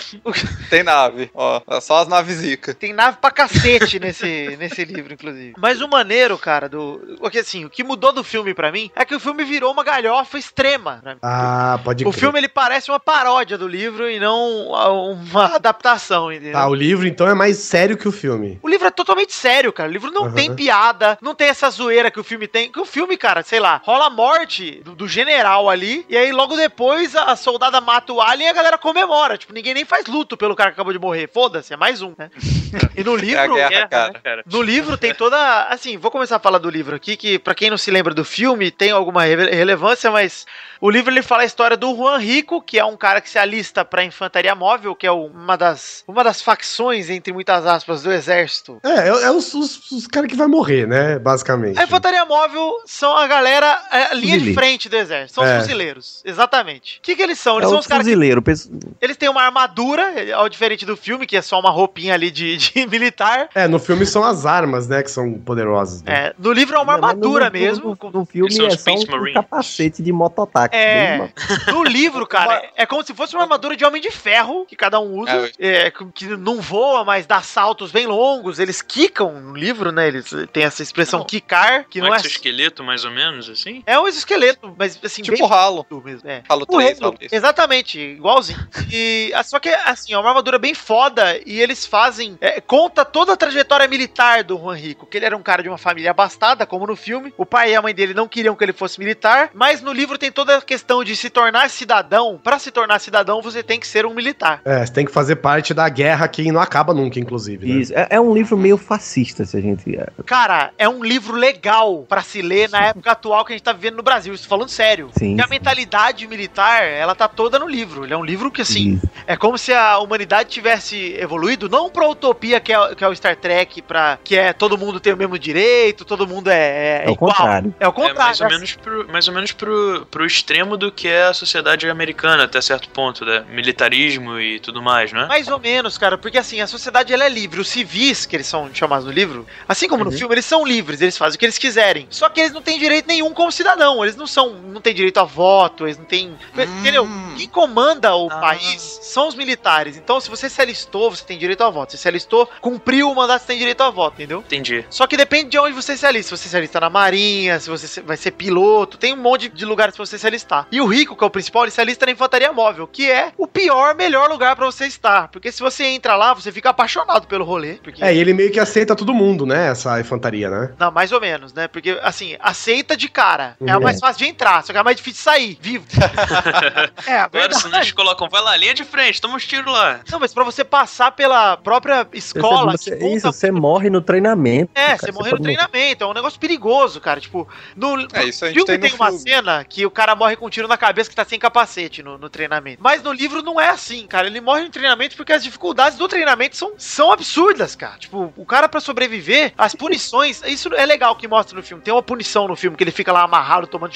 tem 0.70 0.84
nave. 0.84 1.30
Ó, 1.34 1.62
é 1.68 1.80
só 1.82 1.98
as 2.02 2.08
naves 2.08 2.38
zica. 2.38 2.74
Tem 2.74 2.94
nave 2.94 3.18
pra 3.22 3.32
cacete 3.32 4.00
nesse, 4.00 4.56
nesse 4.58 4.84
livro, 4.86 5.14
inclusive. 5.14 5.54
Mas 5.58 5.82
o 5.82 5.88
maneiro, 5.88 6.38
cara, 6.38 6.68
do. 6.68 7.18
Porque 7.20 7.40
assim, 7.40 7.66
o 7.66 7.70
que 7.70 7.84
mudou 7.84 8.12
do 8.12 8.24
filme 8.24 8.54
pra 8.54 8.72
mim 8.72 8.90
é 8.96 9.06
que 9.06 9.16
o 9.16 9.20
filme 9.20 9.44
virou 9.44 9.72
uma 9.72 9.84
galhofa 9.84 10.38
extrema. 10.38 11.02
mim. 11.06 11.18
Ah, 11.22 11.80
pode 11.84 12.04
o 12.06 12.10
crer. 12.12 12.20
filme 12.20 12.40
ele 12.40 12.48
parece 12.50 12.90
uma 12.92 13.00
paródia 13.00 13.58
do 13.58 13.68
livro 13.68 14.10
e 14.10 14.20
não 14.20 14.72
uma 15.12 15.56
adaptação, 15.56 16.32
entendeu? 16.32 16.58
Ah, 16.58 16.68
o 16.68 16.74
livro 16.76 17.08
então 17.08 17.28
é 17.28 17.34
mais 17.34 17.58
sério 17.58 17.98
que 17.98 18.08
o 18.08 18.12
filme. 18.12 18.60
O 18.62 18.70
livro 18.70 18.88
é 18.88 18.92
totalmente 18.92 19.34
sério, 19.34 19.72
cara. 19.72 19.90
O 19.90 19.92
livro 19.94 20.12
não 20.12 20.26
Aham. 20.26 20.34
tem 20.34 20.56
piada, 20.56 21.18
não 21.22 21.36
tem 21.36 21.48
essa 21.48 21.70
zoeira 21.70 22.10
que 22.12 22.20
o 22.20 22.24
filme 22.24 22.48
tem. 22.48 22.72
Que 22.72 22.80
o 22.80 22.86
filme, 22.86 23.18
cara, 23.18 23.44
sei 23.44 23.60
lá, 23.60 23.82
rola 23.84 24.08
a 24.08 24.10
morte 24.10 24.82
do, 24.84 24.96
do 24.96 25.08
general 25.12 25.70
ali, 25.70 26.06
e 26.10 26.18
aí 26.18 26.32
logo 26.32 26.56
depois 26.56 27.16
a, 27.16 27.36
soldada 27.36 27.80
mata 27.82 28.14
o 28.14 28.22
alien 28.22 28.48
e 28.48 28.50
a 28.50 28.54
galera 28.54 28.78
comemora. 28.78 29.38
Tipo, 29.38 29.54
ninguém 29.54 29.74
nem 29.74 29.86
faz 29.86 30.06
luto 30.08 30.38
pelo 30.38 30.56
cara 30.56 30.72
que 30.72 30.76
acabou 30.76 30.94
de 30.94 31.00
morrer. 31.00 31.30
Foda-se, 31.32 31.74
é 31.74 31.78
mais 31.78 32.02
um, 32.02 32.14
né? 32.18 32.30
E 32.96 33.04
no 33.04 33.16
livro. 33.16 33.54
guerra, 33.54 33.70
Guerra, 33.70 33.88
cara. 33.88 34.14
né, 34.14 34.20
cara? 34.24 34.44
No 34.50 34.62
livro 34.62 34.98
tem 34.98 35.14
toda. 35.14 35.66
Assim, 35.68 35.98
vou 35.98 36.10
começar 36.10 36.38
a 36.38 36.40
falar 36.40 36.58
do 36.58 36.70
livro 36.70 36.96
aqui, 36.96 37.18
que 37.18 37.38
pra 37.38 37.54
quem 37.54 37.70
não 37.70 37.78
se 37.78 37.92
lembra 37.92 38.14
do 38.14 38.24
filme, 38.24 38.72
tem 38.72 38.92
alguma 38.92 39.24
rele- 39.26 39.52
relevância, 39.52 40.10
mas 40.10 40.46
o 40.80 40.90
livro 40.90 41.12
ele 41.12 41.22
fala 41.22 41.42
a 41.44 41.46
história 41.46 41.76
do 41.76 41.94
Juan 41.96 42.18
Rico, 42.18 42.62
que 42.62 42.80
é 42.80 42.86
um 42.86 42.96
cara 42.96 43.20
que 43.20 43.30
se 43.30 43.38
alista 43.38 43.84
pra 43.84 44.04
infantaria 44.06 44.56
móvel, 44.56 44.96
que 44.96 45.06
é 45.06 45.12
uma 45.12 45.58
das, 45.58 46.04
uma 46.08 46.24
das 46.24 46.42
facções, 46.42 47.10
entre 47.10 47.34
muitas 47.34 47.66
aspas, 47.66 48.04
do 48.04 48.12
exército. 48.12 48.80
É, 48.84 49.08
é, 49.08 49.08
é 49.08 49.32
os, 49.32 49.54
os, 49.54 49.92
os 49.92 50.08
caras 50.08 50.30
que 50.30 50.36
vai 50.38 50.48
morrer, 50.48 50.88
né? 50.88 51.20
Basicamente. 51.20 51.78
A 51.80 51.84
infantaria 51.84 52.24
móvel 52.26 52.74
são 52.86 53.16
a 53.18 53.28
galera, 53.28 53.82
é, 53.92 54.04
a 54.12 54.14
linha 54.14 54.40
de 54.40 54.54
frente 54.54 54.88
do 54.88 54.96
exército. 55.02 55.34
São 55.36 55.44
É. 55.46 55.58
os 55.58 55.64
fuzileiros. 55.64 56.22
Exatamente. 56.26 57.00
O 57.00 57.02
que, 57.02 57.16
que 57.16 57.22
eles 57.22 57.40
são? 57.40 57.56
Eles 57.58 57.68
É 57.68 57.70
são 57.70 57.80
os 57.80 57.88
caras 57.88 58.06
que 58.06 58.12
fuzileiro. 58.12 58.42
pensa- 58.42 58.70
eles 59.02 59.18
têm 59.18 59.30
uma 59.30 59.42
armadura, 59.44 60.36
ao 60.36 60.48
diferente 60.50 60.86
do 60.86 60.96
filme, 60.96 61.26
que 61.28 61.36
é 61.36 61.42
só 61.42 61.60
uma 61.60 61.70
roupinha 61.70 62.14
ali 62.14 62.32
de, 62.32 62.58
de 62.58 62.86
militar. 62.88 63.50
É, 63.54 63.68
no 63.68 63.80
filme 63.80 64.06
são 64.06 64.24
as 64.24 64.46
armas, 64.46 64.88
né? 64.88 65.04
Que 65.04 65.12
são 65.12 65.34
poderosas. 65.34 66.02
né? 66.04 66.28
É, 66.28 66.34
no 66.38 66.52
livro 66.52 66.76
é 66.76 66.80
uma 66.80 66.86
mas 66.98 67.04
armadura 67.04 67.46
no- 67.46 67.52
no- 67.52 67.60
mesmo. 67.60 67.98
No, 68.14 68.26
filme 68.26 68.50
é 68.60 68.68
os 68.68 68.82
só 68.82 68.92
um 68.94 69.34
capacete 69.34 70.02
de 70.02 70.12
mototáxi. 70.12 70.76
É. 70.76 71.18
bem- 71.20 71.32
No 71.74 71.84
livro, 71.84 72.26
cara, 72.28 72.64
é 72.76 72.86
como 72.86 73.04
se 73.04 73.14
fosse 73.14 73.34
uma 73.36 73.44
armadura 73.44 73.76
de 73.76 73.84
homem 73.86 74.02
de 74.02 74.12
ferro 74.12 74.66
que 74.66 74.76
cada 74.76 75.00
um 75.00 75.20
usa. 75.20 75.52
É, 75.60 75.92
que 76.14 76.26
não 76.38 76.62
voa, 76.62 77.04
mas 77.04 77.26
dá 77.26 77.42
saltos 77.42 77.92
bem 77.92 78.06
longos. 78.08 78.60
Eles 78.60 78.82
quicam 78.82 79.40
no 79.40 79.56
livro, 79.56 79.92
né? 79.92 80.08
Eles 80.08 80.32
têm 80.52 80.64
essa 80.64 80.82
expressão 80.84 81.20
Não. 81.20 81.26
quicar, 81.26 81.86
que 81.90 82.00
Não 82.00 82.08
não 82.08 82.14
é 82.14 82.18
é. 82.18 82.20
exoesqueleto, 82.20 82.84
mais 82.84 83.06
ou 83.06 83.12
menos, 83.12 83.50
assim? 83.50 83.82
É 83.86 84.00
um 84.00 84.08
exoesqueleto, 84.08 84.74
mas 84.78 84.91
assim, 85.04 85.22
Tipo 85.22 85.38
bem 85.38 85.48
ralo. 85.48 85.86
mesmo. 86.04 86.30
É. 86.30 86.44
Halo 86.48 86.64
O 86.64 86.66
3, 86.66 86.98
Halo, 87.00 87.08
Halo 87.08 87.18
3. 87.18 87.34
Exatamente, 87.34 88.00
igualzinho. 88.00 88.60
E 88.92 89.32
ah, 89.36 89.44
só 89.44 89.60
que 89.60 89.70
assim, 89.70 90.14
é 90.14 90.18
uma 90.18 90.30
armadura 90.30 90.58
bem 90.60 90.74
foda 90.74 91.40
e 91.46 91.60
eles 91.60 91.86
fazem 91.86 92.38
é, 92.42 92.60
conta 92.62 93.04
toda 93.06 93.34
a 93.34 93.38
trajetória 93.38 93.88
militar 93.88 94.44
do 94.44 94.58
Juan 94.58 94.76
Rico, 94.76 95.06
que 95.06 95.18
ele 95.18 95.26
era 95.26 95.36
um 95.38 95.42
cara 95.44 95.64
de 95.64 95.70
uma 95.70 95.78
família 95.78 96.12
abastada, 96.12 96.66
como 96.66 96.88
no 96.88 96.96
filme. 96.96 97.34
O 97.38 97.46
pai 97.46 97.72
e 97.72 97.76
a 97.76 97.82
mãe 97.82 97.94
dele 97.94 98.14
não 98.14 98.28
queriam 98.28 98.56
que 98.56 98.64
ele 98.64 98.74
fosse 98.74 99.00
militar, 99.00 99.50
mas 99.54 99.82
no 99.82 99.92
livro 99.92 100.18
tem 100.18 100.32
toda 100.32 100.58
a 100.58 100.62
questão 100.62 101.04
de 101.04 101.16
se 101.16 101.30
tornar 101.30 101.70
cidadão. 101.70 102.40
Pra 102.44 102.60
se 102.60 102.72
tornar 102.72 103.00
cidadão, 103.00 103.42
você 103.42 103.64
tem 103.64 103.80
que 103.80 103.88
ser 103.88 104.06
um 104.06 104.14
militar. 104.14 104.62
É, 104.66 104.86
você 104.86 104.94
tem 104.94 105.06
que 105.06 105.12
fazer 105.12 105.38
parte 105.38 105.74
da 105.74 105.88
guerra 105.90 106.28
que 106.28 106.52
não 106.52 106.62
acaba 106.62 106.94
nunca, 106.94 107.20
inclusive. 107.20 107.68
Né? 107.68 107.82
Isso. 107.82 107.94
É, 107.94 108.08
é 108.12 108.22
um 108.22 108.34
livro 108.34 108.58
meio 108.58 108.78
fascista, 108.78 109.46
se 109.46 109.58
a 109.58 109.62
gente. 109.62 109.98
Cara, 110.26 110.72
é 110.78 110.88
um 110.88 111.04
livro 111.04 111.36
legal 111.36 112.06
pra 112.08 112.22
se 112.22 112.42
ler 112.42 112.70
na 112.70 112.86
época 112.88 113.12
atual 113.12 113.46
que 113.46 113.54
a 113.54 113.56
gente 113.56 113.64
tá 113.64 113.74
vivendo 113.74 113.98
no 113.98 114.04
Brasil. 114.04 114.34
Isso 114.34 114.48
falando 114.48 114.70
sério. 114.70 114.81
Sim, 115.18 115.32
Porque 115.36 115.42
a 115.42 115.44
sim. 115.46 115.50
mentalidade 115.50 116.28
militar, 116.28 116.84
ela 116.84 117.14
tá 117.16 117.28
toda 117.28 117.60
no 117.60 117.68
livro. 117.68 118.04
Ele 118.06 118.14
é 118.14 118.18
um 118.18 118.24
livro 118.26 118.52
que, 118.52 118.62
assim, 118.62 118.96
Isso. 118.96 119.10
É 119.28 119.38
como 119.38 119.58
se 119.58 119.74
a 119.74 120.00
humanidade 120.00 120.50
tivesse 120.50 121.16
evoluído, 121.20 121.70
não 121.70 121.90
pra 121.90 122.08
utopia 122.08 122.60
que 122.60 122.74
é, 122.74 122.96
que 122.96 123.04
é 123.04 123.08
o 123.08 123.16
Star 123.16 123.36
Trek, 123.36 123.82
pra, 123.82 124.18
que 124.24 124.36
é 124.38 124.52
todo 124.54 124.78
mundo 124.78 125.00
tem 125.00 125.14
o 125.14 125.18
mesmo 125.18 125.38
direito, 125.38 126.04
todo 126.06 126.28
mundo 126.28 126.50
é, 126.50 127.02
é 127.02 127.04
É 127.06 127.10
o 127.10 127.14
igual. 127.14 127.32
contrário. 127.32 127.76
É 127.80 127.88
o 127.88 127.90
É 127.90 127.94
contrário. 127.94 128.18
mais 128.20 128.42
ou 128.42 128.48
é 128.48 128.50
menos, 128.50 128.74
pro, 128.76 129.08
mais 129.12 129.28
ou 129.28 129.34
menos 129.34 129.52
pro, 129.52 130.08
pro 130.10 130.26
extremo 130.26 130.76
do 130.78 130.92
que 130.92 131.08
é 131.08 131.24
a 131.24 131.34
sociedade 131.34 131.90
americana, 131.90 132.44
até 132.44 132.60
certo 132.62 132.90
ponto, 132.90 133.24
né? 133.26 133.44
Militarismo 133.50 134.40
e 134.40 134.60
tudo 134.60 134.82
mais, 134.82 135.12
não 135.12 135.22
é? 135.22 135.28
Mais 135.28 135.48
ou 135.48 135.60
menos, 135.60 135.98
cara, 135.98 136.18
porque 136.18 136.38
assim, 136.38 136.62
a 136.62 136.68
sociedade 136.68 137.14
ela 137.14 137.26
é 137.26 137.30
livre. 137.30 137.60
Os 137.62 137.70
civis, 137.70 138.26
que 138.26 138.36
eles 138.36 138.48
são 138.48 138.70
chamados 138.74 139.06
no 139.06 139.12
livro, 139.12 139.46
assim 139.68 139.88
como 139.88 140.04
no 140.04 140.12
filme, 140.12 140.34
eles 140.36 140.46
são 140.46 140.66
livres, 140.66 141.02
eles 141.02 141.18
fazem 141.18 141.36
o 141.36 141.40
que 141.40 141.46
eles 141.46 141.58
quiserem. 141.58 142.08
Só 142.10 142.30
que 142.30 142.40
eles 142.40 142.52
não 142.52 142.62
têm 142.62 142.80
direito 142.80 143.08
nenhum 143.08 143.34
como 143.34 143.52
cidadão, 143.52 144.04
eles 144.04 144.16
não 144.16 144.28
são 144.28 144.54
não 144.72 144.82
têm 144.82 144.94
direito 144.94 145.20
a 145.20 145.24
voto, 145.24 145.86
eles 145.86 145.98
não 145.98 146.06
têm. 146.06 146.36
Entendeu? 146.80 147.08
Quem 147.38 147.48
comanda 147.48 148.16
o 148.16 148.28
Ah. 148.32 148.38
país 148.40 149.00
são 149.04 149.28
os 149.28 149.36
militares. 149.36 149.98
Então, 149.98 150.20
se 150.20 150.30
você 150.30 150.50
se 150.50 150.62
alistou, 150.62 151.10
você 151.12 151.24
tem 151.24 151.38
direito 151.38 151.64
a 151.64 151.70
voto. 151.70 151.92
Se 151.92 151.98
você 151.98 152.02
se 152.04 152.08
alistou, 152.08 152.50
cumpriu 152.62 153.10
o 153.12 153.16
mandato, 153.16 153.42
você 153.42 153.48
tem 153.48 153.58
direito 153.60 153.82
a 153.82 153.90
voto, 153.90 154.16
entendeu? 154.16 154.40
Entendi. 154.40 154.86
Só 154.90 155.06
que 155.08 155.18
depende 155.18 155.50
de 155.52 155.60
onde 155.60 155.74
você 155.74 155.96
se 155.98 156.06
alista. 156.06 156.36
Se 156.36 156.44
você 156.44 156.50
se 156.50 156.58
alista 156.58 156.80
na 156.80 156.90
marinha, 156.90 157.60
se 157.60 157.70
você 157.70 158.02
vai 158.02 158.18
ser 158.18 158.32
piloto, 158.32 158.98
tem 158.98 159.14
um 159.14 159.18
monte 159.18 159.50
de 159.50 159.66
lugares 159.66 159.96
pra 159.96 160.06
você 160.06 160.18
se 160.18 160.26
alistar. 160.28 160.68
E 160.72 160.80
o 160.82 160.86
rico, 160.86 161.16
que 161.16 161.24
é 161.24 161.28
o 161.28 161.30
principal, 161.30 161.64
ele 161.64 161.72
se 161.72 161.82
alista 161.82 162.06
na 162.06 162.12
infantaria 162.12 162.52
móvel, 162.54 162.88
que 162.88 163.10
é 163.10 163.32
o 163.38 163.48
pior, 163.48 163.96
melhor 163.96 164.30
lugar 164.30 164.56
pra 164.56 164.66
você 164.66 164.86
estar. 164.86 165.28
Porque 165.30 165.52
se 165.52 165.60
você 165.62 165.86
entra 165.86 166.16
lá, 166.16 166.34
você 166.34 166.52
fica 166.52 166.70
apaixonado 166.70 167.28
pelo 167.28 167.44
rolê. 167.44 167.74
Porque... 167.84 168.04
É, 168.04 168.14
e 168.14 168.18
ele 168.20 168.34
meio 168.34 168.52
que 168.52 168.60
aceita 168.60 168.96
todo 168.96 169.14
mundo, 169.14 169.46
né? 169.46 169.70
Essa 169.70 170.00
infantaria, 170.00 170.50
né? 170.50 170.74
Não, 170.80 170.92
mais 170.92 171.12
ou 171.12 171.20
menos, 171.22 171.54
né? 171.54 171.68
Porque, 171.68 172.00
assim, 172.02 172.36
aceita 172.40 172.96
de 172.96 173.08
cara. 173.10 173.56
É 173.66 173.76
Uhum. 173.76 173.82
mais 173.84 174.00
fácil 174.00 174.20
de 174.26 174.32
entrar, 174.32 174.61
só 174.62 174.72
que 174.74 174.78
é 174.78 174.82
a 174.82 174.84
mais 174.84 174.98
difícil 174.98 175.24
sair, 175.24 175.58
vivo. 175.62 175.86
é, 177.08 177.18
Agora, 177.20 177.54
senão 177.54 177.78
eles 177.80 177.92
colocam, 177.92 178.28
vai 178.30 178.42
lá, 178.42 178.56
linha 178.58 178.74
de 178.74 178.84
frente, 178.84 179.20
toma 179.22 179.36
uns 179.36 179.46
tiros 179.46 179.72
lá. 179.72 180.00
Não, 180.10 180.20
mas 180.20 180.34
pra 180.34 180.44
você 180.44 180.64
passar 180.64 181.12
pela 181.12 181.58
própria 181.58 182.08
escola... 182.14 182.72
Você- 182.74 182.92
que 182.98 183.04
monta- 183.04 183.16
isso, 183.16 183.28
você 183.28 183.52
morre 183.52 183.90
no 183.90 184.02
treinamento. 184.02 184.72
É, 184.76 184.88
cara, 184.88 184.98
você 184.98 185.12
morrer 185.12 185.32
no 185.32 185.38
pode 185.38 185.44
morrer. 185.44 185.56
treinamento, 185.68 186.04
é 186.04 186.08
um 186.08 186.14
negócio 186.14 186.40
perigoso, 186.40 187.00
cara. 187.02 187.20
Tipo, 187.20 187.48
no 187.76 188.08
É, 188.14 188.26
isso 188.26 188.46
a 188.46 188.50
no 188.50 188.54
gente 188.54 188.66
tem 188.66 188.80
tem, 188.80 188.90
no 188.92 188.96
uma 188.96 189.08
filme. 189.08 189.20
cena 189.22 189.64
que 189.64 189.86
o 189.86 189.92
cara 189.92 190.16
morre 190.16 190.36
com 190.36 190.46
um 190.46 190.50
tiro 190.50 190.68
na 190.68 190.78
cabeça 190.78 191.10
que 191.10 191.16
tá 191.16 191.26
sem 191.26 191.40
capacete 191.40 192.02
no, 192.04 192.18
no 192.18 192.30
treinamento. 192.30 192.82
Mas 192.82 193.02
no 193.04 193.12
livro 193.12 193.42
não 193.42 193.60
é 193.60 193.70
assim, 193.70 194.06
cara. 194.08 194.28
Ele 194.28 194.42
morre 194.42 194.64
no 194.64 194.70
treinamento 194.70 195.16
porque 195.16 195.34
as 195.34 195.44
dificuldades 195.44 195.98
do 195.98 196.08
treinamento 196.08 196.56
são, 196.56 196.74
são 196.78 197.12
absurdas, 197.12 197.76
cara. 197.76 197.98
Tipo, 197.98 198.34
o 198.36 198.46
cara 198.46 198.68
pra 198.70 198.80
sobreviver, 198.80 199.54
as 199.58 199.76
punições, 199.76 200.42
isso 200.46 200.74
é 200.74 200.86
legal 200.86 201.16
que 201.16 201.28
mostra 201.28 201.56
no 201.56 201.64
filme. 201.64 201.84
Tem 201.84 201.94
uma 201.94 202.04
punição 202.04 202.48
no 202.48 202.56
filme 202.56 202.76
que 202.78 202.84
ele 202.84 202.92
fica 202.92 203.12
lá 203.12 203.24
amarrado 203.24 203.68
tomando 203.68 203.92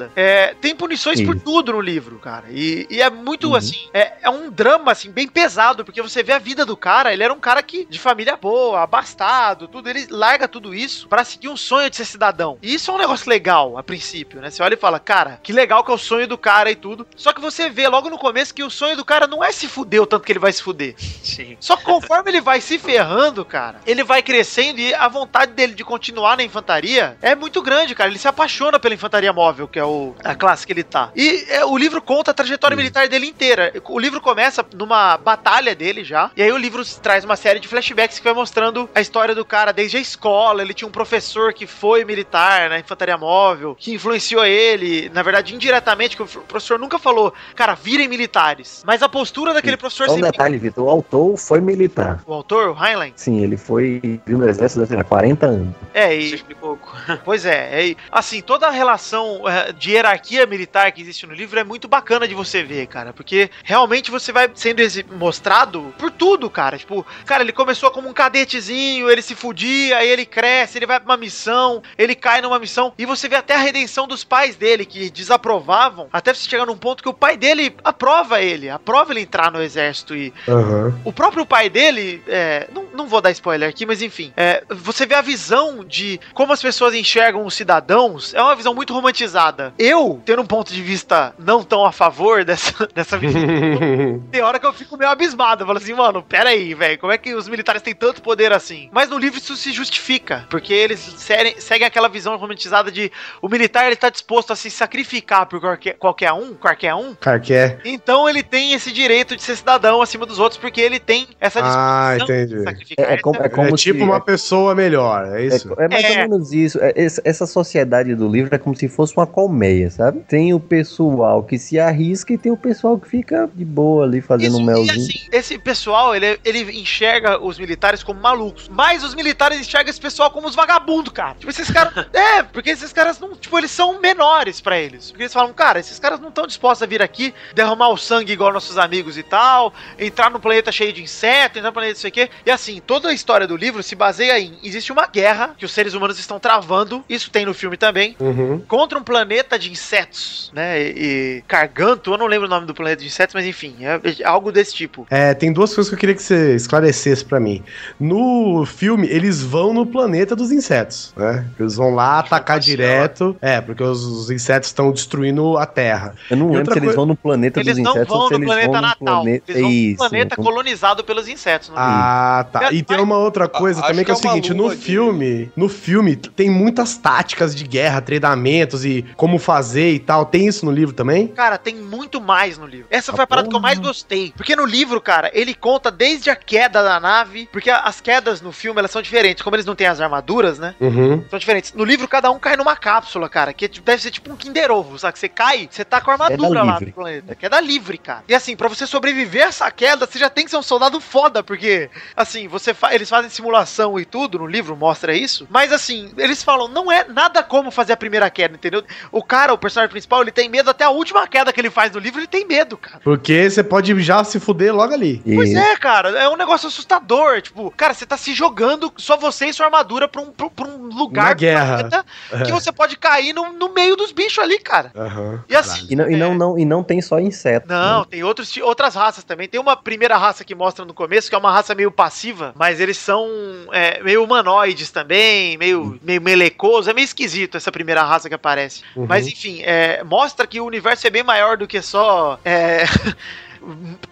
chicotada. 0.00 0.12
É, 0.16 0.54
tem 0.60 0.74
punições 0.74 1.20
por 1.20 1.36
Isso. 1.36 1.44
tudo 1.44 1.72
no 1.72 1.80
livro, 1.80 2.18
cara. 2.18 2.46
E, 2.50 2.86
e 2.90 3.00
é 3.02 3.10
muito 3.10 3.48
Uhum. 3.48 3.54
assim, 3.56 3.88
é, 3.92 4.12
é 4.22 4.30
um 4.30 4.50
drama 4.50 4.92
assim 4.92 5.10
bem 5.10 5.26
pesado, 5.28 5.84
porque 5.84 6.00
você 6.02 6.22
vê 6.22 6.32
a 6.32 6.38
vida 6.38 6.64
do 6.64 6.76
cara, 6.76 7.12
ele 7.12 7.22
era 7.22 7.32
um 7.32 7.40
cara 7.40 7.62
que 7.62 7.84
de 7.86 7.98
família 7.98 8.36
boa, 8.36 8.82
abastado, 8.82 9.68
tudo, 9.68 9.88
ele 9.88 10.06
larga 10.10 10.46
tudo 10.48 10.74
isso 10.74 11.08
pra 11.08 11.24
seguir 11.24 11.48
um 11.48 11.56
sonho 11.56 11.90
de 11.90 11.96
ser 11.96 12.04
cidadão. 12.04 12.58
E 12.62 12.74
isso 12.74 12.90
é 12.90 12.94
um 12.94 12.98
negócio 12.98 13.28
legal 13.28 13.76
a 13.76 13.82
princípio, 13.82 14.40
né? 14.40 14.50
Você 14.50 14.62
olha 14.62 14.74
e 14.74 14.78
fala, 14.78 14.98
cara, 14.98 15.40
que 15.42 15.52
legal 15.52 15.84
que 15.84 15.90
é 15.90 15.94
o 15.94 15.98
sonho 15.98 16.26
do 16.26 16.38
cara 16.38 16.70
e 16.70 16.76
tudo. 16.76 17.06
Só 17.16 17.32
que 17.32 17.40
você 17.40 17.68
vê 17.68 17.88
logo 17.88 18.08
no 18.08 18.18
começo 18.18 18.54
que 18.54 18.62
o 18.62 18.70
sonho 18.70 18.96
do 18.96 19.04
cara 19.04 19.26
não 19.26 19.42
é 19.42 19.52
se 19.52 19.66
fuder 19.68 20.02
o 20.02 20.06
tanto 20.06 20.24
que 20.24 20.32
ele 20.32 20.38
vai 20.38 20.52
se 20.52 20.62
fuder. 20.62 20.94
Sim. 21.22 21.56
Só 21.60 21.76
que 21.76 21.84
conforme 21.84 22.30
ele 22.30 22.40
vai 22.40 22.60
se 22.60 22.78
ferrando, 22.78 23.44
cara, 23.44 23.80
ele 23.86 24.04
vai 24.04 24.22
crescendo 24.22 24.78
e 24.80 24.94
a 24.94 25.08
vontade 25.08 25.52
dele 25.52 25.74
de 25.74 25.84
continuar 25.84 26.36
na 26.36 26.42
infantaria 26.44 27.16
é 27.20 27.34
muito 27.34 27.60
grande, 27.62 27.94
cara. 27.94 28.10
Ele 28.10 28.18
se 28.18 28.28
apaixona 28.28 28.78
pela 28.78 28.94
infantaria 28.94 29.32
móvel, 29.32 29.66
que 29.68 29.78
é 29.78 29.84
o, 29.84 29.88
a 30.24 30.34
classe 30.34 30.66
que 30.66 30.72
ele 30.72 30.82
tá. 30.82 31.10
E 31.14 31.44
é, 31.48 31.64
o 31.64 31.76
livro 31.76 32.00
conta 32.00 32.30
a 32.30 32.34
trajetória 32.34 32.76
militar 32.76 33.08
dele 33.08 33.26
inteira. 33.26 33.72
O 33.88 33.98
livro 33.98 34.20
começa 34.20 34.64
numa 34.74 35.16
batalha 35.16 35.74
dele 35.74 36.04
já, 36.04 36.30
e 36.36 36.42
aí 36.42 36.52
o 36.52 36.56
livro 36.56 36.84
traz 37.00 37.24
uma 37.24 37.36
série 37.36 37.60
de 37.60 37.68
flashbacks 37.68 38.18
que 38.18 38.24
vai 38.24 38.34
mostrando 38.34 38.88
a 38.94 39.00
história 39.00 39.34
do 39.34 39.44
cara 39.44 39.72
desde 39.72 39.96
a 39.96 40.00
escola. 40.00 40.62
Ele 40.62 40.74
tinha 40.74 40.88
um 40.88 40.92
professor 40.92 41.52
que 41.52 41.66
foi 41.66 42.04
militar 42.04 42.70
na 42.70 42.78
infantaria 42.78 43.16
móvel, 43.16 43.76
que 43.78 43.94
influenciou 43.94 44.44
ele, 44.44 45.10
na 45.10 45.22
verdade, 45.22 45.54
indiretamente, 45.54 46.16
que 46.16 46.22
o 46.22 46.26
professor 46.26 46.78
nunca 46.78 46.98
falou, 46.98 47.32
cara, 47.54 47.74
virem 47.74 48.08
militares. 48.08 48.82
Mas 48.86 49.02
a 49.02 49.08
postura 49.08 49.52
daquele 49.52 49.76
professor 49.76 50.06
Só 50.06 50.12
um 50.12 50.16
sempre. 50.16 50.32
detalhe, 50.32 50.58
Vitor. 50.58 50.84
O 50.84 50.90
autor 50.90 51.36
foi 51.36 51.60
militar. 51.60 52.22
O 52.26 52.32
autor, 52.32 52.76
o 52.76 52.84
Heinlein? 52.84 53.12
Sim, 53.16 53.42
ele 53.42 53.56
foi 53.56 54.20
no 54.26 54.48
exército 54.48 54.94
lá, 54.94 55.04
40 55.04 55.46
anos. 55.46 55.74
É, 55.94 56.14
Isso 56.14 56.44
e, 56.48 56.54
pouco. 56.54 56.96
pois 57.24 57.44
é, 57.44 57.90
é, 57.90 57.96
assim, 58.10 58.40
toda 58.40 58.66
a 58.66 58.70
relação 58.70 59.42
eh, 59.48 59.69
de 59.72 59.92
hierarquia 59.92 60.46
militar 60.46 60.90
que 60.92 61.00
existe 61.00 61.26
no 61.26 61.34
livro 61.34 61.58
é 61.58 61.64
muito 61.64 61.88
bacana 61.88 62.26
de 62.26 62.34
você 62.34 62.62
ver, 62.62 62.86
cara, 62.86 63.12
porque 63.12 63.50
realmente 63.64 64.10
você 64.10 64.32
vai 64.32 64.50
sendo 64.54 64.80
mostrado 65.16 65.94
por 65.98 66.10
tudo, 66.10 66.48
cara. 66.48 66.78
Tipo, 66.78 67.04
cara, 67.26 67.42
ele 67.42 67.52
começou 67.52 67.90
como 67.90 68.08
um 68.08 68.12
cadetezinho, 68.12 69.10
ele 69.10 69.22
se 69.22 69.34
fudia, 69.34 69.98
aí 69.98 70.08
ele 70.08 70.24
cresce, 70.24 70.78
ele 70.78 70.86
vai 70.86 70.98
pra 70.98 71.10
uma 71.10 71.16
missão, 71.16 71.82
ele 71.98 72.14
cai 72.14 72.40
numa 72.40 72.58
missão, 72.58 72.92
e 72.98 73.04
você 73.04 73.28
vê 73.28 73.36
até 73.36 73.54
a 73.54 73.58
redenção 73.58 74.06
dos 74.06 74.24
pais 74.24 74.56
dele, 74.56 74.84
que 74.84 75.10
desaprovavam, 75.10 76.08
até 76.12 76.32
você 76.32 76.48
chegar 76.48 76.66
num 76.66 76.76
ponto 76.76 77.02
que 77.02 77.08
o 77.08 77.14
pai 77.14 77.36
dele 77.36 77.74
aprova 77.84 78.40
ele, 78.40 78.70
aprova 78.70 79.12
ele 79.12 79.20
entrar 79.20 79.50
no 79.50 79.62
exército 79.62 80.14
e 80.14 80.32
Aham. 80.48 80.98
o 81.04 81.12
próprio 81.12 81.44
pai 81.44 81.68
dele, 81.68 82.22
é, 82.26 82.68
não, 82.72 82.86
não 82.94 83.06
vou 83.06 83.20
dar 83.20 83.30
spoiler 83.30 83.68
aqui, 83.68 83.84
mas 83.84 84.02
enfim, 84.02 84.32
é, 84.36 84.64
você 84.68 85.04
vê 85.06 85.14
a 85.14 85.20
visão 85.20 85.84
de 85.84 86.20
como 86.32 86.52
as 86.52 86.62
pessoas 86.62 86.94
enxergam 86.94 87.44
os 87.44 87.54
cidadãos, 87.54 88.34
é 88.34 88.42
uma 88.42 88.56
visão 88.56 88.74
muito 88.74 88.94
romantizada. 88.94 89.59
Eu, 89.78 90.20
tendo 90.24 90.42
um 90.42 90.46
ponto 90.46 90.72
de 90.72 90.82
vista 90.82 91.34
não 91.38 91.62
tão 91.62 91.84
a 91.84 91.92
favor 91.92 92.44
dessa, 92.44 92.86
dessa 92.94 93.18
visão, 93.18 93.40
tem 94.30 94.40
hora 94.42 94.58
que 94.58 94.66
eu 94.66 94.72
fico 94.72 94.96
meio 94.96 95.10
abismado. 95.10 95.62
Eu 95.62 95.66
falo 95.66 95.78
assim, 95.78 95.94
mano, 95.94 96.22
pera 96.22 96.50
aí, 96.50 96.74
velho, 96.74 96.98
como 96.98 97.12
é 97.12 97.18
que 97.18 97.34
os 97.34 97.48
militares 97.48 97.82
têm 97.82 97.94
tanto 97.94 98.22
poder 98.22 98.52
assim? 98.52 98.88
Mas 98.92 99.08
no 99.10 99.18
livro 99.18 99.38
isso 99.38 99.56
se 99.56 99.72
justifica, 99.72 100.46
porque 100.50 100.72
eles 100.72 101.00
serem- 101.18 101.58
seguem 101.60 101.86
aquela 101.86 102.08
visão 102.08 102.36
romantizada 102.36 102.90
de 102.90 103.10
o 103.42 103.48
militar 103.48 103.86
ele 103.86 103.96
tá 103.96 104.08
disposto 104.10 104.52
a 104.52 104.56
se 104.56 104.70
sacrificar 104.70 105.46
por 105.46 105.60
qualquer, 105.60 105.94
qualquer 105.94 106.32
um, 106.32 106.54
qualquer 106.54 106.94
um, 106.94 107.14
é. 107.50 107.78
então 107.84 108.28
ele 108.28 108.42
tem 108.42 108.72
esse 108.72 108.92
direito 108.92 109.36
de 109.36 109.42
ser 109.42 109.56
cidadão 109.56 110.00
acima 110.02 110.24
dos 110.26 110.38
outros, 110.38 110.60
porque 110.60 110.80
ele 110.80 110.98
tem 110.98 111.26
essa 111.40 111.60
Ah, 111.62 112.14
disposição 112.16 112.36
entendi. 112.36 112.54
de 112.58 112.64
sacrificar. 112.64 113.10
É, 113.10 113.14
é 113.14 113.18
como, 113.18 113.42
é 113.42 113.48
como 113.48 113.68
é 113.68 113.70
se- 113.70 113.76
tipo 113.84 114.04
uma 114.04 114.20
pessoa 114.20 114.74
melhor, 114.74 115.26
é 115.36 115.42
É, 115.42 115.46
isso? 115.46 115.74
é 115.78 115.88
mais 115.88 116.04
É. 116.04 116.10
ou 116.10 116.16
menos 116.16 116.52
isso. 116.52 116.78
É, 116.80 116.92
essa, 116.96 117.20
essa 117.24 117.46
sociedade 117.46 118.14
do 118.14 118.28
livro 118.28 118.54
é 118.54 118.58
como 118.58 118.74
se 118.76 118.88
fosse 118.88 119.16
uma 119.16 119.26
colmeia, 119.26 119.49
sabe? 119.90 120.20
Tem 120.28 120.52
o 120.54 120.60
pessoal 120.60 121.42
que 121.42 121.58
se 121.58 121.78
arrisca 121.78 122.32
e 122.32 122.38
tem 122.38 122.50
o 122.52 122.56
pessoal 122.56 122.98
que 122.98 123.08
fica 123.08 123.48
de 123.54 123.64
boa 123.64 124.04
ali 124.04 124.20
fazendo 124.20 124.56
um 124.58 124.60
Isso, 124.60 124.70
e 124.70 124.86
melzinho. 124.86 124.92
assim, 124.92 125.28
esse 125.32 125.58
pessoal, 125.58 126.14
ele, 126.14 126.38
ele 126.44 126.80
enxerga 126.80 127.40
os 127.42 127.58
militares 127.58 128.02
como 128.02 128.20
malucos. 128.20 128.68
Mas 128.68 129.02
os 129.04 129.14
militares 129.14 129.60
enxergam 129.60 129.90
esse 129.90 130.00
pessoal 130.00 130.30
como 130.30 130.46
os 130.48 130.54
vagabundos, 130.54 131.12
cara. 131.12 131.34
Tipo, 131.34 131.50
esses 131.50 131.70
caras. 131.70 132.06
é, 132.12 132.42
porque 132.42 132.70
esses 132.70 132.92
caras 132.92 133.18
não. 133.18 133.34
Tipo, 133.34 133.58
eles 133.58 133.70
são 133.70 134.00
menores 134.00 134.60
pra 134.60 134.78
eles. 134.78 135.10
Porque 135.10 135.24
eles 135.24 135.32
falam, 135.32 135.52
cara, 135.52 135.78
esses 135.80 135.98
caras 135.98 136.20
não 136.20 136.28
estão 136.28 136.46
dispostos 136.46 136.82
a 136.82 136.86
vir 136.86 137.02
aqui, 137.02 137.34
derramar 137.54 137.88
o 137.90 137.96
sangue 137.96 138.32
igual 138.32 138.52
nossos 138.52 138.78
amigos 138.78 139.16
e 139.18 139.22
tal, 139.22 139.72
entrar 139.98 140.30
num 140.30 140.40
planeta 140.40 140.70
cheio 140.72 140.92
de 140.92 141.02
insetos, 141.02 141.56
entrar 141.58 141.70
num 141.70 141.74
planeta 141.74 141.94
não 141.94 142.00
sei 142.00 142.10
o 142.10 142.12
quê. 142.12 142.30
E 142.44 142.50
assim, 142.50 142.80
toda 142.86 143.08
a 143.08 143.12
história 143.12 143.46
do 143.46 143.56
livro 143.56 143.82
se 143.82 143.94
baseia 143.94 144.38
em: 144.38 144.54
existe 144.62 144.92
uma 144.92 145.06
guerra 145.06 145.54
que 145.56 145.64
os 145.64 145.72
seres 145.72 145.94
humanos 145.94 146.18
estão 146.18 146.38
travando, 146.38 147.04
isso 147.08 147.30
tem 147.30 147.44
no 147.44 147.54
filme 147.54 147.76
também, 147.76 148.16
Uhum. 148.20 148.60
contra 148.68 148.98
um 148.98 149.02
planeta 149.02 149.39
de 149.58 149.70
insetos, 149.70 150.50
né? 150.54 150.80
E, 150.80 150.94
e 151.38 151.42
Carganto, 151.48 152.12
eu 152.12 152.18
não 152.18 152.26
lembro 152.26 152.46
o 152.46 152.50
nome 152.50 152.66
do 152.66 152.74
planeta 152.74 153.00
de 153.02 153.06
insetos, 153.08 153.34
mas 153.34 153.44
enfim, 153.46 153.74
é, 153.80 154.00
é 154.20 154.24
algo 154.24 154.50
desse 154.52 154.74
tipo. 154.74 155.06
É, 155.10 155.34
tem 155.34 155.52
duas 155.52 155.74
coisas 155.74 155.88
que 155.88 155.94
eu 155.94 155.98
queria 155.98 156.14
que 156.14 156.22
você 156.22 156.54
esclarecesse 156.54 157.24
pra 157.24 157.38
mim. 157.40 157.62
No 157.98 158.64
filme, 158.66 159.06
eles 159.08 159.42
vão 159.42 159.72
no 159.74 159.84
planeta 159.86 160.34
dos 160.36 160.50
insetos, 160.52 161.12
né? 161.16 161.44
Eles 161.58 161.76
vão 161.76 161.94
lá 161.94 162.18
atacar 162.20 162.58
direto. 162.60 163.36
É, 163.40 163.60
porque 163.60 163.82
os, 163.82 164.02
os 164.04 164.30
insetos 164.30 164.68
estão 164.68 164.90
destruindo 164.92 165.56
a 165.58 165.66
Terra. 165.66 166.14
Eu 166.30 166.36
não 166.36 166.50
E 166.52 166.56
lembro 166.56 166.72
se 166.72 166.78
eles 166.78 166.88
coi- 166.88 166.96
vão 166.96 167.06
no 167.06 167.16
planeta 167.16 167.60
Eles 167.60 167.74
dos 167.76 167.84
não 167.84 167.90
insetos 167.92 168.08
vão 168.08 168.18
ou 168.20 168.28
se 168.28 168.32
no 168.32 168.38
eles 168.38 168.46
planeta 168.48 168.70
vão 168.72 168.80
no 168.80 168.86
natal. 168.86 169.22
planeta. 169.22 169.44
Eles 169.52 169.60
vão 169.62 169.70
Isso. 169.70 169.90
no 170.04 170.08
planeta 170.10 170.36
colonizado 170.36 171.04
pelos 171.04 171.28
insetos. 171.28 171.68
livro. 171.68 171.82
Ah, 171.82 172.46
tá. 172.52 172.60
Mas- 172.62 172.72
E 172.76 172.82
tem 172.82 173.00
uma 173.00 173.16
outra 173.18 173.48
coisa 173.48 173.80
acho 173.80 173.88
também 173.90 174.04
que 174.04 174.10
é 174.10 174.14
o 174.14 174.18
que 174.20 174.26
é 174.26 174.30
seguinte, 174.30 174.54
no 174.54 174.64
lua 174.64 174.76
de- 174.76 174.82
filme, 174.82 175.50
no 175.56 175.68
filme 175.68 176.16
tem 176.16 176.50
muitas 176.50 176.96
táticas 176.96 177.54
de 177.54 177.64
guerra, 177.64 178.00
treinamentos 178.00 178.84
e 178.84 179.04
como 179.16 179.29
fazer 179.38 179.92
e 179.92 179.98
tal. 179.98 180.26
Tem 180.26 180.46
isso 180.46 180.64
no 180.64 180.72
livro 180.72 180.94
também? 180.94 181.28
Cara, 181.28 181.58
tem 181.58 181.74
muito 181.76 182.20
mais 182.20 182.58
no 182.58 182.66
livro. 182.66 182.86
Essa 182.90 183.12
foi 183.12 183.24
a 183.24 183.26
parada 183.26 183.48
que 183.48 183.54
eu 183.54 183.60
porra. 183.60 183.74
mais 183.74 183.78
gostei. 183.78 184.32
Porque 184.36 184.54
no 184.56 184.64
livro, 184.66 185.00
cara, 185.00 185.30
ele 185.34 185.54
conta 185.54 185.90
desde 185.90 186.30
a 186.30 186.36
queda 186.36 186.82
da 186.82 186.98
nave. 187.00 187.48
Porque 187.52 187.70
as 187.70 188.00
quedas 188.00 188.40
no 188.40 188.52
filme, 188.52 188.78
elas 188.78 188.90
são 188.90 189.02
diferentes. 189.02 189.42
Como 189.42 189.56
eles 189.56 189.66
não 189.66 189.74
têm 189.74 189.86
as 189.86 190.00
armaduras, 190.00 190.58
né? 190.58 190.74
Uhum. 190.80 191.24
São 191.28 191.38
diferentes. 191.38 191.72
No 191.72 191.84
livro, 191.84 192.06
cada 192.08 192.30
um 192.30 192.38
cai 192.38 192.56
numa 192.56 192.76
cápsula, 192.76 193.28
cara. 193.28 193.52
Que 193.52 193.64
é 193.64 193.68
tipo- 193.68 193.84
deve 193.86 194.02
ser 194.02 194.10
tipo 194.10 194.32
um 194.32 194.36
Kinder 194.36 194.70
Ovo, 194.70 194.98
sabe? 194.98 195.12
Que 195.14 195.18
você 195.18 195.28
cai, 195.28 195.68
você 195.70 195.84
tá 195.84 196.00
com 196.00 196.10
a 196.10 196.14
armadura 196.14 196.48
Queda 196.48 196.62
lá 196.62 196.72
livre. 196.72 196.86
no 196.86 196.92
planeta. 196.92 197.34
Queda 197.34 197.60
livre, 197.60 197.98
cara. 197.98 198.24
E 198.28 198.34
assim, 198.34 198.56
pra 198.56 198.68
você 198.68 198.86
sobreviver 198.86 199.44
a 199.44 199.48
essa 199.48 199.70
queda, 199.70 200.06
você 200.06 200.18
já 200.18 200.30
tem 200.30 200.44
que 200.44 200.50
ser 200.50 200.56
um 200.56 200.62
soldado 200.62 201.00
foda. 201.00 201.42
Porque, 201.42 201.88
assim, 202.16 202.48
você 202.48 202.72
fa- 202.74 202.94
eles 202.94 203.08
fazem 203.08 203.30
simulação 203.30 203.98
e 203.98 204.04
tudo, 204.04 204.38
no 204.38 204.46
livro 204.46 204.76
mostra 204.76 205.14
isso. 205.14 205.46
Mas 205.50 205.72
assim, 205.72 206.12
eles 206.16 206.42
falam, 206.42 206.68
não 206.68 206.90
é 206.90 207.04
nada 207.04 207.42
como 207.42 207.70
fazer 207.70 207.92
a 207.92 207.96
primeira 207.96 208.28
queda, 208.30 208.54
entendeu? 208.54 208.82
O 209.10 209.19
cara, 209.22 209.52
o 209.52 209.58
personagem 209.58 209.90
principal, 209.90 210.22
ele 210.22 210.30
tem 210.30 210.48
medo 210.48 210.70
até 210.70 210.84
a 210.84 210.90
última 210.90 211.26
queda 211.26 211.52
que 211.52 211.60
ele 211.60 211.70
faz 211.70 211.92
no 211.92 211.98
livro, 211.98 212.20
ele 212.20 212.26
tem 212.26 212.46
medo, 212.46 212.76
cara. 212.76 213.00
Porque 213.02 213.48
você 213.50 213.62
pode 213.62 213.98
já 214.00 214.22
se 214.24 214.38
fuder 214.40 214.74
logo 214.74 214.92
ali. 214.94 215.20
E- 215.24 215.34
Pois 215.34 215.52
é, 215.54 215.76
cara, 215.76 216.10
é 216.10 216.28
um 216.28 216.36
negócio 216.36 216.68
assustador. 216.68 217.40
Tipo, 217.42 217.70
cara, 217.72 217.94
você 217.94 218.06
tá 218.06 218.16
se 218.16 218.34
jogando, 218.34 218.92
só 218.96 219.16
você 219.16 219.46
e 219.46 219.52
sua 219.52 219.66
armadura 219.66 220.06
pra 220.08 220.20
um, 220.20 220.30
pra, 220.30 220.48
pra 220.50 220.66
um 220.66 220.86
lugar 220.88 221.26
Na 221.28 221.34
guerra. 221.34 221.66
planeta 221.78 222.04
que 222.44 222.52
você 222.52 222.70
pode 222.72 222.96
cair 222.96 223.32
no, 223.32 223.52
no 223.52 223.72
meio 223.72 223.96
dos 223.96 224.12
bichos 224.12 224.38
ali, 224.38 224.58
cara. 224.58 224.92
Aham. 224.96 225.42
E 225.48 225.56
assim. 225.56 225.86
E 225.90 225.96
não, 225.96 226.10
e 226.10 226.16
não, 226.16 226.32
é, 226.32 226.34
não, 226.34 226.58
e 226.58 226.64
não 226.64 226.82
tem 226.82 227.00
só 227.00 227.18
inseto. 227.18 227.68
Não, 227.68 228.00
né? 228.00 228.06
tem 228.10 228.22
outros, 228.24 228.56
outras 228.58 228.94
raças 228.94 229.24
também. 229.24 229.48
Tem 229.48 229.60
uma 229.60 229.76
primeira 229.76 230.16
raça 230.16 230.44
que 230.44 230.54
mostra 230.54 230.84
no 230.84 230.94
começo, 230.94 231.28
que 231.28 231.34
é 231.34 231.38
uma 231.38 231.50
raça 231.52 231.74
meio 231.74 231.90
passiva, 231.90 232.52
mas 232.56 232.80
eles 232.80 232.96
são 232.96 233.28
é, 233.72 234.02
meio 234.02 234.22
humanoides 234.24 234.90
também, 234.90 235.56
meio, 235.56 235.98
meio 236.02 236.20
melecoso. 236.20 236.90
É 236.90 236.92
meio 236.94 237.04
esquisito 237.04 237.56
essa 237.56 237.70
primeira 237.72 238.02
raça 238.02 238.28
que 238.28 238.34
aparece. 238.34 238.82
Uhum. 238.96 239.06
Mas 239.10 239.26
enfim, 239.26 239.60
é, 239.62 240.02
mostra 240.04 240.46
que 240.46 240.60
o 240.60 240.64
universo 240.64 241.06
é 241.06 241.10
bem 241.10 241.22
maior 241.22 241.56
do 241.56 241.66
que 241.66 241.82
só. 241.82 242.38
é, 242.44 242.84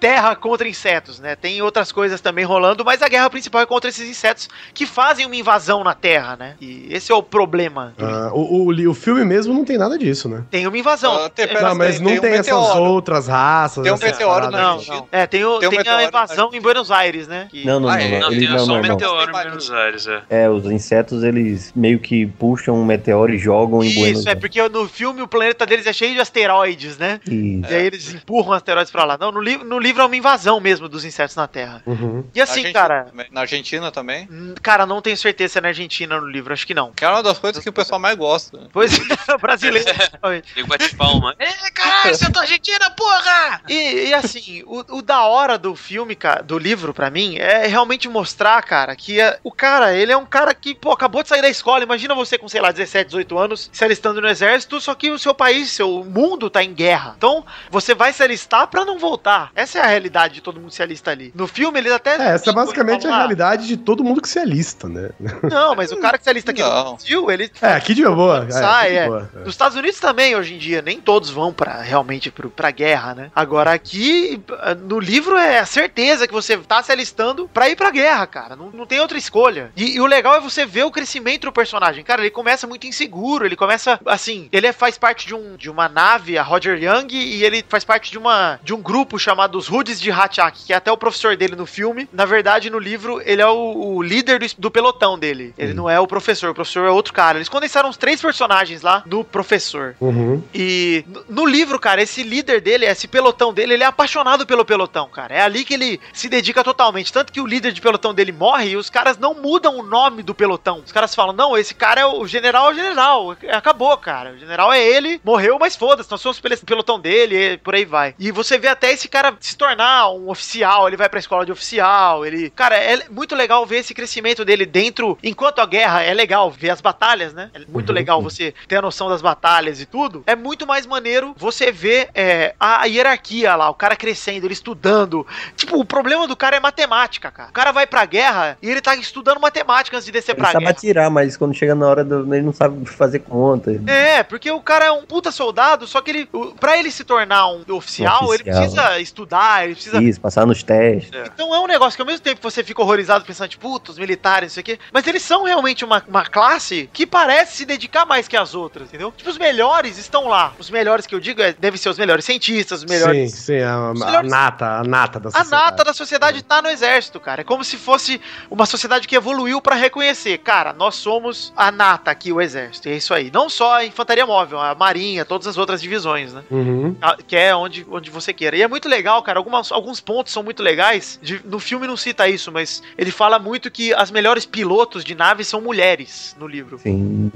Terra 0.00 0.34
contra 0.36 0.68
insetos, 0.68 1.18
né? 1.20 1.34
Tem 1.36 1.60
outras 1.62 1.90
coisas 1.92 2.20
também 2.20 2.44
rolando, 2.44 2.84
mas 2.84 3.02
a 3.02 3.08
guerra 3.08 3.28
principal 3.30 3.62
é 3.62 3.66
contra 3.66 3.88
esses 3.90 4.08
insetos 4.08 4.48
que 4.74 4.86
fazem 4.86 5.26
uma 5.26 5.36
invasão 5.36 5.82
na 5.82 5.94
Terra, 5.94 6.36
né? 6.36 6.54
E 6.60 6.86
esse 6.90 7.10
é 7.10 7.14
o 7.14 7.22
problema. 7.22 7.94
Ah, 7.98 8.30
o, 8.32 8.68
o, 8.70 8.90
o 8.90 8.94
filme 8.94 9.24
mesmo 9.24 9.54
não 9.54 9.64
tem 9.64 9.78
nada 9.78 9.96
disso, 9.98 10.28
né? 10.28 10.44
Tem 10.50 10.66
uma 10.66 10.76
invasão. 10.78 11.14
Ah, 11.24 11.28
tem- 11.28 11.46
pera- 11.48 11.68
Não, 11.68 11.74
mas 11.74 11.96
tem- 11.96 12.04
não 12.04 12.10
tem 12.12 12.20
tem, 12.20 12.30
um 12.30 12.34
essas 12.34 12.46
meteoro. 12.60 12.82
outras 12.82 13.26
raças. 13.28 13.82
Tem 13.82 13.92
um 13.92 13.98
meteoro 13.98 14.50
não, 14.50 14.76
assim. 14.78 14.90
não. 14.90 15.08
É, 15.10 15.26
tem, 15.26 15.44
o, 15.44 15.58
Tem 15.58 15.68
um 15.68 15.70
tem, 15.70 15.78
a 15.78 15.82
meteoro, 15.82 16.02
invasão 16.02 16.50
em 16.52 16.60
Buenos 16.60 16.90
Aires, 16.90 17.26
né? 17.26 17.48
Que- 17.50 17.64
Não, 17.64 17.80
não, 17.80 17.88
Ah, 17.88 17.96
não. 17.96 18.02
é? 18.02 18.10
não. 18.10 18.18
Não, 18.20 18.30
Ele, 18.32 18.40
tem 18.46 18.48
não, 18.50 18.58
só 18.58 18.64
um 18.64 18.66
não, 18.76 18.82
não. 18.82 18.88
meteoro 18.94 19.28
em 19.30 19.32
Buenos 19.32 19.70
Aires, 19.70 20.06
é. 20.06 20.22
É, 20.30 20.50
os 20.50 20.64
insetos, 20.66 21.22
eles 21.22 21.72
meio 21.74 21.98
que 21.98 22.26
puxam 22.26 22.74
um 22.74 22.84
meteoro 22.84 23.32
e 23.32 23.38
jogam 23.38 23.82
em 23.82 23.94
Buenos 23.94 24.20
Isso, 24.20 24.28
é 24.28 24.34
porque 24.34 24.66
no 24.68 24.86
filme 24.88 25.22
o 25.22 25.28
planeta 25.28 25.64
deles 25.66 25.86
é 25.86 25.92
cheio 25.92 26.14
de 26.14 26.20
asteroides, 26.20 26.98
né? 26.98 27.20
Aires. 27.28 27.70
E 27.70 27.74
aí 27.74 27.86
eles 27.86 28.12
empurram 28.14 28.52
asteroides 28.52 28.90
pra 28.92 29.04
lá. 29.04 29.16
Não, 29.18 29.37
no, 29.38 29.40
li 29.40 29.56
no 29.58 29.78
livro 29.78 30.02
é 30.02 30.06
uma 30.06 30.16
invasão 30.16 30.60
mesmo 30.60 30.88
dos 30.88 31.04
insetos 31.04 31.36
na 31.36 31.46
Terra. 31.46 31.82
Uhum. 31.86 32.24
E 32.34 32.40
assim, 32.40 32.60
Argentina 32.60 32.72
cara. 32.72 33.06
Na 33.30 33.40
Argentina 33.42 33.90
também. 33.92 34.28
Cara, 34.62 34.84
não 34.86 35.00
tenho 35.00 35.16
certeza 35.16 35.52
se 35.52 35.58
é 35.58 35.60
na 35.60 35.68
Argentina 35.68 36.20
no 36.20 36.26
livro, 36.26 36.52
acho 36.52 36.66
que 36.66 36.74
não. 36.74 36.92
Que 36.92 37.04
é 37.04 37.08
uma 37.08 37.22
das 37.22 37.38
coisas 37.38 37.62
que 37.62 37.68
o 37.68 37.72
pessoal 37.72 38.00
mais 38.00 38.16
gosta. 38.16 38.68
Pois 38.72 38.92
é, 38.98 39.36
brasileiro. 39.40 39.88
Nego 40.56 40.68
bate 40.68 40.94
palma. 40.96 41.34
Ê, 41.38 41.70
caralho, 41.70 42.14
você 42.14 42.26
é 42.26 42.30
da 42.30 42.40
Argentina, 42.40 42.90
porra! 42.90 43.62
E, 43.68 44.08
e 44.08 44.14
assim, 44.14 44.62
o, 44.66 44.98
o 44.98 45.02
da 45.02 45.22
hora 45.24 45.56
do 45.56 45.74
filme, 45.74 46.14
cara, 46.14 46.42
do 46.42 46.58
livro, 46.58 46.92
pra 46.92 47.10
mim, 47.10 47.36
é 47.38 47.66
realmente 47.66 48.08
mostrar, 48.08 48.60
cara, 48.62 48.94
que 48.96 49.20
é- 49.20 49.38
o 49.42 49.52
cara, 49.52 49.94
ele 49.94 50.12
é 50.12 50.16
um 50.16 50.26
cara 50.26 50.54
que, 50.54 50.74
pô, 50.74 50.92
acabou 50.92 51.22
de 51.22 51.28
sair 51.28 51.42
da 51.42 51.48
escola. 51.48 51.84
Imagina 51.84 52.14
você 52.14 52.36
com, 52.38 52.48
sei 52.48 52.60
lá, 52.60 52.70
17, 52.72 53.06
18 53.08 53.38
anos, 53.38 53.70
se 53.72 53.84
alistando 53.84 54.20
no 54.20 54.28
exército, 54.28 54.80
só 54.80 54.94
que 54.94 55.10
o 55.10 55.18
seu 55.18 55.34
país, 55.34 55.70
seu 55.70 56.04
mundo 56.04 56.50
tá 56.50 56.62
em 56.62 56.72
guerra. 56.74 57.14
Então, 57.16 57.44
você 57.70 57.94
vai 57.94 58.12
se 58.12 58.22
alistar 58.22 58.66
pra 58.68 58.84
não 58.84 58.98
voltar. 58.98 59.27
Essa 59.54 59.78
é 59.78 59.82
a 59.82 59.86
realidade 59.86 60.34
de 60.34 60.40
todo 60.40 60.60
mundo 60.60 60.70
se 60.72 60.82
alista 60.82 61.10
ali. 61.10 61.32
No 61.34 61.46
filme, 61.46 61.78
eles 61.78 61.92
até. 61.92 62.16
É, 62.16 62.34
essa 62.34 62.50
é 62.50 62.52
basicamente 62.52 63.00
a 63.00 63.02
falam, 63.02 63.14
"Ah, 63.14 63.18
realidade 63.20 63.66
de 63.66 63.76
todo 63.76 64.02
mundo 64.04 64.20
que 64.22 64.28
se 64.28 64.38
alista, 64.38 64.88
né? 64.88 65.10
Não, 65.50 65.74
mas 65.74 65.92
o 65.92 65.96
cara 65.98 66.18
que 66.18 66.24
se 66.24 66.30
alista 66.30 66.50
aqui 66.50 66.62
Não. 66.62 66.84
no 66.84 66.90
Brasil, 66.96 67.30
ele. 67.30 67.50
É, 67.60 67.72
aqui 67.74 67.94
de 67.94 68.04
boa. 68.04 68.46
É, 68.48 68.50
Sai, 68.50 68.86
aqui 68.86 68.92
de 68.92 68.98
é. 68.98 69.06
boa, 69.06 69.30
é. 69.34 69.38
Nos 69.40 69.48
Estados 69.50 69.76
Unidos 69.76 70.00
também, 70.00 70.34
hoje 70.36 70.54
em 70.54 70.58
dia, 70.58 70.82
nem 70.82 71.00
todos 71.00 71.30
vão 71.30 71.52
para 71.52 71.80
realmente 71.82 72.30
pro, 72.30 72.50
pra 72.50 72.70
guerra, 72.70 73.14
né? 73.14 73.30
Agora 73.34 73.72
aqui, 73.72 74.40
no 74.86 74.98
livro, 74.98 75.36
é 75.36 75.58
a 75.58 75.66
certeza 75.66 76.26
que 76.26 76.32
você 76.32 76.56
tá 76.58 76.82
se 76.82 76.92
alistando 76.92 77.48
pra 77.52 77.68
ir 77.68 77.76
pra 77.76 77.90
guerra, 77.90 78.26
cara. 78.26 78.56
Não, 78.56 78.70
não 78.70 78.86
tem 78.86 79.00
outra 79.00 79.18
escolha. 79.18 79.70
E, 79.76 79.96
e 79.96 80.00
o 80.00 80.06
legal 80.06 80.34
é 80.34 80.40
você 80.40 80.64
ver 80.66 80.84
o 80.84 80.90
crescimento 80.90 81.42
do 81.46 81.52
personagem. 81.52 82.04
Cara, 82.04 82.20
ele 82.22 82.30
começa 82.30 82.66
muito 82.66 82.86
inseguro, 82.86 83.44
ele 83.44 83.56
começa, 83.56 83.98
assim, 84.06 84.48
ele 84.52 84.66
é- 84.66 84.72
faz 84.72 84.96
parte 84.96 85.26
de, 85.26 85.34
um, 85.34 85.56
de 85.56 85.68
uma 85.70 85.88
nave, 85.88 86.38
a 86.38 86.42
Roger 86.42 86.80
Young, 86.82 87.08
e 87.14 87.44
ele 87.44 87.64
faz 87.68 87.84
parte 87.84 88.10
de, 88.10 88.18
uma, 88.18 88.58
de 88.62 88.72
um 88.74 88.80
grupo 88.80 89.17
chamado 89.18 89.56
os 89.58 89.68
Hoods 89.70 90.00
de 90.00 90.10
Hachak, 90.10 90.64
que 90.66 90.72
é 90.72 90.76
até 90.76 90.90
o 90.92 90.96
professor 90.96 91.36
dele 91.36 91.56
no 91.56 91.66
filme. 91.66 92.08
Na 92.12 92.24
verdade, 92.24 92.70
no 92.70 92.78
livro, 92.78 93.20
ele 93.24 93.42
é 93.42 93.46
o, 93.46 93.96
o 93.96 94.02
líder 94.02 94.38
do, 94.38 94.46
do 94.58 94.70
pelotão 94.70 95.18
dele. 95.18 95.54
Ele 95.58 95.74
não 95.74 95.88
é 95.88 95.98
o 95.98 96.06
professor, 96.06 96.50
o 96.50 96.54
professor 96.54 96.86
é 96.86 96.90
outro 96.90 97.12
cara. 97.12 97.38
Eles 97.38 97.48
condensaram 97.48 97.88
os 97.88 97.96
três 97.96 98.20
personagens 98.20 98.82
lá 98.82 99.02
no 99.06 99.24
professor. 99.24 99.94
Uhum. 100.00 100.42
E 100.54 101.04
no- 101.28 101.48
livro, 101.48 101.78
cara, 101.80 102.02
esse 102.02 102.22
líder 102.22 102.60
dele, 102.60 102.84
esse 102.84 103.08
pelotão 103.08 103.52
dele, 103.54 103.72
ele 103.74 103.82
é 103.82 103.86
apaixonado 103.86 104.46
pelo 104.46 104.64
pelotão, 104.64 105.08
cara. 105.08 105.34
É 105.34 105.40
ali 105.40 105.64
que 105.64 105.72
ele 105.74 105.98
se 106.12 106.28
dedica 106.28 106.62
totalmente. 106.62 107.12
Tanto 107.12 107.32
que 107.32 107.40
o 107.40 107.46
líder 107.46 107.72
de 107.72 107.80
pelotão 107.80 108.12
dele 108.12 108.32
morre 108.32 108.70
e 108.70 108.76
os 108.76 108.90
caras 108.90 109.16
não 109.16 109.34
mudam 109.34 109.78
o 109.78 109.82
nome 109.82 110.22
do 110.22 110.34
pelotão. 110.34 110.82
Os 110.84 110.92
caras 110.92 111.14
falam: 111.14 111.32
não, 111.34 111.56
esse 111.56 111.74
cara 111.74 112.02
é 112.02 112.06
o, 112.06 112.26
general, 112.26 112.68
é 112.68 112.72
o 112.72 112.74
general. 112.76 113.36
Acabou, 113.52 113.96
cara. 113.96 114.32
O 114.32 114.38
general 114.38 114.72
é 114.72 114.82
ele, 114.86 115.20
morreu, 115.24 115.58
mas 115.58 115.74
foda-se, 115.74 116.10
nós 116.10 116.20
somos 116.20 116.38
pelo 116.38 116.56
pelotão 116.58 117.00
dele, 117.00 117.54
e 117.54 117.56
por 117.56 117.74
aí 117.74 117.84
vai. 117.84 118.14
E 118.18 118.30
você 118.30 118.58
vê 118.58 118.68
até 118.68 118.92
esse 118.92 119.07
cara 119.08 119.36
se 119.40 119.56
tornar 119.56 120.10
um 120.10 120.28
oficial, 120.30 120.86
ele 120.88 120.96
vai 120.96 121.08
pra 121.08 121.18
escola 121.18 121.44
de 121.44 121.52
oficial, 121.52 122.24
ele. 122.24 122.50
Cara, 122.50 122.76
é 122.76 123.08
muito 123.10 123.34
legal 123.34 123.64
ver 123.66 123.78
esse 123.78 123.94
crescimento 123.94 124.44
dele 124.44 124.66
dentro. 124.66 125.18
Enquanto 125.22 125.60
a 125.60 125.66
guerra 125.66 126.02
é 126.02 126.12
legal 126.14 126.50
ver 126.50 126.70
as 126.70 126.80
batalhas, 126.80 127.32
né? 127.32 127.50
É 127.54 127.60
muito 127.68 127.92
legal 127.92 128.22
você 128.22 128.54
ter 128.66 128.76
a 128.76 128.82
noção 128.82 129.08
das 129.08 129.22
batalhas 129.22 129.80
e 129.80 129.86
tudo. 129.86 130.22
É 130.26 130.34
muito 130.36 130.66
mais 130.66 130.86
maneiro 130.86 131.34
você 131.36 131.70
ver 131.72 132.08
é, 132.14 132.54
a 132.58 132.84
hierarquia 132.84 133.54
lá, 133.56 133.68
o 133.70 133.74
cara 133.74 133.96
crescendo, 133.96 134.46
ele 134.46 134.52
estudando. 134.54 135.26
Tipo, 135.56 135.78
o 135.78 135.84
problema 135.84 136.26
do 136.26 136.36
cara 136.36 136.56
é 136.56 136.60
matemática, 136.60 137.30
cara. 137.30 137.50
O 137.50 137.52
cara 137.52 137.72
vai 137.72 137.86
pra 137.86 138.04
guerra 138.04 138.56
e 138.62 138.70
ele 138.70 138.80
tá 138.80 138.94
estudando 138.94 139.40
matemática 139.40 139.96
antes 139.96 140.06
de 140.06 140.12
descer 140.12 140.32
Ele 140.32 140.40
pra 140.40 140.52
sabe 140.52 140.64
guerra. 140.64 140.70
atirar, 140.76 141.10
mas 141.10 141.36
quando 141.36 141.54
chega 141.54 141.74
na 141.74 141.86
hora, 141.86 142.04
do, 142.04 142.34
ele 142.34 142.44
não 142.44 142.52
sabe 142.52 142.84
fazer 142.86 143.20
conta. 143.20 143.70
É, 143.86 144.22
porque 144.22 144.50
o 144.50 144.60
cara 144.60 144.86
é 144.86 144.90
um 144.90 145.04
puta 145.04 145.30
soldado, 145.30 145.86
só 145.86 146.00
que 146.00 146.10
ele, 146.10 146.28
pra 146.58 146.78
ele 146.78 146.90
se 146.90 147.04
tornar 147.04 147.48
um 147.48 147.64
oficial, 147.68 148.24
Um 148.28 148.34
ele 148.34 148.50
oficial. 148.50 148.97
Precisa 148.98 149.00
estudar, 149.00 149.64
ele 149.64 149.74
precisa 149.74 150.02
Isso, 150.02 150.20
passar 150.20 150.46
nos 150.46 150.62
testes. 150.62 151.10
Então 151.34 151.54
é 151.54 151.60
um 151.60 151.66
negócio 151.66 151.96
que 151.96 152.02
ao 152.02 152.06
mesmo 152.06 152.20
tempo 152.20 152.40
você 152.42 152.62
fica 152.64 152.82
horrorizado 152.82 153.24
pensando, 153.24 153.48
tipo, 153.48 153.68
puta, 153.68 153.90
os 153.92 153.98
militares, 153.98 154.52
isso 154.52 154.60
aqui, 154.60 154.78
mas 154.92 155.06
eles 155.06 155.22
são 155.22 155.44
realmente 155.44 155.84
uma, 155.84 156.02
uma 156.08 156.24
classe 156.24 156.88
que 156.92 157.06
parece 157.06 157.56
se 157.58 157.64
dedicar 157.64 158.04
mais 158.06 158.26
que 158.28 158.36
as 158.36 158.54
outras, 158.54 158.88
entendeu? 158.88 159.12
Tipo, 159.16 159.30
os 159.30 159.38
melhores 159.38 159.98
estão 159.98 160.28
lá. 160.28 160.52
Os 160.58 160.70
melhores 160.70 161.06
que 161.06 161.14
eu 161.14 161.20
digo 161.20 161.40
é, 161.42 161.52
devem 161.52 161.78
ser 161.78 161.88
os 161.88 161.98
melhores 161.98 162.24
cientistas, 162.24 162.82
os 162.82 162.88
Sim, 162.90 162.94
melhores. 162.98 163.32
sim, 163.34 163.58
a, 163.60 163.74
a 163.90 163.94
melhores- 163.94 164.30
nata, 164.30 164.66
a 164.78 164.84
nata 164.84 165.20
da 165.20 165.28
A 165.28 165.32
sociedade. 165.32 165.62
nata 165.64 165.84
da 165.84 165.92
sociedade 165.92 166.42
tá 166.42 166.62
no 166.62 166.68
exército, 166.68 167.20
cara. 167.20 167.40
É 167.42 167.44
como 167.44 167.64
se 167.64 167.76
fosse 167.76 168.20
uma 168.50 168.66
sociedade 168.66 169.06
que 169.06 169.16
evoluiu 169.16 169.60
pra 169.60 169.74
reconhecer, 169.74 170.38
cara, 170.38 170.72
nós 170.72 170.94
somos 170.96 171.52
a 171.56 171.70
nata 171.70 172.10
aqui, 172.10 172.32
o 172.32 172.40
exército. 172.40 172.88
E 172.88 172.92
é 172.92 172.96
isso 172.96 173.12
aí. 173.14 173.30
Não 173.32 173.48
só 173.48 173.74
a 173.76 173.84
infantaria 173.84 174.26
móvel, 174.26 174.60
a 174.60 174.74
marinha, 174.74 175.24
todas 175.24 175.46
as 175.46 175.56
outras 175.58 175.80
divisões, 175.80 176.32
né? 176.32 176.42
Uhum. 176.50 176.96
Que 177.26 177.36
é 177.36 177.54
onde, 177.54 177.86
onde 177.90 178.10
você 178.10 178.32
queira. 178.32 178.56
E 178.56 178.62
é 178.62 178.68
muito 178.68 178.87
legal, 178.88 179.22
cara. 179.22 179.38
Algumas, 179.38 179.70
alguns 179.70 180.00
pontos 180.00 180.32
são 180.32 180.42
muito 180.42 180.62
legais. 180.62 181.18
De- 181.22 181.40
no 181.44 181.58
filme 181.58 181.86
não 181.86 181.96
cita 181.96 182.28
isso, 182.28 182.50
mas 182.50 182.82
ele 182.96 183.10
fala 183.10 183.38
muito 183.38 183.70
que 183.70 183.92
as 183.94 184.10
melhores 184.10 184.44
pilotos 184.46 185.04
de 185.04 185.14
naves 185.14 185.46
são 185.48 185.60
mulheres 185.60 186.34
no 186.38 186.46
livro. 186.46 186.78
Sim. 186.78 187.30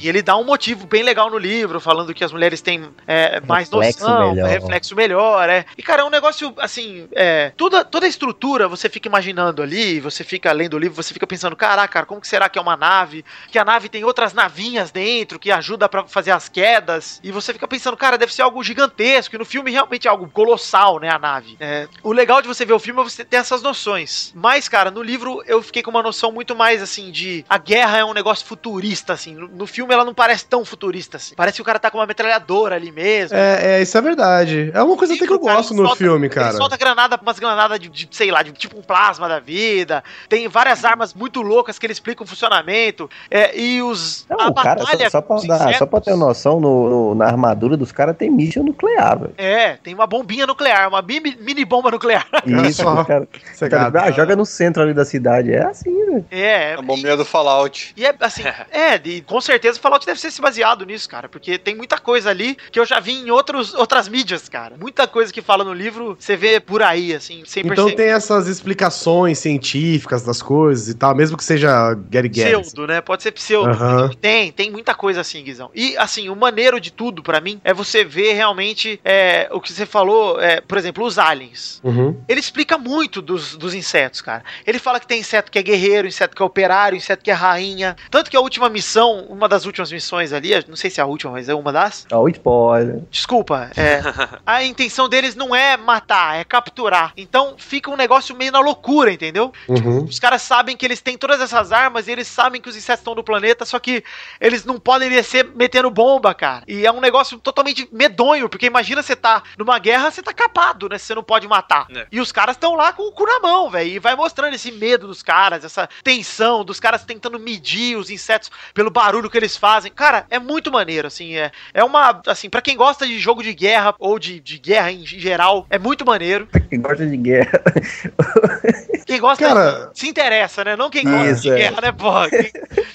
E 0.00 0.08
ele 0.08 0.22
dá 0.22 0.36
um 0.36 0.44
motivo 0.44 0.86
bem 0.86 1.02
legal 1.02 1.30
no 1.30 1.38
livro, 1.38 1.80
falando 1.80 2.14
que 2.14 2.24
as 2.24 2.32
mulheres 2.32 2.60
têm 2.60 2.88
é, 3.06 3.40
mais 3.40 3.68
Reflexo 3.70 4.00
noção, 4.00 4.34
melhor. 4.34 4.48
reflexo 4.48 4.96
melhor, 4.96 5.48
é. 5.48 5.64
E, 5.76 5.82
cara, 5.82 6.02
é 6.02 6.04
um 6.04 6.10
negócio, 6.10 6.52
assim, 6.58 7.08
é, 7.12 7.52
toda, 7.56 7.84
toda 7.84 8.06
a 8.06 8.08
estrutura 8.08 8.68
você 8.68 8.88
fica 8.88 9.08
imaginando 9.08 9.62
ali, 9.62 10.00
você 10.00 10.24
fica 10.24 10.50
lendo 10.52 10.74
o 10.74 10.78
livro, 10.78 10.94
você 11.00 11.12
fica 11.14 11.26
pensando, 11.26 11.54
caraca, 11.56 11.92
cara, 11.92 12.06
como 12.06 12.20
que 12.20 12.28
será 12.28 12.48
que 12.48 12.58
é 12.58 12.62
uma 12.62 12.76
nave? 12.76 13.24
Que 13.50 13.58
a 13.58 13.64
nave 13.64 13.88
tem 13.88 14.04
outras 14.04 14.32
navinhas 14.32 14.90
dentro, 14.90 15.38
que 15.38 15.50
ajuda 15.50 15.88
pra 15.88 16.04
fazer 16.04 16.30
as 16.30 16.48
quedas, 16.48 17.20
e 17.22 17.30
você 17.30 17.52
fica 17.52 17.68
pensando, 17.68 17.96
cara, 17.96 18.16
deve 18.18 18.32
ser 18.32 18.42
algo 18.42 18.62
gigantesco, 18.62 19.34
e 19.36 19.38
no 19.38 19.44
filme 19.44 19.70
realmente 19.70 20.06
é 20.08 20.10
algo 20.10 20.28
colossal, 20.28 20.81
né, 21.00 21.08
a 21.10 21.18
nave. 21.18 21.56
É, 21.60 21.86
o 22.02 22.12
legal 22.12 22.40
de 22.42 22.48
você 22.48 22.64
ver 22.64 22.72
o 22.72 22.78
filme 22.78 23.00
é 23.00 23.04
você 23.04 23.24
ter 23.24 23.36
essas 23.36 23.62
noções. 23.62 24.32
Mas, 24.34 24.68
cara, 24.68 24.90
no 24.90 25.02
livro 25.02 25.42
eu 25.46 25.62
fiquei 25.62 25.82
com 25.82 25.90
uma 25.90 26.02
noção 26.02 26.32
muito 26.32 26.54
mais, 26.56 26.82
assim, 26.82 27.10
de 27.10 27.44
a 27.48 27.58
guerra 27.58 27.98
é 27.98 28.04
um 28.04 28.12
negócio 28.12 28.44
futurista, 28.46 29.12
assim. 29.12 29.34
No, 29.34 29.48
no 29.48 29.66
filme 29.66 29.92
ela 29.94 30.04
não 30.04 30.14
parece 30.14 30.44
tão 30.46 30.64
futurista, 30.64 31.16
assim. 31.16 31.34
Parece 31.34 31.56
que 31.56 31.62
o 31.62 31.64
cara 31.64 31.78
tá 31.78 31.90
com 31.90 31.98
uma 31.98 32.06
metralhadora 32.06 32.74
ali 32.76 32.90
mesmo. 32.90 33.36
É, 33.36 33.78
é, 33.78 33.82
isso 33.82 33.96
é 33.96 34.00
verdade. 34.00 34.70
É 34.74 34.82
uma 34.82 34.96
coisa 34.96 35.14
até 35.14 35.26
que 35.26 35.32
eu 35.32 35.40
Cara, 35.40 35.56
gosto 35.56 35.72
ele 35.72 35.80
no 35.80 35.86
solta- 35.86 35.98
filme, 35.98 36.26
Ele 36.26 36.34
cara. 36.34 36.52
solta 36.52 36.76
granada, 36.76 37.18
umas 37.20 37.38
granadas 37.38 37.78
de, 37.78 37.88
de, 37.88 38.08
sei 38.10 38.30
lá, 38.30 38.42
de 38.42 38.52
tipo 38.52 38.78
um 38.78 38.82
plasma 38.82 39.28
da 39.28 39.38
vida. 39.40 40.02
Tem 40.28 40.46
várias 40.48 40.84
armas 40.84 41.14
muito 41.14 41.42
loucas 41.42 41.78
que 41.78 41.86
ele 41.86 41.92
explica 41.92 42.22
o 42.22 42.26
funcionamento. 42.26 43.08
É, 43.30 43.58
e 43.58 43.82
os. 43.82 44.26
Não, 44.28 44.38
a 44.48 44.54
cara, 44.54 44.80
só, 44.80 45.10
só, 45.10 45.20
pra 45.22 45.36
dar, 45.46 45.74
só 45.78 45.86
pra 45.86 46.00
ter 46.00 46.16
noção, 46.16 46.60
no, 46.60 46.90
no- 46.90 47.14
na 47.14 47.26
armadura 47.26 47.76
dos 47.76 47.92
caras 47.92 48.16
tem 48.16 48.30
míssil 48.30 48.62
nuclear, 48.62 49.18
velho. 49.18 49.34
É, 49.36 49.76
tem 49.82 49.94
uma 49.94 50.06
bombinha 50.06 50.46
nuclear, 50.46 50.71
uma 50.88 51.02
mini, 51.02 51.36
mini 51.40 51.64
bomba 51.64 51.90
nuclear. 51.90 52.26
Isso, 52.68 52.82
só. 52.82 53.00
os 53.02 53.68
cara, 53.68 53.92
ah, 54.02 54.10
joga 54.10 54.34
no 54.36 54.44
centro 54.44 54.82
ali 54.82 54.94
da 54.94 55.04
cidade. 55.04 55.52
É 55.52 55.64
assim, 55.64 55.92
velho. 56.06 56.24
É, 56.30 56.74
A 56.74 56.82
bombinha 56.82 57.16
do 57.16 57.24
Fallout. 57.24 57.92
E 57.96 58.04
é 58.04 58.14
assim, 58.20 58.42
é, 58.70 59.00
e 59.04 59.20
com 59.22 59.40
certeza 59.40 59.78
o 59.78 59.80
Fallout 59.80 60.04
deve 60.06 60.20
ser 60.20 60.30
se 60.30 60.40
baseado 60.40 60.84
nisso, 60.84 61.08
cara, 61.08 61.28
porque 61.28 61.58
tem 61.58 61.74
muita 61.74 61.98
coisa 61.98 62.30
ali 62.30 62.56
que 62.70 62.78
eu 62.78 62.84
já 62.84 63.00
vi 63.00 63.12
em 63.12 63.30
outros, 63.30 63.74
outras 63.74 64.08
mídias, 64.08 64.48
cara. 64.48 64.74
Muita 64.78 65.06
coisa 65.06 65.32
que 65.32 65.42
fala 65.42 65.64
no 65.64 65.72
livro, 65.72 66.16
você 66.18 66.36
vê 66.36 66.60
por 66.60 66.82
aí, 66.82 67.14
assim, 67.14 67.42
sem 67.46 67.62
Então 67.62 67.86
perceber. 67.86 67.96
tem 68.02 68.12
essas 68.12 68.48
explicações 68.48 69.38
científicas 69.38 70.22
das 70.22 70.42
coisas 70.42 70.88
e 70.88 70.94
tal, 70.94 71.14
mesmo 71.14 71.36
que 71.36 71.44
seja 71.44 71.94
Gary. 72.10 72.28
Pseudo, 72.28 72.86
né? 72.86 73.00
Pode 73.00 73.22
ser 73.22 73.32
pseudo. 73.32 73.70
Aham. 73.70 74.10
Tem, 74.20 74.50
tem 74.52 74.70
muita 74.70 74.94
coisa 74.94 75.20
assim, 75.20 75.42
Guizão. 75.42 75.70
E, 75.74 75.96
assim, 75.96 76.28
o 76.28 76.36
maneiro 76.36 76.80
de 76.80 76.90
tudo, 76.92 77.22
pra 77.22 77.40
mim, 77.40 77.60
é 77.62 77.72
você 77.74 78.04
ver 78.04 78.32
realmente 78.34 79.00
é, 79.04 79.48
o 79.52 79.60
que 79.60 79.72
você 79.72 79.84
falou, 79.86 80.40
é, 80.40 80.51
por 80.60 80.78
exemplo, 80.78 81.04
os 81.04 81.18
aliens. 81.18 81.80
Uhum. 81.82 82.20
Ele 82.28 82.40
explica 82.40 82.76
muito 82.78 83.22
dos, 83.22 83.56
dos 83.56 83.74
insetos, 83.74 84.20
cara. 84.20 84.44
Ele 84.66 84.78
fala 84.78 85.00
que 85.00 85.06
tem 85.06 85.20
inseto 85.20 85.50
que 85.50 85.58
é 85.58 85.62
guerreiro, 85.62 86.06
inseto 86.06 86.36
que 86.36 86.42
é 86.42 86.44
operário, 86.44 86.96
inseto 86.96 87.22
que 87.22 87.30
é 87.30 87.34
rainha. 87.34 87.96
Tanto 88.10 88.30
que 88.30 88.36
a 88.36 88.40
última 88.40 88.68
missão, 88.68 89.26
uma 89.28 89.48
das 89.48 89.64
últimas 89.64 89.90
missões 89.90 90.32
ali, 90.32 90.50
não 90.68 90.76
sei 90.76 90.90
se 90.90 91.00
é 91.00 91.02
a 91.02 91.06
última, 91.06 91.32
mas 91.32 91.48
é 91.48 91.54
uma 91.54 91.72
das. 91.72 92.06
Ó, 92.12 92.22
o 92.22 92.28
spoiler. 92.28 93.02
Desculpa, 93.10 93.70
é. 93.76 94.00
a 94.46 94.62
intenção 94.64 95.08
deles 95.08 95.34
não 95.34 95.54
é 95.54 95.76
matar, 95.76 96.36
é 96.36 96.44
capturar. 96.44 97.12
Então 97.16 97.54
fica 97.56 97.90
um 97.90 97.96
negócio 97.96 98.34
meio 98.36 98.52
na 98.52 98.60
loucura, 98.60 99.12
entendeu? 99.12 99.52
Uhum. 99.68 100.04
Os 100.04 100.18
caras 100.18 100.42
sabem 100.42 100.76
que 100.76 100.84
eles 100.84 101.00
têm 101.00 101.16
todas 101.16 101.40
essas 101.40 101.72
armas 101.72 102.08
e 102.08 102.12
eles 102.12 102.26
sabem 102.26 102.60
que 102.60 102.68
os 102.68 102.76
insetos 102.76 103.00
estão 103.00 103.14
no 103.14 103.24
planeta, 103.24 103.64
só 103.64 103.78
que 103.78 104.02
eles 104.40 104.64
não 104.64 104.78
podem 104.78 105.08
descer 105.08 105.44
metendo 105.54 105.90
bomba, 105.90 106.34
cara. 106.34 106.62
E 106.66 106.86
é 106.86 106.92
um 106.92 107.00
negócio 107.00 107.38
totalmente 107.38 107.88
medonho, 107.92 108.48
porque 108.48 108.66
imagina 108.66 109.02
você 109.02 109.16
tá 109.16 109.42
numa 109.58 109.78
guerra, 109.78 110.10
você 110.10 110.22
tá 110.22 110.32
capado, 110.42 110.88
né? 110.88 110.98
Você 110.98 111.14
não 111.14 111.22
pode 111.22 111.46
matar. 111.46 111.86
É. 111.94 112.06
E 112.10 112.20
os 112.20 112.32
caras 112.32 112.56
estão 112.56 112.74
lá 112.74 112.92
com 112.92 113.02
o 113.04 113.12
cu 113.12 113.24
na 113.26 113.40
mão, 113.40 113.70
velho. 113.70 113.88
E 113.90 113.98
vai 113.98 114.14
mostrando 114.16 114.54
esse 114.54 114.70
medo 114.72 115.06
dos 115.06 115.22
caras, 115.22 115.64
essa 115.64 115.88
tensão 116.02 116.64
dos 116.64 116.80
caras 116.80 117.04
tentando 117.04 117.38
medir 117.38 117.96
os 117.96 118.10
insetos 118.10 118.50
pelo 118.74 118.90
barulho 118.90 119.30
que 119.30 119.36
eles 119.36 119.56
fazem. 119.56 119.92
Cara, 119.92 120.26
é 120.30 120.38
muito 120.38 120.70
maneiro, 120.70 121.06
assim. 121.08 121.36
É, 121.36 121.50
é 121.72 121.84
uma. 121.84 122.20
Assim, 122.26 122.48
pra 122.50 122.60
quem 122.62 122.76
gosta 122.76 123.06
de 123.06 123.18
jogo 123.18 123.42
de 123.42 123.52
guerra 123.54 123.94
ou 123.98 124.18
de, 124.18 124.40
de 124.40 124.58
guerra 124.58 124.90
em 124.92 125.04
geral, 125.06 125.66
é 125.70 125.78
muito 125.78 126.04
maneiro. 126.04 126.48
Quem 126.68 126.80
gosta 126.80 127.06
de 127.06 127.16
guerra. 127.16 127.62
Quem 129.06 129.20
gosta 129.20 129.46
Cara- 129.46 129.90
se 129.94 130.08
interessa, 130.08 130.64
né? 130.64 130.76
Não 130.76 130.88
quem 130.88 131.02
gosta 131.04 131.30
Isso, 131.30 131.42
de 131.42 131.50
é. 131.50 131.56
guerra, 131.56 131.80
né, 131.82 131.92
porra? 131.92 132.30
Quem- 132.30 132.50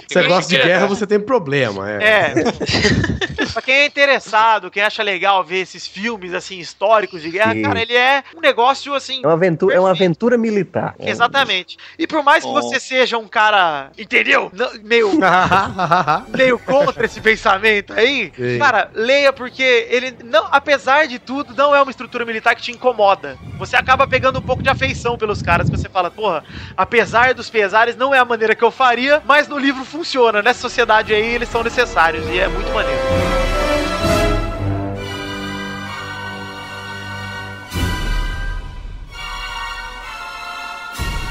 Você 0.08 0.24
gosta 0.24 0.28
gosta 0.30 0.50
de 0.50 0.56
de 0.56 0.64
guerra, 0.64 0.80
guerra. 0.80 0.88
você 0.88 1.06
tem 1.06 1.20
problema. 1.20 1.92
É. 1.92 1.98
É. 2.08 2.34
pra 3.54 3.62
quem 3.62 3.76
é 3.76 3.86
interessado, 3.86 4.72
quem 4.72 4.82
acha 4.82 5.04
legal 5.04 5.44
ver 5.44 5.58
esses 5.60 5.86
filmes, 5.86 6.34
assim, 6.34 6.60
históricos 6.60 7.22
de 7.22 7.30
guerra, 7.30 7.37
Sim. 7.44 7.62
cara, 7.62 7.82
ele 7.82 7.96
é 7.96 8.24
um 8.36 8.42
negócio, 8.42 8.94
assim. 8.94 9.22
É 9.24 9.28
uma 9.28 9.34
aventura, 9.34 9.76
é 9.76 9.80
uma 9.80 9.92
aventura 9.92 10.38
militar. 10.38 10.96
Exatamente. 11.00 11.78
E 11.98 12.08
por 12.08 12.24
mais 12.24 12.44
que 12.44 12.50
Bom. 12.50 12.62
você 12.62 12.80
seja 12.80 13.18
um 13.18 13.28
cara, 13.28 13.92
entendeu? 13.98 14.52
Meio, 14.84 15.12
meio 16.36 16.60
contra 16.60 17.06
esse 17.06 17.22
pensamento 17.22 17.94
aí, 17.94 18.32
Sim. 18.36 18.60
cara, 18.60 18.90
leia 18.94 19.32
porque 19.34 19.88
ele, 19.90 20.16
não, 20.24 20.48
apesar 20.52 21.08
de 21.08 21.20
tudo, 21.20 21.54
não 21.56 21.76
é 21.76 21.82
uma 21.82 21.92
estrutura 21.92 22.26
militar 22.26 22.56
que 22.56 22.62
te 22.62 22.72
incomoda. 22.72 23.38
Você 23.58 23.76
acaba 23.76 24.08
pegando 24.08 24.40
um 24.40 24.42
pouco 24.42 24.64
de 24.64 24.70
afeição 24.70 25.18
pelos 25.18 25.42
caras, 25.42 25.70
que 25.70 25.78
você 25.78 25.90
fala, 25.90 26.12
porra, 26.12 26.44
apesar 26.76 27.34
dos 27.34 27.50
pesares, 27.50 27.96
não 27.96 28.14
é 28.14 28.20
a 28.20 28.26
maneira 28.26 28.56
que 28.56 28.64
eu 28.64 28.72
faria, 28.72 29.22
mas 29.26 29.48
no 29.48 29.58
livro 29.58 29.84
funciona. 29.84 30.42
Nessa 30.42 30.62
sociedade 30.62 31.14
aí, 31.14 31.36
eles 31.36 31.50
são 31.50 31.64
necessários 31.64 32.28
e 32.28 32.40
é 32.40 32.48
muito 32.48 32.72
maneiro. 32.72 33.57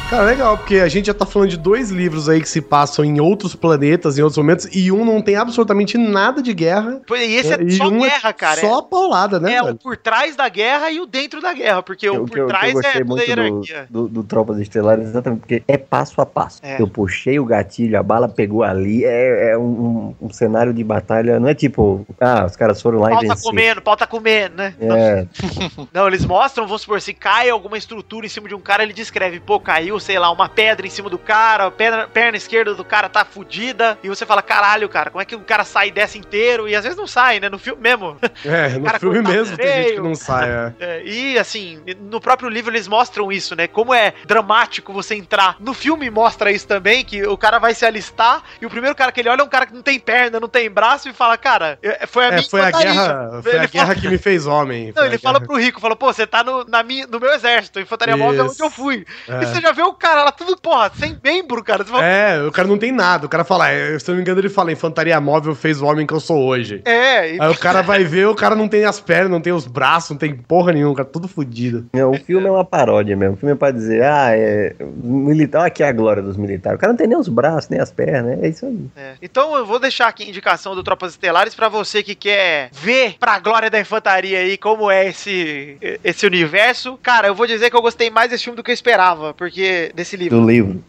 Cara, 0.09 0.23
legal, 0.23 0.57
porque 0.57 0.77
a 0.77 0.87
gente 0.89 1.07
já 1.07 1.15
tá 1.15 1.27
falando 1.27 1.49
de 1.51 1.57
dois 1.57 1.91
livros 1.91 2.29
aí 2.29 2.41
que 2.41 2.49
se 2.49 2.61
passam 2.61 3.05
em 3.05 3.21
outros 3.21 3.57
planetas, 3.57 4.17
em 4.17 4.23
outros 4.23 4.39
momentos, 4.39 4.69
e 4.73 4.93
um 4.93 5.05
não 5.05 5.21
tem 5.21 5.35
absolutamente 5.35 5.99
nada 5.99 6.41
de 6.41 6.55
guerra. 6.55 7.01
Pô, 7.05 7.17
E 7.17 7.35
esse 7.35 7.53
é, 7.53 7.61
e 7.61 7.73
só 7.73 7.89
um 7.89 7.99
guerra, 7.99 8.33
cara. 8.33 8.61
Só 8.61 8.79
a 8.79 8.83
paulada, 8.85 9.41
né, 9.41 9.55
é, 9.55 9.57
é 9.57 9.63
o 9.63 9.65
velho? 9.67 9.79
por 9.79 9.97
trás 9.97 10.37
da 10.37 10.49
guerra 10.49 10.93
e 10.93 11.01
o 11.01 11.07
dentro 11.07 11.41
da 11.43 11.53
guerra, 11.53 11.83
porque 11.83 12.09
o 12.09 12.23
O 12.23 12.25
que 12.25 12.31
por 12.31 12.39
eu, 12.39 12.47
que 12.47 12.53
eu 12.53 12.57
trás 12.57 12.73
gostei 12.73 12.91
é 13.01 13.05
toda 13.05 13.05
a 13.05 13.07
muito 13.09 13.25
do, 13.25 13.29
hierarquia. 13.29 13.87
do, 13.91 14.09
do 14.09 14.23
Tropas 14.23 14.59
Estelares 14.59 15.09
exatamente 15.09 15.41
porque 15.41 15.63
é 15.67 15.77
passo 15.77 16.21
a 16.21 16.27
passo. 16.27 16.61
É. 16.63 16.81
Eu 16.81 16.87
puxei 16.87 17.41
o 17.41 17.45
gatilho, 17.45 17.99
a 17.99 18.03
bala 18.03 18.29
pegou 18.29 18.63
ali. 18.63 19.05
É, 19.05 19.51
é 19.51 19.59
um, 19.59 19.63
um- 19.63 20.15
um 20.27 20.31
cenário 20.33 20.73
de 20.73 20.85
batalha. 20.85 21.41
Não 21.41 21.49
é 21.49 21.55
tipo, 21.55 22.07
ah, 22.21 22.45
os 22.47 22.55
caras 22.55 22.81
foram 22.81 23.01
lá 23.01 23.11
Pau 23.11 23.25
e 23.25 23.27
tá 23.27 23.35
venceram. 23.35 23.51
comendo, 23.51 23.83
pau 23.83 23.97
tá 23.97 24.07
comendo, 24.07 24.55
né? 24.57 24.73
É, 24.81 25.27
Não, 25.93 26.07
eles 26.07 26.25
mostram, 26.25 26.65
vamos 26.65 26.83
supor, 26.83 27.01
se 27.01 27.13
cai 27.13 27.51
alguma 27.51 27.77
estrutura 27.77 28.25
em 28.25 28.29
cima 28.29 28.47
de 28.49 28.55
um 28.55 28.61
cara, 28.61 28.85
ele 28.85 28.93
descreve, 28.93 29.41
pô, 29.41 29.59
caiu, 29.59 29.96
sei 30.01 30.19
lá, 30.19 30.31
uma 30.31 30.49
pedra 30.49 30.87
em 30.87 30.91
cima 30.91 31.09
do 31.11 31.19
cara, 31.19 31.67
a 31.67 31.71
perna, 31.71 32.07
perna 32.09 32.37
esquerda 32.37 32.75
do 32.75 32.85
cara 32.85 33.09
tá 33.09 33.25
fudida, 33.25 33.99
e 34.03 34.09
você 34.09 34.25
fala, 34.27 34.43
caralho, 34.43 34.89
cara, 34.89 35.11
como 35.11 35.23
é 35.23 35.25
que 35.25 35.35
o 35.35 35.41
cara 35.41 35.65
sai 35.65 35.91
dessa 35.91 36.19
inteiro? 36.19 36.69
E 36.69 36.75
às 36.75 36.83
vezes 36.85 36.97
não 36.99 37.07
sai, 37.07 37.41
né? 37.41 37.49
No 37.49 37.59
filme 37.59 37.81
mesmo. 37.83 38.17
É, 38.45 38.69
no 38.71 38.89
filme 38.99 39.23
mesmo 39.23 39.57
tem 39.57 39.83
gente 39.83 39.93
que 39.95 40.01
não 40.01 40.15
sai. 40.15 40.49
é. 40.51 40.73
É, 40.87 41.03
e 41.05 41.39
assim, 41.39 41.81
no 42.01 42.21
próprio 42.21 42.49
livro 42.49 42.71
eles 42.73 42.87
mostram 42.89 43.31
isso, 43.33 43.57
né? 43.57 43.67
Como 43.67 43.93
é 43.95 44.13
dramático 44.25 44.93
você 44.93 45.15
entrar. 45.15 45.57
No 45.61 45.73
filme 45.75 46.09
mostra 46.11 46.51
isso 46.53 46.67
também, 46.67 47.05
que 47.05 47.23
o 47.27 47.37
cara 47.37 47.59
vai 47.59 47.75
se 47.75 47.85
alistar 47.85 48.43
e 48.61 48.67
o 48.67 48.71
primeiro 48.71 48.95
cara 48.95 49.11
que 49.11 49.21
ele 49.21 49.29
olha 49.29 49.41
é 49.41 49.45
um 49.45 49.49
cara 49.49 49.67
que 49.67 49.75
não 49.75 49.83
tem 49.83 49.99
perna, 49.99 50.39
não 50.41 50.49
tem 50.49 50.71
braço 50.71 51.09
e 51.09 51.13
fala, 51.13 51.37
cara, 51.37 51.79
é, 51.83 52.07
foi 52.07 52.25
a 52.25 52.29
É, 52.29 52.31
minha 52.33 52.49
foi 52.49 52.61
a 52.61 52.71
guerra, 52.71 53.41
foi 53.43 53.53
Ele 53.53 53.65
a 53.65 53.69
fala- 53.69 53.85
guerra 53.87 53.95
que 54.01 54.09
me 54.09 54.19
fez 54.19 54.47
homem. 54.47 54.93
Não, 54.95 55.05
ele 55.05 55.19
fala 55.19 55.39
guerra- 55.39 55.47
pro 55.49 55.57
Rico, 55.59 55.81
fala, 55.81 55.97
pô, 55.97 56.13
você 56.13 56.27
tá 56.27 56.43
no, 56.45 56.65
na 56.65 56.83
minha, 56.83 57.07
no 57.07 57.19
meu 57.19 57.33
exército, 57.33 57.81
infantaria 57.81 58.17
móvel 58.17 58.45
é 58.47 58.49
onde 58.49 58.63
eu 58.63 58.71
fui. 58.71 59.07
É. 59.29 59.43
E 59.43 59.47
você 59.47 59.61
já 59.61 59.73
vê 59.73 59.83
o 59.89 59.95
cara 59.95 60.25
lá, 60.25 60.33
tudo, 60.33 60.57
porra, 60.57 60.91
sem 60.99 61.17
membro, 61.23 61.63
cara. 61.63 61.85
Você 61.85 61.91
fala, 61.91 62.05
É, 62.05 62.43
o 62.43 62.53
cara 62.53 62.69
não 62.69 62.79
tem 62.79 62.93
nada. 62.93 63.27
O 63.27 63.29
cara 63.29 63.45
fala, 63.45 63.71
é, 63.71 63.99
se 63.99 64.09
eu 64.11 64.13
não 64.13 64.17
me 64.17 64.23
engano, 64.23 64.41
ele 64.41 64.49
fala: 64.49 64.73
infantaria 64.73 65.21
móvel 65.21 65.55
fez 65.55 65.81
o 65.81 65.87
homem 65.87 66.07
que 66.07 66.13
eu 66.15 66.21
sou 66.21 66.39
hoje. 66.45 66.83
é, 66.85 67.35
e- 67.35 67.41
Aí 67.41 67.51
o 67.51 67.59
cara 67.59 67.83
vai 67.83 68.05
ver, 68.05 68.27
o 68.27 68.35
cara 68.35 68.55
não 68.55 68.69
tem 68.69 68.85
as 68.85 69.01
pernas, 69.01 69.31
não 69.31 69.41
tem 69.41 69.53
os 69.53 69.67
braços, 69.67 70.11
não 70.11 70.17
tem 70.19 70.35
porra 70.35 70.73
nenhuma, 70.73 70.93
o 70.93 70.97
cara 70.97 71.09
tudo 71.09 71.29
fudido. 71.29 71.87
não, 71.93 72.11
o 72.13 72.19
filme 72.19 72.47
é 72.47 72.51
uma 72.51 72.65
paródia 72.65 73.17
mesmo. 73.17 73.35
O 73.35 73.37
filme 73.39 73.53
é 73.55 73.57
pra 73.57 73.71
dizer, 73.71 74.03
ah, 74.03 74.31
é. 74.31 74.75
Militar, 75.03 75.59
olha 75.61 75.67
aqui 75.69 75.83
a 75.83 75.93
glória 75.93 76.23
dos 76.23 76.37
militares. 76.37 76.77
O 76.77 76.81
cara 76.81 76.93
não 76.93 76.99
tem 76.99 77.07
nem 77.07 77.17
os 77.19 77.29
braços, 77.29 77.69
nem 77.71 77.81
as 77.81 77.91
pernas. 77.91 78.43
É 78.43 78.49
isso 78.49 78.67
aí. 78.67 78.87
é. 78.97 79.15
Então 79.23 79.55
eu 79.57 79.65
vou 79.67 79.79
deixar 79.79 80.09
aqui 80.09 80.25
a 80.25 80.29
indicação 80.29 80.75
do 80.75 80.83
Tropas 80.83 81.13
Estelares 81.13 81.55
pra 81.55 81.69
você 81.69 82.03
que 82.03 82.15
quer 82.15 82.69
ver 82.73 83.17
pra 83.19 83.39
glória 83.39 83.71
da 83.71 83.81
infantaria 83.81 84.39
aí 84.39 84.57
como 84.57 84.91
é 84.91 85.09
esse, 85.09 85.77
esse 86.03 86.27
universo. 86.27 86.99
Cara, 87.03 87.29
eu 87.29 87.35
vou 87.35 87.47
dizer 87.47 87.71
que 87.71 87.77
eu 87.77 87.83
gostei 87.83 88.11
mais 88.11 88.31
desse 88.31 88.45
filme 88.45 88.57
do 88.57 88.63
que 88.63 88.71
eu 88.71 88.75
esperava, 88.75 89.35
porque 89.35 89.63
desse 89.95 90.17
livro. 90.17 90.41
Do 90.41 90.47
livro. 90.47 90.83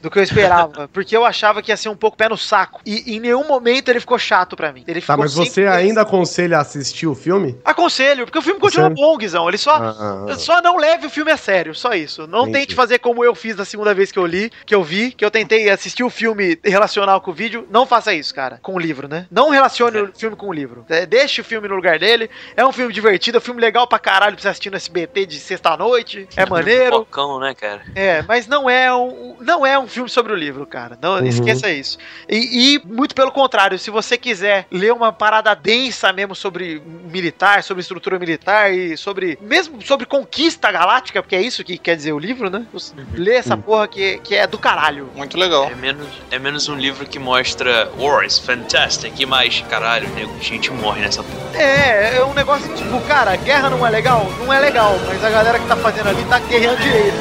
do 0.00 0.10
que 0.10 0.18
eu 0.18 0.22
esperava. 0.22 0.88
Porque 0.92 1.16
eu 1.16 1.24
achava 1.24 1.62
que 1.62 1.70
ia 1.70 1.76
ser 1.76 1.88
um 1.88 1.96
pouco 1.96 2.16
pé 2.16 2.28
no 2.28 2.36
saco. 2.36 2.80
E 2.84 3.16
em 3.16 3.20
nenhum 3.20 3.46
momento 3.46 3.88
ele 3.88 4.00
ficou 4.00 4.18
chato 4.18 4.56
pra 4.56 4.72
mim. 4.72 4.84
Ele 4.86 5.00
Tá, 5.00 5.16
mas 5.16 5.34
você 5.34 5.66
ainda 5.66 6.02
aconselha 6.02 6.58
a 6.58 6.60
assistir 6.60 7.06
o 7.06 7.14
filme? 7.14 7.58
Aconselho, 7.64 8.24
porque 8.24 8.38
o 8.38 8.42
filme 8.42 8.60
continua 8.60 8.90
bom, 8.90 9.16
Guizão. 9.16 9.48
Ele 9.48 9.58
só. 9.58 9.76
Ah, 9.76 10.26
ah, 10.28 10.34
Só 10.36 10.62
não 10.62 10.76
leve 10.76 11.06
o 11.06 11.10
filme 11.10 11.30
a 11.30 11.36
sério, 11.36 11.74
só 11.74 11.92
isso. 11.94 12.26
Não 12.26 12.42
Entendi. 12.42 12.58
tente 12.58 12.74
fazer 12.74 12.98
como 12.98 13.24
eu 13.24 13.34
fiz 13.34 13.56
da 13.56 13.64
segunda 13.64 13.94
vez 13.94 14.12
que 14.12 14.18
eu 14.18 14.26
li, 14.26 14.50
que 14.64 14.74
eu 14.74 14.82
vi, 14.82 15.12
que 15.12 15.24
eu 15.24 15.30
tentei 15.30 15.68
assistir 15.68 16.04
o 16.04 16.10
filme 16.10 16.58
e 16.62 16.70
relacionar 16.70 17.18
com 17.20 17.30
o 17.30 17.34
vídeo. 17.34 17.66
Não 17.70 17.86
faça 17.86 18.12
isso, 18.14 18.34
cara. 18.34 18.58
Com 18.62 18.74
o 18.74 18.78
livro, 18.78 19.08
né? 19.08 19.26
Não 19.30 19.50
relacione 19.50 19.98
o 19.98 20.12
filme 20.14 20.36
com 20.36 20.48
o 20.48 20.52
livro. 20.52 20.84
É, 20.88 21.06
deixe 21.06 21.40
o 21.40 21.44
filme 21.44 21.68
no 21.68 21.74
lugar 21.74 21.98
dele. 21.98 22.30
É 22.56 22.64
um 22.64 22.72
filme 22.72 22.92
divertido, 22.92 23.38
é 23.38 23.40
um 23.40 23.42
filme 23.42 23.60
legal 23.60 23.86
pra 23.86 23.98
caralho 23.98 24.34
pra 24.34 24.42
você 24.42 24.48
assistir 24.48 24.70
no 24.70 24.76
SBT 24.76 25.26
de 25.26 25.38
sexta-noite. 25.38 26.28
É 26.36 26.46
maneiro. 26.46 26.98
Focão, 26.98 27.40
né, 27.40 27.54
cara? 27.54 27.82
É, 27.94 28.19
mas 28.26 28.46
não 28.46 28.68
é 28.68 28.94
um, 28.94 29.36
não 29.40 29.64
é 29.66 29.78
um 29.78 29.86
filme 29.86 30.08
sobre 30.08 30.32
o 30.32 30.36
livro, 30.36 30.66
cara. 30.66 30.98
Não 31.00 31.14
Uhum. 31.20 31.26
esqueça 31.26 31.70
isso. 31.70 31.98
E, 32.28 32.74
e, 32.76 32.86
muito 32.86 33.14
pelo 33.14 33.30
contrário, 33.32 33.78
se 33.78 33.90
você 33.90 34.16
quiser 34.16 34.66
ler 34.70 34.92
uma 34.92 35.12
parada 35.12 35.54
densa 35.54 36.12
mesmo 36.12 36.34
sobre 36.34 36.80
militar, 37.10 37.62
sobre 37.62 37.80
estrutura 37.80 38.18
militar 38.18 38.72
e 38.72 38.96
sobre 38.96 39.38
mesmo 39.40 39.80
sobre 39.82 40.06
conquista 40.06 40.70
galáctica, 40.70 41.22
porque 41.22 41.36
é 41.36 41.42
isso 41.42 41.64
que 41.64 41.76
quer 41.78 41.96
dizer 41.96 42.12
o 42.12 42.18
livro, 42.18 42.48
né? 42.50 42.64
Você 42.72 42.94
Lê 43.14 43.34
essa 43.34 43.56
porra 43.56 43.88
que, 43.88 44.18
que 44.18 44.34
é 44.34 44.46
do 44.46 44.58
caralho. 44.58 45.10
Muito 45.14 45.36
legal. 45.38 45.64
É 45.70 45.74
menos, 45.74 46.06
é 46.30 46.38
menos 46.38 46.68
um 46.68 46.74
livro 46.76 47.06
que 47.06 47.18
mostra 47.18 47.90
Wars, 47.98 48.38
Fantastic 48.38 49.18
e 49.20 49.26
mais, 49.26 49.60
caralho, 49.68 50.08
nego, 50.10 50.32
gente 50.40 50.70
morre 50.70 51.00
nessa 51.00 51.22
porra. 51.22 51.56
É, 51.60 52.16
é 52.16 52.24
um 52.24 52.34
negócio 52.34 52.72
tipo, 52.74 53.00
cara, 53.02 53.36
guerra 53.36 53.70
não 53.70 53.86
é 53.86 53.90
legal? 53.90 54.26
Não 54.38 54.52
é 54.52 54.58
legal, 54.60 54.96
mas 55.06 55.22
a 55.24 55.30
galera 55.30 55.58
que 55.58 55.66
tá 55.66 55.76
fazendo 55.76 56.08
ali 56.08 56.24
tá 56.24 56.38
guerreando 56.38 56.80
direito. 56.80 57.16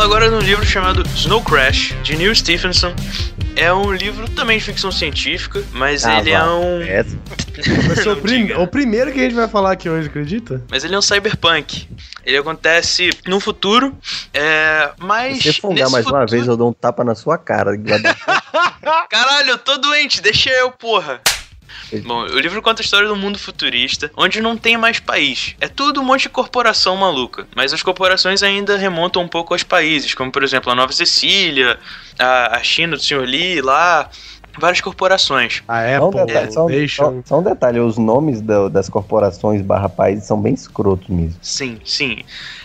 Agora 0.00 0.28
de 0.28 0.34
um 0.34 0.38
livro 0.40 0.64
chamado 0.64 1.02
Snow 1.14 1.42
Crash, 1.42 1.94
de 2.02 2.16
Neil 2.16 2.34
Stephenson. 2.34 2.94
É 3.56 3.72
um 3.72 3.92
livro 3.92 4.28
também 4.30 4.58
de 4.58 4.64
ficção 4.64 4.90
científica, 4.90 5.62
mas 5.72 6.04
Ah, 6.06 6.18
ele 6.18 6.30
é 6.30 6.38
vá. 6.38 6.54
um. 6.54 6.80
Essa. 6.82 7.18
Vai 7.86 7.96
ser 7.96 8.08
o, 8.08 8.16
prim- 8.22 8.52
o 8.52 8.66
primeiro 8.66 9.12
que 9.12 9.18
a 9.20 9.22
gente 9.24 9.34
vai 9.34 9.48
falar 9.48 9.72
aqui 9.72 9.88
hoje, 9.90 10.08
acredita? 10.08 10.62
Mas 10.70 10.84
ele 10.84 10.94
é 10.94 10.98
um 10.98 11.02
cyberpunk. 11.02 11.86
Ele 12.24 12.36
acontece 12.38 13.10
no 13.26 13.38
futuro, 13.40 13.94
é, 14.32 14.90
mas. 14.98 15.38
Se 15.42 15.52
você 15.52 15.60
fungar 15.60 15.90
mais 15.90 16.06
uma 16.06 16.20
futuro- 16.20 16.30
vez, 16.30 16.46
eu 16.46 16.56
dou 16.56 16.70
um 16.70 16.72
tapa 16.72 17.04
na 17.04 17.14
sua 17.14 17.36
cara. 17.36 17.72
Caralho, 19.10 19.50
eu 19.50 19.58
tô 19.58 19.76
doente, 19.76 20.22
deixa 20.22 20.48
eu, 20.50 20.70
porra. 20.70 21.20
Bom, 22.04 22.22
o 22.22 22.38
livro 22.38 22.60
conta 22.62 22.82
a 22.82 22.84
história 22.84 23.08
do 23.08 23.16
mundo 23.16 23.38
futurista, 23.38 24.10
onde 24.16 24.40
não 24.40 24.56
tem 24.56 24.76
mais 24.76 25.00
país. 25.00 25.54
É 25.60 25.68
tudo 25.68 26.00
um 26.00 26.04
monte 26.04 26.22
de 26.22 26.28
corporação 26.28 26.96
maluca. 26.96 27.46
Mas 27.54 27.72
as 27.72 27.82
corporações 27.82 28.42
ainda 28.42 28.76
remontam 28.76 29.22
um 29.22 29.28
pouco 29.28 29.54
aos 29.54 29.62
países, 29.62 30.14
como 30.14 30.30
por 30.30 30.42
exemplo 30.42 30.70
a 30.70 30.74
Nova 30.74 30.92
Sicília, 30.92 31.78
a, 32.18 32.56
a 32.56 32.62
China 32.62 32.96
do 32.96 33.02
Sr. 33.02 33.20
Lee 33.26 33.60
lá, 33.60 34.08
várias 34.58 34.80
corporações. 34.80 35.62
A 35.66 35.80
Só 35.82 36.04
um 36.04 36.08
Apple, 36.08 36.26
detalhe, 36.26 36.46
só, 36.52 36.60
Foundation. 36.60 37.04
só- 37.04 37.22
só 37.26 37.38
um 37.38 37.42
detalhe, 37.42 37.80
os 37.80 37.96
nomes 37.98 38.40
da- 38.40 38.68
das 38.68 38.88
corporações 38.88 39.62
barra 39.62 39.88
países 39.88 40.24
são 40.26 40.40
bem 40.40 40.54
escrotos 40.54 41.08
mesmo. 41.08 41.38
Sim, 41.40 41.80
sim. 41.84 42.18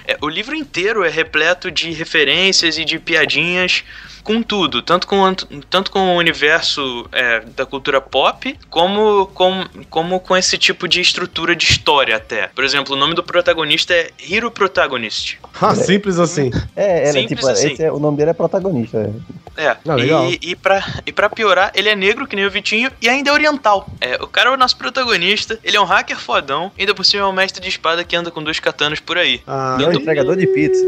É, 0.07 0.17
o 0.21 0.27
livro 0.29 0.55
inteiro 0.55 1.03
é 1.03 1.09
repleto 1.09 1.71
de 1.71 1.91
referências 1.91 2.77
e 2.77 2.85
de 2.85 2.99
piadinhas 2.99 3.83
com 4.25 4.41
tudo, 4.41 4.81
tanto 4.81 5.05
com, 5.07 5.33
tanto 5.69 5.91
com 5.91 6.15
o 6.15 6.17
universo 6.17 7.07
é, 7.11 7.41
da 7.55 7.65
cultura 7.65 8.01
pop, 8.01 8.57
como 8.69 9.27
com, 9.27 9.63
como 9.89 10.19
com 10.19 10.35
esse 10.35 10.57
tipo 10.57 10.87
de 10.87 10.99
estrutura 10.99 11.55
de 11.55 11.63
história 11.63 12.15
até. 12.17 12.47
Por 12.47 12.63
exemplo, 12.63 12.95
o 12.95 12.97
nome 12.99 13.13
do 13.13 13.23
protagonista 13.23 13.93
é 13.93 14.09
Hero 14.29 14.49
Protagonist. 14.51 15.37
Ah, 15.61 15.75
simples 15.75 16.17
assim. 16.19 16.51
É, 16.75 17.03
ela, 17.03 17.13
Simples 17.13 17.39
tipo, 17.39 17.47
assim. 17.47 17.71
esse 17.73 17.83
é- 17.83 17.91
o 17.91 17.99
nome 17.99 18.17
dele 18.17 18.31
é 18.31 18.33
protagonista. 18.33 18.97
é. 18.97 19.45
É, 19.57 19.77
Ah, 19.87 19.95
legal. 19.95 20.29
e, 20.29 20.37
e, 20.41 20.55
pra, 20.55 20.83
e 21.05 21.13
pra 21.13 21.29
piorar, 21.29 21.71
ele 21.75 21.87
é 21.87 21.95
negro, 21.95 22.27
que 22.27 22.35
nem 22.35 22.45
o 22.45 22.51
Vitinho, 22.51 22.91
e 23.01 23.07
ainda 23.07 23.29
é 23.29 23.33
oriental. 23.33 23.87
É, 24.01 24.15
o 24.21 24.27
cara 24.27 24.49
é 24.49 24.53
o 24.53 24.57
nosso 24.57 24.75
protagonista, 24.75 25.57
ele 25.63 25.77
é 25.77 25.79
um 25.79 25.85
hacker 25.85 26.19
fodão, 26.19 26.71
ainda 26.77 26.93
por 26.93 27.05
cima 27.05 27.23
é 27.23 27.25
um 27.25 27.31
mestre 27.31 27.61
de 27.61 27.69
espada 27.69 28.03
que 28.03 28.15
anda 28.17 28.29
com 28.31 28.43
dois 28.43 28.59
katanas 28.59 28.99
por 28.99 29.17
aí. 29.17 29.41
Ah, 29.47 29.77
E 29.79 29.83
é 29.85 29.87
um 29.87 29.93
entregador 29.93 30.35
de 30.35 30.45
pizza. 30.47 30.83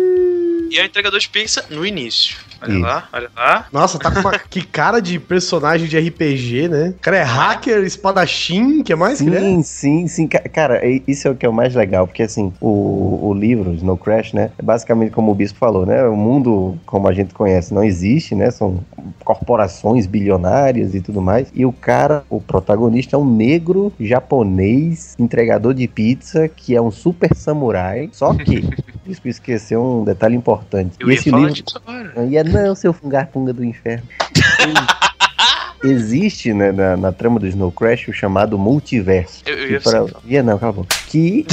E 0.70 0.78
é 0.78 0.82
o 0.82 0.86
entregador 0.86 1.18
de 1.18 1.30
pizza 1.30 1.66
no 1.70 1.86
início. 1.86 2.36
Olha 2.62 2.72
Isso. 2.72 2.82
lá, 2.82 3.08
olha 3.14 3.30
lá. 3.36 3.66
Nossa, 3.72 4.00
tá 4.00 4.12
com 4.12 4.20
uma 4.20 4.38
que 4.50 4.62
cara 4.66 5.00
de 5.00 5.20
personagem 5.20 5.88
de 5.88 5.98
RPG, 5.98 6.68
né? 6.70 6.94
O 6.98 7.02
cara 7.02 7.18
é 7.18 7.24
hacker, 7.24 7.84
espadachim, 7.84 8.84
que 8.84 8.96
mais 8.96 9.20
que 9.22 9.28
ele 9.28 9.36
é? 9.36 9.40
Sim, 9.40 9.64
sim, 9.64 10.08
sim. 10.08 10.28
Ca- 10.28 10.40
Cara, 10.50 10.86
e- 10.86 11.04
isso 11.08 11.28
é 11.28 11.32
o 11.32 11.36
que 11.36 11.46
é 11.46 11.50
o 11.50 11.54
mais 11.54 11.76
legal, 11.76 12.08
porque 12.08 12.24
assim, 12.24 12.52
o, 12.60 13.28
o 13.30 13.34
livro, 13.34 13.74
Snow 13.74 13.98
Crash, 13.98 14.34
né? 14.34 14.50
É 14.58 14.62
basicamente 14.64 15.12
como 15.12 15.32
o 15.32 15.36
Bispo 15.36 15.60
falou, 15.60 15.86
né? 15.86 16.04
O 16.08 16.16
mundo, 16.16 16.78
como 16.86 17.08
a 17.08 17.14
gente 17.14 17.34
conhece, 17.34 17.74
não 17.74 17.84
existe, 17.84 18.34
né? 18.36 18.50
São 18.52 18.80
corporações 19.24 20.06
bilionárias 20.08 20.96
e 20.96 21.02
tudo 21.02 21.22
mais. 21.22 21.48
E 21.54 21.66
o 21.66 21.72
cara, 21.72 22.24
o 22.30 22.40
protagonista 22.42 23.16
é 23.16 23.20
um 23.20 23.26
negro 23.30 23.92
japonês, 24.00 25.16
entregador 25.20 25.74
de 25.74 25.88
pizza, 25.88 26.48
que 26.48 26.76
é 26.76 26.82
um 26.82 26.92
super 26.92 27.36
samurai. 27.36 28.10
Só 28.12 28.34
que, 28.34 28.60
o 28.60 28.70
Bispo 29.08 29.28
esqueceu 29.28 29.82
um 29.84 30.04
detalhe 30.04 30.36
importante. 30.36 30.96
Eu 31.00 31.08
e 31.08 31.12
ia 31.12 31.16
esse 31.20 31.30
falar 31.30 31.48
livro. 31.48 31.64
disso 31.64 31.82
agora. 31.86 32.26
E 32.26 32.38
é 32.38 32.44
não, 32.48 32.76
seu 32.76 32.94
fungar-punga 32.94 33.54
do 33.54 33.64
inferno. 33.64 34.04
Existe 35.84 36.54
né, 36.54 36.72
na, 36.72 36.98
na 36.98 37.12
trama 37.12 37.40
do 37.40 37.46
Snow 37.48 37.72
Crash 37.72 38.08
o 38.08 38.14
chamado 38.14 38.58
multiverso. 38.58 39.44
Eu, 39.46 39.56
eu 39.56 39.68
Que 39.68 39.74
ia 39.74 39.80
pra, 39.82 40.06
ia 40.26 40.44
não, 40.44 40.58
cala. 40.58 40.84
Que, 41.08 41.46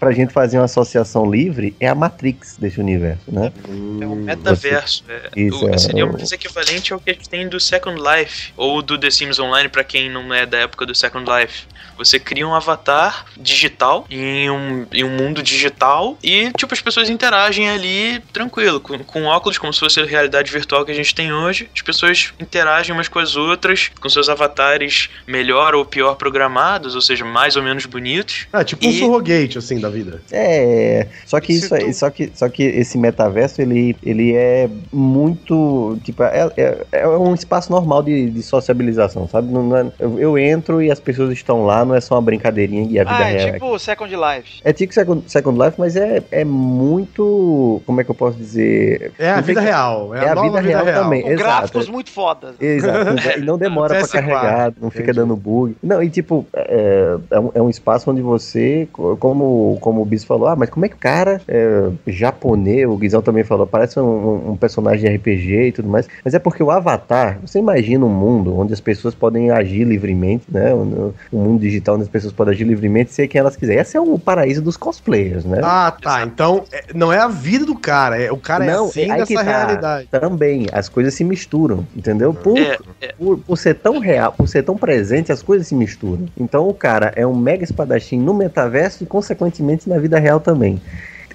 pra 0.00 0.10
gente 0.10 0.32
fazer 0.32 0.58
uma 0.58 0.64
associação 0.64 1.30
livre, 1.30 1.74
é 1.78 1.86
a 1.86 1.94
Matrix 1.94 2.56
desse 2.58 2.80
universo, 2.80 3.22
né? 3.28 3.52
É 4.00 4.06
um 4.06 4.16
metaverso. 4.16 5.04
É, 5.08 5.30
Isso, 5.40 5.64
o- 5.64 5.68
é 5.72 5.78
seria 5.78 6.06
o- 6.06 6.10
um 6.10 6.18
equivalente 6.18 6.92
ao 6.92 6.98
que 6.98 7.10
a 7.10 7.12
gente 7.14 7.28
tem 7.28 7.48
do 7.48 7.60
Second 7.60 8.00
Life, 8.02 8.52
ou 8.56 8.82
do 8.82 8.98
The 8.98 9.10
Sims 9.12 9.38
Online, 9.38 9.68
pra 9.68 9.84
quem 9.84 10.10
não 10.10 10.34
é 10.34 10.44
da 10.44 10.58
época 10.58 10.84
do 10.84 10.94
Second 10.94 11.24
Life. 11.30 11.66
Você 11.98 12.18
cria 12.18 12.46
um 12.46 12.54
avatar 12.54 13.26
digital 13.36 14.06
em 14.10 14.48
um, 14.50 14.86
em 14.92 15.04
um 15.04 15.10
mundo 15.10 15.42
digital 15.42 16.16
e, 16.22 16.50
tipo, 16.56 16.72
as 16.72 16.80
pessoas 16.80 17.10
interagem 17.10 17.68
ali 17.68 18.20
tranquilo, 18.32 18.80
com, 18.80 18.98
com 19.00 19.24
óculos, 19.24 19.58
como 19.58 19.72
se 19.72 19.80
fosse 19.80 20.00
a 20.00 20.04
realidade 20.04 20.50
virtual 20.50 20.84
que 20.84 20.92
a 20.92 20.94
gente 20.94 21.14
tem 21.14 21.32
hoje. 21.32 21.68
As 21.74 21.82
pessoas 21.82 22.32
interagem 22.40 22.94
umas 22.94 23.08
com 23.08 23.18
as 23.18 23.36
outras, 23.36 23.90
com 24.00 24.08
seus 24.08 24.28
avatares 24.28 25.10
melhor 25.26 25.74
ou 25.74 25.84
pior 25.84 26.14
programados, 26.14 26.94
ou 26.94 27.00
seja, 27.00 27.24
mais 27.24 27.56
ou 27.56 27.62
menos 27.62 27.84
bonitos. 27.86 28.46
Ah, 28.52 28.64
tipo 28.64 28.86
um 28.86 28.90
E- 28.90 28.98
surrogate, 28.98 29.58
assim, 29.58 29.80
da 29.80 29.88
vida. 29.88 30.22
É, 30.30 31.08
só 31.26 31.40
que 31.40 31.52
isso, 31.52 31.74
aí- 31.74 31.86
tu- 31.86 31.94
só 31.94 32.10
que, 32.10 32.30
só 32.34 32.48
que 32.48 32.62
esse 32.62 32.96
metaverso 32.96 33.60
ele, 33.60 33.96
ele 34.02 34.34
é 34.34 34.68
muito, 34.92 35.98
tipo, 36.04 36.22
é, 36.22 36.50
é, 36.56 36.86
é 36.92 37.08
um 37.08 37.34
espaço 37.34 37.70
normal 37.72 38.02
de, 38.02 38.30
de 38.30 38.42
sociabilização, 38.42 39.28
sabe? 39.28 39.50
Não 39.52 39.76
é- 39.76 39.90
eu, 39.98 40.18
eu 40.18 40.38
entro 40.38 40.80
e 40.82 40.90
as 40.90 41.00
pessoas 41.00 41.32
estão 41.32 41.64
lá, 41.64 41.84
não 41.88 41.94
é 41.96 42.00
só 42.00 42.14
uma 42.16 42.22
brincadeirinha 42.22 42.86
e 42.88 42.98
a 43.00 43.04
vida 43.04 43.16
Ah, 43.16 43.24
real. 43.24 43.48
é 43.48 43.52
tipo 43.52 43.78
Second 43.78 44.14
Life. 44.14 44.60
É 44.64 44.72
tipo 44.72 44.92
Second, 44.94 45.22
Second 45.26 45.58
Life, 45.64 45.74
mas 45.78 45.96
é, 45.96 46.22
é 46.30 46.44
muito, 46.44 47.80
como 47.86 48.00
é 48.00 48.04
que 48.04 48.10
eu 48.10 48.14
posso 48.14 48.36
dizer? 48.36 49.12
É 49.18 49.30
a 49.30 49.40
vida 49.40 49.60
que- 49.60 49.66
real. 49.66 50.14
É, 50.14 50.24
É 50.24 50.28
a, 50.28 50.32
a 50.32 50.34
nova 50.34 50.60
vida 50.60 50.82
real 50.82 50.84
também. 50.84 51.22
Com 51.22 51.28
Exato. 51.30 51.42
gráficos 51.44 51.88
muito 51.88 52.10
fodas. 52.10 52.54
Exato. 52.60 52.98
E 53.38 53.40
não 53.40 53.56
demora 53.58 53.94
pra 53.94 54.02
PS4, 54.04 54.10
carregar, 54.12 54.72
não 54.80 54.90
fica 54.90 55.04
entendi. 55.04 55.18
dando 55.18 55.36
bug. 55.36 55.76
Não, 55.82 56.02
e 56.02 56.08
tipo, 56.10 56.46
é, 56.54 57.16
é, 57.30 57.40
um, 57.40 57.50
é 57.54 57.62
um 57.62 57.70
espaço 57.70 58.10
onde 58.10 58.20
você, 58.22 58.88
co- 58.92 59.16
como, 59.16 59.78
como 59.80 60.02
o 60.02 60.04
Bis 60.04 60.24
falou, 60.24 60.48
ah, 60.48 60.56
mas 60.56 60.68
como 60.70 60.84
é 60.84 60.88
que 60.88 60.94
o 60.94 60.98
cara 60.98 61.40
é, 61.46 61.88
japonês, 62.06 62.86
o 62.88 62.96
Guizão 62.96 63.22
também 63.22 63.44
falou, 63.44 63.66
parece 63.66 63.98
um, 64.00 64.50
um 64.52 64.56
personagem 64.56 65.08
de 65.10 65.16
RPG 65.16 65.68
e 65.68 65.72
tudo 65.72 65.88
mais, 65.88 66.08
mas 66.24 66.34
é 66.34 66.38
porque 66.38 66.62
o 66.62 66.70
Avatar, 66.70 67.38
você 67.42 67.58
imagina 67.58 68.04
um 68.04 68.08
mundo 68.08 68.58
onde 68.58 68.72
as 68.72 68.80
pessoas 68.80 69.14
podem 69.14 69.50
agir 69.50 69.84
livremente, 69.84 70.44
né? 70.50 70.74
Um, 70.74 71.12
um 71.32 71.38
mundo 71.38 71.60
digital 71.60 71.77
onde 71.88 72.02
as 72.02 72.08
pessoas 72.08 72.32
podem 72.32 72.54
agir 72.54 72.64
livremente 72.64 73.10
e 73.10 73.14
ser 73.14 73.28
quem 73.28 73.38
elas 73.38 73.56
quiserem. 73.56 73.80
Esse 73.80 73.96
é 73.96 74.00
o 74.00 74.18
paraíso 74.18 74.60
dos 74.62 74.76
cosplayers, 74.76 75.44
né? 75.44 75.60
Ah, 75.62 75.94
tá. 76.02 76.22
Então, 76.22 76.64
é- 76.72 76.84
não 76.94 77.12
é 77.12 77.18
a 77.18 77.28
vida 77.28 77.64
do 77.64 77.74
cara. 77.78 78.20
É, 78.20 78.30
o 78.32 78.36
cara 78.36 78.64
Não, 78.64 78.86
é 78.86 78.88
assim 78.88 79.00
que 79.02 79.06
nessa 79.08 79.34
tá. 79.34 79.42
realidade. 79.42 80.08
Também, 80.10 80.66
as 80.72 80.88
coisas 80.88 81.14
se 81.14 81.24
misturam, 81.24 81.86
entendeu? 81.94 82.32
Por, 82.34 82.58
É, 82.58 82.78
é. 83.00 83.12
por, 83.18 83.38
por 83.38 83.56
ser 83.58 83.74
tão 83.74 83.98
real, 83.98 84.32
por 84.32 84.48
ser 84.48 84.62
tão 84.62 84.76
presente, 84.76 85.30
as 85.32 85.42
coisas 85.42 85.66
se 85.66 85.74
misturam. 85.74 86.26
Então 86.36 86.68
o 86.68 86.74
cara 86.74 87.12
é 87.16 87.26
um 87.26 87.34
mega 87.36 87.64
espadachim 87.64 88.18
no 88.18 88.34
metaverso 88.34 89.02
e, 89.04 89.06
consequentemente, 89.06 89.88
na 89.88 89.98
vida 89.98 90.18
real 90.18 90.40
também. 90.40 90.80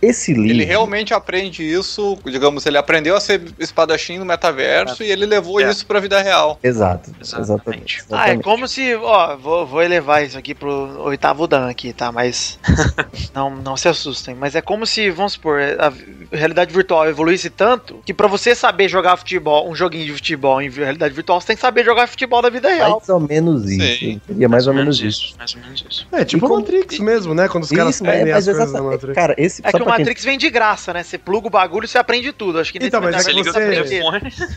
Esse 0.03 0.33
livro. 0.33 0.49
Ele 0.49 0.65
realmente 0.65 1.13
aprende 1.13 1.63
isso, 1.63 2.17
digamos, 2.25 2.65
ele 2.65 2.77
aprendeu 2.77 3.15
a 3.15 3.19
ser 3.21 3.41
espadachim 3.59 4.17
no 4.19 4.25
metaverso 4.25 5.03
e 5.03 5.11
ele 5.11 5.25
levou 5.25 5.59
É. 5.61 5.69
isso 5.69 5.85
pra 5.85 5.99
vida 5.99 6.21
real. 6.21 6.59
Exato, 6.63 7.11
Exatamente. 7.21 7.99
exatamente. 7.99 8.03
Ah, 8.11 8.29
é 8.29 8.37
como 8.37 8.67
se, 8.67 8.95
ó, 8.95 9.35
vou, 9.37 9.65
vou 9.65 9.81
elevar 9.81 10.23
isso 10.23 10.37
aqui 10.37 10.53
pro 10.53 10.69
oitavo 11.03 11.47
dan 11.47 11.67
aqui, 11.69 11.93
tá? 11.93 12.11
Mas 12.11 12.59
não, 13.33 13.49
não 13.55 13.77
se 13.77 13.87
assustem. 13.87 14.35
Mas 14.35 14.55
é 14.55 14.61
como 14.61 14.85
se, 14.85 15.09
vamos 15.09 15.33
supor, 15.33 15.59
a 15.79 15.89
vi- 15.89 16.27
realidade 16.31 16.73
virtual 16.73 17.07
evoluísse 17.07 17.49
tanto 17.49 17.99
que 18.05 18.13
pra 18.13 18.27
você 18.27 18.53
saber 18.55 18.87
jogar 18.89 19.17
futebol, 19.17 19.69
um 19.69 19.75
joguinho 19.75 20.05
de 20.05 20.13
futebol 20.13 20.61
em 20.61 20.69
realidade 20.69 21.13
virtual, 21.13 21.39
você 21.39 21.47
tem 21.47 21.55
que 21.55 21.61
saber 21.61 21.83
jogar 21.85 22.07
futebol 22.07 22.41
da 22.41 22.49
vida 22.49 22.69
real. 22.69 22.97
Mais 22.97 23.09
ou 23.09 23.19
menos 23.19 23.69
isso. 23.69 23.99
Sim. 23.99 24.21
Seria 24.27 24.49
mais 24.49 24.67
ou 24.67 24.73
menos 24.73 24.99
isso. 25.01 25.33
Mais 25.37 25.53
ou 25.55 25.61
menos 25.61 25.85
isso. 25.89 26.07
É 26.11 26.25
tipo 26.25 26.45
E 26.45 26.49
como- 26.49 26.59
Matrix 26.61 26.99
mesmo, 26.99 27.33
né? 27.33 27.47
Quando 27.47 27.63
os 27.63 27.71
caras 27.71 27.95
Isso, 27.95 28.03
perdem 28.03 28.31
as 28.33 28.45
mas 28.45 28.45
coisas 28.45 28.57
da 28.57 28.63
exatamente. 28.79 28.91
Matrix. 28.93 29.15
Cara, 29.15 29.35
esse. 29.37 29.61
É 29.65 29.71
só 29.71 29.77
que 29.77 29.83
o 29.83 29.87
Matrix 29.99 30.23
vem 30.23 30.37
de 30.37 30.49
graça, 30.49 30.93
né? 30.93 31.03
Você 31.03 31.17
pluga 31.17 31.47
o 31.47 31.49
bagulho 31.49 31.85
e 31.85 31.87
você 31.87 31.97
aprende 31.97 32.31
tudo. 32.31 32.59
Acho 32.59 32.71
que 32.71 32.79
nesse 32.79 32.89
Então, 32.89 33.01
mas 33.01 33.15
é 33.27 33.31
que 33.31 33.43
você-. 33.43 34.01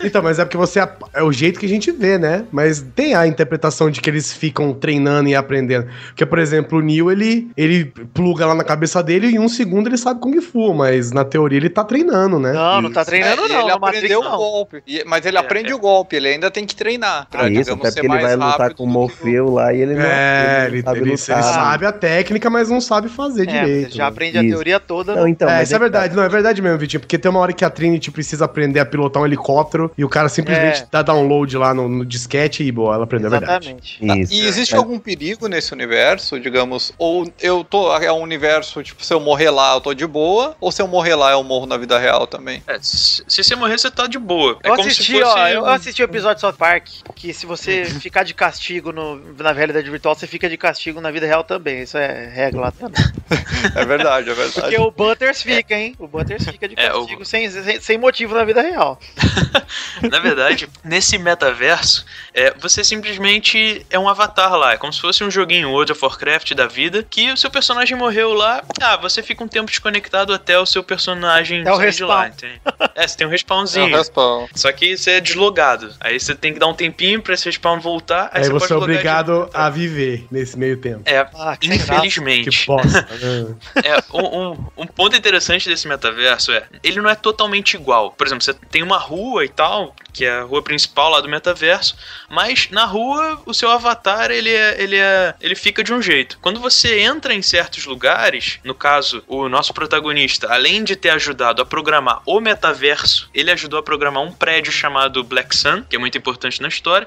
Então, 0.05 0.23
mas 0.23 0.39
é 0.39 0.45
porque 0.45 0.57
você 0.57 0.81
é 1.15 1.23
o 1.23 1.33
jeito 1.33 1.59
que 1.59 1.67
a 1.67 1.69
gente 1.69 1.91
vê, 1.91 2.19
né? 2.19 2.45
Mas 2.53 2.85
tem 2.95 3.15
a 3.15 3.27
interpretação 3.27 3.91
de 3.91 4.01
que 4.01 4.09
eles 4.11 4.33
ficam 4.33 4.73
treinando 4.73 5.29
e 5.29 5.35
aprendendo. 5.35 5.87
Porque, 6.09 6.25
por 6.27 6.39
exemplo, 6.39 6.79
o 6.79 6.83
Neo, 6.83 7.11
ele, 7.11 7.49
ele 7.57 7.85
pluga 8.15 8.47
lá 8.47 8.55
na 8.55 8.65
cabeça 8.65 9.03
dele 9.03 9.29
e 9.29 9.35
em 9.37 9.39
um 9.39 9.49
segundo 9.49 9.89
ele 9.89 9.97
sabe 9.97 10.21
Kung 10.21 10.41
Fu, 10.41 10.75
mas 10.75 11.13
na 11.13 11.25
teoria 11.25 11.59
ele 11.59 11.71
tá 11.71 11.85
treinando, 11.85 12.39
né? 12.39 12.53
Não, 12.53 12.83
não 12.83 12.93
tá 12.93 13.05
treinando, 13.05 13.45
É, 13.45 13.49
não. 13.49 13.61
ele 13.63 13.73
No 13.73 13.81
Matrix, 13.81 13.99
aprendeu 14.05 14.21
o 14.21 14.25
não. 14.25 14.37
golpe. 14.37 14.83
E- 14.87 15.05
Mas 15.07 15.25
ele 15.27 15.37
É, 15.37 15.41
aprende 15.41 15.71
é. 15.73 15.75
o 15.75 15.79
golpe, 15.79 16.17
ele 16.17 16.29
ainda 16.29 16.51
tem 16.51 16.65
que 16.65 16.75
treinar. 16.75 17.27
Pra, 17.31 17.43
Ah, 17.45 17.51
isso, 17.51 17.63
digamos, 17.63 17.81
até 17.85 17.91
ser 17.93 18.01
porque 18.01 18.17
ele 18.17 18.23
vai 18.23 18.37
lutar 18.37 18.75
com 18.75 18.85
o 18.85 18.87
Morfeu 18.87 19.51
lá 19.53 19.73
e 19.73 19.81
ele 19.81 19.95
não, 19.95 20.03
É, 20.03 20.65
ele, 20.67 20.77
não 20.79 20.85
sabe 20.85 20.99
ele- 21.01 21.11
lutar. 21.11 21.37
ele 21.39 21.43
sabe 21.55 21.87
a 21.87 21.93
técnica, 21.93 22.51
mas 22.51 22.69
não 22.69 22.81
sabe 22.81 23.09
fazer 23.09 23.43
É, 23.43 23.47
direito. 23.47 23.91
você 23.93 23.97
já 23.99 24.05
né? 24.05 24.09
aprende 24.11 24.39
a 24.39 24.43
Isso. 24.43 24.51
teoria 24.55 24.81
toda. 24.81 25.16
Não, 25.17 25.29
então, 25.29 25.49
é, 25.49 25.63
isso 25.63 25.73
é 25.75 25.79
que 25.79 25.79
tá. 25.79 25.79
verdade, 25.79 26.17
não, 26.17 26.23
é 26.23 26.29
verdade 26.29 26.63
mesmo, 26.63 26.79
Vitinho, 26.79 27.01
porque 27.01 27.19
tem 27.19 27.31
uma 27.31 27.41
hora 27.41 27.53
que 27.53 27.65
a 27.65 27.71
Trinity 27.71 28.11
precisa 28.11 28.45
aprender 28.45 28.81
a 28.81 28.87
pilotar 28.87 29.23
um 29.23 29.27
helicóptero 29.27 29.91
e 29.97 30.05
o 30.05 30.09
cara 30.09 30.29
simplesmente 30.29 30.83
É. 30.83 30.87
dá 30.91 31.03
download 31.03 31.57
lá 31.57 31.73
no, 31.75 31.89
no 31.89 32.05
disquete 32.05 32.63
e 32.63 32.71
boa, 32.73 32.95
ela 32.95 33.05
aprendeu, 33.05 33.29
é 33.29 33.31
verdade. 33.39 33.69
Exatamente. 33.69 34.23
Isso. 34.23 34.33
E 34.35 34.47
existe 34.47 34.75
É. 34.75 34.77
algum 34.77 34.99
perigo 34.99 35.47
nesse 35.49 35.73
universo, 35.73 36.39
digamos, 36.41 36.93
ou 36.99 37.31
eu 37.41 37.65
tô, 37.65 37.95
é 37.97 38.13
um 38.13 38.21
universo, 38.21 38.83
tipo, 38.83 39.05
se 39.05 39.13
eu 39.13 39.21
morrer 39.21 39.51
lá 39.51 39.75
eu 39.75 39.81
tô 39.81 39.95
de 39.95 40.07
boa, 40.07 40.55
ou 40.61 40.71
se 40.73 40.81
eu 40.83 40.89
morrer 40.89 41.15
lá 41.15 41.33
eu 41.33 41.43
morro 41.43 41.67
na 41.67 41.77
vida 41.77 41.99
real 41.99 42.27
também? 42.27 42.63
É, 42.67 42.79
se 42.81 43.23
se 43.27 43.43
você 43.45 43.55
morrer, 43.57 43.79
você 43.79 43.91
tá 43.91 44.07
de 44.07 44.19
boa. 44.19 44.59
É 44.63 44.69
Eu 44.69 44.75
como 44.77 44.89
assisti, 44.89 45.13
se 45.13 45.21
fosse. 45.21 45.39
ó, 45.39 45.49
eu 45.49 45.63
um- 45.63 45.67
assisti 45.67 46.03
o 46.03 46.05
episódio 46.05 46.37
de 46.37 46.41
South 46.43 46.53
Park, 46.55 46.87
que 47.15 47.33
se 47.33 47.47
você 47.47 47.85
ficar 48.01 48.23
de 48.23 48.35
castigo 48.35 48.93
no- 48.93 49.21
na 49.39 49.53
realidade 49.53 49.89
virtual, 49.91 50.15
você 50.15 50.27
fica 50.27 50.49
de 50.49 50.57
castigo 50.57 51.01
na 51.01 51.11
vida 51.11 51.27
real 51.27 51.43
também. 51.45 51.83
Isso 51.83 51.97
é 51.99 52.29
regra 52.33 52.61
lá 52.61 52.71
também. 52.73 53.03
É 53.75 53.85
verdade, 53.85 54.31
é 54.31 54.35
verdade. 54.35 54.61
Porque 54.61 54.79
o 54.79 54.93
Butters 55.09 55.43
fica, 55.43 55.75
hein? 55.75 55.95
O 55.99 56.07
Butters 56.07 56.45
fica 56.45 56.69
de 56.69 56.75
É, 56.79 56.93
o- 56.93 57.01
castigo 57.01 57.25
sem, 57.25 57.51
sem, 57.51 57.81
sem 57.81 57.99
motivo 57.99 58.35
na 58.35 58.45
vida 58.45 58.61
real. 58.63 58.99
Na 60.11 60.19
verdade, 60.19 60.69
nesse 60.85 61.19
metaverso, 61.19 62.05
é, 62.35 62.53
você 62.59 62.85
simplesmente 62.85 63.85
é 63.91 63.99
um 63.99 64.09
avatar 64.09 64.55
lá. 64.57 64.73
É 64.73 64.77
como 64.77 64.93
se 64.93 65.01
fosse 65.01 65.25
um 65.25 65.31
joguinho 65.31 65.71
World 65.71 65.93
of 65.93 66.05
Warcraft 66.05 66.53
da 66.55 66.67
vida, 66.67 67.03
que 67.03 67.31
o 67.33 67.37
seu 67.37 67.51
personagem 67.51 67.97
morreu 67.97 68.33
lá. 68.35 68.63
Ah, 68.81 68.97
você 68.97 69.23
fica 69.23 69.43
um 69.43 69.49
tempo 69.49 69.71
desconectado 69.71 70.33
até 70.33 70.59
o 70.59 70.67
seu 70.67 70.83
personagem 70.83 71.63
Até 71.63 71.73
o 71.73 71.77
sair 71.77 71.93
de 71.93 72.05
lá, 72.05 72.29
entende? 72.29 72.61
É, 72.95 73.07
você 73.07 73.17
tem 73.17 73.27
um 73.27 73.31
É 73.31 73.31
o 73.31 73.33
respawnzinho. 73.33 73.97
respawn. 73.97 74.47
Só 74.55 74.71
que 74.73 74.97
você 74.97 75.13
é 75.13 75.21
deslogado. 75.21 75.95
Aí 76.01 76.19
você 76.19 76.35
tem 76.35 76.53
que 76.53 76.59
dar 76.59 76.67
um 76.69 76.75
tempinho 76.75 77.21
pra 77.23 77.35
esse 77.35 77.47
respawn 77.47 77.81
voltar. 77.81 78.31
Aí, 78.33 78.43
Aí 78.43 78.49
você 78.49 78.57
é 78.57 78.59
pode 78.69 78.73
logar 78.73 78.87
de 78.89 78.93
obrigado 78.95 79.33
novo. 79.33 79.51
a 79.55 79.71
viver 79.71 80.27
nesse 80.31 80.59
meio 80.59 80.77
tempo. 80.77 81.03
É, 81.05 81.19
Ah, 81.35 81.57
que 81.57 81.69
graça. 81.69 81.85
Que 81.87 81.95
infelizmente. 81.97 82.67
bosta. 82.67 83.03
né? 83.11 83.55
É, 83.85 83.97
um, 84.13 84.51
um- 84.53 84.67
um 84.79 84.87
ponto 84.97 85.15
interessante 85.15 85.69
desse 85.69 85.87
metaverso 85.87 86.51
é, 86.51 86.67
ele 86.83 87.01
não 87.01 87.11
é 87.11 87.15
totalmente 87.15 87.75
igual. 87.75 88.11
Por 88.13 88.27
exemplo, 88.27 88.43
você 88.43 88.55
tem 88.55 88.83
uma 88.83 88.97
rua 88.97 89.45
e 89.45 89.49
tal, 89.49 89.95
que 90.13 90.25
é 90.25 90.39
a 90.39 90.43
rua 90.43 90.63
principal 90.63 91.11
lá 91.11 91.21
do 91.21 91.29
metaverso, 91.29 91.97
mas 92.31 92.71
na 92.71 92.87
rua 92.87 93.41
o 93.45 93.53
seu 93.53 93.71
avatar 93.71 94.31
ele 94.31 94.51
é, 94.51 94.83
ele 94.83 94.97
é, 94.97 95.35
ele 95.41 95.55
fica 95.55 95.85
de 95.85 95.93
um 95.93 96.01
jeito. 96.01 96.39
Quando 96.41 96.59
você 96.59 97.01
entra 97.01 97.35
em 97.35 97.43
certos 97.43 97.85
lugares, 97.85 98.59
no 98.65 98.75
caso, 98.75 99.23
o 99.29 99.49
nosso 99.49 99.75
protagonista, 99.75 100.51
além 100.51 100.83
de 100.83 100.97
ter 100.97 101.11
ajudado 101.11 101.61
a 101.61 101.67
programar 101.67 102.23
o 102.25 102.41
metaverso, 102.41 103.29
ele 103.35 103.51
ajudou 103.51 103.79
a 103.79 103.83
programar 103.83 104.23
um 104.23 104.33
prédio 104.33 104.73
chamado 104.73 105.23
Black 105.23 105.55
Sun, 105.55 105.83
que 105.83 105.97
é 105.97 105.99
muito 105.99 106.17
importante 106.17 106.63
na 106.63 106.69
história. 106.69 107.07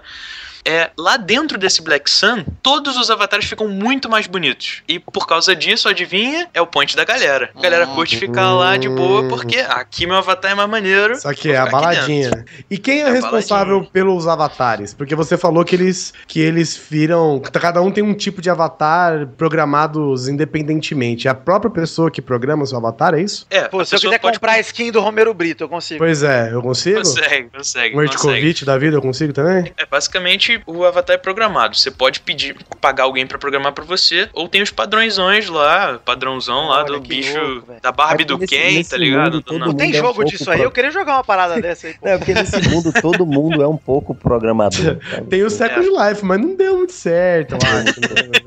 É, 0.66 0.90
lá 0.98 1.18
dentro 1.18 1.58
desse 1.58 1.82
Black 1.82 2.10
Sun, 2.10 2.44
todos 2.62 2.98
os 2.98 3.10
avatares 3.10 3.46
ficam 3.46 3.68
muito 3.68 4.10
mais 4.10 4.28
bonitos. 4.28 4.84
E 4.88 5.00
por 5.00 5.28
causa 5.28 5.56
disso, 5.56 5.88
adivinha? 5.88 6.48
É 6.54 6.62
o 6.62 6.68
point 6.68 6.96
da 6.96 7.04
galera. 7.06 7.50
A 7.56 7.62
galera 7.62 7.88
curte 7.88 8.18
ficar 8.18 8.54
lá 8.54 8.78
de 8.78 8.90
boa, 8.90 9.28
porque 9.28 9.58
aqui 9.60 10.06
meu 10.06 10.18
avatar 10.18 10.52
é 10.52 10.56
mais 10.56 10.70
maneiro. 10.70 11.20
Só 11.20 11.34
que 11.34 11.52
é 11.52 11.58
a 11.58 11.66
baladinha. 11.66 12.46
E 12.70 12.78
quem 12.78 13.02
é, 13.02 13.10
É 13.10 13.12
responsável 13.12 13.76
baladinha. 13.76 13.92
pelos 13.92 14.28
avatares? 14.28 14.94
Porque 14.94 15.16
você 15.16 15.38
falou 15.38 15.64
que 15.64 15.76
eles 15.76 16.14
que 16.28 16.40
eles 16.40 16.80
viram, 16.90 17.40
cada 17.40 17.82
um 17.82 17.92
tem 17.92 18.04
um 18.04 18.14
tipo 18.14 18.42
de 18.42 18.50
avatar 18.50 19.28
programados 19.38 20.28
independentemente. 20.28 21.28
É 21.28 21.32
a 21.32 21.36
própria 21.36 21.72
pessoa 21.72 22.12
que 22.12 22.22
programa 22.22 22.64
o 22.64 22.68
seu 22.68 22.78
avatar, 22.78 23.14
é 23.14 23.22
isso? 23.22 23.46
É, 23.50 23.68
Pô, 23.68 23.84
se 23.84 23.96
eu 23.96 24.00
quiser 24.00 24.20
pode 24.20 24.38
comprar 24.38 24.54
a 24.54 24.60
skin 24.60 24.92
do 24.92 25.00
Romero 25.02 25.34
Brito, 25.34 25.64
eu 25.64 25.70
consigo. 25.70 26.00
Pois 26.00 26.24
é, 26.24 26.50
eu 26.52 26.62
consigo? 26.62 26.98
Consegue, 26.98 27.50
consegue. 27.50 27.96
Um 27.96 28.06
consegue. 28.06 28.16
Ertkovic 28.16 28.66
da 28.66 28.78
vida 28.78 28.98
eu 28.98 29.02
consigo 29.02 29.34
também? 29.34 29.72
É 29.78 29.86
basicamente 29.86 30.49
o 30.66 30.86
avatar 30.86 31.16
é 31.16 31.18
programado. 31.20 31.76
Você 31.78 31.92
pode 31.92 32.20
pedir, 32.22 32.56
pagar 32.82 33.04
alguém 33.04 33.26
pra 33.28 33.38
programar 33.38 33.74
pra 33.74 33.84
você, 33.84 34.30
ou 34.34 34.48
tem 34.48 34.62
os 34.62 34.72
padrões 34.72 35.18
lá, 35.50 36.00
padrãozão 36.04 36.68
lá 36.68 36.78
Olha 36.84 36.86
do 36.94 37.00
bicho 37.02 37.38
louco, 37.38 37.76
da 37.82 37.92
Barbie 37.92 38.24
É 38.24 38.26
do 38.26 38.38
nesse- 38.38 38.56
Ken, 38.56 38.74
nesse 38.74 38.90
tá 38.92 38.98
ligado? 38.98 39.34
mundo 39.36 39.60
não. 39.60 39.68
mundo 39.68 39.78
Tem 39.78 39.88
é 39.88 39.92
um 39.92 39.96
jogo 39.96 40.14
pouco 40.16 40.30
disso 40.30 40.50
aí? 40.50 40.58
pro- 40.58 40.66
Eu 40.68 40.72
queria 40.72 40.92
jogar 40.92 41.14
uma 41.14 41.24
parada 41.24 41.60
dessa 41.62 41.88
aí. 41.88 41.96
Não, 42.02 42.12
é 42.12 42.18
porque 42.18 42.34
nesse 42.34 42.62
mundo 42.70 42.92
todo 43.02 43.26
mundo 43.26 43.62
é 43.62 43.68
um 43.68 43.78
pouco 43.78 44.16
programador. 44.16 44.98
sabe? 45.12 45.28
Tem 45.28 45.44
o 45.44 45.50
Second 45.50 45.88
Life, 45.90 46.24
mas 46.26 46.40
não 46.40 46.56
deu 46.56 46.78
muito 46.78 46.94
certo, 46.94 47.54
eu 47.54 47.58
acho. 47.58 48.00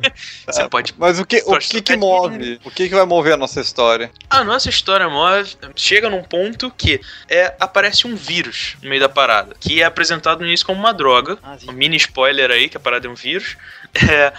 Você 0.47 0.69
pode. 0.69 0.95
Mas 0.99 1.19
o 1.21 1.25
que, 1.27 1.43
o 1.47 1.59
que, 1.59 1.81
que 1.83 1.97
move? 1.97 2.61
O 2.65 2.71
que, 2.71 2.89
que 2.89 2.95
vai 2.95 3.05
mover 3.07 3.35
a 3.35 3.37
nossa 3.37 3.61
história? 3.61 4.11
A 4.29 4.43
nossa 4.45 4.69
história 4.69 5.09
move, 5.09 5.55
chega 5.77 6.09
num 6.11 6.23
ponto 6.23 6.71
que 6.77 7.01
é, 7.29 7.55
aparece 7.61 8.07
um 8.07 8.15
vírus 8.15 8.77
no 8.83 8.89
meio 8.89 9.01
da 9.01 9.09
parada, 9.09 9.55
que 9.59 9.81
é 9.81 9.85
apresentado 9.85 10.41
no 10.41 10.47
início 10.47 10.67
como 10.67 10.79
uma 10.79 10.93
droga. 10.93 11.39
Ah, 11.43 11.57
sim. 11.59 11.69
Um 11.71 11.73
mini 11.93 11.99
spoiler 11.99 12.51
aí, 12.51 12.68
que 12.68 12.76
a 12.76 12.80
parada 12.80 13.07
é 13.07 13.11
um 13.11 13.14
vírus. 13.14 13.57
É, 14.11 14.32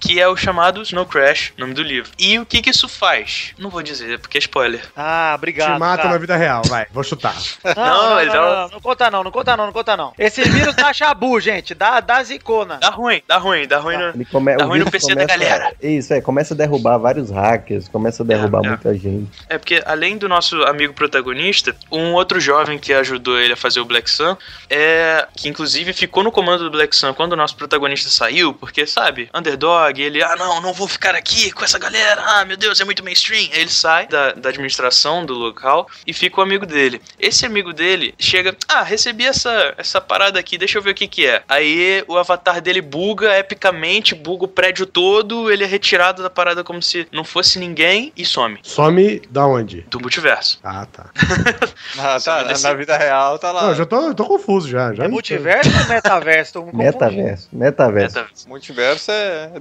que 0.00 0.20
é 0.20 0.28
o 0.28 0.36
chamado 0.36 0.82
Snow 0.82 1.04
Crash, 1.06 1.52
nome 1.58 1.74
do 1.74 1.82
livro. 1.82 2.10
E 2.18 2.38
o 2.38 2.46
que 2.46 2.62
que 2.62 2.70
isso 2.70 2.88
faz? 2.88 3.52
Não 3.58 3.70
vou 3.70 3.82
dizer, 3.82 4.18
porque 4.18 4.38
é 4.38 4.40
spoiler. 4.40 4.82
Ah, 4.96 5.32
obrigado. 5.36 5.74
Te 5.74 5.78
mata 5.80 6.02
cara. 6.02 6.14
na 6.14 6.18
vida 6.18 6.36
real, 6.36 6.62
vai, 6.66 6.86
vou 6.92 7.02
chutar. 7.02 7.34
Não, 7.64 7.74
Não, 7.74 7.84
não, 7.84 8.10
não, 8.10 8.20
ele 8.20 8.30
não, 8.30 8.34
dá- 8.34 8.40
não, 8.62 8.68
não 8.68 8.80
conta 8.80 9.10
não, 9.10 9.24
não 9.24 9.30
conta 9.30 9.56
não, 9.56 9.66
não 9.66 9.72
conta 9.72 9.96
não. 9.96 10.12
Esse 10.18 10.42
vírus 10.48 10.74
dá 10.76 10.92
chabu, 10.92 11.40
gente, 11.40 11.74
dá, 11.74 12.00
dá 12.00 12.22
zicona. 12.22 12.78
Dá 12.80 12.90
ruim, 12.90 13.22
dá 13.26 13.38
ruim, 13.38 13.66
dá 13.66 13.78
ruim. 13.78 13.96
no- 13.96 14.08
Ele 14.10 14.24
come... 14.24 14.56
Tá 14.56 14.64
o 14.64 14.68
ruim 14.68 14.78
no 14.80 14.90
PC 14.90 15.14
da 15.14 15.24
galera. 15.24 15.72
Isso, 15.82 16.12
é, 16.14 16.20
começa 16.20 16.54
a 16.54 16.56
derrubar 16.56 16.98
vários 16.98 17.30
hackers, 17.30 17.88
começa 17.88 18.22
a 18.22 18.26
derrubar 18.26 18.62
É, 18.62 18.66
é. 18.66 18.68
muita 18.70 18.94
gente. 18.94 19.30
É 19.48 19.58
porque, 19.58 19.82
além 19.84 20.16
do 20.16 20.28
nosso 20.28 20.62
amigo 20.64 20.92
protagonista, 20.94 21.74
um 21.90 22.12
outro 22.14 22.38
jovem 22.40 22.78
que 22.78 22.92
ajudou 22.92 23.38
ele 23.38 23.52
a 23.52 23.56
fazer 23.56 23.80
o 23.80 23.84
Black 23.84 24.10
Sun, 24.10 24.36
é 24.70 25.26
que 25.36 25.48
inclusive 25.48 25.92
ficou 25.92 26.22
no 26.22 26.30
comando 26.32 26.64
do 26.64 26.70
Black 26.70 26.94
Sun 26.94 27.12
quando 27.14 27.32
o 27.32 27.36
nosso 27.36 27.56
protagonista 27.56 28.08
saiu, 28.10 28.52
porque, 28.54 28.86
sabe, 28.86 29.28
underdog, 29.34 29.87
ele, 29.96 30.22
ah, 30.22 30.36
não, 30.36 30.60
não 30.60 30.72
vou 30.72 30.88
ficar 30.88 31.14
aqui 31.14 31.50
com 31.50 31.64
essa 31.64 31.78
galera, 31.78 32.22
ah, 32.24 32.44
meu 32.44 32.56
Deus, 32.56 32.80
é 32.80 32.84
muito 32.84 33.04
mainstream. 33.04 33.48
Aí 33.52 33.60
ele 33.60 33.70
sai 33.70 34.06
da, 34.06 34.32
da 34.32 34.48
administração 34.48 35.24
do 35.24 35.34
local 35.34 35.88
e 36.06 36.12
fica 36.12 36.40
o 36.40 36.42
amigo 36.42 36.66
dele. 36.66 37.00
Esse 37.18 37.46
amigo 37.46 37.72
dele 37.72 38.14
chega, 38.18 38.56
ah, 38.68 38.82
recebi 38.82 39.26
essa, 39.26 39.74
essa 39.76 40.00
parada 40.00 40.38
aqui, 40.38 40.58
deixa 40.58 40.78
eu 40.78 40.82
ver 40.82 40.90
o 40.90 40.94
que 40.94 41.08
que 41.08 41.26
é. 41.26 41.42
Aí 41.48 42.04
o 42.06 42.16
avatar 42.16 42.60
dele 42.60 42.80
buga 42.80 43.38
epicamente, 43.38 44.14
buga 44.14 44.44
o 44.44 44.48
prédio 44.48 44.86
todo, 44.86 45.50
ele 45.50 45.64
é 45.64 45.66
retirado 45.66 46.22
da 46.22 46.30
parada 46.30 46.64
como 46.64 46.82
se 46.82 47.06
não 47.12 47.24
fosse 47.24 47.58
ninguém 47.58 48.12
e 48.16 48.24
some. 48.24 48.58
Some 48.62 49.22
da 49.30 49.46
onde? 49.46 49.82
Do 49.82 50.00
multiverso. 50.00 50.58
Ah, 50.62 50.86
tá. 50.86 51.06
Ah, 51.98 52.18
tá, 52.20 52.44
na, 52.44 52.58
na 52.58 52.74
vida 52.74 52.96
real 52.96 53.38
tá 53.38 53.50
lá. 53.50 53.62
Não, 53.62 53.68
eu 53.70 53.74
já 53.74 53.86
tô, 53.86 54.14
tô 54.14 54.24
confuso 54.24 54.68
já. 54.68 54.92
já 54.92 55.04
É 55.04 55.08
multiverso 55.08 55.70
ou 55.70 55.86
metaverso? 55.88 56.64
Metaverso, 56.72 57.48
metaverso. 57.52 58.16
Metaverso. 58.16 58.48
Multiverso 58.48 59.10
é 59.10 59.58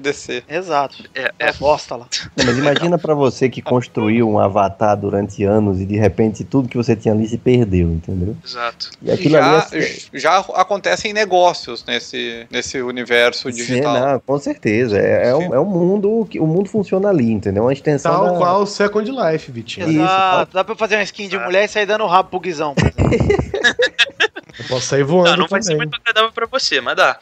Exato. 0.50 1.04
É, 1.16 1.32
É 1.40 1.54
bosta 1.54 1.96
lá. 1.96 2.08
Não, 2.36 2.46
mas 2.46 2.58
imagina 2.58 2.98
pra 2.98 3.14
você 3.14 3.50
que 3.50 3.62
construiu 3.62 4.30
um 4.30 4.40
avatar 4.40 4.96
durante 4.98 5.44
anos 5.44 5.80
e 5.82 5.86
de 5.86 5.98
repente 5.98 6.44
tudo 6.44 6.68
que 6.70 6.76
você 6.78 6.96
tinha 6.96 7.14
ali 7.14 7.28
se 7.28 7.38
perdeu, 7.38 7.90
entendeu? 7.90 8.36
exato. 8.46 8.90
E 9.02 9.12
aquilo 9.12 9.32
Já, 9.36 9.68
ali 9.72 9.86
é... 10.14 10.20
já 10.20 10.38
acontecem 10.40 11.14
negócios 11.14 11.84
nesse, 11.86 12.46
nesse 12.50 12.82
universo 12.82 13.52
Sim, 13.52 13.58
digital. 13.58 14.00
não, 14.00 14.20
com 14.20 14.38
certeza. 14.40 14.98
É, 14.98 15.30
é, 15.30 15.36
um, 15.36 15.54
é 15.54 15.60
um 15.60 15.66
mundo 15.66 16.28
que 16.30 16.40
o 16.40 16.48
mundo 16.48 16.70
funciona 16.70 17.10
ali, 17.10 17.32
entendeu? 17.32 17.64
Uma 17.64 17.74
extensão 17.74 18.12
Tal 18.12 18.32
da- 18.34 18.38
qual 18.38 18.62
o 18.62 18.66
Second 18.66 19.10
Life, 19.12 19.52
Vitinho. 19.52 19.90
Isso, 19.90 20.00
Exato. 20.02 20.54
Dá 20.54 20.64
pra 20.64 20.76
fazer 20.76 20.96
uma 20.96 21.04
skin 21.04 21.28
de 21.28 21.38
mulher 21.38 21.66
e 21.66 21.68
sair 21.68 21.86
dando 21.86 22.06
rabo 22.06 22.30
pro 22.30 22.40
guizão. 22.40 22.74
Eu 24.60 24.66
posso 24.70 24.88
sair 24.88 25.04
voando 25.04 25.30
Não, 25.32 25.38
não 25.38 25.48
vai 25.48 25.62
ser 25.62 25.74
também. 25.74 25.86
muito 25.88 26.00
agradável 26.02 26.32
pra 26.32 26.48
você, 26.48 26.82
mas 26.82 26.96
dá. 26.96 27.20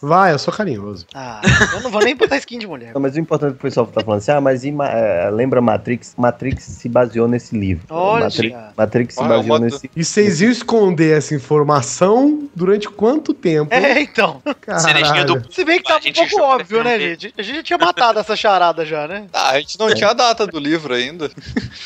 Vai, 0.00 0.32
eu 0.32 0.38
sou 0.38 0.52
carinhoso. 0.54 1.06
Ah, 1.14 1.40
eu 1.74 1.80
não 1.80 1.90
vou 1.90 2.00
nem 2.02 2.14
botar 2.16 2.36
skin 2.36 2.58
de 2.58 2.66
mulher. 2.66 2.92
Não, 2.94 3.00
mas 3.00 3.16
o 3.16 3.20
importante 3.20 3.50
é 3.50 3.52
que 3.52 3.58
o 3.58 3.62
pessoal 3.62 3.86
tá 3.86 4.00
falando 4.02 4.18
assim, 4.18 4.30
ah, 4.30 4.40
mas 4.40 4.64
e 4.64 4.70
Ma- 4.70 4.88
eh, 4.90 5.30
lembra 5.30 5.60
Matrix? 5.60 6.14
Matrix 6.16 6.62
se 6.64 6.88
baseou 6.88 7.26
nesse 7.26 7.56
livro. 7.58 7.84
Olha. 7.90 8.24
Matrix, 8.24 8.56
Matrix 8.76 9.14
se 9.14 9.20
Olha, 9.20 9.28
baseou 9.28 9.44
uma- 9.56 9.58
nesse 9.64 9.90
E 9.96 10.04
vocês 10.04 10.40
iam 10.40 10.50
esconder 10.50 11.16
essa 11.18 11.34
informação 11.34 12.48
durante 12.54 12.88
quanto 12.88 13.34
tempo? 13.34 13.72
É, 13.74 14.00
então. 14.00 14.42
Do. 15.26 15.52
Se 15.52 15.64
bem 15.64 15.78
que 15.78 15.84
tava 15.84 15.98
um 15.98 16.02
gente 16.02 16.16
pouco 16.30 16.42
óbvio, 16.44 16.84
né, 16.84 16.98
gente? 16.98 17.34
A 17.36 17.42
gente 17.42 17.56
já 17.56 17.62
tinha 17.62 17.78
matado 17.78 18.18
essa 18.18 18.36
charada 18.36 18.84
já, 18.84 19.08
né? 19.08 19.26
Ah, 19.32 19.50
a 19.50 19.60
gente 19.60 19.78
não 19.78 19.92
tinha 19.94 20.10
a 20.10 20.12
data 20.14 20.46
do 20.46 20.58
livro 20.58 20.94
ainda. 20.94 21.30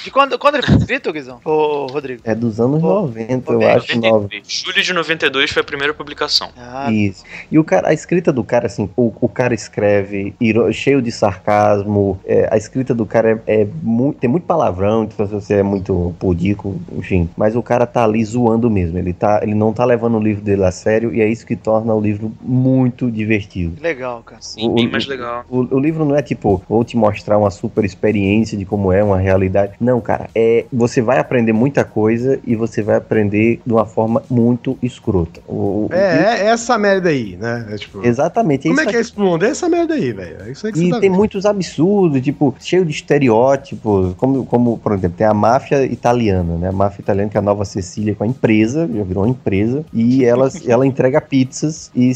De 0.04 0.10
quando, 0.10 0.38
quando 0.38 0.56
ele 0.56 0.66
foi 0.66 0.76
escrito, 0.76 1.12
Guizão? 1.12 1.40
Ô, 1.44 1.86
Rodrigo. 1.86 2.20
É 2.24 2.34
dos 2.34 2.60
anos 2.60 2.80
Pô, 2.80 3.02
90, 3.02 3.46
pô, 3.46 3.52
eu 3.54 3.58
bem, 3.60 3.68
acho. 3.70 3.98
nove. 3.98 4.42
Julho 4.46 4.82
de 4.82 4.92
92 4.92 5.50
foi 5.50 5.62
a 5.62 5.64
primeira 5.64 5.94
publicação. 5.94 6.50
Ah, 6.56 6.90
Isso. 6.90 7.24
E 7.50 7.58
o 7.58 7.64
cara, 7.64 7.92
escrita 8.02 8.32
do 8.32 8.42
cara, 8.44 8.66
assim, 8.66 8.88
o, 8.96 9.12
o 9.20 9.28
cara 9.28 9.54
escreve 9.54 10.34
cheio 10.72 11.00
de 11.00 11.10
sarcasmo, 11.12 12.18
é, 12.24 12.48
a 12.50 12.56
escrita 12.56 12.92
do 12.94 13.06
cara 13.06 13.40
é, 13.46 13.62
é 13.62 13.66
mu- 13.82 14.12
tem 14.12 14.28
muito 14.28 14.44
palavrão, 14.44 15.04
então 15.04 15.26
se 15.26 15.32
você 15.32 15.54
é 15.54 15.62
muito 15.62 16.14
pudico, 16.18 16.76
enfim. 16.96 17.28
Mas 17.36 17.54
o 17.56 17.62
cara 17.62 17.86
tá 17.86 18.04
ali 18.04 18.24
zoando 18.24 18.70
mesmo. 18.70 18.98
Ele, 18.98 19.12
tá, 19.12 19.40
ele 19.42 19.54
não 19.54 19.72
tá 19.72 19.84
levando 19.84 20.16
o 20.16 20.20
livro 20.20 20.42
dele 20.42 20.64
a 20.64 20.70
sério 20.72 21.14
e 21.14 21.20
é 21.20 21.28
isso 21.28 21.46
que 21.46 21.54
torna 21.56 21.94
o 21.94 22.00
livro 22.00 22.32
muito 22.42 23.10
divertido. 23.10 23.80
legal, 23.80 24.22
cara. 24.24 24.42
Sim, 24.42 24.68
O- 24.68 24.74
bem 24.74 24.88
mais 24.90 25.06
legal. 25.06 25.44
O, 25.48 25.58
o 25.76 25.78
livro 25.78 26.04
não 26.04 26.16
é 26.16 26.22
tipo, 26.22 26.60
vou 26.68 26.84
te 26.84 26.96
mostrar 26.96 27.38
uma 27.38 27.50
super 27.50 27.84
experiência 27.84 28.58
de 28.58 28.64
como 28.64 28.92
é 28.92 29.02
uma 29.02 29.18
realidade. 29.18 29.72
Não, 29.80 30.00
cara, 30.00 30.28
é 30.34 30.64
você 30.72 31.00
vai 31.00 31.18
aprender 31.18 31.52
muita 31.52 31.84
coisa 31.84 32.38
e 32.46 32.56
você 32.56 32.82
vai 32.82 32.96
aprender 32.96 33.60
de 33.64 33.72
uma 33.72 33.86
forma 33.86 34.22
muito 34.28 34.76
escrota. 34.82 35.40
O- 35.46 35.86
o- 35.86 35.88
É, 35.92 36.42
é 36.42 36.46
essa 36.46 36.76
merda 36.78 37.08
aí, 37.10 37.36
né? 37.36 37.66
É, 37.70 37.76
tipo, 37.76 37.91
Exatamente. 38.02 38.68
como 38.68 38.80
é 38.80 38.82
isso 38.84 38.90
que 38.90 38.96
é 38.96 39.00
esse 39.00 39.18
mundo? 39.18 39.44
É 39.44 39.48
essa 39.50 39.68
merda 39.68 39.94
aí, 39.94 40.12
velho. 40.12 40.36
É 40.46 40.50
isso 40.52 40.66
aí 40.66 40.72
que 40.72 40.78
você 40.78 40.84
E 40.86 40.90
tá 40.90 41.00
tem 41.00 41.10
vendo. 41.10 41.18
muitos 41.18 41.44
absurdos, 41.46 42.20
tipo, 42.22 42.54
cheio 42.60 42.84
de 42.84 42.92
estereótipos, 42.92 44.14
como, 44.16 44.44
como, 44.46 44.78
por 44.78 44.92
exemplo, 44.92 45.16
tem 45.18 45.26
a 45.26 45.34
máfia 45.34 45.84
italiana, 45.84 46.56
né? 46.56 46.68
A 46.68 46.72
máfia 46.72 47.00
italiana 47.02 47.28
que 47.28 47.36
é 47.36 47.40
a 47.40 47.42
Nova 47.42 47.64
Sicília 47.64 48.14
com 48.14 48.24
a 48.24 48.26
empresa, 48.26 48.88
já 48.92 49.02
virou 49.02 49.24
uma 49.24 49.30
empresa, 49.30 49.84
e 49.92 50.24
ela, 50.24 50.48
ela 50.66 50.86
entrega 50.86 51.20
pizzas, 51.20 51.90
e 51.94 52.12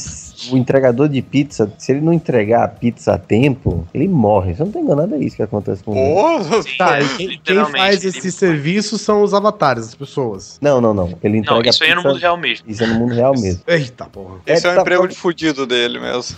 o 0.53 0.57
entregador 0.57 1.09
de 1.09 1.21
pizza, 1.23 1.71
se 1.79 1.93
ele 1.93 2.01
não 2.01 2.13
entregar 2.13 2.65
a 2.65 2.69
pizza 2.69 3.15
a 3.15 3.19
tempo, 3.19 3.87
ele 3.93 4.09
morre. 4.09 4.55
Se 4.55 4.61
eu 4.61 4.67
não 4.67 4.73
tô 4.73 4.79
enganado, 4.81 5.15
é 5.15 5.19
isso 5.19 5.37
que 5.37 5.43
acontece 5.43 5.83
com 5.83 5.95
ele. 5.97 6.77
Tá, 6.79 6.99
quem, 7.17 7.41
quem 7.43 7.65
faz 7.67 8.05
ele- 8.05 8.17
esse 8.17 8.31
serviço 8.33 8.99
são 8.99 9.23
os 9.23 9.33
avatares, 9.35 9.89
as 9.89 9.95
pessoas. 9.95 10.59
Não, 10.61 10.81
não, 10.81 10.93
não. 10.95 11.13
Ele 11.23 11.39
entrega 11.39 11.63
Não, 11.63 11.71
isso 11.71 11.83
aí 11.85 11.91
é 11.91 11.95
no 11.95 12.03
mundo 12.03 12.19
real 12.19 12.37
mesmo. 12.37 12.65
Isso 12.69 12.83
é 12.85 12.87
no 12.87 12.95
mundo 12.95 13.15
real 13.15 13.33
mesmo. 13.33 13.63
Eita 13.67 14.05
porra. 14.07 14.37
esse 14.47 14.67
é, 14.67 14.71
É, 14.71 14.73
um 14.73 14.77
tá 14.77 14.81
emprego 14.83 15.03
bom. 15.03 15.09
de 15.09 15.17
fudido 15.17 15.66
dele 15.67 15.99
mesmo. 15.99 16.37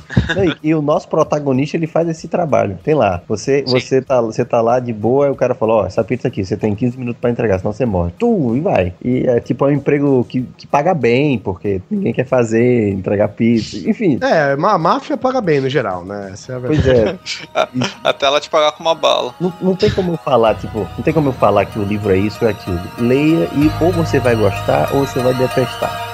E, 0.62 0.68
e 0.68 0.74
o 0.74 0.83
nosso 0.83 1.09
protagonista, 1.09 1.76
ele 1.76 1.87
faz 1.87 2.09
esse 2.09 2.29
trabalho. 2.29 2.79
Tem 2.83 2.95
lá, 2.95 3.20
você, 3.29 3.64
Sim. 3.66 3.72
você, 3.72 4.03
tá, 4.03 4.20
você 4.20 4.45
tá 4.45 4.61
lá 4.61 4.81
de 4.81 4.93
boa, 4.93 5.29
e 5.29 5.31
o 5.31 5.35
cara 5.35 5.55
fala, 5.55 5.74
ó, 5.74 5.87
essa 5.87 6.03
pizza 6.03 6.29
aqui, 6.29 6.45
você 6.45 6.57
tem 6.57 6.74
15 6.74 6.99
minutos 6.99 7.20
pra 7.20 7.31
entregar, 7.31 7.59
senão 7.59 7.72
você 7.72 7.87
morre. 7.87 8.12
Tu, 8.18 8.57
e 8.57 8.61
vai. 8.61 8.93
E 9.05 9.26
é 9.26 9.41
tipo 9.41 9.64
é 9.64 9.68
um 9.68 9.72
emprego 9.72 10.24
que, 10.29 10.43
que 10.57 10.66
paga 10.66 10.95
bem, 10.95 11.39
porque 11.39 11.81
ninguém 11.91 12.12
quer 12.12 12.26
fazer, 12.26 12.91
entregar 12.91 13.29
pizza, 13.29 13.76
enfim. 13.89 14.18
É, 14.22 14.53
a 14.53 14.79
máfia 14.79 15.16
paga 15.16 15.41
bem 15.41 15.61
no 15.61 15.68
geral, 15.68 16.05
né? 16.05 16.31
Essa 16.33 16.53
é 16.53 16.57
a 16.57 16.59
verdade. 16.59 17.18
Pois 17.18 17.49
é, 17.55 17.91
Até 18.05 18.26
ela 18.26 18.41
te 18.41 18.51
pagar 18.51 18.72
com 18.72 18.83
uma 18.83 18.95
bala. 18.95 19.35
não, 19.41 19.53
não 19.61 19.76
tem 19.76 19.91
como 19.91 20.12
eu 20.12 20.18
falar, 20.18 20.55
tipo, 20.55 20.79
não 20.79 21.03
tem 21.03 21.12
como 21.12 21.29
eu 21.29 21.33
falar 21.33 21.66
que 21.66 21.79
o 21.79 21.85
livro 21.85 22.12
é 22.12 22.16
isso 22.16 22.39
ou 22.43 22.51
aquilo. 22.51 22.81
Leia 22.99 23.49
e 23.55 23.85
ou 23.85 23.93
você 23.93 24.18
vai 24.18 24.35
gostar 24.35 24.91
ou 24.95 25.07
você 25.07 25.20
vai 25.20 25.35
detestar. 25.35 26.07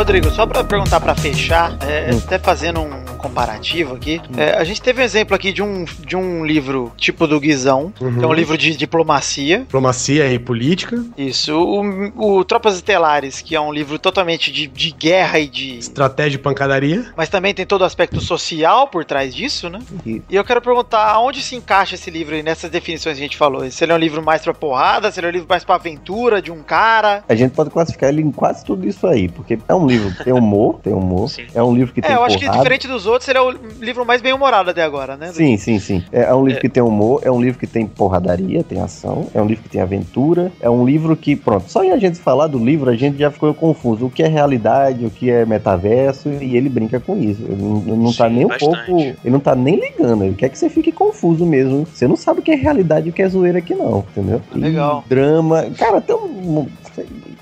Rodrigo, 0.00 0.30
só 0.30 0.46
pra 0.46 0.64
perguntar 0.64 0.98
pra 0.98 1.14
fechar, 1.14 1.76
é, 1.86 2.10
Hum. 2.10 2.22
até 2.24 2.38
fazendo 2.38 2.80
um 2.80 3.04
comparativo 3.20 3.94
aqui. 3.94 4.20
É, 4.36 4.52
a 4.56 4.64
gente 4.64 4.80
teve 4.82 5.00
um 5.00 5.04
exemplo 5.04 5.34
aqui 5.34 5.52
de 5.52 5.62
um, 5.62 5.84
de 6.00 6.16
um 6.16 6.44
livro 6.44 6.92
tipo 6.96 7.26
do 7.26 7.38
Guizão, 7.40 7.92
que 7.96 8.02
é 8.04 8.06
um 8.06 8.10
Uhum. 8.26 8.32
livro 8.32 8.56
de 8.58 8.74
diplomacia. 8.76 9.58
Diplomacia 9.60 10.32
e 10.32 10.38
política, 10.38 11.02
Isso. 11.16 11.54
O, 11.56 12.38
o 12.38 12.44
Tropas 12.44 12.76
Estelares, 12.76 13.40
que 13.40 13.54
é 13.54 13.60
um 13.60 13.72
livro 13.72 13.98
totalmente 13.98 14.50
de, 14.52 14.66
de 14.66 14.90
guerra 14.90 15.38
e 15.38 15.46
de. 15.48 15.78
estratégia 15.78 16.36
e 16.36 16.40
pancadaria. 16.40 17.12
Mas 17.16 17.28
também 17.28 17.52
tem 17.54 17.66
todo 17.66 17.82
o 17.82 17.84
aspecto 17.84 18.20
social 18.20 18.88
por 18.88 19.04
trás 19.04 19.34
disso, 19.34 19.68
né? 19.68 19.80
E- 20.06 20.22
E 20.28 20.36
eu 20.36 20.44
quero 20.44 20.60
perguntar 20.60 21.08
aonde 21.10 21.42
se 21.42 21.54
encaixa 21.56 21.94
esse 21.94 22.10
livro 22.10 22.34
aí 22.34 22.42
nessas 22.42 22.70
definições 22.70 23.16
que 23.16 23.22
a 23.22 23.26
gente 23.26 23.36
falou. 23.36 23.68
Se 23.70 23.84
ele 23.84 23.92
é 23.92 23.94
um 23.94 23.98
livro 23.98 24.22
mais 24.22 24.42
pra 24.42 24.54
porrada, 24.54 25.10
se 25.10 25.20
ele 25.20 25.26
é 25.26 25.30
um 25.30 25.32
livro 25.32 25.48
mais 25.48 25.64
pra 25.64 25.74
aventura 25.76 26.40
de 26.42 26.50
um 26.50 26.62
cara. 26.62 27.24
A 27.28 27.34
gente 27.34 27.52
pode 27.52 27.70
classificar 27.70 28.08
ele 28.10 28.22
em 28.22 28.30
quase 28.30 28.64
tudo 28.64 28.86
isso 28.86 29.06
aí, 29.06 29.28
porque 29.28 29.58
é 29.68 29.74
um 29.74 29.86
livro 29.86 30.12
que 30.14 30.24
tem 30.24 30.32
humor, 30.32 30.78
tem 30.82 30.92
humor, 30.92 31.28
Sim. 31.28 31.46
é 31.54 31.62
um 31.62 31.74
livro 31.74 31.92
que 31.92 32.00
tem 32.00 32.10
É, 32.10 32.14
eu 32.14 32.24
acho 32.24 32.36
que 32.38 32.44
porrada. 32.44 32.58
diferente 32.62 32.86
dos 32.88 33.06
outros, 33.10 33.28
ele 33.28 33.38
é 33.38 33.42
o 33.42 33.50
livro 33.80 34.04
mais 34.06 34.22
bem 34.22 34.32
humorado 34.32 34.70
até 34.70 34.82
agora, 34.82 35.16
né? 35.16 35.32
Sim, 35.32 35.56
sim, 35.56 35.78
sim. 35.78 36.02
É, 36.12 36.22
é 36.22 36.34
um 36.34 36.44
livro 36.46 36.60
que 36.60 36.68
tem 36.68 36.82
humor, 36.82 37.20
é 37.22 37.30
um 37.30 37.40
livro 37.40 37.58
que 37.58 37.66
tem 37.66 37.86
porradaria, 37.86 38.62
tem 38.64 38.80
ação, 38.80 39.28
é 39.34 39.40
um 39.42 39.46
livro 39.46 39.62
que 39.62 39.68
tem 39.68 39.80
aventura, 39.80 40.52
é 40.60 40.70
um 40.70 40.84
livro 40.84 41.16
que, 41.16 41.36
pronto, 41.36 41.70
só 41.70 41.82
em 41.84 41.90
a 41.90 41.98
gente 41.98 42.18
falar 42.18 42.46
do 42.46 42.58
livro, 42.58 42.90
a 42.90 42.96
gente 42.96 43.18
já 43.18 43.30
ficou 43.30 43.52
confuso. 43.54 44.06
O 44.06 44.10
que 44.10 44.22
é 44.22 44.28
realidade, 44.28 45.04
o 45.04 45.10
que 45.10 45.30
é 45.30 45.44
metaverso, 45.44 46.30
e 46.30 46.56
ele 46.56 46.68
brinca 46.68 47.00
com 47.00 47.16
isso. 47.18 47.42
Ele 47.42 47.56
não, 47.56 47.78
ele 47.86 47.96
não 47.96 48.12
tá 48.12 48.28
Sim, 48.28 48.34
nem 48.36 48.44
um 48.44 48.48
bastante. 48.48 48.86
pouco. 48.86 49.00
Ele 49.24 49.30
não 49.32 49.40
tá 49.40 49.54
nem 49.54 49.76
ligando, 49.78 50.24
ele 50.24 50.34
quer 50.34 50.48
que 50.48 50.58
você 50.58 50.68
fique 50.68 50.92
confuso 50.92 51.44
mesmo. 51.46 51.86
Você 51.86 52.06
não 52.06 52.16
sabe 52.16 52.40
o 52.40 52.42
que 52.42 52.50
é 52.52 52.54
realidade 52.56 53.06
e 53.08 53.10
o 53.10 53.12
que 53.12 53.22
é 53.22 53.28
zoeira 53.28 53.58
aqui, 53.58 53.74
não, 53.74 54.04
entendeu? 54.10 54.40
E 54.54 54.58
Legal. 54.58 55.04
drama. 55.08 55.66
Cara, 55.76 56.00
tem 56.00 56.14
um- 56.16 56.66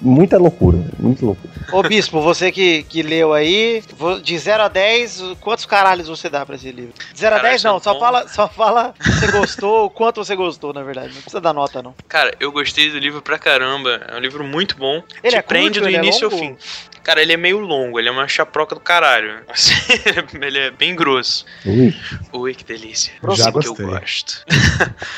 muita 0.00 0.38
loucura, 0.38 0.78
muito 0.98 1.24
loucura. 1.24 1.52
Ô 1.72 1.82
Bispo, 1.82 2.20
você 2.20 2.50
que, 2.52 2.82
que 2.84 3.02
leu 3.02 3.32
aí, 3.32 3.82
vou- 3.96 4.20
de 4.20 4.38
0 4.38 4.62
a 4.64 4.68
10, 4.68 5.22
quantos 5.40 5.66
caralhos 5.66 6.08
você 6.08 6.28
dá 6.28 6.44
pra 6.46 6.54
esse 6.56 6.70
livro? 6.70 6.94
De 7.12 7.18
0 7.18 7.34
a 7.34 7.38
Caralho, 7.38 7.52
10 7.52 7.64
não, 7.64 7.76
isso 7.78 7.88
é 7.88 7.92
só 7.92 7.94
bom. 7.94 8.00
fala, 8.00 8.28
só 8.28 8.48
fala 8.48 8.94
se 9.00 9.10
você 9.20 9.32
gostou, 9.32 9.84
o 9.86 9.90
quanto 9.90 10.24
você 10.24 10.34
gostou, 10.36 10.72
na 10.72 10.82
verdade. 10.82 11.08
Não 11.14 11.20
precisa 11.20 11.40
dar 11.40 11.52
nota, 11.52 11.82
não. 11.82 11.94
Cara, 12.08 12.34
eu 12.40 12.50
gostei 12.52 12.90
do 12.90 12.98
livro 12.98 13.20
pra 13.22 13.38
caramba. 13.38 14.00
É 14.08 14.16
um 14.16 14.20
livro 14.20 14.44
muito 14.44 14.76
bom. 14.76 15.02
Ele 15.22 15.32
Te 15.32 15.36
é 15.38 15.42
prende 15.42 15.78
curto, 15.78 15.80
do 15.82 15.88
ele 15.88 15.96
é 15.96 16.00
início 16.00 16.24
ao 16.26 16.30
fim. 16.30 16.56
Cara, 17.02 17.22
ele 17.22 17.32
é 17.32 17.36
meio 17.38 17.58
longo, 17.58 17.98
ele 17.98 18.08
é 18.08 18.12
uma 18.12 18.28
chaproca 18.28 18.74
do 18.74 18.80
caralho. 18.80 19.40
Assim, 19.48 19.72
ele 20.42 20.58
é 20.58 20.70
bem 20.70 20.94
grosso. 20.94 21.44
Ui. 21.64 21.94
Ui, 22.32 22.54
que 22.54 22.64
delícia. 22.64 23.12
Já 23.34 23.48
Assim 23.48 23.60
que 23.60 23.66
eu 23.68 23.74
gosto. 23.74 24.44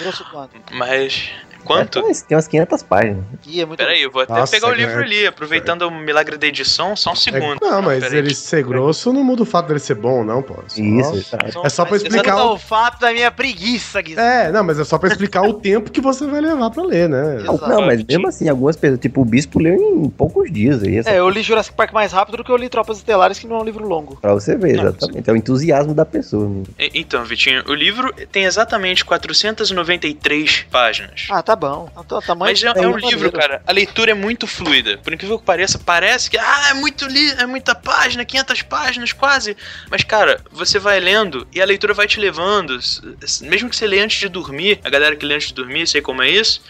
Grosso 0.01 0.25
quanto? 0.31 0.53
Mas. 0.73 1.31
Quanto? 1.65 1.99
É, 1.99 2.03
tem 2.03 2.09
umas- 2.09 2.23
tem 2.23 2.37
umas 2.37 2.49
500 2.49 2.83
páginas. 2.83 3.25
Ih, 3.47 3.61
é 3.61 3.67
muito 3.67 3.79
Pera 3.79 3.91
aí, 3.93 4.03
eu 4.03 4.11
vou 4.11 4.23
até 4.23 4.33
Nossa, 4.35 4.51
pegar 4.53 4.67
o 4.67 4.71
cara. 4.71 4.81
livro 4.83 5.01
ali, 5.03 5.27
aproveitando 5.27 5.83
o 5.83 5.91
milagre 5.91 6.37
da 6.37 6.47
edição, 6.47 6.95
só 6.97 7.11
um 7.11 7.13
É- 7.13 7.17
segundo. 7.17 7.59
não, 7.61 7.83
mas 7.83 8.13
ele 8.13 8.35
ser 8.35 8.63
grosso 8.65 9.13
não 9.13 9.23
muda 9.25 9.43
o 9.43 9.47
fato 9.47 9.67
dele 9.69 9.79
ser 9.81 9.95
bom, 9.95 10.25
não, 10.25 10.43
pô. 10.43 10.55
Só- 10.67 10.81
Isso. 10.83 11.23
Só- 11.53 11.63
É 11.65 11.69
só 11.69 11.85
pra 11.85 11.97
explicar 11.97 12.35
Exato, 12.35 12.49
o- 12.49 12.55
o 12.55 12.59
fato 12.59 13.01
da 13.01 13.13
minha 13.13 13.31
preguiça, 13.31 14.01
Guizão. 14.03 14.23
É, 14.25 14.51
não, 14.53 14.63
mas 14.65 14.79
é 14.79 14.85
só 14.85 14.99
pra 14.99 15.09
explicar 15.09 15.43
o 15.43 15.55
tempo 15.55 15.91
que 15.91 16.01
você 16.01 16.27
vai 16.27 16.41
levar 16.41 16.71
pra 16.71 16.83
ler, 16.83 17.09
né? 17.09 17.37
Exato. 17.61 17.69
Não, 17.69 17.83
mas 17.83 18.03
mesmo 18.05 18.27
assim, 18.29 18.49
algumas 18.49 18.77
pessoas, 18.77 19.01
tipo, 19.01 19.21
o 19.21 19.25
Bispo 19.25 19.59
leu 19.59 19.75
em 19.75 20.09
poucos 20.11 20.51
dias 20.51 20.83
aí, 20.83 20.99
essa 20.99 21.11
É, 21.11 21.19
eu 21.19 21.29
li 21.29 21.43
Jurassic 21.43 21.75
Park 21.77 21.93
mais 21.93 22.13
rápido 22.13 22.39
do 22.39 22.45
que 22.45 22.51
eu 22.51 22.57
li 22.57 22.69
Tropas 22.69 22.99
Estelares, 22.99 23.39
que 23.39 23.47
não 23.47 23.57
é 23.57 23.61
um 23.61 23.65
livro 23.65 23.87
longo. 23.87 24.17
Pra 24.21 24.33
você 24.35 24.57
ver, 24.57 24.75
Não, 24.77 24.85
exatamente. 24.89 25.29
É 25.29 25.33
o 25.33 25.37
entusiasmo 25.37 25.95
da 25.95 26.05
pessoa. 26.05 26.49
né? 26.49 26.63
Então, 26.95 27.25
Vitinho, 27.25 27.63
o 27.69 27.75
livro 27.75 28.13
tem 28.33 28.45
exatamente 28.45 29.05
493 29.05 30.67
páginas. 30.71 31.27
Ah, 31.31 31.43
tá 31.43 31.50
bom. 31.57 31.91
O 31.97 32.21
tamanho 32.23 32.53
Mas 32.53 32.63
é, 32.63 32.67
é 32.67 32.71
um 32.87 32.93
maneiro. 32.93 32.99
livro, 33.09 33.33
cara. 33.33 33.63
A 33.67 33.73
leitura 33.73 34.11
é 34.11 34.15
muito 34.15 34.47
fluida. 34.47 34.99
Por 34.99 35.13
incrível 35.13 35.39
que 35.39 35.45
pareça, 35.45 35.79
parece 35.79 36.31
que 36.31 36.39
ah, 36.39 36.69
é 36.71 36.75
muito 36.75 37.07
li 37.07 37.31
é 37.33 37.47
muita 37.47 37.75
página, 37.75 38.25
500 38.25 38.63
páginas 38.63 39.13
quase. 39.13 39.57
Mas 39.91 40.03
cara, 40.05 40.41
você 40.51 40.79
vai 40.79 41.01
lendo 41.01 41.47
e 41.53 41.61
a 41.61 41.65
leitura 41.65 41.95
vai 41.95 42.07
te 42.07 42.21
levando. 42.21 42.79
Mesmo 43.43 43.69
que 43.71 43.77
você 43.77 43.87
lê 43.87 44.01
antes 44.01 44.19
de 44.19 44.29
dormir, 44.29 44.81
a 44.85 44.91
galera 44.91 45.17
que 45.17 45.25
lê 45.25 45.35
antes 45.35 45.49
de 45.49 45.55
dormir, 45.55 45.87
sei 45.87 46.01
como 46.01 46.23
é 46.23 46.31
isso. 46.31 46.63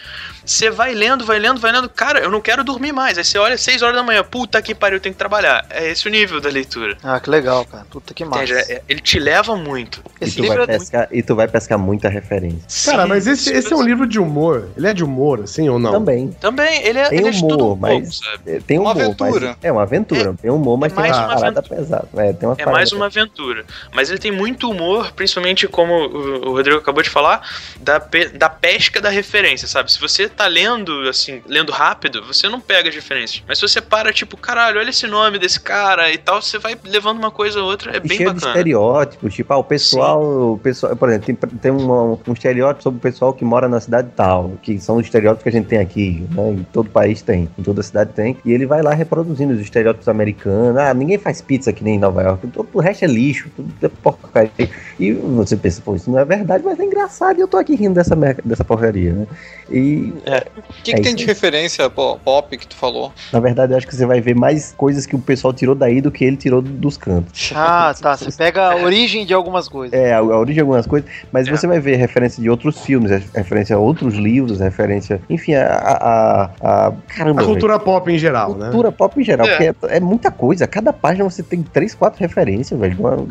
Você 0.45 0.69
vai 0.71 0.93
lendo, 0.93 1.23
vai 1.23 1.37
lendo, 1.39 1.59
vai 1.59 1.71
lendo. 1.71 1.87
Cara, 1.87 2.19
eu 2.19 2.31
não 2.31 2.41
quero 2.41 2.63
dormir 2.63 2.91
mais. 2.91 3.17
Aí 3.17 3.23
você 3.23 3.37
olha 3.37 3.57
6 3.57 3.81
horas 3.81 3.95
da 3.95 4.03
manhã, 4.03 4.23
puta 4.23 4.61
que 4.61 4.73
pariu, 4.73 4.97
eu 4.97 5.01
tenho 5.01 5.13
que 5.13 5.19
trabalhar. 5.19 5.65
É 5.69 5.89
esse 5.91 6.07
o 6.07 6.11
nível 6.11 6.41
da 6.41 6.49
leitura. 6.49 6.97
Ah, 7.03 7.19
que 7.19 7.29
legal, 7.29 7.63
cara. 7.65 7.85
Puta 7.89 8.13
que 8.13 8.25
massa. 8.25 8.43
Entende? 8.43 8.71
É- 8.71 8.81
Ele 8.89 8.99
te 9.01 9.19
leva 9.19 9.55
muito. 9.55 10.01
E 10.19 10.25
Esse 10.25 10.37
tu, 10.37 10.41
livro 10.41 10.57
vai 10.57 10.65
é 10.65 10.67
muito... 10.69 10.79
pescar, 10.79 11.07
e 11.11 11.21
tu 11.23 11.35
vai 11.35 11.47
pescar 11.47 11.77
muita 11.77 12.09
referência. 12.09 12.91
Cara, 12.91 13.03
Sim, 13.03 13.09
mas 13.09 13.27
esse, 13.27 13.53
esse 13.53 13.71
é 13.71 13.75
um 13.75 13.83
livro 13.83 14.07
de 14.07 14.19
humor. 14.19 14.69
Ele 14.77 14.87
é 14.87 14.93
de 14.93 15.03
humor, 15.03 15.41
assim, 15.41 15.67
ou 15.69 15.77
não? 15.79 15.91
Também. 15.91 16.31
Também, 16.39 16.83
ele 16.83 16.99
é, 16.99 17.09
Tem 17.09 17.19
ele 17.19 17.27
é 17.27 17.31
de 17.31 17.39
tudo 17.41 17.53
humor, 17.55 17.73
um 17.73 17.79
pouco, 17.79 18.05
mas- 18.05 18.17
sabe? 18.17 18.41
É, 18.45 18.59
Tem 18.59 18.79
Uma 18.79 18.91
humor, 18.91 19.03
aventura. 19.03 19.47
mas- 19.47 19.57
é 19.61 19.71
uma 19.71 19.81
aventura. 19.83 20.35
Tem 20.41 20.51
humor, 20.51 20.77
mas 20.77 20.91
É 20.91 20.95
tem 20.95 21.05
uma 21.11 21.17
uma 21.17 21.27
parada 21.27 21.59
aventura. 21.59 21.75
pesada. 21.77 22.07
É, 22.17 22.33
tem 22.33 22.47
umas 22.49 22.59
É 22.59 22.65
mais 22.65 22.91
uma 22.91 23.05
aventura. 23.07 23.65
Mas 23.93 24.09
ele 24.09 24.19
tem 24.19 24.31
muito 24.31 24.69
humor, 24.69 25.11
principalmente 25.13 25.67
como 25.67 25.93
o 25.93 26.51
Rodrigo 26.53 26.77
acabou 26.77 27.03
de 27.03 27.09
falar, 27.09 27.41
da, 27.79 27.99
pe- 27.99 28.29
da 28.29 28.49
pesca 28.49 28.99
da 29.01 29.09
referência, 29.09 29.67
sabe? 29.67 29.91
Se 29.91 29.99
você 29.99 30.27
tá 30.29 30.47
lendo, 30.47 31.07
assim, 31.09 31.41
lendo 31.47 31.71
rápido, 31.71 32.23
você 32.25 32.47
não 32.49 32.59
pega 32.59 32.89
as 32.89 32.95
referências. 32.95 33.43
Mas 33.47 33.57
se 33.59 33.67
você 33.67 33.81
para, 33.81 34.11
tipo, 34.13 34.37
caralho, 34.37 34.79
olha 34.79 34.89
esse 34.89 35.07
nome 35.07 35.37
desse 35.39 35.59
cara 35.59 36.11
e 36.11 36.17
tal, 36.17 36.41
você 36.41 36.57
vai 36.57 36.77
levando 36.83 37.17
uma 37.17 37.31
coisa 37.31 37.59
ou 37.61 37.65
outra, 37.69 37.93
é 37.93 37.97
E 37.97 37.99
bem 37.99 38.17
cheio 38.17 38.29
de 38.29 38.35
bacana. 38.35 38.51
estereótipos, 38.53 39.33
tipo, 39.33 39.53
ah, 39.53 39.57
o 39.57 39.63
pessoal, 39.63 40.21
o 40.53 40.57
pessoal, 40.57 40.95
por 40.95 41.09
exemplo, 41.09 41.35
tem, 41.35 41.35
tem 41.59 41.71
um, 41.71 42.13
um 42.27 42.33
estereótipo 42.33 42.83
sobre 42.83 42.97
o 42.97 43.01
pessoal 43.01 43.33
que 43.33 43.43
mora 43.43 43.67
na 43.67 43.79
cidade 43.79 44.09
tal, 44.15 44.51
que 44.61 44.79
são 44.79 44.97
os 44.97 45.05
estereótipos 45.05 45.43
que 45.43 45.49
a 45.49 45.51
gente 45.51 45.67
tem 45.67 45.79
aqui, 45.79 46.23
né? 46.31 46.51
Em 46.51 46.63
todo 46.71 46.89
país 46.89 47.21
tem, 47.21 47.49
em 47.57 47.63
toda 47.63 47.81
cidade 47.81 48.11
tem, 48.13 48.37
e 48.45 48.51
ele 48.51 48.65
vai 48.65 48.81
lá 48.81 48.93
reproduzindo 48.93 49.53
os 49.53 49.59
estereótipos 49.59 50.07
americanos, 50.07 50.77
ah, 50.77 50.93
ninguém 50.93 51.17
faz 51.17 51.41
pizza 51.41 51.73
que 51.73 51.83
nem 51.83 51.95
em 51.95 51.99
Nova 51.99 52.21
York, 52.21 52.47
todo 52.47 52.67
o 52.73 52.79
resto 52.79 53.03
é 53.05 53.07
lixo, 53.07 53.49
tudo 53.55 53.73
é 53.81 53.87
porcaria. 53.87 54.51
E 54.99 55.11
você 55.13 55.55
pensa, 55.57 55.81
pô, 55.83 55.95
isso 55.95 56.09
não 56.11 56.19
é 56.19 56.25
verdade, 56.25 56.63
mas 56.63 56.79
é 56.79 56.83
engraçado 56.83 57.37
e 57.37 57.41
eu 57.41 57.47
tô 57.47 57.57
aqui 57.57 57.75
rindo 57.75 57.95
dessa, 57.95 58.15
merda- 58.15 58.41
dessa 58.45 58.63
porcaria, 58.63 59.13
né? 59.13 59.27
E, 59.69 60.13
O 60.15 60.83
que, 60.83 60.91
É 60.91 60.95
que 60.95 61.01
tem 61.01 61.13
isso 61.13 61.15
de 61.15 61.25
referência 61.25 61.89
po- 61.89 62.17
pop 62.19 62.57
que 62.57 62.67
tu 62.67 62.75
falou? 62.75 63.11
na 63.31 63.39
verdade, 63.39 63.73
eu 63.73 63.77
acho 63.77 63.87
que 63.87 63.95
você 63.95 64.05
vai 64.05 64.19
ver 64.21 64.35
mais 64.35 64.73
coisas 64.73 65.05
que 65.05 65.15
o 65.15 65.19
pessoal 65.19 65.53
tirou 65.53 65.73
daí 65.73 66.01
do 66.01 66.11
que 66.11 66.23
ele 66.25 66.37
tirou 66.37 66.61
dos 66.61 66.97
cantos. 66.97 67.51
Ah, 67.55 67.93
tá. 67.99 68.15
Você 68.17 68.31
pega 68.31 68.71
a 68.71 68.75
origem 68.75 69.25
de 69.25 69.33
algumas 69.33 69.67
coisas. 69.67 69.97
É, 69.97 70.13
a, 70.13 70.17
a 70.19 70.23
origem 70.23 70.55
de 70.55 70.61
algumas 70.61 70.85
coisas, 70.85 71.09
mas 71.31 71.47
É. 71.47 71.51
você 71.51 71.65
vai 71.67 71.79
ver 71.79 71.95
referência 71.95 72.41
de 72.41 72.49
outros 72.49 72.79
filmes, 72.81 73.09
re- 73.11 73.23
referência 73.33 73.75
a 73.75 73.79
outros 73.79 74.15
livros, 74.15 74.50
referência. 74.59 75.21
Enfim, 75.29 75.53
a. 75.55 75.65
a, 75.67 75.93
a- 75.93 76.49
a- 76.87 76.93
caramba. 77.15 77.41
A 77.41 77.45
cultura 77.45 77.79
pop 77.79 78.11
em 78.11 78.17
geral, 78.17 78.49
velho. 78.49 78.59
né? 78.59 78.65
Cultura 78.71 78.91
pop 78.91 79.19
em 79.19 79.23
geral, 79.23 79.47
É. 79.47 79.71
porque 79.71 79.93
é, 79.93 79.97
é 79.97 79.99
muita 79.99 80.29
coisa. 80.31 80.67
Cada 80.67 80.91
página 80.93 81.23
você 81.23 81.41
tem 81.43 81.61
três, 81.63 81.93
quatro 81.95 82.19
referências, 82.19 82.79
velho. 82.79 83.27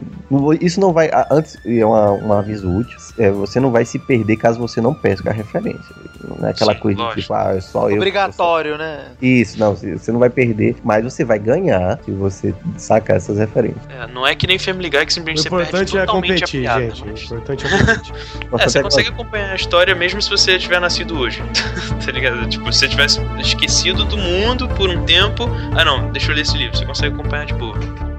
Isso 0.60 0.80
não 0.80 0.92
vai. 0.92 1.08
a- 1.08 1.26
Antes, 1.30 1.56
é 1.66 1.84
uma, 1.84 2.12
um 2.12 2.32
aviso 2.32 2.68
útil. 2.70 2.96
é, 3.18 3.30
você 3.30 3.60
não 3.60 3.70
vai 3.70 3.84
se 3.84 3.98
perder 3.98 4.36
caso 4.36 4.58
você 4.58 4.80
não 4.80 4.94
pesca 4.94 5.30
a 5.30 5.32
referência. 5.32 5.94
Não 6.38 6.46
é 6.46 6.50
aquela 6.50 6.74
Sim, 6.74 6.80
coisa 6.80 6.96
de 6.96 7.02
lógico. 7.02 7.20
tipo, 7.22 7.34
ah, 7.34 7.54
é 7.56 7.60
só 7.60 7.88
eu. 7.90 7.96
Obrigatório, 7.96 8.76
né? 8.78 9.06
Isso, 9.20 9.58
não, 9.58 9.74
você 9.74 10.12
não 10.12 10.18
vai 10.20 10.30
perder, 10.30 10.76
mas 10.84 11.02
você 11.04 11.24
vai 11.24 11.38
ganhar 11.38 11.98
se 12.04 12.10
você 12.10 12.54
sacar 12.76 13.16
essas 13.16 13.38
referências. 13.38 13.80
É, 13.88 14.06
não 14.12 14.26
é 14.26 14.34
que 14.34 14.46
nem 14.46 14.58
Family 14.58 14.90
Guy 14.90 15.06
que 15.06 15.12
O 15.12 15.14
simplesmente 15.14 15.48
você 15.50 15.70
perde 15.70 15.96
é 15.96 16.00
totalmente 16.04 16.30
a 16.30 16.34
competir, 16.46 16.60
piada. 16.60 16.80
gente. 16.90 17.02
O 17.02 17.06
mas- 17.06 17.22
importante 17.22 17.66
é 17.66 17.70
competir. 17.70 18.12
É, 18.60 18.68
você 18.68 18.82
consegue 18.82 19.08
acompanhar 19.08 19.52
a 19.52 19.54
história 19.54 19.94
mesmo 19.94 20.20
se 20.20 20.28
você 20.28 20.58
tiver 20.58 20.80
nascido 20.80 21.09
hoje. 21.10 21.42
tá 22.04 22.12
ligado? 22.12 22.48
Tipo, 22.48 22.72
se 22.72 22.80
você 22.80 22.88
tivesse 22.88 23.20
esquecido 23.38 24.04
do 24.04 24.16
mundo 24.16 24.68
por 24.68 24.88
um 24.88 25.04
tempo. 25.04 25.48
Ah, 25.76 25.84
não, 25.84 26.10
deixa 26.10 26.30
eu 26.30 26.34
ler 26.34 26.42
esse 26.42 26.56
livro. 26.56 26.76
Você 26.76 26.84
consegue 26.84 27.14
acompanhar 27.14 27.46
de 27.46 27.54
boa. 27.54 28.09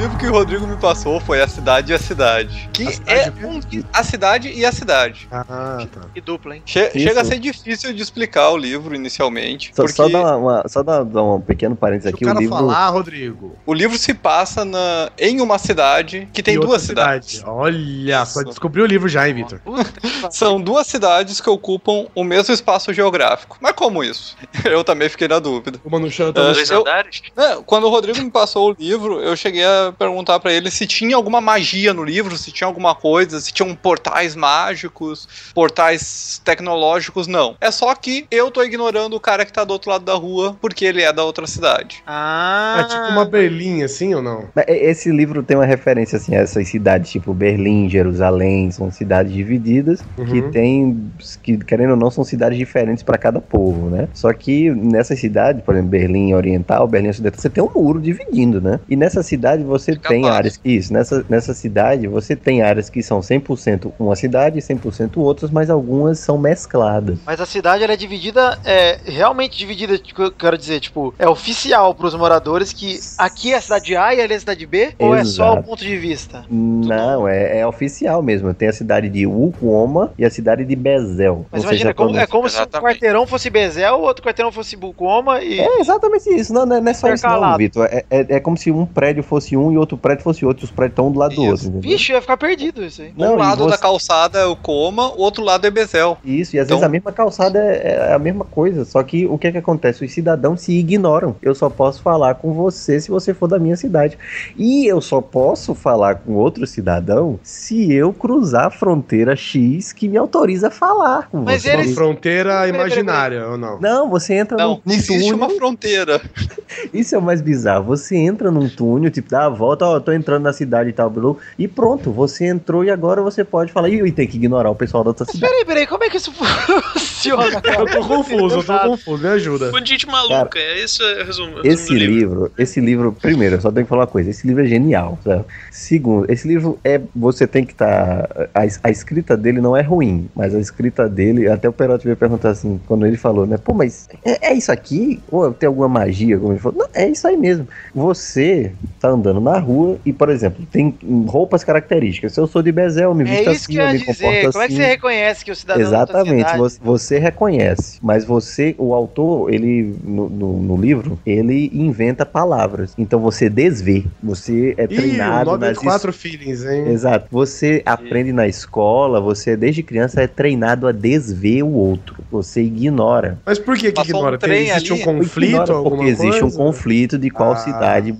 Livro 0.00 0.16
que 0.18 0.26
o 0.26 0.32
Rodrigo 0.32 0.66
me 0.66 0.76
passou 0.76 1.20
foi 1.20 1.42
A 1.42 1.48
Cidade 1.48 1.92
e 1.92 1.94
a 1.94 1.98
Cidade. 1.98 2.70
Que 2.72 2.84
A 2.88 2.90
Cidade 2.92 3.20
é 3.20 3.28
o 3.28 3.32
quê? 3.32 3.78
um, 3.78 3.82
a 3.92 4.02
cidade 4.02 4.48
e 4.52 4.64
a 4.64 4.72
cidade. 4.72 5.28
Ah, 5.30 5.44
tá. 5.92 6.00
Que 6.14 6.20
dupla, 6.22 6.56
hein? 6.56 6.62
Che- 6.64 6.90
Isso. 6.94 7.06
chega 7.06 7.20
a 7.20 7.24
ser 7.24 7.38
difícil 7.38 7.92
de 7.92 8.02
explicar 8.02 8.48
o 8.50 8.56
livro 8.56 8.94
inicialmente. 8.94 9.70
Só, 9.74 9.82
porque 9.82 9.92
só 9.96 10.08
dar, 10.08 10.36
uma, 10.38 10.64
só 10.68 10.82
dar, 10.82 11.04
dar 11.04 11.22
um 11.22 11.40
pequeno 11.40 11.76
parênteses 11.76 12.10
Se 12.10 12.14
aqui. 12.14 12.24
o 12.24 12.32
livro, 12.38 12.56
falar, 12.56 12.88
Rodrigo. 12.88 13.56
o 13.66 13.74
livro 13.74 13.98
se 13.98 14.14
passa 14.14 14.64
na, 14.64 15.10
em 15.18 15.40
uma 15.40 15.58
cidade 15.58 16.28
que 16.32 16.42
tem 16.42 16.54
e 16.54 16.58
duas 16.58 16.70
outra 16.82 16.86
cidades. 16.86 17.30
cidade. 17.36 17.50
Olha, 17.50 18.24
só 18.24 18.40
Isso. 18.40 18.48
descobriu 18.50 18.84
o 18.84 18.86
livro 18.86 19.08
já, 19.08 19.28
hein, 19.28 19.34
Vitor? 19.34 19.60
São 20.30 20.60
duas 20.60 20.86
cidades 20.86 21.40
que 21.40 21.50
ocupam 21.50 22.06
o 22.14 22.24
mesmo 22.24 22.54
espaço 22.54 22.92
geográfico. 22.94 23.58
Mas 23.60 23.72
como 23.72 24.02
isso? 24.02 24.36
Eu 24.64 24.82
também 24.82 25.08
fiquei 25.08 25.28
na 25.28 25.38
dúvida. 25.38 25.78
Uma 25.84 25.98
no 25.98 26.10
chão, 26.10 26.28
Ah, 26.28 26.32
Dois 26.32 26.70
eu- 26.70 26.80
andares? 26.80 27.22
É, 27.36 27.56
quando 27.66 27.84
o 27.84 27.90
Rodrigo 27.90 28.18
me 28.18 28.30
passou 28.30 28.70
o 28.70 28.76
livro, 28.78 29.20
eu 29.20 29.36
cheguei 29.36 29.64
a 29.64 29.89
perguntar 29.92 30.20
perguntar 30.20 30.40
pra 30.40 30.52
ele 30.52 30.70
se 30.70 30.86
tinha 30.86 31.16
alguma 31.16 31.40
magia 31.40 31.94
no 31.94 32.04
livro, 32.04 32.36
se 32.36 32.52
tinha 32.52 32.66
alguma 32.66 32.94
coisa, 32.94 33.40
se 33.40 33.52
tinham 33.52 33.74
portais 33.74 34.34
mágicos, 34.36 35.26
portais 35.54 36.40
tecnológicos, 36.44 37.26
não. 37.26 37.56
É 37.60 37.70
só 37.70 37.94
que 37.94 38.26
eu 38.30 38.50
tô 38.50 38.62
ignorando 38.62 39.14
o 39.14 39.20
cara 39.20 39.44
que 39.44 39.52
tá 39.52 39.64
do 39.64 39.72
outro 39.72 39.90
lado 39.90 40.04
da 40.04 40.14
rua 40.14 40.56
porque 40.60 40.84
ele 40.84 41.00
é 41.02 41.12
da 41.12 41.24
outra 41.24 41.46
cidade. 41.46 42.02
Ah, 42.06 42.76
É 42.80 42.84
tipo 42.84 43.10
uma 43.10 43.24
Berlim, 43.24 43.82
assim 43.82 44.14
ou 44.14 44.20
não? 44.22 44.48
E- 44.66 44.90
Esse 44.90 45.10
livro 45.10 45.42
tem 45.42 45.56
uma 45.56 45.64
referência 45.64 46.16
assim, 46.16 46.34
a 46.34 46.40
essas 46.40 46.68
cidades, 46.68 47.10
tipo 47.10 47.32
Berlim, 47.32 47.88
Jerusalém, 47.88 48.70
são 48.70 48.90
cidades 48.90 49.32
divididas 49.32 50.02
que 50.28 50.40
Uhum. 50.40 50.50
tem, 50.50 51.12
que 51.42 51.56
querendo 51.58 51.90
ou 51.92 51.96
não, 51.96 52.10
são 52.10 52.24
cidades 52.24 52.58
diferentes 52.58 53.02
para 53.02 53.16
cada 53.16 53.40
povo, 53.40 53.88
né? 53.88 54.08
Só 54.12 54.32
que 54.32 54.70
nessas 54.70 55.18
cidades, 55.20 55.62
por 55.64 55.74
exemplo, 55.74 55.90
Berlim 55.90 56.34
Oriental, 56.34 56.86
Berlim 56.88 57.08
Ocidental, 57.10 57.40
você 57.40 57.48
tem 57.50 57.62
um 57.62 57.70
muro 57.74 58.00
dividindo, 58.00 58.60
né? 58.60 58.80
E 58.88 58.96
nessa 58.96 59.22
cidade 59.22 59.62
você 59.62 59.79
Fica 59.84 60.08
tem 60.08 60.22
fácil. 60.22 60.36
áreas, 60.36 60.60
isso, 60.64 60.92
nessa, 60.92 61.24
nessa 61.28 61.54
cidade 61.54 62.06
você 62.06 62.34
tem 62.36 62.62
áreas 62.62 62.88
que 62.90 63.02
são 63.02 63.20
100% 63.20 63.92
uma 63.98 64.16
cidade 64.16 64.58
e 64.58 64.62
100% 64.62 65.16
outras, 65.18 65.50
mas 65.50 65.70
algumas 65.70 66.18
são 66.18 66.38
mescladas. 66.38 67.18
Mas 67.26 67.40
a 67.40 67.46
cidade 67.46 67.82
ela 67.84 67.92
é 67.92 67.96
dividida, 67.96 68.58
é 68.64 68.98
realmente 69.04 69.56
dividida, 69.58 69.98
tipo, 69.98 70.22
eu 70.22 70.32
quero 70.32 70.56
dizer, 70.58 70.80
tipo, 70.80 71.14
é 71.18 71.28
oficial 71.28 71.94
pros 71.94 72.14
moradores 72.14 72.72
que 72.72 72.98
aqui 73.18 73.52
é 73.52 73.56
a 73.56 73.60
cidade 73.60 73.96
A 73.96 74.14
e 74.14 74.20
ali 74.20 74.32
é 74.32 74.36
a 74.36 74.40
cidade 74.40 74.66
B? 74.66 74.94
Ou 74.98 75.14
é 75.14 75.24
só 75.24 75.54
o 75.54 75.62
ponto 75.62 75.84
de 75.84 75.96
vista? 75.96 76.44
Não, 76.50 77.26
é, 77.28 77.58
é 77.60 77.66
oficial 77.66 78.22
mesmo. 78.22 78.52
Tem 78.54 78.68
a 78.68 78.72
cidade 78.72 79.08
de 79.08 79.26
Ukuoma 79.26 80.12
e 80.18 80.24
a 80.24 80.30
cidade 80.30 80.64
de 80.64 80.76
Bezel. 80.76 81.46
Mas 81.50 81.62
imagina, 81.62 81.90
a 81.90 81.94
como- 81.94 82.16
é 82.18 82.26
como 82.26 82.48
se 82.48 82.60
um 82.60 82.66
quarteirão 82.66 83.26
fosse 83.26 83.50
Bezel, 83.50 83.96
o 83.96 84.02
outro 84.02 84.24
quarteirão 84.24 84.52
fosse 84.52 84.76
Bucoma 84.76 85.42
e. 85.42 85.60
É 85.60 85.80
exatamente 85.80 86.28
isso. 86.30 86.52
Não, 86.52 86.66
não 86.66 86.76
é- 86.76 86.80
não 86.80 86.90
é 86.90 86.94
só 86.94 87.12
isso, 87.12 87.26
não. 87.26 87.56
Vitor. 87.56 87.86
É, 87.86 88.04
é, 88.10 88.26
é 88.36 88.40
como 88.40 88.56
se 88.56 88.70
um 88.70 88.86
prédio 88.86 89.22
fosse 89.22 89.56
um 89.56 89.69
e 89.72 89.76
outro 89.78 89.96
prédio 89.96 90.24
fosse 90.24 90.44
outro. 90.44 90.64
Os 90.64 90.70
prédios 90.70 90.92
estão 90.92 91.08
um 91.08 91.12
do 91.12 91.18
lado 91.18 91.34
do 91.34 91.42
Isso. 91.42 91.50
outro. 91.50 91.66
entendeu? 91.68 91.90
Vixe, 91.90 92.12
ia 92.12 92.20
ficar 92.20 92.36
perdido 92.36 92.84
isso 92.84 93.02
aí. 93.02 93.12
Não, 93.16 93.34
um 93.34 93.36
lado 93.36 93.64
você- 93.64 93.70
da 93.70 93.78
calçada 93.78 94.38
é 94.38 94.44
o 94.46 94.56
Coma, 94.56 95.08
o 95.14 95.20
outro 95.20 95.42
lado 95.44 95.66
é 95.66 95.70
Bezel. 95.70 96.18
Isso, 96.24 96.56
e 96.56 96.58
às 96.58 96.66
Então- 96.66 96.76
vezes 96.78 96.86
a 96.86 96.88
mesma 96.88 97.12
calçada 97.12 97.58
é, 97.58 98.08
é 98.10 98.12
a 98.14 98.18
mesma 98.18 98.44
coisa. 98.44 98.84
Só 98.84 99.02
que 99.02 99.26
o 99.26 99.36
que 99.38 99.46
é 99.48 99.52
que 99.52 99.58
acontece? 99.58 100.04
Os 100.04 100.12
cidadãos 100.12 100.60
se 100.62 100.72
ignoram. 100.72 101.36
Eu 101.42 101.54
só 101.54 101.68
posso 101.70 102.02
falar 102.02 102.34
com 102.36 102.52
você 102.52 103.00
se 103.00 103.10
você 103.10 103.32
for 103.34 103.46
da 103.48 103.58
minha 103.58 103.76
cidade. 103.76 104.18
E 104.56 104.86
eu 104.86 105.00
só 105.00 105.20
posso 105.20 105.74
falar 105.74 106.16
com 106.16 106.34
outro 106.34 106.66
cidadão 106.66 107.38
se 107.42 107.92
eu 107.92 108.12
cruzar 108.12 108.66
a 108.66 108.70
fronteira 108.70 109.34
X 109.36 109.92
que 109.92 110.08
me 110.08 110.16
autoriza 110.16 110.68
a 110.68 110.70
falar 110.70 111.28
com 111.28 111.38
Mas 111.42 111.62
você. 111.62 111.70
Uma 111.74 111.82
eles- 111.82 111.94
fronteira 111.94 112.68
imaginária, 112.68 113.46
ou 113.48 113.56
não? 113.58 113.80
Não, 113.80 114.08
você 114.10 114.34
entra 114.34 114.56
Não, 114.56 114.70
num, 114.74 114.80
num 114.86 114.92
existe 114.92 115.30
túnel. 115.30 115.36
uma 115.36 115.50
fronteira. 115.50 116.20
Isso 116.92 117.14
é 117.14 117.18
o 117.18 117.22
mais 117.22 117.40
bizarro. 117.40 117.84
Você 117.84 118.16
entra 118.16 118.50
num 118.50 118.68
túnel, 118.68 119.10
tipo, 119.10 119.28
dá 119.30 119.46
a 119.46 119.48
volta, 119.60 119.84
ó, 119.84 119.96
eu 119.96 120.00
tô 120.00 120.10
entrando 120.10 120.42
na 120.44 120.52
cidade 120.52 120.88
e 120.88 120.92
tal, 120.92 121.10
Blue, 121.10 121.38
e 121.58 121.68
pronto, 121.68 122.10
você 122.10 122.46
entrou 122.46 122.82
e 122.82 122.90
agora 122.90 123.20
você 123.20 123.44
pode 123.44 123.70
falar, 123.70 123.90
e 123.90 124.10
tem 124.10 124.26
que 124.26 124.36
ignorar 124.38 124.70
o 124.70 124.74
pessoal 124.74 125.04
da 125.04 125.10
outra 125.10 125.26
cidade. 125.26 125.40
peraí, 125.40 125.64
peraí, 125.66 125.86
como 125.86 126.02
é 126.02 126.08
que 126.08 126.16
isso 126.16 126.32
Eu 127.30 127.86
tô 127.86 128.06
confuso, 128.06 128.58
eu 128.58 128.64
tô 128.64 128.78
confuso, 128.78 129.22
me 129.22 129.28
ajuda. 129.28 129.72
Gente 129.84 130.06
maluca, 130.06 130.58
é 130.58 130.82
isso 130.84 131.02
é 131.02 131.22
resumo. 131.24 131.56
resumo 131.56 131.66
Esse 131.66 131.92
livro. 131.94 132.14
livro, 132.14 132.52
esse 132.58 132.80
livro, 132.80 133.12
primeiro, 133.12 133.56
eu 133.56 133.60
só 133.60 133.70
tenho 133.70 133.84
que 133.86 133.88
falar 133.88 134.02
uma 134.02 134.06
coisa, 134.06 134.30
esse 134.30 134.46
livro 134.46 134.62
é 134.62 134.66
genial, 134.66 135.18
sabe? 135.24 135.44
Segundo, 135.70 136.30
esse 136.30 136.46
livro 136.46 136.78
é, 136.84 137.00
você 137.14 137.46
tem 137.46 137.64
que 137.64 137.72
estar, 137.72 138.28
a, 138.54 138.60
a 138.84 138.90
escrita 138.90 139.36
dele 139.36 139.60
não 139.60 139.76
é 139.76 139.82
ruim, 139.82 140.28
mas 140.34 140.54
a 140.54 140.60
escrita 140.60 141.08
dele, 141.08 141.48
até 141.48 141.68
o 141.68 141.72
Perotti 141.72 142.04
veio 142.04 142.16
perguntar 142.16 142.50
assim, 142.50 142.80
quando 142.86 143.06
ele 143.06 143.16
falou, 143.16 143.46
né, 143.46 143.56
pô, 143.58 143.74
mas 143.74 144.08
é, 144.24 144.50
é 144.50 144.54
isso 144.54 144.70
aqui? 144.70 145.20
Ou 145.30 145.52
tem 145.52 145.66
alguma 145.66 145.88
magia? 145.88 146.38
Como 146.38 146.52
ele 146.52 146.60
falou, 146.60 146.78
não, 146.78 146.88
é 146.94 147.08
isso 147.08 147.26
aí 147.26 147.36
mesmo. 147.36 147.66
Você 147.94 148.72
tá 149.00 149.08
andando 149.08 149.40
na 149.40 149.58
rua 149.58 149.98
e, 150.04 150.12
por 150.12 150.28
exemplo, 150.28 150.64
tem 150.70 150.96
roupas 151.26 151.64
características. 151.64 152.32
Se 152.32 152.40
eu 152.40 152.46
sou 152.46 152.62
de 152.62 152.70
Bezel, 152.72 153.10
eu 153.10 153.14
me 153.14 153.24
É 153.24 153.26
visto 153.26 153.40
isso 153.40 153.50
assim, 153.50 153.72
que 153.72 153.78
eu 153.78 153.82
eu 153.82 153.86
ia 153.86 153.92
me 153.92 153.98
dizer. 153.98 154.14
comporto 154.14 154.52
Como 154.52 154.64
é 154.64 154.68
que 154.68 154.74
assim. 154.74 154.82
você 154.82 154.88
reconhece 154.88 155.44
que 155.44 155.50
o 155.50 155.56
cidadão 155.56 155.82
Exatamente, 155.82 156.50
você, 156.56 156.78
você 157.10 157.18
reconhece, 157.18 157.98
mas 158.00 158.24
você, 158.24 158.74
o 158.78 158.94
autor, 158.94 159.52
ele 159.52 159.96
no, 160.04 160.28
no, 160.28 160.62
no 160.62 160.76
livro, 160.76 161.18
ele 161.26 161.68
inventa 161.74 162.24
palavras. 162.24 162.94
Então 162.96 163.18
você 163.18 163.50
desvê, 163.50 164.04
você 164.22 164.74
é 164.76 164.82
Ih, 164.82 164.84
o 164.84 164.88
treinado 164.88 165.50
nas 165.58 165.76
94 165.76 166.12
feelings, 166.12 166.64
hein? 166.64 166.88
Exato, 166.88 167.26
você 167.30 167.82
aprende 167.84 168.32
na 168.32 168.46
escola, 168.46 169.20
você 169.20 169.56
desde 169.56 169.82
criança 169.82 170.22
é 170.22 170.28
treinado 170.28 170.86
a 170.86 170.92
desver 170.92 171.64
o 171.64 171.72
outro. 171.72 172.16
Você 172.30 172.62
ignora. 172.62 173.38
Mas 173.44 173.58
por 173.58 173.76
que 173.76 173.90
que 173.90 174.00
um 174.00 174.04
ignora? 174.04 174.38
Tem, 174.38 174.48
trem 174.48 174.70
existe 174.70 174.92
ali, 174.92 175.02
um 175.02 175.04
conflito, 175.04 175.82
porque 175.82 176.04
existe 176.04 176.38
um 176.38 176.40
coisa? 176.42 176.56
conflito 176.58 177.18
de 177.18 177.30
qual 177.30 177.52
Ah. 177.52 177.56
cidade 177.56 178.14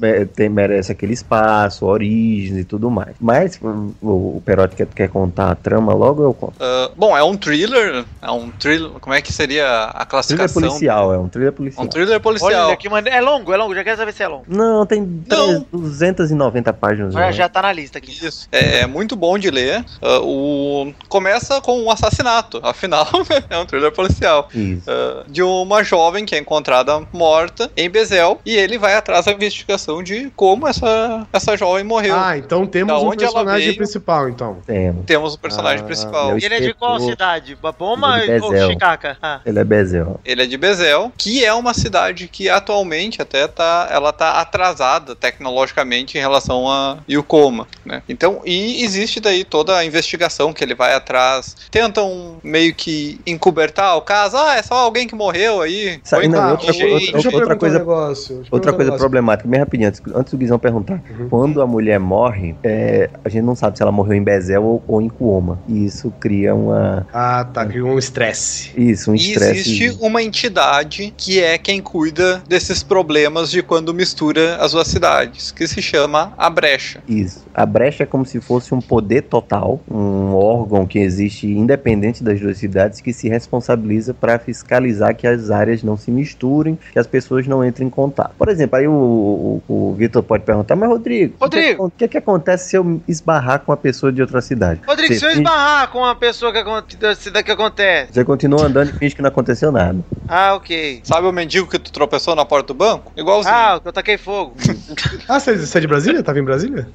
merece 0.51 0.91
aquele 0.91 1.13
espaço, 1.13 1.87
origem 1.87 2.59
e 2.59 2.65
tudo 2.65 2.91
mais. 2.91 3.15
Mas 3.21 3.59
o, 3.63 4.37
o 4.37 4.43
Perotti 4.45 4.75
quer, 4.75 4.87
quer 4.87 5.09
contar 5.09 5.53
a 5.53 5.55
trama 5.55 5.95
logo 5.95 6.25
eu 6.25 6.35
conto. 6.35 6.55
Ah, 6.59 6.91
bom, 6.97 7.17
é 7.17 7.23
um 7.23 7.37
thriller. 7.37 8.05
É 8.21 8.31
um 8.31 8.51
thriller. 8.51 8.80
Como 9.01 9.15
é 9.15 9.21
que 9.21 9.33
seria 9.33 9.85
a 9.85 10.05
classificação? 10.07 10.63
policial, 10.63 11.13
é 11.15 11.19
um 11.19 11.29
trilha 11.29 11.49
É 11.49 11.51
policial. 11.51 11.85
um 11.85 11.89
thriller 11.89 12.21
policial. 12.21 12.69
Olha 12.69 12.77
que 12.77 12.89
maneiro. 12.89 13.17
É 13.17 13.21
longo, 13.21 13.53
é 13.53 13.57
longo, 13.57 13.75
já 13.75 13.85
quero 13.85 13.97
saber 13.97 14.13
se 14.13 14.23
é 14.23 14.29
longo. 14.29 14.45
Não, 14.49 14.87
tem 14.87 15.01
Não. 15.29 15.67
290 15.73 16.73
páginas. 16.73 17.13
Já, 17.15 17.21
né? 17.21 17.33
já 17.33 17.49
tá 17.49 17.63
na 17.63 17.73
lista 17.73 17.99
aqui. 17.99 18.11
Isso. 18.11 18.49
É 18.53 18.87
muito 18.87 19.15
bom 19.17 19.39
de 19.39 19.51
ler. 19.51 19.85
Ah, 20.03 20.21
o... 20.21 20.93
Começa 21.09 21.61
com 21.61 21.81
um 21.83 21.91
assassinato. 21.91 22.61
Afinal, 22.63 23.07
é 23.51 23.59
um 23.59 23.67
thriller 23.67 23.93
policial. 23.93 24.49
Isso. 24.55 24.85
Ah, 24.91 25.25
de 25.29 25.43
uma 25.43 25.83
jovem 25.83 26.25
que 26.25 26.35
é 26.35 26.39
encontrada 26.39 27.01
morta 27.13 27.71
em 27.77 27.89
Bezel. 27.91 28.41
E 28.45 28.57
ele 28.57 28.79
vai 28.79 28.95
atrás 28.95 29.25
da 29.27 29.33
investigação 29.33 30.03
de 30.03 30.31
como 30.37 30.67
essa, 30.67 31.27
essa 31.33 31.57
jovem 31.57 31.85
morreu. 31.85 32.15
Ah, 32.17 32.37
então 32.37 32.67
temos 32.67 32.93
Da 32.93 32.99
um 33.01 33.11
personagem 33.17 33.75
principal, 33.75 34.29
então. 34.29 34.59
Temos. 34.67 35.05
Temos 35.07 35.35
o 35.35 35.39
personagem 35.39 35.81
Ah, 35.83 35.87
principal. 35.87 36.39
E 36.39 36.45
ele 36.45 36.55
é 36.55 36.61
de 36.61 36.75
qual 36.75 36.99
cidade? 37.01 37.57
Baboma 37.61 38.21
é 38.21 38.41
ou 38.41 38.53
Bezel. 38.75 38.89
Chicaca? 38.89 39.17
Ah. 39.23 39.41
Ele 39.45 39.59
é 39.59 39.65
Bezel. 39.65 40.21
Ele 40.25 40.43
é 40.43 40.47
de 40.47 40.57
Bezel, 40.57 41.13
que 41.17 41.45
é 41.45 41.53
uma 41.53 41.75
cidade 41.75 42.29
que 42.29 42.49
atualmente 42.49 43.21
até 43.23 43.47
tá, 43.47 43.89
ela 43.91 44.13
tá 44.13 44.41
atrasada 44.41 45.15
tecnologicamente 45.15 46.17
em 46.17 46.21
relação 46.21 46.69
a 46.69 46.99
Yukoma, 47.09 47.67
né? 47.85 48.03
Então, 48.09 48.41
e 48.45 48.83
existe 48.85 49.21
daí 49.21 49.45
toda 49.45 49.77
a 49.77 49.85
investigação 49.85 50.53
que 50.53 50.63
ele 50.63 50.75
vai 50.75 50.95
atrás, 50.95 51.57
tentam 51.71 52.37
meio 52.43 52.75
que 52.75 53.21
encobertar 53.27 53.97
o 53.97 54.03
caso, 54.03 54.37
ah, 54.37 54.57
é 54.57 54.63
só 54.63 54.75
alguém 54.75 55.07
que 55.07 55.15
morreu 55.15 55.63
aí. 55.63 56.01
Sabe, 56.05 56.29
não, 56.29 56.51
outra- 56.53 56.67
outra- 56.67 56.87
outra 57.17 57.31
perguntar 57.31 57.57
coisa- 57.57 57.85
um 57.85 58.43
Outra 58.51 58.73
um 58.73 58.75
coisa 58.75 58.91
negócio. 58.91 58.99
problemática, 58.99 59.49
bem 59.49 59.61
rapidinho, 59.61 59.89
antes, 59.89 60.03
antes 60.15 60.33
do 60.33 60.39
Guizão 60.39 60.59
perguntar. 60.59 61.01
Uhum. 61.11 61.29
Quando 61.29 61.61
a 61.63 61.67
mulher 61.67 61.99
morre, 61.99 62.55
é, 62.63 63.09
a 63.25 63.29
gente 63.29 63.43
não 63.45 63.55
sabe 63.55 63.77
se 63.77 63.83
ela 63.83 63.93
morreu 63.93 64.15
em 64.15 64.23
Bezel 64.23 64.63
ou, 64.63 64.83
ou 64.87 65.01
em 65.03 65.09
Kuoma. 65.09 65.59
E 65.69 65.85
isso 65.85 66.13
cria 66.21 66.55
uma. 66.55 67.07
Ah, 67.13 67.45
tá, 67.53 67.65
criou 67.67 67.91
um 67.91 67.99
estresse. 67.99 68.60
Isso, 68.77 69.11
um 69.11 69.15
E 69.15 69.19
estresse. 69.19 69.61
existe 69.61 69.97
uma 70.01 70.23
entidade 70.23 71.13
que 71.17 71.41
é 71.41 71.57
quem 71.59 71.81
cuida 71.81 72.43
desses 72.49 72.83
problemas 72.83 73.51
de 73.51 73.63
quando 73.63 73.93
mistura 73.95 74.57
as 74.57 74.73
duas 74.73 74.89
cidades, 74.89 75.51
que 75.51 75.67
se 75.67 75.81
chama 75.81 76.33
a 76.37 76.49
Brecha. 76.51 77.03
Isso. 77.09 77.45
A 77.55 77.67
brecha 77.67 78.05
é 78.05 78.07
como 78.07 78.25
se 78.25 78.41
fosse 78.41 78.75
um 78.75 78.81
poder 78.81 79.23
total, 79.23 79.81
um 79.91 80.35
órgão 80.35 80.87
que 80.87 80.99
existe 80.99 81.47
independente 81.47 82.23
das 82.23 82.41
duas 82.41 82.59
cidades 82.59 83.01
que 83.01 83.13
se 83.13 83.29
responsabiliza 83.29 84.15
para 84.15 84.39
fiscalizar 84.39 85.15
que 85.15 85.27
as 85.27 85.51
áreas 85.51 85.83
não 85.83 85.97
se 85.97 86.11
misturem, 86.11 86.79
que 86.93 86.99
as 86.99 87.07
pessoas 87.07 87.47
não 87.47 87.65
entrem 87.65 87.89
em 87.89 87.91
contato. 87.91 88.33
Por 88.39 88.49
exemplo, 88.49 88.79
aí 88.79 88.87
o, 88.87 89.61
o, 89.69 89.91
o 89.91 89.95
Vitor 89.95 90.23
pode 90.23 90.45
perguntar, 90.45 90.77
mas 90.77 90.89
Rodrigo, 90.89 91.35
Rodrigo. 91.41 91.85
o 91.87 91.91
que, 91.91 91.95
o 91.95 91.99
que, 91.99 92.09
que 92.09 92.19
acontece 92.19 92.71
se 92.71 92.77
eu 92.77 93.01
esbarrar 93.07 93.61
com 93.61 93.73
uma 93.73 93.77
pessoa 93.77 94.13
de 94.13 94.21
outra 94.21 94.41
cidade? 94.41 94.81
Rodrigo, 94.87 95.13
Você 95.15 95.21
se 95.21 95.25
eu 95.27 95.31
esbarrar 95.31 95.89
com 95.91 95.99
uma 95.99 96.15
pessoa 96.15 96.53
que, 96.53 96.97
da 96.97 97.15
cidade 97.15 97.45
que 97.45 97.53
acontece. 97.53 98.13
Você 98.13 98.25
continua 98.25 98.50
andando 98.59 98.91
e 98.91 98.93
finge 98.93 99.15
que 99.15 99.23
não 99.23 99.29
aconteceu 99.29 99.71
nada. 99.71 99.99
Ah, 100.29 100.55
ok. 100.55 101.01
Sabe 101.05 101.27
o 101.27 101.33
mendigo 101.33 101.67
que 101.67 101.79
tu 101.79 101.93
tropeçou 101.93 102.35
na 102.35 102.45
porta 102.45 102.69
do 102.69 102.75
banco? 102.75 103.13
Igualzinho. 103.17 103.55
Ah, 103.55 103.81
eu 103.85 103.93
taquei 103.93 104.17
fogo. 104.17 104.55
Ah, 105.29 105.39
você 105.39 105.57
você 105.57 105.79
é 105.79 105.81
de 105.81 105.87
Brasília? 105.87 106.23
Tava 106.23 106.39
em 106.41 106.45
Brasília? 106.45 106.89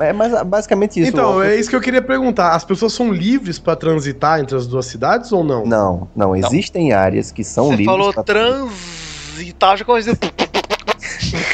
É, 0.00 0.12
mas 0.12 0.34
ah, 0.34 0.42
basicamente 0.42 0.98
isso. 1.00 1.10
então, 1.10 1.40
é 1.42 1.54
isso 1.56 1.70
que 1.70 1.76
eu 1.76 1.80
queria 1.80 2.02
perguntar. 2.02 2.50
As 2.54 2.64
pessoas 2.64 2.92
são 2.92 3.12
livres 3.12 3.58
pra 3.60 3.76
transitar 3.76 4.40
entre 4.40 4.56
as 4.56 4.66
duas 4.66 4.86
cidades 4.86 5.30
ou 5.30 5.44
não? 5.44 5.64
Não, 5.64 6.08
não, 6.14 6.34
existem 6.34 6.92
áreas 6.92 7.30
que 7.30 7.44
são 7.44 7.66
Você 7.66 7.76
livres. 7.76 7.86
falou 7.86 8.12
pra- 8.12 8.24
transitar, 8.24 9.76
já 9.76 9.84
coisa. 9.84 10.18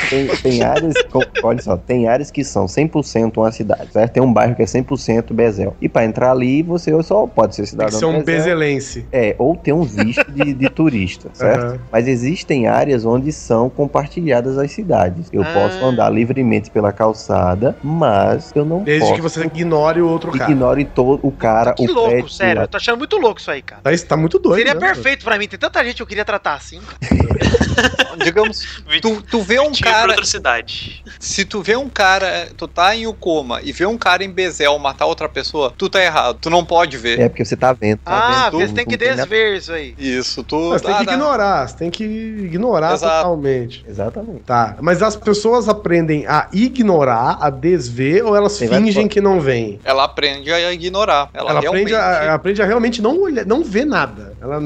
Tem, 0.09 0.27
tem 0.43 0.63
áreas, 0.63 0.95
olha 1.43 1.61
só, 1.61 1.77
tem 1.77 2.09
áreas 2.09 2.31
que 2.31 2.45
são 2.45 2.67
100% 2.67 3.37
uma 3.39 3.51
cidade, 3.53 3.93
certo? 3.93 4.13
Tem 4.13 4.23
um 4.23 4.33
bairro 4.33 4.55
que 4.55 4.63
é 4.63 4.67
100% 4.67 5.33
Bezel. 5.33 5.77
E 5.81 5.89
pra 5.89 6.05
entrar 6.05 6.31
ali, 6.33 6.63
você 6.63 6.91
só 7.03 7.27
pode 7.27 7.55
ser 7.55 7.63
Tem 7.63 7.71
cidadão 7.71 7.91
que 7.93 7.99
ser 7.99 8.05
um 8.07 8.23
Bezel. 8.23 8.25
bezelense. 8.57 9.09
É, 9.13 9.35
ou 9.39 9.57
ter 9.57 9.73
um 9.73 9.83
visto 9.83 10.31
de, 10.31 10.53
de 10.53 10.69
turista, 10.71 11.31
certo? 11.35 11.65
Aham. 11.65 11.81
Mas 11.91 12.07
existem 12.09 12.67
áreas 12.67 13.05
onde 13.05 13.33
são 13.33 13.69
compartilhadas 13.71 14.59
as 14.59 14.71
cidades. 14.73 15.29
Eu 15.33 15.43
Ah. 15.43 15.53
posso 15.53 15.85
andar 15.85 16.11
livremente 16.11 16.71
pela 16.71 16.93
calçada, 16.93 17.77
mas 17.83 18.51
eu 18.55 18.65
não 18.65 18.83
Desde 18.83 19.01
posso. 19.01 19.15
que 19.15 19.21
você 19.21 19.45
ignore 19.45 20.01
o 20.01 20.09
outro 20.09 20.31
cara. 20.33 20.51
Ignore 20.51 20.85
todo 20.85 21.21
o 21.23 21.31
cara, 21.33 21.73
Que 21.75 21.89
o 21.91 21.93
louco, 21.95 22.11
prédio, 22.11 22.29
sério. 22.29 22.63
Eu 22.63 22.69
tô 22.69 22.77
achando 22.77 22.99
muito 22.99 23.17
louco 23.17 23.41
isso 23.41 23.51
aí, 23.51 23.63
cara. 23.63 23.83
Tá, 23.83 23.93
isso 23.93 24.07
tá 24.07 24.17
muito 24.17 24.39
doido. 24.39 24.59
Seria 24.59 24.75
né? 24.75 24.81
perfeito 24.81 25.25
pra 25.25 25.39
mim. 25.39 25.47
Tem 25.49 25.59
tanta 25.59 25.83
gente 25.85 25.97
que 25.97 26.03
eu 26.03 26.07
queria 26.07 26.25
tratar 26.25 26.55
assim. 26.55 26.81
Digamos, 28.25 28.83
tu, 29.01 29.23
tu 29.23 29.43
vê 29.43 29.59
um 29.61 29.70
pra 29.79 29.91
cara, 29.93 30.09
outra 30.13 30.25
cidade. 30.25 31.03
se 31.19 31.45
tu 31.45 31.63
vê 31.63 31.77
um 31.77 31.89
cara, 31.89 32.49
tu 32.57 32.67
tá 32.67 32.95
em 32.97 33.07
Ukoma 33.07 33.61
e 33.63 33.73
vê 33.73 33.87
um 33.87 33.97
cara 33.99 34.25
em 34.25 34.31
Bezel 34.31 34.79
matar 34.79 35.07
outra 35.07 35.29
pessoa, 35.29 35.73
tu 35.77 35.89
tá 35.89 36.03
errado. 36.03 36.39
Tu 36.41 36.51
não 36.51 36.65
pode 36.65 36.97
ver. 36.97 37.21
É 37.21 37.29
porque 37.29 37.45
você 37.45 37.57
tá 37.57 37.73
vendo. 37.73 37.99
Tá 37.99 38.47
Ah, 38.47 38.51
vendo 38.51 38.69
você 38.69 38.75
tem 38.75 38.87
que 38.87 38.97
desver 38.97 39.57
isso 39.57 39.73
aí. 39.73 39.95
Isso, 39.99 40.43
tu. 40.43 40.71
Mas 40.71 40.83
tem 40.83 40.93
ah, 40.95 40.99
que 40.99 41.05
tá. 41.07 41.13
ignorar, 41.13 41.69
você 41.69 41.77
tem 41.77 41.91
que 41.91 42.05
ignorar 42.05 42.95
Exato. 42.95 43.17
totalmente. 43.17 43.85
Exatamente. 43.89 44.41
Tá, 44.45 44.77
mas 44.81 45.03
as 45.03 45.17
pessoas 45.17 45.69
aprendem 45.69 46.27
a 46.27 46.49
ignorar, 46.53 47.39
a 47.41 47.51
desver, 47.51 48.25
ou 48.25 48.35
elas 48.37 48.57
Tem 48.57 48.69
fingem 48.69 49.07
que 49.09 49.21
não 49.21 49.41
veem? 49.41 49.81
Ela 49.85 50.05
aprende 50.05 50.53
a 50.53 50.73
ignorar. 50.73 51.29
Ela, 51.35 51.51
Ela, 51.51 51.61
aprende, 51.61 51.91
realmente- 51.91 51.95
a, 51.95 52.35
aprende 52.35 52.63
a 52.63 52.67
realmente 52.71 53.03
não 53.03 53.21
olhar, 53.21 53.45
não 53.47 53.63
ver 53.63 53.85
nada. 53.85 54.35
Ela 54.41 54.59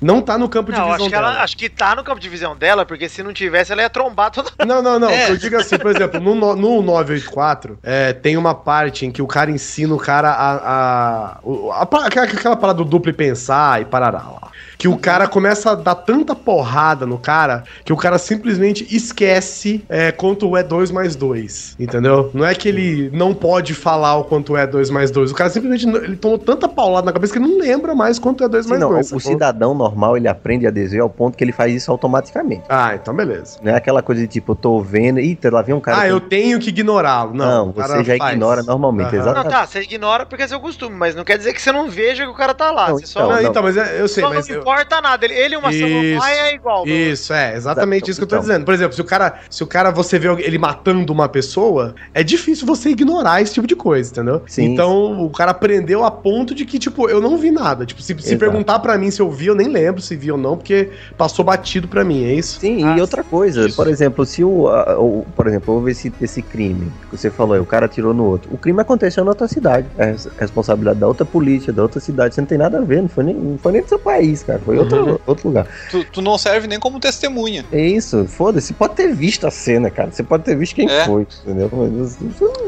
não, 0.00 0.20
tá 0.20 0.36
no 0.36 0.48
campo 0.48 0.70
de 0.72 0.78
Não, 0.78 0.84
visão 0.86 0.96
acho 1.00 1.08
que, 1.08 1.14
ela, 1.14 1.30
dela. 1.30 1.42
acho 1.44 1.56
que 1.56 1.68
tá 1.68 1.94
no 1.94 2.04
campo 2.04 2.20
de 2.20 2.28
visão 2.28 2.56
dela, 2.56 2.84
porque 2.84 3.08
se 3.08 3.22
não 3.22 3.32
tivesse, 3.32 3.72
ela 3.72 3.82
ia 3.82 3.90
trombar 3.90 4.25
todo 4.30 4.50
Não, 4.66 4.82
não, 4.82 4.98
não. 4.98 5.08
É. 5.10 5.30
Eu 5.30 5.36
digo 5.36 5.56
assim, 5.56 5.78
por 5.78 5.90
exemplo, 5.94 6.20
no, 6.20 6.34
no, 6.34 6.56
no 6.56 6.82
984, 6.82 7.78
é, 7.82 8.12
tem 8.12 8.36
uma 8.36 8.54
parte 8.54 9.06
em 9.06 9.10
que 9.10 9.22
o 9.22 9.26
cara 9.26 9.50
ensina 9.50 9.94
o 9.94 9.98
cara 9.98 10.30
a. 10.30 10.56
a, 10.56 11.38
a, 11.82 11.86
pa- 11.86 12.06
aquela, 12.06 12.56
parada 12.56 12.78
do 12.78 12.84
duplo 12.84 13.12
pensar 13.14 13.80
e 13.80 13.84
parará 13.84 14.18
lá. 14.18 14.50
Que 14.78 14.88
o 14.88 14.96
cara 14.96 15.26
começa 15.26 15.70
a 15.70 15.74
dar 15.74 15.94
tanta 15.94 16.34
porrada 16.34 17.06
no 17.06 17.18
cara 17.18 17.64
que 17.84 17.92
o 17.92 17.96
cara 17.96 18.18
simplesmente 18.18 18.86
esquece 18.94 19.84
é, 19.88 20.12
quanto 20.12 20.56
é 20.56 20.62
2 20.62 20.90
mais 20.90 21.16
2. 21.16 21.76
Entendeu? 21.78 22.30
Não 22.34 22.44
é 22.44 22.54
que 22.54 22.68
ele 22.68 23.10
não 23.12 23.32
pode 23.34 23.74
falar 23.74 24.16
o 24.16 24.24
quanto 24.24 24.56
é 24.56 24.66
2 24.66 24.90
mais 24.90 25.10
2. 25.10 25.30
O 25.30 25.34
cara 25.34 25.50
simplesmente 25.50 25.86
ele 26.04 26.16
tomou 26.16 26.38
tanta 26.38 26.68
paulada 26.68 27.06
na 27.06 27.12
cabeça 27.12 27.32
que 27.32 27.38
ele 27.38 27.48
não 27.48 27.58
lembra 27.58 27.94
mais 27.94 28.18
quanto 28.18 28.44
é 28.44 28.48
2 28.48 28.64
Sim, 28.64 28.70
mais 28.70 28.80
não, 28.80 28.90
2. 28.90 29.12
o 29.12 29.20
cidadão 29.20 29.74
normal, 29.74 30.16
ele 30.16 30.28
aprende 30.28 30.66
a 30.66 30.70
desver 30.70 31.00
ao 31.00 31.08
ponto 31.10 31.36
que 31.36 31.44
ele 31.44 31.52
faz 31.52 31.72
isso 31.74 31.90
automaticamente. 31.90 32.64
Ah, 32.68 32.94
então 32.94 33.14
beleza. 33.14 33.58
Não 33.62 33.72
é 33.72 33.76
aquela 33.76 34.02
coisa 34.02 34.20
de 34.22 34.28
tipo, 34.28 34.52
eu 34.52 34.56
tô 34.56 34.80
vendo, 34.80 35.18
eita, 35.18 35.50
lá 35.50 35.62
vem 35.62 35.74
um 35.74 35.80
cara. 35.80 35.98
ah, 35.98 36.02
que- 36.06 36.08
eu 36.12 36.20
tenho 36.20 36.58
que 36.58 36.68
ignorá-lo. 36.68 37.34
Não, 37.34 37.46
Não, 37.66 37.68
o 37.70 37.72
você 37.72 38.04
já 38.04 38.16
faz. 38.18 38.32
ignora 38.34 38.62
normalmente, 38.62 39.08
Aham. 39.08 39.16
exatamente. 39.18 39.44
Não, 39.44 39.50
tá, 39.60 39.66
você 39.66 39.80
ignora 39.80 40.26
porque 40.26 40.42
é 40.44 40.48
seu 40.48 40.60
costume, 40.60 40.96
mas 40.96 41.14
não 41.14 41.24
quer 41.24 41.38
dizer 41.38 41.52
que 41.52 41.62
você 41.62 41.72
não 41.72 41.88
veja 41.88 42.24
que 42.24 42.30
o 42.30 42.34
cara 42.34 42.54
tá 42.54 42.70
lá. 42.70 42.88
Não, 42.90 42.98
você 42.98 43.06
só 43.06 43.20
então, 43.20 43.30
não, 43.34 43.42
Não, 43.42 43.50
então, 43.50 43.62
mas 43.62 43.76
é- 43.76 44.00
eu 44.00 44.08
sei, 44.08 44.22
só 44.22 44.30
mas. 44.30 44.48
não 44.48 44.56
eu- 44.56 44.62
importa 44.66 45.00
nada. 45.00 45.24
Ele, 45.24 45.34
ele 45.34 45.54
e 45.54 45.58
uma 45.58 45.72
samambaia 45.72 46.40
é 46.50 46.54
igual. 46.54 46.86
Isso, 46.86 47.32
é, 47.32 47.54
exatamente 47.54 48.02
Então, 48.02 48.10
isso 48.10 48.20
que 48.20 48.24
eu 48.24 48.28
tô 48.28 48.34
então. 48.36 48.46
dizendo. 48.48 48.64
Por 48.64 48.74
exemplo, 48.74 48.92
se 48.94 49.00
o 49.00 49.04
cara, 49.04 49.34
se 49.48 49.62
o 49.62 49.66
cara 49.66 49.90
você 49.92 50.18
vê 50.18 50.28
ele 50.42 50.58
matando 50.58 51.12
uma 51.12 51.28
pessoa, 51.28 51.94
é 52.12 52.22
difícil 52.24 52.66
você 52.66 52.90
ignorar 52.90 53.40
esse 53.40 53.54
tipo 53.54 53.66
de 53.66 53.76
coisa, 53.76 54.10
entendeu? 54.10 54.42
Sim. 54.46 54.64
Então, 54.64 55.24
o 55.24 55.30
cara 55.30 55.52
aprendeu 55.52 56.04
a 56.04 56.10
ponto 56.10 56.52
de 56.54 56.64
que, 56.64 56.78
tipo, 56.78 57.08
eu 57.08 57.20
não 57.20 57.36
vi 57.38 57.50
nada. 57.52 57.86
Tipo, 57.86 58.02
se, 58.02 58.16
se 58.18 58.36
perguntar 58.36 58.80
pra 58.80 58.98
mim 58.98 59.10
se 59.10 59.20
eu 59.22 59.30
vi, 59.30 59.46
eu 59.46 59.54
nem 59.54 59.68
lembro 59.68 60.00
se 60.02 60.16
vi 60.16 60.32
ou 60.32 60.38
não, 60.38 60.56
porque 60.56 60.90
passou 61.16 61.44
batido 61.44 61.86
pra 61.86 62.02
mim, 62.04 62.24
é 62.24 62.34
isso? 62.34 62.58
Sim, 62.58 62.82
Ah, 62.84 62.96
e 62.96 63.00
outra 63.00 63.22
coisa, 63.22 63.66
isso. 63.68 63.76
por 63.76 63.86
exemplo, 63.86 64.26
se 64.26 64.42
o, 64.42 64.68
a- 64.68 64.98
o- 64.98 65.24
por 65.36 65.46
exemplo, 65.46 65.74
houve 65.74 65.92
esse, 65.92 66.12
esse 66.20 66.42
crime 66.42 66.90
que 67.08 67.16
você 67.16 67.30
falou, 67.30 67.54
aí, 67.54 67.60
o 67.60 67.66
cara 67.66 67.86
atirou 67.86 68.12
no 68.12 68.24
outro. 68.24 68.50
O 68.52 68.58
crime 68.58 68.80
aconteceu 68.80 69.24
na 69.24 69.30
outra 69.30 69.46
cidade. 69.46 69.86
É 69.96 70.06
res- 70.06 70.28
responsabilidade 70.38 70.98
da 70.98 71.06
outra 71.06 71.24
polícia, 71.24 71.72
da 71.72 71.82
outra 71.82 72.00
cidade. 72.00 72.34
Você 72.34 72.40
não 72.40 72.48
tem 72.48 72.58
nada 72.58 72.78
a 72.78 72.82
ver, 72.82 73.02
não 73.02 73.08
foi 73.08 73.22
nem, 73.24 73.34
não 73.34 73.58
foi 73.58 73.72
nem 73.72 73.82
do 73.82 73.88
seu 73.88 73.98
país, 73.98 74.42
cara. 74.42 74.55
Foi 74.58 74.78
outro, 74.78 75.04
Uhum. 75.12 75.18
outro 75.26 75.48
lugar. 75.48 75.66
Tu, 75.90 76.04
tu 76.04 76.22
não 76.22 76.36
serve 76.38 76.66
nem 76.66 76.78
como 76.78 76.98
testemunha. 77.00 77.64
É 77.72 77.80
isso, 77.80 78.24
foda-se. 78.26 78.68
Você 78.68 78.74
pode 78.74 78.94
ter 78.94 79.14
visto 79.14 79.46
a 79.46 79.50
cena, 79.50 79.90
cara. 79.90 80.10
Você 80.10 80.22
pode 80.22 80.42
ter 80.44 80.56
visto 80.56 80.74
quem 80.74 80.88
É. 80.90 81.04
foi, 81.04 81.26
entendeu? 81.44 81.70
Mas, 81.72 82.16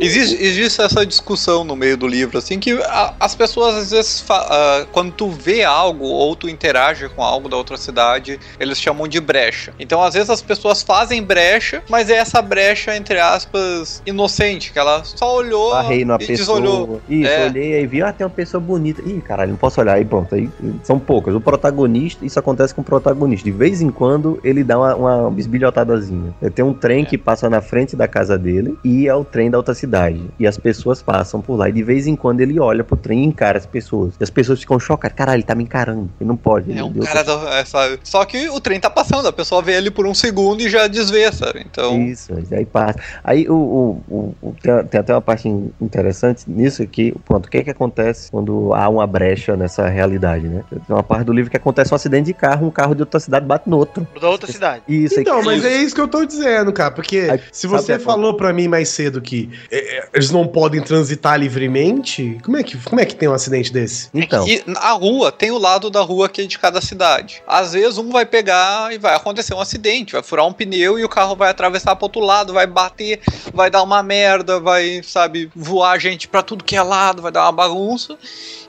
Existe, 0.01 0.43
existe 0.43 0.81
essa 0.81 1.05
discussão 1.05 1.65
no 1.65 1.75
meio 1.75 1.97
do 1.97 2.07
livro, 2.07 2.39
assim, 2.39 2.59
que 2.59 2.73
a- 2.85 3.15
as 3.19 3.35
pessoas 3.35 3.75
às 3.77 3.91
vezes, 3.91 4.25
ah, 4.31 4.87
quando 4.93 5.13
tu 5.13 5.29
vê 5.31 5.65
algo 5.65 6.05
ou 6.07 6.35
tu 6.37 6.49
interage 6.49 7.09
com 7.09 7.23
algo 7.23 7.49
da 7.49 7.57
outra 7.57 7.77
cidade, 7.77 8.39
eles 8.61 8.79
chamam 8.81 9.09
de 9.09 9.21
brecha. 9.21 9.73
Então, 9.79 10.03
às 10.03 10.15
vezes 10.15 10.31
as 10.31 10.43
pessoas 10.43 10.83
fazem 10.83 11.23
brecha, 11.23 11.83
mas 11.89 12.11
é 12.11 12.15
essa 12.17 12.41
brecha, 12.41 12.97
entre 12.97 13.19
aspas, 13.19 14.03
inocente, 14.07 14.73
que 14.73 14.79
ela 14.79 15.03
só 15.05 15.35
olhou 15.37 15.71
Barrei 15.71 16.05
numa 16.05 16.17
e 16.17 16.27
pessoa. 16.27 16.61
desolhou. 16.61 17.01
Isso, 17.09 17.31
É. 17.31 17.47
olhei 17.47 17.75
aí 17.75 17.87
vi, 17.87 18.03
ah, 18.03 18.13
tem 18.13 18.25
uma 18.27 18.33
pessoa 18.33 18.61
bonita. 18.61 19.03
Ih, 19.05 19.21
caralho, 19.21 19.51
não 19.51 19.57
posso 19.59 19.81
olhar. 19.81 19.95
Aí 19.95 20.05
pronto, 20.05 20.35
aí 20.35 20.49
são 20.83 20.99
poucas. 20.99 21.35
O 21.35 21.41
protagonista, 21.41 21.78
isso 21.87 22.39
acontece 22.39 22.75
com 22.75 22.81
o 22.81 22.85
protagonista. 22.85 23.45
De 23.45 23.51
vez 23.51 23.81
em 23.81 23.91
quando 23.91 24.39
ele 24.43 24.65
dá 24.65 24.79
uma, 24.79 24.95
uma 24.95 25.31
bisbilhotadazinha. 25.31 26.35
Tem 26.55 26.65
um 26.65 26.73
trem 26.75 27.05
que 27.05 27.19
passa 27.19 27.49
na 27.51 27.61
frente 27.61 27.95
da 27.97 28.09
casa 28.09 28.39
dele 28.39 28.77
e 28.85 29.07
é 29.09 29.15
o 29.15 29.25
trem 29.25 29.51
da 29.51 29.59
outra 29.59 29.75
cidade. 29.75 30.21
E 30.39 30.47
as 30.47 30.57
pessoas 30.57 31.03
passam 31.03 31.41
por 31.41 31.57
lá. 31.57 31.69
E 31.69 31.73
de 31.73 31.83
vez 31.83 32.07
em 32.07 32.17
quando 32.17 32.41
ele 32.41 32.59
olha 32.59 32.83
pro 32.83 32.97
trem 32.97 33.25
e 33.25 33.27
encara 33.27 33.59
as 33.59 33.67
pessoas. 33.67 34.15
E 34.19 34.23
as 34.25 34.31
pessoas 34.31 34.61
ficam 34.61 34.79
chocadas. 34.79 35.17
Caralho, 35.17 35.37
ele 35.37 35.43
tá 35.43 35.55
me 35.55 35.65
encarando. 35.65 36.09
Ele 36.21 36.29
não 36.29 36.37
pode. 36.37 36.71
É 36.71 36.75
ele 36.75 36.83
um 36.83 36.91
deu 36.93 37.03
cara 37.03 37.23
da, 37.23 37.33
é, 37.59 37.65
sabe? 37.65 37.99
Só 38.05 38.25
que 38.25 38.49
o 38.49 38.61
trem 38.61 38.79
tá 38.81 38.91
passando, 38.91 39.27
a 39.29 39.33
pessoa 39.33 39.63
vê 39.63 39.73
ele 39.73 39.91
por 39.91 40.07
um 40.07 40.15
segundo 40.15 40.61
e 40.61 40.69
já 40.69 40.87
desvê, 40.87 41.31
sabe? 41.33 41.65
Então. 41.71 42.01
Isso, 42.03 42.33
aí 42.53 42.65
passa. 42.65 42.99
Aí 43.23 43.49
o, 43.49 43.55
o- 43.55 44.03
o- 44.09 44.35
o- 44.49 44.55
tem, 44.63 44.85
tem 44.87 45.01
até 45.01 45.13
uma 45.15 45.21
parte 45.21 45.49
in- 45.49 45.71
interessante 45.81 46.45
nisso 46.49 46.83
aqui. 46.83 47.15
Pronto, 47.25 47.47
o 47.47 47.51
que 47.51 47.59
é 47.59 47.65
que 47.65 47.71
acontece 47.71 48.31
quando 48.31 48.73
há 48.75 48.89
uma 48.89 49.07
brecha 49.07 49.57
nessa 49.57 49.89
realidade, 49.89 50.49
né? 50.49 50.63
Tem 50.71 50.81
uma 50.89 51.03
parte 51.03 51.25
do 51.25 51.33
livro 51.33 51.51
que 51.51 51.57
acontece 51.57 51.68
um 51.93 51.95
acidente 51.97 52.27
de 52.27 52.35
carro, 52.35 52.67
um 52.67 52.71
carro 52.71 52.95
de 52.95 53.03
outra 53.03 53.19
cidade 53.21 53.45
bate 53.47 53.69
no 53.69 53.77
outro. 53.79 54.07
Da 54.21 54.29
outra 54.29 54.51
cidade. 54.51 54.83
Isso, 54.89 55.21
Então, 55.21 55.39
aí, 55.39 55.45
mas 55.45 55.65
é 55.65 55.77
isso 55.77 55.95
que 55.95 56.01
eu 56.01 56.09
tô 56.09 56.25
dizendo, 56.25 56.73
cara. 56.73 56.91
Porque 56.91 57.29
Aí, 57.31 57.41
se 57.53 57.67
você 57.67 57.95
a- 57.95 57.99
falou 58.01 58.35
pra 58.35 58.53
mim 58.53 58.69
mais 58.69 58.89
cedo 58.89 59.21
que 59.21 59.51
é, 59.71 59.99
é, 59.99 60.09
eles 60.15 60.31
não 60.31 60.47
podem 60.47 60.81
transitar 60.83 61.39
livremente, 61.39 62.39
como 62.45 62.57
é 62.57 62.63
que, 62.63 62.77
como 62.79 63.01
é 63.01 63.05
que 63.05 63.15
tem 63.15 63.29
um 63.29 63.33
acidente 63.33 63.73
desse? 63.73 64.09
então, 64.15 64.47
E 64.47 64.63
a 64.77 64.93
rua 64.93 65.31
tem 65.31 65.51
o 65.51 65.59
lado 65.59 65.91
da 65.91 66.01
rua 66.01 66.29
que 66.29 66.43
é 66.43 66.47
de 66.47 66.59
cada 66.59 66.81
cidade. 66.81 67.43
Às 67.47 67.73
vezes 67.73 67.99
um 67.99 68.11
vai 68.11 68.25
pegar 68.27 68.93
e 68.93 68.99
vai 68.99 69.15
acontecer 69.15 69.55
um 69.55 69.61
acidente, 69.61 70.13
vai 70.13 70.23
furar 70.23 70.47
um 70.47 70.53
pneu 70.53 70.99
e 70.99 71.05
o 71.05 71.09
carro 71.09 71.37
vai 71.37 71.51
atravessar 71.51 71.95
pro 71.97 72.07
outro 72.07 72.21
lado, 72.21 72.53
vai 72.53 72.67
bater, 72.67 73.21
vai 73.53 73.71
dar 73.71 73.83
uma 73.83 74.03
merda, 74.03 74.59
vai, 74.61 75.01
sabe, 75.03 75.51
voar 75.55 75.99
gente 75.99 76.27
pra 76.29 76.43
tudo 76.43 76.65
que 76.65 76.77
é 76.77 76.83
lado, 76.83 77.23
vai 77.23 77.33
dar 77.33 77.43
uma 77.45 77.53
bagunça. 77.53 78.17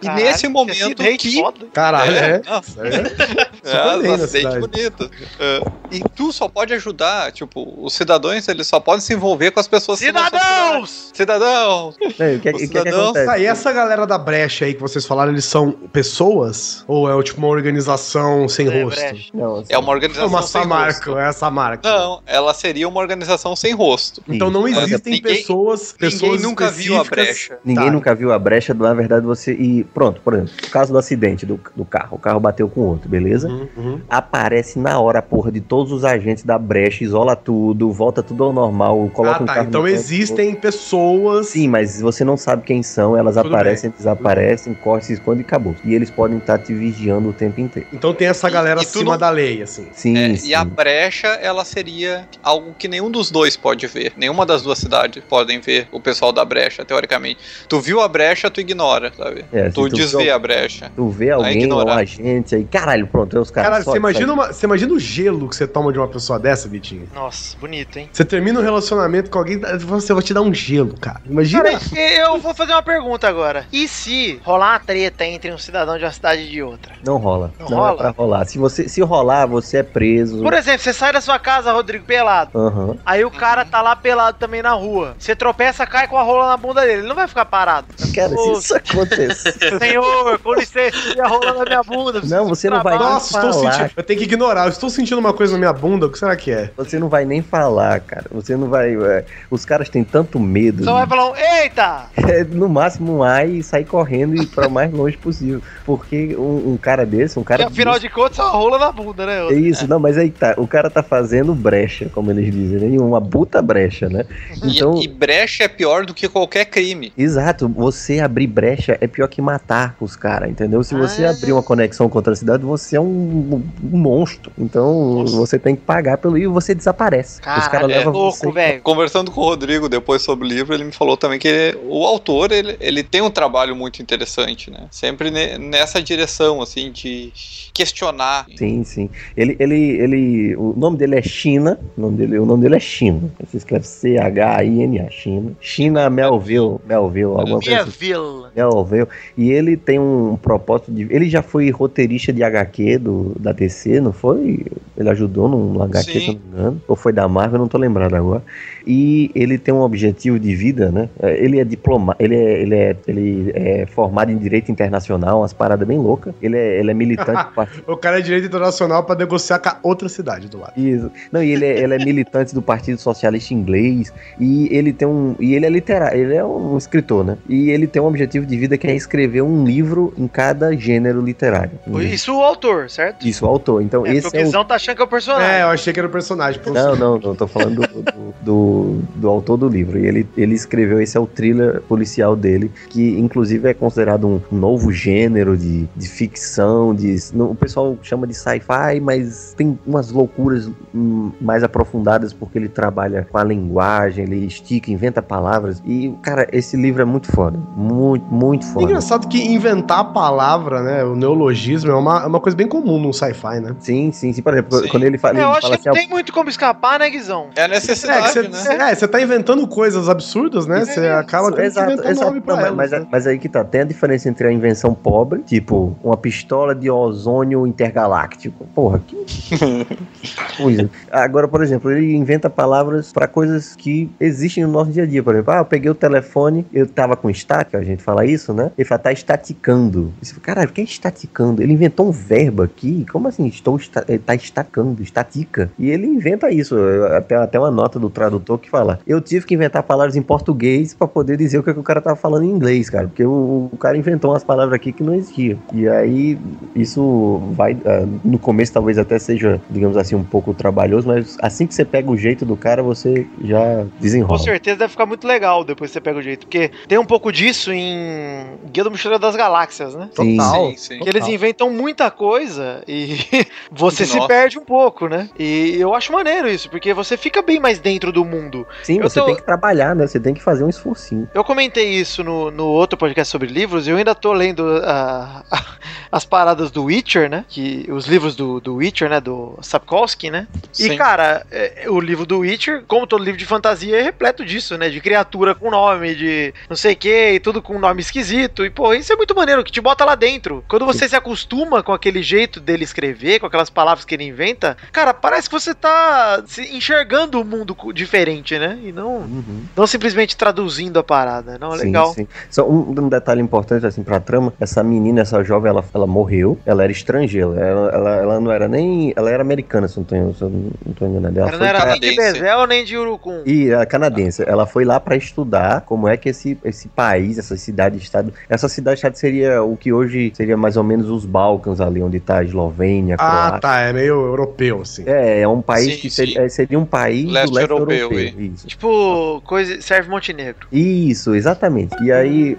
E 0.01 0.05
Caralho, 0.05 0.23
nesse 0.25 0.41
que 0.43 0.47
momento 0.49 1.03
que 1.17 1.35
foda. 1.41 1.65
Caralho, 1.73 2.15
É, 2.15 2.41
é. 2.45 2.88
Aí 2.89 4.05
é- 4.05 4.09
É, 4.09 4.13
acidente 4.23 4.59
bonito. 4.59 5.11
É. 5.39 5.61
E 5.91 6.01
tu 6.15 6.31
só 6.31 6.47
pode 6.47 6.73
ajudar, 6.73 7.31
tipo, 7.31 7.73
os 7.83 7.93
cidadãos, 7.93 8.47
eles 8.47 8.67
só 8.67 8.79
podem 8.79 9.01
se 9.01 9.13
envolver 9.13 9.51
com 9.51 9.59
as 9.59 9.67
pessoas 9.67 9.99
Cidadãos! 9.99 11.11
Cidadãos! 11.13 11.95
o 11.95 11.99
que, 11.99 12.13
o 12.13 12.39
que, 12.39 12.53
que 12.53 12.67
cidadão 12.67 13.03
acontece? 13.05 13.25
Tá, 13.25 13.37
e 13.39 13.45
essa 13.45 13.71
galera 13.71 14.05
da 14.05 14.17
brecha 14.17 14.65
aí 14.65 14.73
que 14.73 14.81
vocês 14.81 15.05
falaram, 15.05 15.31
eles 15.31 15.45
são 15.45 15.71
pessoas? 15.71 16.83
Ou 16.87 17.09
é 17.19 17.23
tipo 17.23 17.39
uma 17.39 17.47
organização 17.47 18.47
sem 18.47 18.67
É, 18.67 18.83
rosto? 18.83 18.99
brecha. 18.99 19.29
Não, 19.33 19.55
assim, 19.57 19.73
É 19.73 19.77
uma 19.77 19.91
É 19.91 19.95
organização 19.95 20.27
uma 20.27 20.41
sem 20.41 20.61
Samarco, 20.61 21.05
rosto. 21.11 21.17
é 21.19 21.29
essa 21.29 21.49
marca. 21.51 21.89
Não, 21.89 22.21
ela 22.25 22.53
seria 22.53 22.87
uma 22.87 22.99
organização 22.99 23.55
sem 23.55 23.73
rosto. 23.73 24.21
Então 24.27 24.49
não 24.49 24.67
existem 24.67 25.13
Ninguém- 25.13 25.37
pessoas, 25.37 25.93
pessoas 25.93 26.31
Ninguém 26.33 26.39
nunca 26.47 26.69
viu 26.71 26.99
a 26.99 27.03
brecha. 27.03 27.57
Ninguém 27.63 27.85
Tá. 27.85 27.91
nunca 27.91 28.15
viu 28.15 28.31
a 28.31 28.39
brecha, 28.39 28.73
na 28.73 28.93
verdade 28.93 29.25
você. 29.25 29.53
E 29.53 29.83
pronto, 29.83 30.21
por 30.21 30.33
exemplo, 30.33 30.51
o 30.67 30.69
caso 30.69 30.91
do 30.91 30.97
acidente 30.99 31.45
do, 31.45 31.59
do 31.75 31.85
carro. 31.85 32.15
O 32.17 32.19
carro 32.19 32.39
bateu 32.39 32.69
com 32.69 32.78
o 32.79 32.85
outro, 32.85 33.09
beleza? 33.09 33.47
Uhum, 33.47 33.67
uhum. 33.77 34.01
Aparece 34.09 34.79
na 34.79 34.99
hora 34.99 35.19
a 35.19 35.21
porra 35.21 35.51
de 35.51 35.61
todos 35.61 35.91
os 35.91 36.03
agentes 36.05 36.43
da 36.43 36.57
brecha, 36.57 37.03
isola 37.03 37.35
tudo, 37.35 37.91
volta 37.91 38.21
tudo 38.23 38.43
ao 38.43 38.53
normal, 38.53 39.09
coloca 39.13 39.39
Ah, 39.39 39.43
um 39.43 39.45
tá. 39.45 39.53
carro 39.55 39.67
Então 39.67 39.87
existem 39.87 40.53
pessoas. 40.55 41.47
Sim, 41.47 41.67
mas 41.67 41.99
você 42.01 42.23
não 42.23 42.37
sabe 42.37 42.63
quem 42.63 42.81
são, 42.83 43.15
elas 43.17 43.35
Tudo 43.35 43.47
aparecem, 43.47 43.91
desaparecem, 43.91 44.73
correm, 44.73 45.01
se 45.03 45.13
escondem 45.13 45.41
e 45.41 45.45
acabou. 45.45 45.75
E 45.83 45.93
eles 45.93 46.09
podem 46.09 46.37
estar 46.37 46.57
te 46.57 46.73
vigiando 46.73 47.29
o 47.29 47.33
tempo 47.33 47.59
inteiro. 47.61 47.87
Então 47.93 48.13
tem 48.13 48.27
essa 48.27 48.47
E- 48.47 48.51
galera 48.51 48.81
e 48.81 48.85
tu 48.85 48.89
acima 48.89 49.11
não- 49.11 49.17
da 49.17 49.29
lei, 49.29 49.61
assim. 49.61 49.87
Sim, 49.91 50.17
É, 50.17 50.35
sim. 50.35 50.49
e 50.49 50.55
a 50.55 50.63
brecha, 50.63 51.27
ela 51.27 51.63
seria 51.65 52.27
algo 52.41 52.73
que 52.77 52.87
nenhum 52.87 53.09
dos 53.11 53.29
dois 53.31 53.55
pode 53.57 53.85
ver. 53.87 54.13
Nenhuma 54.17 54.45
das 54.45 54.61
duas 54.61 54.79
cidades 54.79 55.23
podem 55.27 55.59
ver 55.59 55.87
o 55.91 55.99
pessoal 55.99 56.31
da 56.31 56.43
brecha, 56.45 56.83
teoricamente. 56.85 57.39
Tu 57.67 57.79
viu 57.79 58.01
a 58.01 58.07
brecha, 58.07 58.49
tu 58.49 58.61
ignora, 58.61 59.11
sabe? 59.15 59.45
É, 59.51 59.69
Tu 59.69 59.89
tu 59.89 59.95
desvê 59.95 60.25
vê- 60.25 60.31
a 60.31 60.39
brecha. 60.39 60.91
Tu 60.95 61.09
vê 61.09 61.31
alguém, 61.31 61.57
um 61.57 61.61
ignorar. 61.61 61.97
agente 61.97 62.55
aí, 62.55 62.63
caralho, 62.71 63.07
pronto, 63.07 63.35
aí 63.35 63.41
os 63.41 63.51
caras. 63.51 63.69
Cara, 63.71 63.83
só- 63.83 63.91
você 63.91 63.97
imagina, 63.97 64.33
uma, 64.33 64.47
você 64.53 64.65
imagina 64.65 64.93
o 64.93 64.99
gelo 64.99 65.47
que 65.49 65.55
você 65.55 65.67
toma 65.67 65.91
de 65.91 65.99
uma 65.99 66.07
pessoa 66.07 66.39
dessa, 66.39 66.67
Vitinho? 66.67 67.07
Nossa, 67.13 67.57
bonito, 67.57 67.97
hein? 67.97 68.09
Você 68.11 68.23
termina 68.25 68.59
um 68.59 68.63
relacionamento 68.63 69.29
com 69.29 69.39
alguém, 69.39 69.59
você 69.79 70.13
vai 70.13 70.23
te 70.23 70.33
dar 70.33 70.41
um 70.41 70.53
gelo, 70.53 70.95
cara. 70.99 71.21
Imagina. 71.25 71.63
Cara, 71.63 71.79
eu 72.17 72.37
vou 72.39 72.53
fazer 72.53 72.71
uma 72.73 72.83
pergunta 72.83 73.27
agora. 73.27 73.65
E 73.71 73.87
se 73.87 74.39
rolar 74.43 74.73
uma 74.73 74.79
treta 74.79 75.25
entre 75.25 75.51
um 75.51 75.57
cidadão 75.57 75.97
de 75.97 76.03
uma 76.05 76.11
cidade 76.11 76.41
e 76.43 76.49
de 76.49 76.61
outra? 76.63 76.93
Não 77.05 77.17
rola. 77.17 77.51
Não 77.59 77.69
Não, 77.69 77.77
rola? 77.77 77.93
é 77.93 77.97
pra 77.97 78.09
rolar. 78.11 78.45
Se, 78.45 78.57
você, 78.57 78.87
se 78.87 79.01
rolar, 79.01 79.45
você 79.45 79.77
é 79.77 79.83
preso. 79.83 80.41
Por 80.41 80.53
exemplo, 80.53 80.79
você 80.79 80.93
sai 80.93 81.11
da 81.13 81.21
sua 81.21 81.39
casa, 81.39 81.71
Rodrigo, 81.71 82.05
pelado. 82.05 82.51
Aham. 82.57 82.97
Aí 83.05 83.23
o 83.25 83.31
cara 83.31 83.65
tá 83.65 83.81
lá 83.81 83.95
pelado 83.95 84.37
também 84.37 84.61
na 84.61 84.71
rua. 84.73 85.15
Você 85.17 85.35
tropeça, 85.35 85.85
cai 85.85 86.07
com 86.07 86.17
a 86.17 86.23
rola 86.23 86.47
na 86.47 86.57
bunda 86.57 86.81
dele. 86.81 86.99
Ele 86.99 87.07
não 87.07 87.15
vai 87.15 87.27
ficar 87.27 87.45
parado. 87.45 87.87
Cara, 88.15 88.29
se 88.35 88.51
isso 88.51 88.75
acontecer. 88.75 89.53
Senhor, 89.79 90.39
com 90.39 90.53
licença, 90.53 90.97
a 91.23 91.27
rola 91.27 91.53
na 91.53 91.65
minha 91.65 91.83
bunda. 91.83 92.21
Não, 92.23 92.48
você 92.49 92.69
não 92.69 92.83
vai 92.83 92.97
nem 92.97 93.07
Nossa, 93.07 93.37
estou 93.37 93.53
falar. 93.53 93.73
sentindo. 93.73 93.91
Eu 93.97 94.03
tenho 94.03 94.19
que 94.19 94.25
ignorar. 94.25 94.63
Eu 94.65 94.69
estou 94.69 94.89
sentindo 94.89 95.17
uma 95.19 95.33
coisa 95.33 95.53
na 95.53 95.59
minha 95.59 95.73
bunda. 95.73 96.05
O 96.05 96.09
que 96.11 96.17
será 96.19 96.35
que 96.35 96.51
é? 96.51 96.69
Você 96.77 96.99
não 96.99 97.09
vai 97.09 97.25
nem 97.25 97.41
falar, 97.41 97.99
cara. 98.01 98.25
Você 98.31 98.55
não 98.57 98.67
vai. 98.69 98.95
é, 98.95 99.25
os 99.49 99.65
caras 99.65 99.89
têm 99.89 100.03
tanto 100.03 100.39
medo. 100.39 100.83
Só 100.83 100.93
vai 100.93 101.07
falar 101.07 101.31
um, 101.31 101.35
eita! 101.35 102.05
É, 102.17 102.43
no 102.43 102.67
máximo 102.69 103.17
um 103.17 103.23
ai 103.23 103.49
e 103.49 103.63
sair 103.63 103.85
correndo 103.85 104.35
e 104.35 104.41
ir 104.41 104.47
pra 104.47 104.67
o 104.67 104.71
mais 104.71 104.91
longe 104.91 105.17
possível. 105.17 105.61
Porque 105.85 106.35
um, 106.37 106.73
um 106.73 106.77
cara 106.77 107.05
desse, 107.05 107.37
um 107.39 107.41
Que 107.43 107.47
cara. 107.49 107.67
afinal 107.67 107.97
de 107.99 108.09
contas 108.09 108.39
uma 108.39 108.49
rola 108.49 108.77
na 108.77 108.91
bunda, 108.91 109.25
né? 109.25 109.47
É 109.49 109.53
isso, 109.53 109.87
não, 109.87 109.99
mas 109.99 110.17
aí 110.17 110.29
tá. 110.29 110.53
O 110.57 110.67
cara 110.67 110.89
tá 110.89 111.01
fazendo 111.03 111.53
brecha, 111.55 112.09
como 112.13 112.31
eles 112.31 112.53
dizem, 112.53 112.79
né? 112.89 112.95
E 112.95 112.99
uma 112.99 113.21
puta 113.21 113.61
brecha, 113.61 114.09
né? 114.09 114.25
E- 114.63 114.75
Então. 114.75 114.99
E, 115.01 115.07
brecha 115.07 115.63
é 115.63 115.67
pior 115.67 116.05
do 116.05 116.13
que 116.13 116.27
qualquer 116.29 116.65
crime. 116.65 117.11
Exato, 117.17 117.67
você 117.67 118.19
abrir 118.19 118.47
brecha 118.47 118.97
é 119.01 119.07
pior 119.07 119.27
que 119.27 119.41
matar 119.41 119.95
os 119.99 120.15
caras, 120.15 120.49
entendeu? 120.49 120.83
Se 120.83 120.93
você 120.95 121.25
Ah. 121.25 121.31
abrir 121.31 121.51
uma 121.51 121.63
conexão 121.63 122.07
com 122.09 122.17
outra 122.17 122.33
cidade, 122.39 122.63
você 122.63 122.95
é 122.95 123.01
um, 123.01 123.61
um 123.83 123.97
monstro. 123.97 124.51
Então 124.57 125.25
você 125.25 125.57
tem 125.59 125.75
que 125.75 125.81
pagar 125.83 126.17
pelo 126.17 126.37
e 126.37 126.47
você 126.47 126.73
desaparece. 126.73 127.35
os 127.35 127.39
Caralho, 127.39 127.71
caras 127.71 127.91
é 127.91 127.97
levam 127.97 128.13
louco, 128.13 128.37
você. 128.37 128.51
velho. 128.51 128.81
Conversando 128.81 129.31
com 129.31 129.41
o 129.41 129.43
Rodrigo 129.43 129.87
depois 129.89 130.21
sobre 130.21 130.45
o 130.45 130.47
livro, 130.49 130.73
ele 130.73 130.83
me 130.83 130.91
falou 130.91 131.15
também 131.17 131.37
que 131.39 131.47
ele- 131.47 131.77
o 131.87 132.05
autor 132.05 132.51
ele, 132.51 132.75
ele 132.79 133.03
tem 133.03 133.21
um 133.21 133.29
trabalho 133.29 133.75
muito 133.75 134.01
interessante, 134.01 134.71
né? 134.71 134.87
Sempre 134.91 135.29
ne- 135.31 135.57
nessa 135.57 136.01
direção, 136.01 136.61
assim, 136.61 136.91
de 136.91 137.31
questionar. 137.73 138.45
Sim, 138.57 138.83
sim. 138.83 139.09
Ele, 139.37 139.55
ele, 139.59 139.75
ele, 139.75 140.55
o 140.55 140.73
nome 140.75 140.97
dele 140.97 141.15
é 141.17 141.21
China. 141.21 141.79
O 141.97 142.01
nome 142.01 142.17
dele, 142.17 142.39
o 142.39 142.45
nome 142.45 142.63
dele 142.63 142.75
é 142.75 142.79
China. 142.79 143.29
Se 143.49 143.57
escreve 143.57 143.85
C-H-I-N-A, 143.85 145.09
China. 145.09 145.51
China 145.59 146.09
Melville, 146.09 146.77
Melville, 146.85 147.25
alguma 147.25 147.59
coisa 147.59 147.69
Minha 147.69 147.81
assim. 147.81 147.91
vila. 147.97 148.51
Melville. 148.55 149.07
E 149.37 149.51
ele 149.51 149.77
tem 149.77 149.99
um 149.99 150.37
propósito 150.41 150.91
de. 150.91 151.07
Ele 151.09 151.29
já 151.29 151.41
foi 151.41 151.69
roteirista 151.69 152.28
de 152.31 152.43
HQ 152.43 152.97
do, 152.97 153.35
da 153.39 153.51
DC, 153.51 153.99
não 153.99 154.13
foi? 154.13 154.65
Ele 154.97 155.09
ajudou 155.09 155.47
num 155.47 155.81
HQ, 155.81 156.11
Sim. 156.11 156.19
se 156.19 156.27
não 156.27 156.33
me 156.33 156.41
engano. 156.47 156.81
Ou 156.87 156.95
foi 156.95 157.13
da 157.13 157.27
Marvel, 157.27 157.59
não 157.59 157.67
tô 157.67 157.77
lembrado 157.77 158.15
agora. 158.15 158.43
E 158.85 159.31
ele 159.35 159.57
tem 159.57 159.73
um 159.73 159.81
objetivo 159.81 160.39
de 160.39 160.55
vida, 160.55 160.91
né? 160.91 161.09
É, 161.21 161.43
Ele 161.43 161.59
é 161.59 161.63
diploma, 161.63 162.15
ele 162.19 162.35
é, 162.35 162.61
ele 162.61 162.75
é, 162.75 162.95
ele 163.07 163.51
é 163.53 163.85
formado 163.85 164.31
em 164.31 164.37
direito 164.37 164.71
internacional, 164.71 165.39
umas 165.39 165.53
paradas 165.53 165.87
bem 165.87 165.97
loucas. 165.97 166.33
Ele 166.41 166.57
é, 166.57 166.79
ele 166.79 166.91
é 166.91 166.93
militante. 166.93 167.39
O 167.87 167.95
cara 167.97 168.19
é 168.19 168.21
direito 168.21 168.45
internacional 168.45 169.03
pra 169.03 169.15
negociar 169.15 169.59
com 169.59 169.69
a 169.69 169.77
outra 169.83 170.09
cidade 170.09 170.47
do 170.47 170.59
lado. 170.59 170.73
Isso. 170.77 171.11
Não, 171.31 171.41
e 171.41 171.51
ele 171.51 171.65
é, 171.65 171.79
ele 171.79 171.93
é 171.93 171.97
militante 171.97 172.53
do 172.53 172.61
Partido 172.61 172.99
Socialista 172.99 173.53
Inglês 173.53 174.11
e 174.39 174.67
ele 174.71 174.91
tem 174.91 175.07
um 175.07 175.35
e 175.39 175.55
ele 175.55 175.65
é 175.65 175.69
literário, 175.69 176.19
ele 176.19 176.35
é 176.35 176.43
um 176.43 176.77
escritor, 176.77 177.23
né? 177.23 177.37
E 177.47 177.69
ele 177.69 177.87
tem 177.87 178.01
um 178.01 178.05
objetivo 178.05 178.45
de 178.45 178.57
vida 178.57 178.77
que 178.77 178.87
é 178.87 178.95
escrever 178.95 179.41
um 179.41 179.63
livro 179.63 180.13
em 180.17 180.27
cada 180.27 180.75
gênero 180.75 181.21
literário. 181.21 181.71
Isso 182.19 182.35
o 182.35 182.43
autor, 182.43 182.89
certo? 182.89 183.25
Isso, 183.25 183.45
o 183.45 183.47
autor. 183.47 183.81
Então 183.81 184.05
É, 184.05 184.13
esse 184.13 184.27
é 184.27 184.39
o 184.39 184.41
o 184.41 184.45
Guizão 184.45 184.65
tá 184.65 184.75
achando 184.75 184.95
que 184.97 185.01
é 185.01 185.05
o 185.05 185.07
personagem. 185.07 185.47
É, 185.47 185.61
eu 185.63 185.67
achei 185.67 185.93
que 185.93 185.99
era 185.99 186.07
o 186.07 186.11
personagem. 186.11 186.61
pô. 186.61 186.71
não, 186.71 186.95
não, 186.95 187.17
não, 187.19 187.35
tô 187.35 187.47
falando 187.47 187.81
do, 187.81 188.01
do, 188.01 188.33
do, 188.41 189.01
do 189.15 189.29
autor 189.29 189.57
do 189.57 189.67
livro. 189.67 189.97
E 189.97 190.05
ele, 190.05 190.27
ele 190.37 190.53
escreveu, 190.55 191.01
esse 191.01 191.17
é 191.17 191.19
o 191.19 191.25
thriller 191.27 191.81
policial 191.81 192.35
dele, 192.35 192.71
que 192.89 193.17
inclusive 193.17 193.69
é 193.69 193.73
considerado 193.73 194.27
um 194.27 194.41
novo 194.51 194.91
gênero 194.91 195.57
de, 195.57 195.87
de 195.95 196.07
ficção, 196.09 196.93
de. 196.93 197.15
não, 197.33 197.51
o 197.51 197.55
pessoal 197.55 197.97
chama 198.01 198.27
de 198.27 198.33
sci-fi, 198.33 198.99
mas 199.01 199.53
tem 199.55 199.77
umas 199.85 200.11
loucuras 200.11 200.69
hum, 200.93 201.31
mais 201.39 201.63
aprofundadas 201.63 202.33
porque 202.33 202.57
ele 202.57 202.69
trabalha 202.69 203.27
com 203.29 203.37
a 203.37 203.43
linguagem, 203.43 204.25
ele 204.25 204.45
estica, 204.45 204.91
inventa 204.91 205.21
palavras. 205.21 205.81
E, 205.85 206.13
cara, 206.21 206.47
esse 206.51 206.75
livro 206.75 207.01
é 207.01 207.05
muito 207.05 207.31
foda. 207.31 207.59
Muito, 207.75 208.25
muito 208.25 208.65
É 208.65 208.69
foda. 208.69 208.85
engraçado 208.85 209.27
que 209.27 209.41
inventar 209.41 209.99
a 209.99 210.03
palavra, 210.03 210.81
né? 210.81 211.03
O 211.03 211.15
neologismo 211.15 211.91
é 211.91 211.95
uma, 211.95 212.08
é 212.17 212.25
uma 212.27 212.39
coisa 212.39 212.55
bem 212.57 212.67
comum 212.67 212.99
no 212.99 213.13
sci-fi, 213.13 213.59
né? 213.59 213.75
Sim, 213.79 214.11
sim, 214.11 214.33
sim. 214.33 214.41
Por 214.41 214.53
exemplo, 214.53 214.79
Sim. 214.79 214.87
quando 214.89 215.03
ele 215.03 215.17
fala. 215.17 215.37
É, 215.39 215.43
eu 215.43 215.47
ele 215.47 215.51
acho 215.51 215.61
fala 215.61 215.77
que 215.77 215.85
não 215.85 215.93
assim, 215.93 216.01
tem 216.01 216.09
muito 216.09 216.33
como 216.33 216.49
escapar, 216.49 216.99
né, 216.99 217.09
Guizão? 217.09 217.49
É 217.55 217.61
a 217.61 217.65
É, 217.65 217.67
necessidade, 217.67 218.33
você, 218.49 218.77
né? 218.77 218.91
é, 218.91 218.95
você 218.95 219.07
tá 219.07 219.21
inventando 219.21 219.67
coisas 219.67 220.07
absurdas, 220.09 220.65
né? 220.65 220.85
Você 220.85 221.07
acaba 221.07 221.51
tendo 221.51 221.65
Exato, 221.65 221.87
que 221.87 221.93
inventar 221.93 222.11
exato. 222.11 222.27
nome 222.27 222.41
pra 222.41 222.55
Não, 222.55 222.61
elas, 222.61 222.75
mas, 222.75 222.91
né? 222.91 223.07
mas 223.11 223.27
aí 223.27 223.37
que 223.37 223.49
tá, 223.49 223.63
tem 223.63 223.81
a 223.81 223.83
diferença 223.85 224.27
entre 224.29 224.47
a 224.47 224.51
invenção 224.51 224.93
pobre, 224.93 225.41
tipo, 225.41 225.95
uma 226.03 226.17
pistola 226.17 226.73
de 226.75 226.89
ozônio 226.89 227.65
intergaláctico. 227.67 228.65
Porra, 228.73 228.99
que 229.05 229.17
coisa. 230.57 230.89
Agora, 231.11 231.47
por 231.47 231.61
exemplo, 231.63 231.91
ele 231.91 232.15
inventa 232.15 232.49
palavras 232.49 233.11
pra 233.11 233.27
coisas 233.27 233.75
que 233.75 234.09
existem 234.19 234.63
no 234.65 234.71
nosso 234.71 234.91
dia 234.91 235.03
a 235.03 235.05
dia. 235.05 235.21
Por 235.23 235.33
exemplo, 235.35 235.53
ah, 235.53 235.57
eu 235.57 235.65
peguei 235.65 235.89
o 235.89 235.95
telefone, 235.95 236.65
eu 236.73 236.87
tava 236.87 237.15
com 237.15 237.29
estática, 237.29 237.77
a 237.77 237.83
gente 237.83 238.01
fala 238.03 238.25
isso, 238.25 238.53
né? 238.53 238.71
Ele 238.77 238.85
fala, 238.87 238.99
tá 238.99 239.11
estaticando. 239.11 240.13
Você 240.21 240.31
fala, 240.33 240.43
caralho, 240.43 240.69
o 240.69 240.73
que 240.73 240.81
é 240.81 240.83
estaticando? 240.83 241.61
Ele 241.61 241.73
inventou 241.73 241.98
um 242.07 242.11
verbo 242.11 242.63
aqui, 242.63 243.05
como 243.11 243.27
assim? 243.27 243.47
Estou 243.47 243.77
esta 243.77 244.05
ele 244.07 244.19
tá 244.19 244.35
estacando, 244.35 245.01
estatica. 245.01 245.71
E 245.77 245.89
ele 245.89 246.05
inventa 246.07 246.51
isso. 246.51 246.75
Até, 247.15 247.35
até 247.35 247.59
uma 247.59 247.71
nota 247.71 247.99
do 247.99 248.09
tradutor 248.09 248.57
que 248.57 248.69
fala, 248.69 248.99
eu 249.07 249.21
tive 249.21 249.45
que 249.45 249.53
inventar 249.53 249.83
palavras 249.83 250.15
em 250.15 250.21
português 250.21 250.93
pra 250.93 251.07
poder 251.07 251.37
dizer 251.37 251.57
o 251.59 251.63
que, 251.63 251.73
que 251.73 251.79
o 251.79 251.83
cara 251.83 252.01
tava 252.01 252.15
falando 252.15 252.45
em 252.45 252.49
inglês, 252.49 252.89
cara. 252.89 253.07
Porque 253.07 253.23
o, 253.23 253.69
o 253.71 253.77
cara 253.77 253.97
inventou 253.97 254.31
umas 254.31 254.43
palavras 254.43 254.73
aqui 254.73 254.91
que 254.91 255.03
não 255.03 255.13
existiam. 255.13 255.59
E 255.73 255.87
aí, 255.87 256.37
isso 256.75 257.41
vai. 257.51 257.77
ah, 257.85 258.05
no 258.23 258.39
começo 258.39 258.73
talvez 258.73 258.97
até 258.97 259.17
seja, 259.19 259.61
digamos 259.69 259.97
assim, 259.97 260.15
um 260.15 260.23
pouco 260.23 260.53
trabalhoso, 260.53 261.07
mas 261.07 261.37
assim 261.41 261.65
que 261.67 261.73
você 261.73 261.85
pega 261.85 262.09
o 262.09 262.17
jeito 262.17 262.45
do 262.45 262.55
cara, 262.55 262.81
você 262.83 263.27
já 263.43 263.59
Com 263.83 263.89
desenrola. 263.99 264.39
certeza 264.39 264.77
deve 264.77 264.91
ficar 264.91 265.05
muito 265.05 265.27
legal 265.27 265.63
depois 265.63 265.89
que 265.89 265.93
você 265.93 266.01
pega 266.01 266.19
o 266.19 266.21
jeito. 266.21 266.45
Porque 266.45 266.71
tem 266.87 266.97
um 266.97 267.05
pouco 267.05 267.31
disso 267.31 267.71
em 267.71 268.45
Guia 268.71 268.83
do 268.83 268.91
Mochileiro 268.91 269.21
das 269.21 269.35
Galáxias, 269.35 269.95
né? 269.95 270.09
Sim. 270.15 270.37
Total. 270.37 270.69
Sim, 270.71 270.77
sim. 270.77 270.99
Que 270.99 271.09
eles 271.09 271.27
inventam 271.27 271.69
muita 271.89 272.11
coisa 272.11 272.83
e 272.87 273.17
você 273.71 274.05
se 274.05 274.15
Nossa. 274.15 274.27
perde 274.27 274.59
um 274.59 274.63
pouco, 274.63 275.07
né? 275.07 275.27
E 275.37 275.75
eu 275.79 275.93
acho 275.95 276.13
maneiro 276.13 276.47
isso, 276.47 276.69
porque 276.69 276.93
você 276.93 277.17
fica 277.17 277.41
bem 277.41 277.59
mais 277.59 277.79
dentro 277.79 278.11
do 278.11 278.23
mundo. 278.23 278.67
Sim, 278.83 278.97
Eu 278.97 279.09
você 279.09 279.19
tô- 279.19 279.25
tem 279.25 279.35
que 279.35 279.43
trabalhar, 279.43 279.95
né? 279.95 280.05
Você 280.05 280.19
tem 280.19 280.33
que 280.35 280.41
fazer 280.41 280.63
um 280.63 280.69
esforcinho. 280.69 281.27
Eu 281.33 281.43
comentei 281.43 281.89
isso 281.89 282.23
no, 282.23 282.51
no 282.51 282.67
outro 282.67 282.97
podcast 282.97 283.31
sobre 283.31 283.47
livros, 283.47 283.87
e 283.87 283.89
eu 283.89 283.97
ainda 283.97 284.13
tô 284.13 284.31
lendo 284.33 284.63
ah, 284.83 285.43
as 286.11 286.25
paradas 286.25 286.69
do 286.69 286.83
Witcher, 286.85 287.27
né? 287.27 287.43
Que, 287.47 287.87
os 287.89 288.05
livros 288.05 288.35
do, 288.35 288.59
do 288.59 288.75
Witcher, 288.75 289.09
né? 289.09 289.19
Do 289.19 289.57
Sapkowski, 289.61 290.29
né? 290.29 290.47
E, 290.77 290.83
Sim. 290.83 290.95
cara, 290.97 291.43
é, 291.51 291.85
o 291.89 291.99
livro 291.99 292.25
do 292.25 292.39
Witcher, 292.39 292.83
como 292.87 293.07
todo 293.07 293.23
livro 293.23 293.39
de 293.39 293.45
fantasia, 293.47 293.97
é 293.97 294.01
repleto 294.03 294.45
disso, 294.45 294.77
né? 294.77 294.89
De 294.89 295.01
criatura 295.01 295.55
com 295.55 295.71
nome, 295.71 296.13
de 296.13 296.53
não 296.69 296.75
sei 296.77 296.93
o 296.93 296.97
que, 296.97 297.31
e 297.31 297.39
tudo 297.39 297.61
com 297.63 297.79
nome 297.79 298.01
esquisito. 298.01 298.63
E, 298.63 298.69
pô, 298.69 298.93
isso 298.93 299.11
é 299.11 299.15
muito 299.15 299.33
maneiro, 299.35 299.63
que 299.63 299.71
te 299.71 299.81
bota 299.81 300.05
lá 300.05 300.13
dentro. 300.13 300.63
Quando 300.67 300.85
você 300.85 301.09
se 301.09 301.15
acostuma 301.15 301.78
com 301.83 301.91
aquele 301.93 302.21
jeito 302.23 302.59
dele 302.59 302.83
escrever, 302.83 303.39
com 303.39 303.45
aquelas 303.45 303.69
palavras 303.69 304.05
que 304.05 304.13
ele 304.15 304.23
inventa, 304.23 304.75
cara, 304.91 305.13
parece 305.13 305.49
que 305.49 305.59
você 305.59 305.73
tá 305.73 306.43
se 306.45 306.61
enxergando 306.75 307.39
o 307.41 307.45
mundo 307.45 307.73
co- 307.75 307.91
diferente, 307.93 308.57
né? 308.57 308.77
E 308.83 308.91
não, 308.91 309.17
Uhum. 309.17 309.61
não 309.75 309.87
simplesmente 309.87 310.35
traduzindo 310.37 310.99
a 310.99 311.03
parada. 311.03 311.57
Não, 311.59 311.73
é 311.73 311.77
Sim, 311.79 311.85
legal. 311.85 312.13
sim. 312.13 312.27
Só 312.49 312.67
um, 312.67 312.89
um 312.89 313.09
detalhe 313.09 313.41
importante 313.41 313.85
assim 313.85 314.03
pra 314.03 314.19
trama, 314.19 314.53
essa 314.59 314.83
menina, 314.83 315.21
essa 315.21 315.43
jovem, 315.43 315.69
ela, 315.69 315.83
ela 315.93 316.07
morreu, 316.07 316.57
ela 316.65 316.83
era 316.83 316.91
estrangeira, 316.91 317.47
ela, 317.59 317.89
ela, 317.91 318.15
ela 318.15 318.39
não 318.39 318.51
era 318.51 318.67
nem, 318.67 319.13
ela 319.15 319.29
era 319.29 319.41
americana, 319.41 319.87
se 319.87 319.97
eu 319.97 320.01
não 320.01 320.05
tô, 320.05 320.33
se 320.33 320.41
eu 320.43 320.49
não 320.49 320.93
tô 320.93 321.05
enganado. 321.05 321.39
Ela 321.39 321.49
Ela 321.49 321.57
não 321.57 321.65
era 321.65 321.85
nem 321.85 321.99
de. 321.99 322.15
Bezel 322.15 322.67
nem 322.67 322.83
de 322.83 322.97
Urucum. 322.97 323.43
E 323.45 323.73
a 323.73 323.85
canadense, 323.85 324.43
ela 324.45 324.65
foi 324.65 324.83
lá 324.85 324.99
pra 324.99 325.15
estudar 325.15 325.81
como 325.81 326.07
é 326.07 326.17
que 326.17 326.29
esse, 326.29 326.57
esse 326.63 326.87
país, 326.89 327.37
essa 327.37 327.55
cidade-estado. 327.57 328.33
Essa 328.49 328.67
cidade-estado 328.67 329.17
seria 329.17 329.61
o 329.63 329.77
que 329.77 329.93
hoje 329.93 330.31
seria 330.35 330.57
mais 330.57 330.75
ou 330.77 330.83
menos 330.83 331.09
os 331.09 331.25
Balcãs 331.25 331.58
ali, 331.81 332.01
onde 332.01 332.19
tá 332.19 332.39
a 332.39 332.43
Eslovênia, 332.43 333.15
a 333.17 333.23
Ah, 333.23 333.29
Croácia. 333.47 333.59
tá. 333.59 333.79
É 333.81 333.93
meio 333.93 334.25
europeu, 334.25 334.81
assim. 334.81 335.03
É, 335.05 335.41
é 335.41 335.47
um 335.47 335.61
país 335.61 335.95
Sim, 335.95 335.99
que 336.01 336.09
sim. 336.09 336.15
seria, 336.15 336.41
é, 336.43 336.49
seria 336.49 336.79
um 336.79 336.85
país 336.85 337.29
Leste 337.31 337.49
do 337.49 337.55
leste 337.55 337.71
europeu, 337.71 337.97
europeu. 337.97 338.41
Isso. 338.53 338.67
Tipo, 338.67 339.41
coisa, 339.45 339.81
serve 339.81 340.09
Montenegro. 340.09 340.67
Isso, 340.71 341.35
exatamente. 341.35 341.95
E 342.03 342.11
aí, 342.11 342.55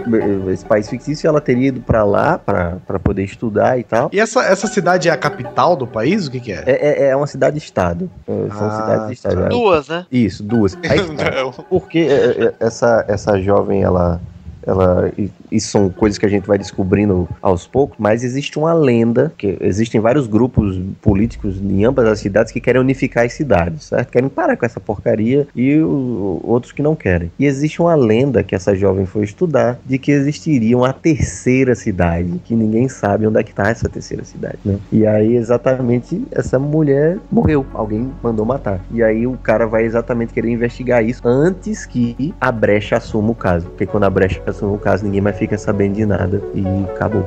esse 0.53 0.65
país 0.65 0.89
fictício, 0.89 1.27
ela 1.29 1.41
teria 1.41 1.69
ido 1.69 1.81
pra 1.81 2.05
lá 2.05 2.39
pra 2.39 2.77
pra 2.87 2.99
poder 2.99 3.25
estudar 3.25 3.79
e 3.79 3.85
tal. 3.85 4.11
E 4.13 4.19
essa, 4.21 4.43
essa 4.45 4.67
cidade 4.67 5.09
é 5.09 5.13
a 5.13 5.17
capital 5.17 5.77
do 5.77 5.87
país? 5.87 6.27
O 6.27 6.31
que 6.31 6.41
que 6.41 6.53
é? 6.53 6.63
É, 6.67 7.05
é, 7.05 7.09
é 7.11 7.17
uma 7.17 7.27
cidade-estado. 7.27 8.11
É, 8.27 8.33
São 8.57 8.67
Ah, 8.69 8.71
cidades-estado. 8.83 9.37
tá. 9.37 9.47
É, 9.47 9.49
Duas, 9.49 9.89
né? 9.89 10.07
Isso, 10.11 10.43
duas. 10.43 10.77
Aí, 10.89 10.99
Não. 10.99 11.53
porque 11.53 11.99
é, 12.01 12.45
é, 12.47 12.55
essa, 12.61 13.05
essa 13.09 13.41
jovem, 13.41 13.83
ela, 13.83 14.21
ela, 14.67 15.11
e, 15.19 15.31
e 15.51 15.61
são 15.61 15.89
coisas 15.91 16.19
que 16.19 16.27
a 16.27 16.29
gente 16.29 16.47
vai 16.47 16.59
descobrindo 16.59 17.29
aos 17.41 17.67
poucos, 17.67 17.97
mas 17.99 18.23
existe 18.25 18.59
uma 18.59 18.73
lenda, 18.73 19.33
que 19.37 19.57
existem 19.61 20.01
vários 20.01 20.27
grupos 20.27 20.81
políticos 21.01 21.61
em 21.61 21.85
ambas 21.85 22.07
as 22.07 22.21
cidades 22.21 22.53
que 22.53 22.61
querem 22.61 22.81
unificar 22.81 23.25
as 23.25 23.33
cidades, 23.33 23.85
certo? 23.85 24.11
Querem 24.11 24.29
parar 24.29 24.57
com 24.57 24.67
essa 24.67 24.81
porcaria 24.81 25.47
e 25.55 25.79
o- 25.81 26.41
outros 26.45 26.73
que 26.73 26.83
não 26.83 26.95
querem. 26.95 27.31
E 27.39 27.47
existe 27.47 27.81
uma 27.81 27.95
lenda 27.95 28.43
que 28.43 28.55
essa 28.55 28.75
jovem 28.75 29.07
foi 29.07 29.25
estudar 29.25 29.79
de 29.85 29.99
que 29.99 30.11
existiria 30.13 30.77
uma 30.77 30.93
terceira 30.93 31.75
cidade, 31.75 32.41
que 32.45 32.55
ninguém 32.55 32.89
sabe 32.89 33.27
onde 33.27 33.39
é 33.39 33.43
que 33.43 33.55
tá 33.55 33.69
essa 33.69 33.89
terceira 33.89 34.25
cidade, 34.25 34.59
né? 34.65 34.79
E 34.93 35.07
aí 35.07 35.37
exatamente 35.37 36.25
essa 36.31 36.59
mulher 36.59 37.19
morreu, 37.31 37.65
alguém 37.75 38.11
mandou 38.23 38.45
matar. 38.45 38.81
E 38.91 39.03
aí 39.03 39.27
o 39.27 39.33
cara 39.39 39.67
vai 39.67 39.85
exatamente 39.85 40.33
querer 40.33 40.51
investigar 40.51 41.05
isso 41.05 41.21
antes 41.25 41.87
que 41.87 42.35
a 42.41 42.51
brecha 42.53 42.97
assuma 42.97 43.31
o 43.31 43.35
caso, 43.35 43.67
porque 43.69 43.87
quando 43.87 44.05
a 44.05 44.11
brecha 44.11 44.41
assuma 44.51 44.73
o 44.73 44.79
caso, 44.79 45.05
ninguém 45.05 45.21
mais 45.21 45.37
fica 45.39 45.57
sabendo 45.59 45.95
de 45.95 46.05
nada 46.07 46.43
e 46.55 46.65
acabou. 46.93 47.27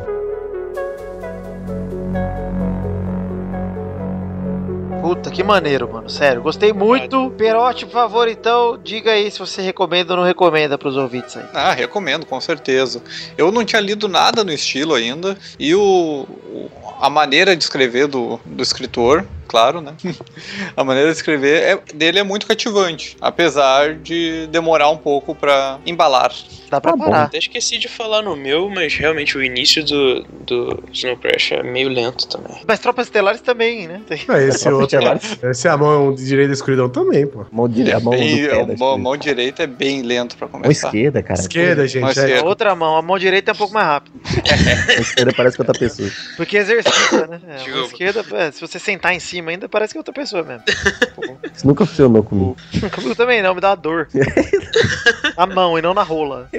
Puta, 5.02 5.30
que 5.30 5.44
maneiro, 5.44 5.92
mano. 5.92 6.10
Sério, 6.10 6.42
gostei 6.42 6.72
muito. 6.72 7.30
Perote, 7.38 7.86
por 7.86 7.92
favor, 7.92 8.28
então, 8.30 8.80
diga 8.82 9.12
aí 9.12 9.30
se 9.30 9.38
você 9.38 9.62
recomenda 9.62 10.14
ou 10.14 10.18
não 10.20 10.26
recomenda 10.26 10.78
pros 10.78 10.96
ouvintes 10.96 11.36
aí. 11.36 11.44
Ah, 11.54 11.74
recomendo, 11.74 12.26
com 12.26 12.40
certeza. 12.40 13.02
Eu 13.38 13.52
não 13.52 13.66
tinha 13.66 13.82
lido 13.82 14.08
nada 14.08 14.44
no 14.46 14.52
estilo 14.54 14.94
ainda. 14.94 15.38
E 15.60 15.76
o, 15.76 15.82
o- 15.82 16.70
a 17.02 17.10
maneira 17.10 17.54
de 17.56 17.64
escrever 17.64 18.08
do, 18.08 18.40
do 18.46 18.64
escritor, 18.64 19.26
claro, 19.54 19.82
né? 19.82 19.94
a 20.76 20.84
maneira 20.84 21.12
de 21.12 21.16
escrever 21.16 21.62
é- 21.62 21.94
dele 21.94 22.18
é 22.18 22.24
muito 22.24 22.48
cativante. 22.48 23.16
Apesar 23.22 23.94
de 23.94 24.48
demorar 24.48 24.90
um 24.90 24.98
pouco 24.98 25.36
pra 25.36 25.80
embalar. 25.86 26.32
Dá 26.72 26.82
pra 26.82 26.92
Tá 26.92 26.98
bom. 26.98 27.04
parar. 27.06 27.24
Até 27.26 27.38
esqueci 27.38 27.78
de 27.78 27.88
falar 27.88 28.24
no 28.24 28.36
meu, 28.36 28.68
mas 28.68 28.96
realmente 28.96 29.38
o 29.38 29.44
início 29.44 29.84
do, 29.86 30.24
do 30.24 30.84
Snow 30.92 31.16
Crash 31.18 31.52
é 31.52 31.62
meio 31.62 31.88
lento 31.88 32.28
também. 32.28 32.58
Mas 32.68 32.80
Tropas 32.80 33.06
Estelares 33.06 33.42
também, 33.42 33.88
né? 33.88 34.02
Tem- 34.08 34.22
Ah, 34.28 34.42
esse 34.42 34.68
outro. 34.70 34.86
Estelares. 34.98 35.38
Esse 35.44 35.68
é 35.68 35.72
a 35.72 35.78
mão 35.78 36.16
direita 36.16 36.48
da 36.48 36.54
escuridão 36.56 36.90
também, 36.90 37.28
pô. 37.28 37.46
Mão, 37.52 37.70
dire... 37.70 37.92
a 37.94 38.00
mão, 38.00 38.14
do 38.14 38.20
Bem- 38.20 38.38
pé 38.48 38.52
a 38.52 38.56
mão, 38.66 38.74
esquerda. 38.74 38.98
mão 38.98 39.18
direita 39.18 39.64
é 39.64 39.68
bem 39.68 40.02
lento 40.02 40.36
pra 40.36 40.48
Mão 40.48 40.62
começar. 40.62 40.88
esquerda, 40.88 41.22
cara. 41.22 41.40
Esquerda, 41.40 41.88
gente. 41.88 42.02
Mas 42.02 42.18
é. 42.18 42.32
é. 42.32 42.40
A 42.40 42.44
outra 42.44 42.74
mão, 42.74 42.98
a 42.98 43.02
mão 43.04 43.20
direita 43.20 43.52
é 43.52 43.54
um 43.54 43.58
pouco 43.58 43.74
mais 43.74 43.86
rápida. 43.86 44.18
Mão 44.94 45.02
esquerda 45.02 45.34
parece 45.36 45.56
que 45.56 45.62
outra 45.62 45.78
pessoa. 45.78 46.10
Porque 46.38 46.58
exercita, 46.58 47.28
né? 47.28 47.40
É, 47.48 47.64
a 47.72 47.76
mão 47.76 47.86
esquerda, 47.86 48.26
é, 48.34 48.52
se 48.52 48.60
você 48.62 48.80
sentar 48.80 49.14
em 49.14 49.20
cima 49.20 49.43
ainda, 49.50 49.70
parece 49.70 49.94
que 49.94 49.98
é 49.98 50.00
outra 50.00 50.14
pessoa 50.14 50.44
mesmo. 50.44 50.64
Isso 51.54 51.68
nunca 51.68 51.86
funcionou 51.86 52.24
comigo. 52.24 52.58
Comigo 52.94 53.16
também 53.16 53.42
não, 53.42 53.54
me 53.56 53.62
dá 53.62 53.70
uma 53.70 53.76
dor. 53.76 54.08
Na 55.38 55.46
mão 55.46 55.78
e 55.78 55.82
não 55.82 55.94
na 55.94 56.04
rola. 56.04 56.50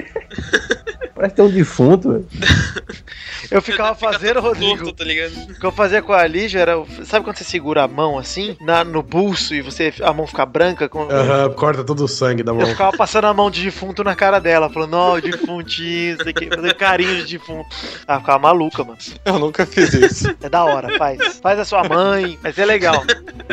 Parece 1.25 1.37
ter 1.37 1.43
um 1.43 1.49
defunto. 1.49 2.13
velho. 2.13 2.27
Eu 3.51 3.63
ficava 3.63 3.95
fazendo, 3.95 4.41
Rodrigo. 4.41 4.79
Torto, 4.85 4.93
tá 4.95 5.05
ligado? 5.05 5.33
O 5.51 5.55
que 5.61 5.65
eu 5.67 5.71
fazia 5.71 6.01
com 6.01 6.13
a 6.15 6.27
Lígia 6.27 6.61
era. 6.61 6.83
Sabe 7.05 7.25
quando 7.25 7.37
você 7.37 7.45
segura 7.45 7.85
a 7.85 7.89
mão 7.89 8.19
assim, 8.19 8.57
na, 8.61 8.83
no 8.83 9.03
pulso, 9.05 9.55
e 9.55 9.61
você 9.61 9.93
a 10.03 10.13
mão 10.15 10.27
fica 10.27 10.47
branca? 10.47 10.89
Com, 10.89 11.03
Aham, 11.11 11.51
corta 11.53 11.85
todo 11.85 12.05
o 12.05 12.09
sangue 12.09 12.43
da 12.43 12.53
Eu 12.53 12.57
mão. 12.57 12.67
ficava 12.67 12.97
passando 12.97 13.27
a 13.27 13.35
mão 13.35 13.51
de 13.51 13.63
defunto 13.63 14.03
na 14.03 14.15
cara 14.17 14.41
dela, 14.41 14.71
falando, 14.71 14.95
ó, 14.95 15.21
defuntinho, 15.21 16.15
isso 16.15 16.25
daqui, 16.25 16.49
fazendo 16.49 16.75
carinho 16.75 17.25
de 17.25 17.39
defunto. 17.39 17.69
Ela 18.09 18.21
ficava 18.21 18.39
maluca, 18.39 18.83
mano. 18.83 18.99
Eu 19.27 19.39
nunca 19.39 19.67
fiz 19.67 19.93
isso. 19.93 20.35
É 20.43 20.49
da 20.49 20.65
hora, 20.65 20.97
faz. 20.97 21.39
Faz 21.43 21.59
a 21.59 21.65
sua 21.67 21.85
mãe, 21.87 22.39
vai 22.43 22.53
ser 22.53 22.65
legal. 22.65 23.05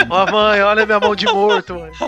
Ó, 0.10 0.32
mãe, 0.32 0.62
olha 0.62 0.86
minha 0.86 1.00
mão 1.02 1.14
de 1.16 1.26
morto, 1.26 1.76
mano. 1.76 1.92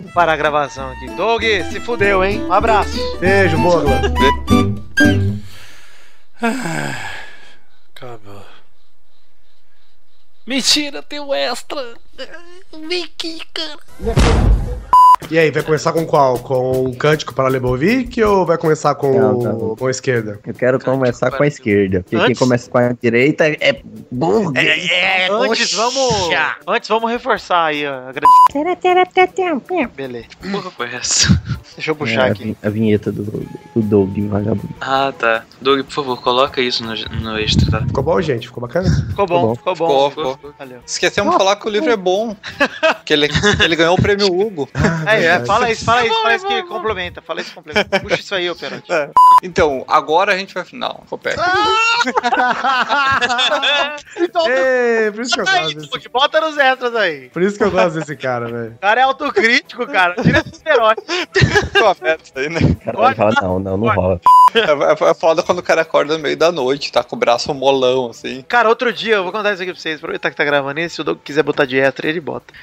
Vou 0.00 0.12
parar 0.12 0.32
a 0.32 0.36
gravação 0.36 0.90
aqui. 0.90 1.08
Doug, 1.16 1.42
se 1.70 1.78
fudeu, 1.80 2.24
hein? 2.24 2.42
Um 2.44 2.52
abraço. 2.52 2.98
Beijo, 3.20 3.55
Bogla. 3.56 4.00
Acabou. 7.94 8.44
Mentira, 10.46 11.02
tem 11.02 11.18
o 11.18 11.34
extra. 11.34 11.94
Vem 12.88 13.04
aqui, 13.04 13.40
cara. 13.52 13.78
E 15.28 15.38
aí, 15.38 15.50
vai 15.50 15.62
começar 15.62 15.92
com 15.92 16.06
qual? 16.06 16.38
Com 16.38 16.84
o 16.86 16.96
Cântico 16.96 17.34
para 17.34 17.48
Lebovic 17.48 18.22
ou 18.22 18.46
vai 18.46 18.56
começar 18.56 18.94
com, 18.94 19.12
Não, 19.18 19.32
não. 19.38 19.76
com 19.76 19.86
a 19.86 19.90
esquerda? 19.90 20.38
Eu 20.46 20.54
quero 20.54 20.78
começar 20.78 21.32
com 21.32 21.42
a 21.42 21.46
esquerda. 21.48 22.00
Porque 22.02 22.16
quem 22.16 22.24
Antes- 22.26 22.38
começa 22.38 22.70
com 22.70 22.78
a 22.78 22.92
direita 22.92 23.44
é 23.48 23.80
burguês. 24.10 24.88
É, 24.88 25.28
Antes 25.28 25.72
vamos. 25.74 26.30
Antes 26.66 26.88
vamos 26.88 27.10
reforçar 27.10 27.64
aí, 27.66 27.84
ó. 27.86 28.12
Beleza. 29.96 30.26
Que 30.40 30.48
porra 30.50 30.70
foi 30.70 30.94
essa? 30.94 31.42
Deixa 31.74 31.90
eu 31.90 31.96
puxar 31.96 32.28
É, 32.28 32.30
aqui. 32.30 32.56
A 32.62 32.70
vinheta 32.70 33.10
do, 33.12 33.22
do 33.24 33.82
Doug 33.82 34.16
Vagabundo. 34.28 34.74
Ah, 34.80 35.12
tá. 35.18 35.44
Doug, 35.60 35.84
por 35.84 35.92
favor, 35.92 36.22
coloca 36.22 36.60
isso 36.60 36.82
no, 36.84 36.94
no 37.20 37.38
extra, 37.38 37.70
tá? 37.70 37.86
Ficou 37.86 38.02
bom, 38.02 38.20
gente? 38.22 38.46
Ficou 38.46 38.62
bacana? 38.62 38.88
Ficou 39.10 39.26
bom, 39.26 39.42
bom. 39.48 39.54
ficou 39.56 39.74
bom. 39.74 40.08
Ficou, 40.10 40.34
ficou. 40.36 40.54
Valeu. 40.58 40.78
Esquecemos 40.86 41.32
de 41.32 41.38
falar 41.38 41.56
que 41.56 41.66
o 41.66 41.70
livro 41.70 41.90
é 41.90 41.96
bom. 41.96 42.34
Que 43.04 43.12
ele, 43.12 43.28
que 43.28 43.62
ele 43.62 43.76
ganhou 43.76 43.94
o 43.94 44.00
prêmio 44.00 44.26
Hugo. 44.32 44.68
É, 45.16 45.24
é, 45.26 45.44
fala 45.44 45.70
isso, 45.70 45.84
fala 45.84 46.06
isso, 46.06 46.22
fala 46.22 46.34
isso 46.34 46.46
que 46.46 46.62
complementa. 46.64 47.22
Fala 47.22 47.40
isso 47.40 47.50
que 47.50 47.56
complementa. 47.56 48.00
Puxa 48.00 48.14
isso 48.20 48.34
aí, 48.34 48.50
ô 48.50 48.56
Perote. 48.56 48.86
Então, 49.42 49.84
agora 49.88 50.32
a 50.32 50.38
gente 50.38 50.54
vai. 50.54 50.64
Não, 50.72 51.00
ficou 51.04 51.18
perto. 51.18 51.40
Então, 54.18 54.46
Ei, 54.48 55.10
por 55.10 55.22
isso 55.22 55.34
que 55.34 55.40
eu 55.40 55.48
aí, 55.48 55.62
gosto 55.62 55.74
desse, 55.76 55.90
Doug, 55.90 56.02
bota 56.12 56.40
nos 56.40 56.56
extras 56.58 56.94
aí. 56.94 57.28
por 57.30 57.42
isso 57.42 57.56
que 57.56 57.64
eu 57.64 57.70
gosto 57.70 57.98
desse 57.98 58.16
cara, 58.16 58.46
velho. 58.46 58.72
O 58.74 58.78
cara 58.78 59.00
é 59.00 59.04
autocrítico, 59.04 59.86
cara. 59.86 60.14
Ficou 60.16 61.94
perto 61.94 62.24
isso 62.24 62.32
aí, 62.36 62.48
né? 62.48 62.60
O 62.60 62.84
cara 62.84 62.98
vai 62.98 63.14
falar, 63.14 63.42
não, 63.42 63.58
não, 63.58 63.76
não 63.76 63.94
rola. 63.94 64.20
É, 64.54 65.10
é 65.10 65.14
foda 65.14 65.42
quando 65.42 65.58
o 65.58 65.62
cara 65.62 65.82
acorda 65.82 66.16
no 66.16 66.22
meio 66.22 66.36
da 66.36 66.50
noite, 66.50 66.92
tá 66.92 67.02
com 67.02 67.16
o 67.16 67.18
braço 67.18 67.52
molão, 67.52 68.10
assim. 68.10 68.42
Cara, 68.48 68.68
outro 68.68 68.92
dia, 68.92 69.16
eu 69.16 69.22
vou 69.22 69.32
contar 69.32 69.52
isso 69.52 69.62
aqui 69.62 69.72
pra 69.72 69.80
vocês. 69.80 69.96
Aproveitar 69.96 70.30
que 70.30 70.36
tá 70.36 70.44
gravando 70.44 70.80
isso, 70.80 70.96
se 70.96 71.00
o 71.00 71.04
Doug 71.04 71.18
quiser 71.22 71.42
botar 71.42 71.66
de 71.66 71.78
extra, 71.78 72.08
ele 72.08 72.20
bota. 72.20 72.54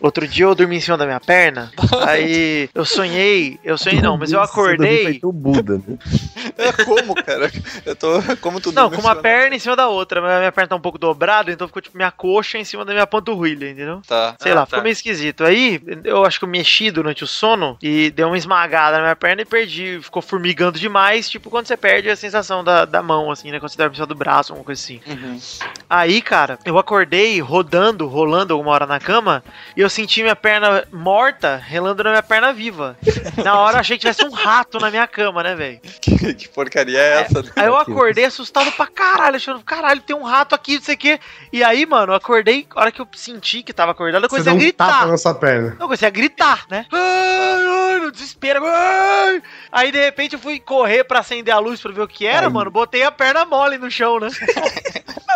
Outro 0.00 0.26
dia 0.28 0.44
eu 0.44 0.54
dormi 0.54 0.76
em 0.76 0.80
cima 0.80 0.96
da 0.98 1.06
minha 1.06 1.20
perna, 1.20 1.72
aí 2.06 2.68
eu 2.74 2.84
sonhei, 2.84 3.58
eu 3.64 3.78
sonhei 3.78 4.00
não, 4.00 4.16
mas 4.16 4.30
eu 4.32 4.38
Você 4.40 4.50
acordei. 4.50 5.04
feito 5.04 5.28
o 5.28 5.32
Buda, 5.32 5.78
né? 5.78 5.98
É 6.58 6.72
como, 6.84 7.14
cara? 7.14 7.50
Eu 7.84 7.94
tô. 7.94 8.08
Como 8.40 8.60
tu 8.60 8.72
Não, 8.72 8.90
com 8.90 9.00
uma 9.00 9.14
perna 9.14 9.56
em 9.56 9.58
cima 9.58 9.76
da 9.76 9.88
outra, 9.88 10.22
mas 10.22 10.30
a 10.32 10.38
minha 10.38 10.52
perna 10.52 10.68
tá 10.68 10.76
um 10.76 10.80
pouco 10.80 10.98
dobrada, 10.98 11.52
então 11.52 11.66
ficou 11.66 11.82
tipo 11.82 11.96
minha 11.96 12.10
coxa 12.10 12.56
em 12.56 12.64
cima 12.64 12.82
da 12.84 12.92
minha 12.92 13.06
panturrilha, 13.06 13.68
entendeu? 13.70 14.00
Tá. 14.06 14.34
Sei 14.40 14.52
Ah, 14.52 14.54
lá, 14.54 14.60
tá. 14.62 14.66
ficou 14.66 14.82
meio 14.82 14.92
esquisito. 14.92 15.44
Aí, 15.44 15.80
eu 16.04 16.24
acho 16.24 16.38
que 16.38 16.44
eu 16.44 16.48
mexi 16.48 16.90
durante 16.90 17.22
o 17.24 17.26
sono 17.26 17.76
e 17.82 18.10
deu 18.10 18.28
uma 18.28 18.38
esmagada 18.38 18.96
na 18.96 19.02
minha 19.02 19.16
perna 19.16 19.42
e 19.42 19.44
perdi. 19.44 19.98
Ficou 20.02 20.22
formigando 20.22 20.78
demais, 20.78 21.28
tipo 21.28 21.50
quando 21.50 21.66
você 21.66 21.76
perde 21.76 22.08
a 22.08 22.16
sensação 22.16 22.64
da, 22.64 22.84
da 22.86 23.02
mão, 23.02 23.30
assim, 23.30 23.50
né? 23.50 23.58
Quando 23.60 23.70
você 23.70 23.76
dorme 23.76 23.92
em 23.92 23.96
cima 23.96 24.06
do 24.06 24.14
braço, 24.14 24.52
alguma 24.52 24.64
coisa 24.64 24.80
assim. 24.80 25.00
Uhum. 25.06 25.38
Aí, 25.90 26.22
cara, 26.22 26.58
eu 26.64 26.78
acordei 26.78 27.38
rodando, 27.40 28.06
rolando 28.06 28.54
alguma 28.54 28.72
hora 28.72 28.86
na 28.86 28.98
cama 28.98 29.44
e 29.76 29.80
eu 29.82 29.85
senti 29.90 30.22
minha 30.22 30.36
perna 30.36 30.86
morta 30.92 31.56
relando 31.56 32.02
na 32.04 32.10
minha 32.10 32.22
perna 32.22 32.52
viva. 32.52 32.96
Na 33.44 33.58
hora 33.60 33.76
eu 33.76 33.80
achei 33.80 33.96
que 33.96 34.00
tivesse 34.02 34.24
um 34.24 34.30
rato 34.32 34.78
na 34.78 34.90
minha 34.90 35.06
cama, 35.06 35.42
né, 35.42 35.54
velho? 35.54 35.80
Que, 36.00 36.34
que 36.34 36.48
porcaria 36.48 36.98
é 36.98 37.20
essa? 37.22 37.42
né? 37.42 37.50
Aí 37.56 37.66
eu 37.66 37.76
acordei 37.76 38.24
assustado 38.24 38.70
pra 38.72 38.86
caralho, 38.86 39.36
achando, 39.36 39.60
caralho, 39.64 40.00
tem 40.00 40.14
um 40.16 40.22
rato 40.24 40.54
aqui, 40.54 40.76
não 40.76 40.82
sei 40.82 40.94
o 40.94 40.98
quê. 40.98 41.20
E 41.52 41.62
aí, 41.64 41.84
mano, 41.86 42.12
eu 42.12 42.16
acordei, 42.16 42.66
a 42.74 42.80
hora 42.80 42.92
que 42.92 43.00
eu 43.00 43.08
senti 43.14 43.62
que 43.62 43.72
tava 43.72 43.92
acordado, 43.92 44.24
eu 44.24 44.28
Você 44.30 44.42
comecei 44.44 44.72
dá 44.72 44.84
a 44.84 44.86
um 44.88 44.90
tapa 44.90 44.92
gritar. 45.00 45.08
na 45.10 45.18
sua 45.18 45.34
perna. 45.34 45.70
Eu 45.78 45.86
comecei 45.86 46.08
a 46.08 46.10
gritar, 46.10 46.64
né? 46.70 46.86
Ai, 46.92 47.92
ai, 47.94 47.98
no 48.00 48.10
desespero. 48.12 48.62
Ai. 48.64 49.42
Aí, 49.72 49.92
de 49.92 49.98
repente, 49.98 50.34
eu 50.34 50.38
fui 50.38 50.58
correr 50.60 51.04
pra 51.04 51.20
acender 51.20 51.54
a 51.54 51.58
luz 51.58 51.80
pra 51.80 51.92
ver 51.92 52.02
o 52.02 52.08
que 52.08 52.26
era, 52.26 52.46
Ai. 52.46 52.52
mano. 52.52 52.70
Botei 52.70 53.02
a 53.02 53.10
perna 53.10 53.44
mole 53.44 53.78
no 53.78 53.90
chão, 53.90 54.18
né? 54.20 54.28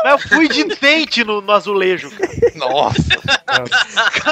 Mas 0.02 0.12
eu 0.12 0.28
fui 0.30 0.48
de 0.48 0.74
frente 0.76 1.22
no, 1.24 1.42
no 1.42 1.52
azulejo, 1.52 2.10
cara. 2.10 2.30
Nossa. 2.54 3.02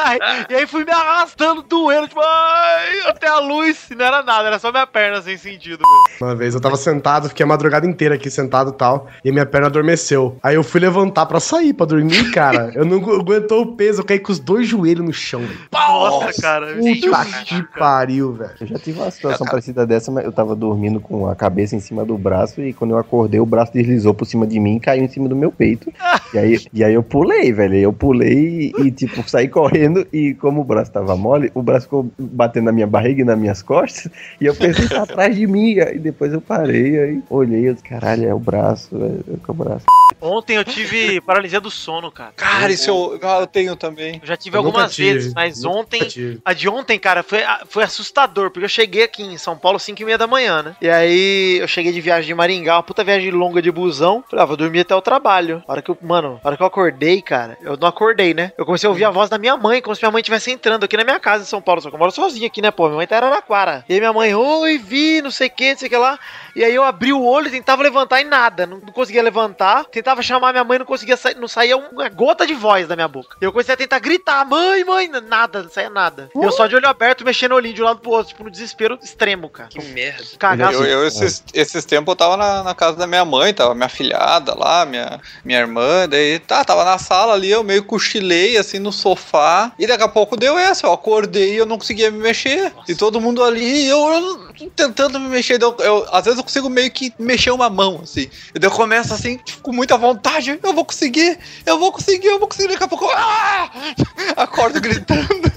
E 0.51 0.55
aí 0.55 0.67
fui 0.67 0.85
me 0.85 0.91
arrastando, 0.93 1.63
doendo, 1.63 2.09
tipo, 2.09 2.21
ai, 2.21 3.01
até 3.11 3.29
a 3.29 3.39
luz. 3.41 3.91
E 3.91 3.95
não 3.95 4.05
era 4.05 4.23
nada, 4.23 4.49
era 4.49 4.59
só 4.59 4.71
minha 4.71 4.87
perna 4.87 5.21
sem 5.23 5.37
sentido, 5.37 5.79
velho. 5.79 6.19
Uma 6.29 6.35
vez 6.35 6.55
eu 6.55 6.61
tava 6.61 6.77
sentado, 6.77 7.29
fiquei 7.29 7.45
a 7.45 7.47
madrugada 7.47 7.87
inteira 7.87 8.15
aqui 8.15 8.31
sentado 8.31 8.71
e 8.71 8.75
tal, 8.75 9.07
e 9.25 9.31
minha 9.31 9.47
perna 9.47 9.67
adormeceu. 9.69 10.37
Aí 10.43 10.55
eu 10.55 10.65
fui 10.65 10.81
levantar 10.81 11.27
pra 11.27 11.41
sair, 11.41 11.73
pra 11.73 11.87
dormir, 11.87 12.31
cara. 12.33 12.73
Eu 12.75 12.85
não 12.85 12.97
agu- 12.99 13.21
aguentou 13.21 13.63
o 13.63 13.77
peso, 13.77 14.01
eu 14.01 14.05
caí 14.05 14.19
com 14.19 14.33
os 14.33 14.39
dois 14.39 14.67
joelhos 14.67 15.05
no 15.05 15.13
chão. 15.13 15.41
velho. 15.41 15.59
Nossa, 15.73 16.41
cara. 16.41 16.67
Puta 16.75 17.25
que 17.45 17.63
pariu, 17.79 18.33
velho. 18.33 18.51
Eu 18.61 18.67
já 18.67 18.79
tive 18.79 19.01
uma 19.01 19.11
situação 19.11 19.47
parecida 19.47 19.87
dessa, 19.87 20.11
mas 20.11 20.25
eu 20.25 20.33
tava 20.33 20.55
dormindo 20.55 21.01
com 21.01 21.29
a 21.29 21.35
cabeça 21.35 21.77
em 21.77 21.81
cima 21.81 22.05
do 22.05 22.17
braço 22.19 22.61
e 22.61 22.73
quando 22.73 22.93
eu 22.93 22.99
acordei, 22.99 23.41
o 23.41 23.47
braço 23.47 23.73
deslizou 23.73 24.13
por 24.15 24.25
cima 24.25 24.47
de 24.47 24.59
mim 24.59 24.77
e 24.77 24.81
caiu 24.81 25.05
em 25.05 25.09
cima 25.09 25.29
do 25.29 25.37
meu 25.37 25.51
peito. 25.53 25.93
E 26.35 26.39
aí, 26.39 26.59
e 26.73 26.83
aí 26.85 26.95
eu 26.95 27.03
pulei, 27.03 27.53
velho. 27.53 27.75
Eu 27.77 27.93
pulei 27.93 28.09
pulei 28.09 28.73
e, 28.79 28.91
tipo, 28.91 29.23
saí 29.29 29.49
correndo 29.49 29.98
e 30.13 30.35
como 30.35 30.61
o 30.61 30.65
braço 30.65 30.91
tava 30.91 31.17
mole, 31.17 31.51
o 31.55 31.63
braço 31.63 31.85
ficou 31.87 32.11
batendo 32.19 32.65
na 32.65 32.73
minha 32.73 32.87
barriga 32.87 33.23
e 33.23 33.25
nas 33.25 33.39
minhas 33.39 33.63
costas 33.63 34.11
e 34.41 34.47
eu 34.47 34.55
pensei 34.55 34.87
que 34.87 34.95
tá 34.95 35.03
atrás 35.03 35.35
de 35.35 35.47
mim. 35.47 35.79
Aí 35.81 35.99
depois 35.99 36.33
eu 36.33 36.41
parei, 36.41 36.99
aí 36.99 37.23
olhei, 37.31 37.69
eu 37.69 37.75
disse, 37.75 37.85
caralho, 37.85 38.29
é 38.29 38.35
o 38.35 38.39
braço, 38.39 38.97
é, 38.97 39.33
é 39.33 39.51
o 39.51 39.55
braço. 39.55 39.85
Ontem 40.21 40.57
eu 40.57 40.65
tive 40.65 41.21
paralisia 41.21 41.61
do 41.61 41.71
sono, 41.71 42.11
cara. 42.11 42.33
Cara, 42.37 42.73
isso 42.73 42.91
eu, 42.91 43.19
eu 43.23 43.47
tenho 43.47 43.77
também. 43.77 44.19
Eu 44.21 44.27
já 44.27 44.37
tive 44.37 44.57
Eu 44.57 44.61
algumas 44.61 44.95
tive, 44.95 45.13
vezes, 45.13 45.35
mas 45.35 45.65
ontem. 45.65 46.01
tive. 46.09 46.41
A 46.45 46.53
de 46.53 46.69
ontem, 46.69 46.99
cara, 46.99 47.23
foi, 47.23 47.41
foi 47.69 47.85
assustador, 47.85 48.51
porque 48.51 48.65
eu 48.65 48.69
cheguei 48.69 49.05
aqui 49.05 49.23
em 49.23 49.39
São 49.39 49.57
Paulo 49.57 49.77
às 49.77 49.83
5 49.83 50.01
e 50.03 50.05
meia 50.05 50.19
da 50.19 50.27
manhã, 50.27 50.63
né? 50.63 50.77
E 50.81 50.89
aí 50.89 51.59
eu 51.59 51.69
cheguei 51.69 51.93
de 51.93 52.01
viagem 52.01 52.27
de 52.27 52.35
Maringá, 52.35 52.77
uma 52.77 52.83
puta 52.83 53.05
viagem 53.05 53.31
longa 53.31 53.63
de 53.63 53.71
busão. 53.71 54.25
Falei, 54.29 54.43
ah, 54.43 54.47
vou 54.47 54.57
dormir 54.57 54.81
até 54.81 54.95
o 54.95 55.01
trabalho. 55.01 55.63
A 55.69 55.73
hora 55.73 55.83
que 55.83 55.91
eu, 55.91 55.99
mano, 56.03 56.41
a 56.43 56.49
hora 56.49 56.57
que 56.57 56.63
eu 56.63 56.67
acordei, 56.67 57.23
cara, 57.23 57.57
eu 57.63 57.77
não 57.77 57.89
acordei, 57.89 58.35
né? 58.35 58.53
Eu 58.59 58.67
comecei 58.67 58.87
a 58.87 58.91
ouvir 58.91 59.05
a 59.05 59.11
voz 59.11 59.31
da 59.31 59.39
minha 59.39 59.57
mãe, 59.57 59.81
como 59.89 59.97
se 59.97 60.03
minha 60.03 60.13
mãe 60.13 60.21
estivesse 60.21 60.51
entrando 60.51 60.85
aqui 60.85 60.99
na 60.99 61.05
minha 61.05 61.19
casa 61.19 61.45
em 61.45 61.47
São 61.47 61.63
Paulo. 61.63 61.81
Só 61.81 61.89
que 61.89 61.95
eu 61.95 61.99
moro 61.99 62.13
sozinho 62.13 62.47
aqui, 62.47 62.61
né, 62.61 62.71
pô? 62.71 62.85
Minha 62.89 62.99
mãe 62.99 63.07
tá 63.07 63.15
em 63.15 63.19
Araraquara. 63.19 63.85
E 63.89 63.95
aí 63.95 63.99
minha 64.01 64.13
mãe, 64.13 64.35
oi, 64.35 64.77
vi, 64.77 65.23
não 65.23 65.31
sei 65.31 65.49
o 65.49 65.51
que, 65.51 65.71
não 65.71 65.79
sei 65.79 65.87
o 65.87 65.91
que 65.91 65.97
lá. 65.97 66.19
E 66.55 66.63
aí 66.63 66.75
eu 66.75 66.85
abri 66.85 67.13
o 67.13 67.25
olho, 67.25 67.51
tentava 67.51 67.83
levantar 67.83 68.21
e 68.21 68.25
nada. 68.25 68.67
Não, 68.67 68.79
não 68.79 68.93
conseguia 68.93 69.23
levantar. 69.23 69.87
Tentava 69.87 70.23
chamar 70.23 70.53
minha 70.53 70.65
mãe, 70.65 70.79
não 70.79 70.85
conseguia 70.85 71.17
sair, 71.17 71.37
não 71.37 71.49
saía 71.49 71.77
uma 71.77 72.09
gota 72.09 72.47
de 72.47 72.55
voz 72.55 72.87
da 72.87 72.95
minha 72.95 73.09
boca. 73.09 73.37
Eu 73.41 73.51
comecei 73.51 73.73
a 73.73 73.77
tentar 73.77 73.99
gritar, 73.99 74.45
mãe, 74.45 74.85
mãe, 74.85 75.09
nada, 75.09 75.63
não 75.63 75.71
saía 75.71 75.89
nada. 75.89 76.29
E 76.35 76.45
eu 76.45 76.53
só 76.53 76.67
de 76.67 76.77
olho 76.77 76.87
aberto, 76.87 77.25
mexendo 77.25 77.53
o 77.53 77.55
olhinho 77.55 77.75
de 77.75 77.83
um 77.83 77.87
lado 77.87 78.01
pro 78.01 78.11
outro, 78.11 78.29
tipo, 78.29 78.45
no 78.45 78.51
desespero 78.51 78.99
extremo, 79.03 79.49
cara. 79.49 79.71
Que 79.71 79.83
merda. 79.83 80.25
Cagaço. 80.39 80.83
Eu, 80.83 80.85
eu 80.85 81.07
esses, 81.07 81.43
esses 81.55 81.85
tempos 81.85 82.13
eu 82.13 82.17
tava 82.17 82.37
na, 82.37 82.63
na 82.63 82.75
casa 82.75 82.97
da 82.97 83.07
minha 83.07 83.25
mãe, 83.25 83.55
tava 83.55 83.75
minha 83.75 83.89
filhada 83.89 84.55
lá, 84.55 84.85
minha, 84.85 85.21
minha 85.45 85.61
irmã, 85.61 86.09
daí 86.09 86.39
tá, 86.41 86.63
tava 86.65 86.85
na 86.85 86.99
sala 86.99 87.33
ali, 87.33 87.51
eu 87.51 87.65
meio 87.65 87.85
cochilei 87.85 88.57
assim 88.57 88.79
no 88.79 88.93
sofá, 88.93 89.73
e 89.79 89.87
daqui 89.87 90.03
a 90.03 90.09
pouco 90.09 90.37
deu 90.37 90.59
essa, 90.59 90.87
eu 90.87 90.93
acordei 90.93 91.55
e 91.55 91.57
eu 91.57 91.67
não 91.67 91.79
conseguia 91.79 92.11
me 92.11 92.19
mexer. 92.19 92.73
E 92.89 92.95
todo 92.95 93.21
mundo 93.21 93.43
ali, 93.45 93.87
eu, 93.87 93.99
eu 93.99 94.71
tentando 94.75 95.21
me 95.21 95.29
mexer, 95.29 95.63
eu, 95.63 95.75
eu- 95.79 96.07
às 96.11 96.25
vezes 96.25 96.39
eu 96.39 96.45
consigo 96.45 96.69
meio 96.69 96.91
que 96.91 97.13
mexer 97.19 97.51
uma 97.51 97.71
mão, 97.71 98.01
assim. 98.03 98.29
E 98.55 98.59
daí 98.59 98.69
eu 98.71 98.75
começo 98.75 99.15
assim, 99.15 99.37
tipo, 99.39 99.63
com 99.63 99.73
muita 99.73 99.97
vontade, 99.97 100.59
eu 100.63 100.73
vou 100.75 100.85
conseguir, 100.85 101.39
eu 101.65 101.79
vou 101.79 101.93
conseguir, 101.93 102.27
eu 102.27 102.39
vou 102.39 102.49
conseguir, 102.49 102.69
daqui 102.73 102.85
a 102.85 102.89
pouco, 102.89 103.05
eu, 103.05 103.11
ah! 103.13 103.71
acordo 104.37 104.81
gritando. 104.81 105.53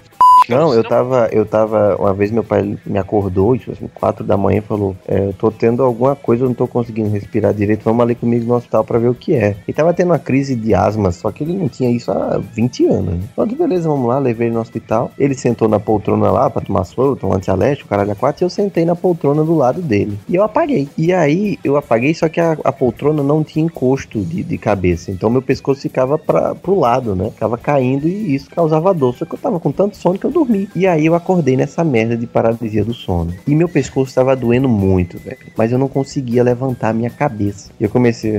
Não, 0.49 0.73
eu 0.73 0.83
tava, 0.83 1.29
eu 1.31 1.45
tava, 1.45 1.95
uma 1.97 2.13
vez 2.13 2.31
meu 2.31 2.43
pai 2.43 2.77
me 2.85 2.97
acordou, 2.97 3.57
tipo 3.57 3.71
assim, 3.71 3.89
quatro 3.93 4.23
da 4.23 4.35
manhã 4.35 4.59
e 4.59 4.61
falou, 4.61 4.95
é, 5.07 5.27
eu 5.27 5.33
tô 5.33 5.51
tendo 5.51 5.83
alguma 5.83 6.15
coisa, 6.15 6.43
eu 6.43 6.47
não 6.47 6.55
tô 6.55 6.67
conseguindo 6.67 7.09
respirar 7.09 7.53
direito, 7.53 7.83
vamos 7.83 8.01
ali 8.01 8.15
comigo 8.15 8.45
no 8.45 8.55
hospital 8.55 8.83
pra 8.83 8.99
ver 8.99 9.09
o 9.09 9.15
que 9.15 9.35
é. 9.35 9.55
E 9.67 9.73
tava 9.73 9.93
tendo 9.93 10.09
uma 10.09 10.19
crise 10.19 10.55
de 10.55 10.73
asma, 10.73 11.11
só 11.11 11.31
que 11.31 11.43
ele 11.43 11.53
não 11.53 11.69
tinha 11.69 11.89
isso 11.89 12.11
há 12.11 12.37
20 12.37 12.85
anos. 12.87 13.13
Né? 13.13 13.19
Então, 13.31 13.47
que 13.47 13.55
beleza, 13.55 13.87
vamos 13.87 14.07
lá, 14.07 14.19
levei 14.19 14.47
ele 14.47 14.55
no 14.55 14.61
hospital. 14.61 15.11
Ele 15.17 15.33
sentou 15.33 15.67
na 15.67 15.79
poltrona 15.79 16.31
lá 16.31 16.49
pra 16.49 16.61
tomar 16.61 16.83
soro, 16.83 17.15
tomar 17.15 17.37
antialérgico, 17.37 17.89
caralho 17.89 18.11
a 18.11 18.15
quatro, 18.15 18.43
e 18.43 18.45
eu 18.45 18.49
sentei 18.49 18.85
na 18.85 18.95
poltrona 18.95 19.43
do 19.43 19.55
lado 19.55 19.81
dele. 19.81 20.17
E 20.27 20.35
eu 20.35 20.43
apaguei. 20.43 20.89
E 20.97 21.13
aí, 21.13 21.57
eu 21.63 21.77
apaguei, 21.77 22.13
só 22.13 22.27
que 22.27 22.39
a, 22.39 22.57
a 22.63 22.71
poltrona 22.71 23.23
não 23.23 23.43
tinha 23.43 23.65
encosto 23.65 24.19
de, 24.21 24.43
de 24.43 24.57
cabeça, 24.57 25.11
então 25.11 25.29
meu 25.29 25.41
pescoço 25.41 25.81
ficava 25.81 26.17
pra, 26.17 26.55
pro 26.55 26.79
lado, 26.79 27.15
né? 27.15 27.29
Ficava 27.31 27.57
caindo 27.57 28.07
e 28.07 28.33
isso 28.33 28.49
causava 28.49 28.93
dor. 28.93 29.15
Só 29.15 29.25
que 29.25 29.35
eu 29.35 29.39
tava 29.39 29.59
com 29.59 29.71
tanto 29.71 29.97
sono 29.97 30.17
que 30.17 30.25
eu 30.25 30.30
dormi. 30.31 30.69
E 30.75 30.87
aí 30.87 31.05
eu 31.05 31.15
acordei 31.15 31.57
nessa 31.57 31.83
merda 31.83 32.15
de 32.15 32.25
paralisia 32.25 32.83
do 32.83 32.93
sono. 32.93 33.33
E 33.45 33.55
meu 33.55 33.67
pescoço 33.67 34.13
tava 34.13 34.35
doendo 34.35 34.69
muito, 34.69 35.17
velho. 35.19 35.37
Mas 35.57 35.71
eu 35.71 35.77
não 35.77 35.87
conseguia 35.87 36.43
levantar 36.43 36.93
minha 36.93 37.09
cabeça. 37.09 37.69
E 37.79 37.83
eu 37.83 37.89
comecei. 37.89 38.33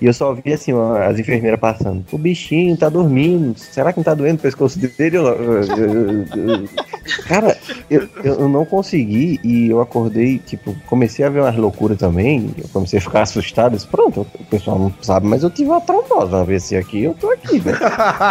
E 0.00 0.06
eu 0.06 0.12
só 0.12 0.32
vi 0.34 0.52
assim, 0.52 0.72
as 1.06 1.18
enfermeiras 1.18 1.60
passando. 1.60 2.04
O 2.10 2.18
bichinho 2.18 2.76
tá 2.76 2.88
dormindo. 2.88 3.56
Será 3.58 3.92
que 3.92 3.98
não 3.98 4.04
tá 4.04 4.14
doendo 4.14 4.36
o 4.36 4.42
pescoço 4.42 4.78
dele? 4.78 5.18
Cara, 7.26 7.56
eu, 7.90 8.08
eu 8.22 8.48
não 8.48 8.64
consegui 8.64 9.40
e 9.44 9.70
eu 9.70 9.80
acordei, 9.80 10.38
tipo, 10.38 10.74
comecei 10.86 11.24
a 11.24 11.28
ver 11.28 11.40
umas 11.40 11.56
loucuras 11.56 11.98
também. 11.98 12.50
Eu 12.58 12.68
comecei 12.72 12.98
a 12.98 13.02
ficar 13.02 13.22
assustado. 13.22 13.74
Disse, 13.74 13.86
Pronto, 13.86 14.26
o 14.38 14.44
pessoal 14.44 14.78
não 14.78 14.94
sabe, 15.02 15.26
mas 15.26 15.42
eu 15.42 15.50
tive 15.50 15.70
uma 15.70 15.80
trombose 15.80 16.32
uma 16.32 16.44
vez 16.44 16.72
aqui, 16.76 17.02
eu 17.02 17.14
tô 17.14 17.30
aqui, 17.30 17.60
né? 17.60 17.72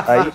Aí, 0.08 0.32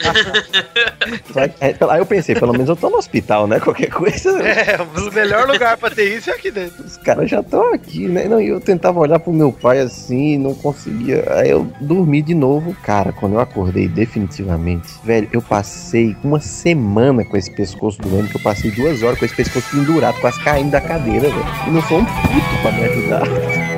aí 1.90 1.98
eu 1.98 2.06
pensei, 2.06 2.34
pelo 2.34 2.52
menos 2.52 2.68
eu 2.68 2.76
tô 2.76 2.90
no 2.90 2.96
hospital, 2.96 3.46
né? 3.46 3.60
Qualquer 3.60 3.90
coisa, 3.90 4.30
É, 4.46 4.78
o 4.80 5.12
melhor 5.12 5.46
lugar 5.46 5.76
pra 5.76 5.90
ter 5.90 6.16
isso 6.16 6.30
é 6.30 6.34
aqui 6.34 6.50
dentro. 6.50 6.84
os 6.84 6.96
caras 6.96 7.28
já 7.30 7.40
estão 7.40 7.72
aqui, 7.74 8.08
né? 8.08 8.24
Não, 8.24 8.40
e 8.40 8.48
eu 8.48 8.60
tentava 8.60 8.98
olhar 8.98 9.18
pro 9.18 9.32
meu 9.32 9.52
pai 9.52 9.80
assim, 9.80 10.38
não 10.38 10.54
conseguia. 10.54 11.24
Aí 11.34 11.50
eu 11.50 11.66
dormi 11.80 12.22
de 12.22 12.34
novo. 12.34 12.74
Cara, 12.82 13.12
quando 13.12 13.34
eu 13.34 13.40
acordei 13.40 13.88
definitivamente, 13.88 14.88
velho, 15.04 15.28
eu 15.32 15.42
passei 15.42 16.16
uma 16.22 16.40
semana 16.40 17.24
com 17.24 17.36
esse 17.36 17.50
pescoço 17.54 18.00
doendo, 18.00 18.28
que 18.28 18.36
eu 18.36 18.42
passei 18.42 18.70
duas 18.70 19.02
horas 19.02 19.18
com 19.18 19.24
esse 19.24 19.34
pescoço 19.34 19.68
pendurado, 19.70 20.20
quase 20.20 20.42
caindo 20.42 20.70
da 20.70 20.80
cadeira, 20.80 21.28
velho. 21.28 21.46
E 21.66 21.70
não 21.70 21.82
foi 21.82 21.98
um 21.98 22.04
puto 22.04 22.62
pra 22.62 22.72
me 22.72 22.84
ajudar. 22.84 23.75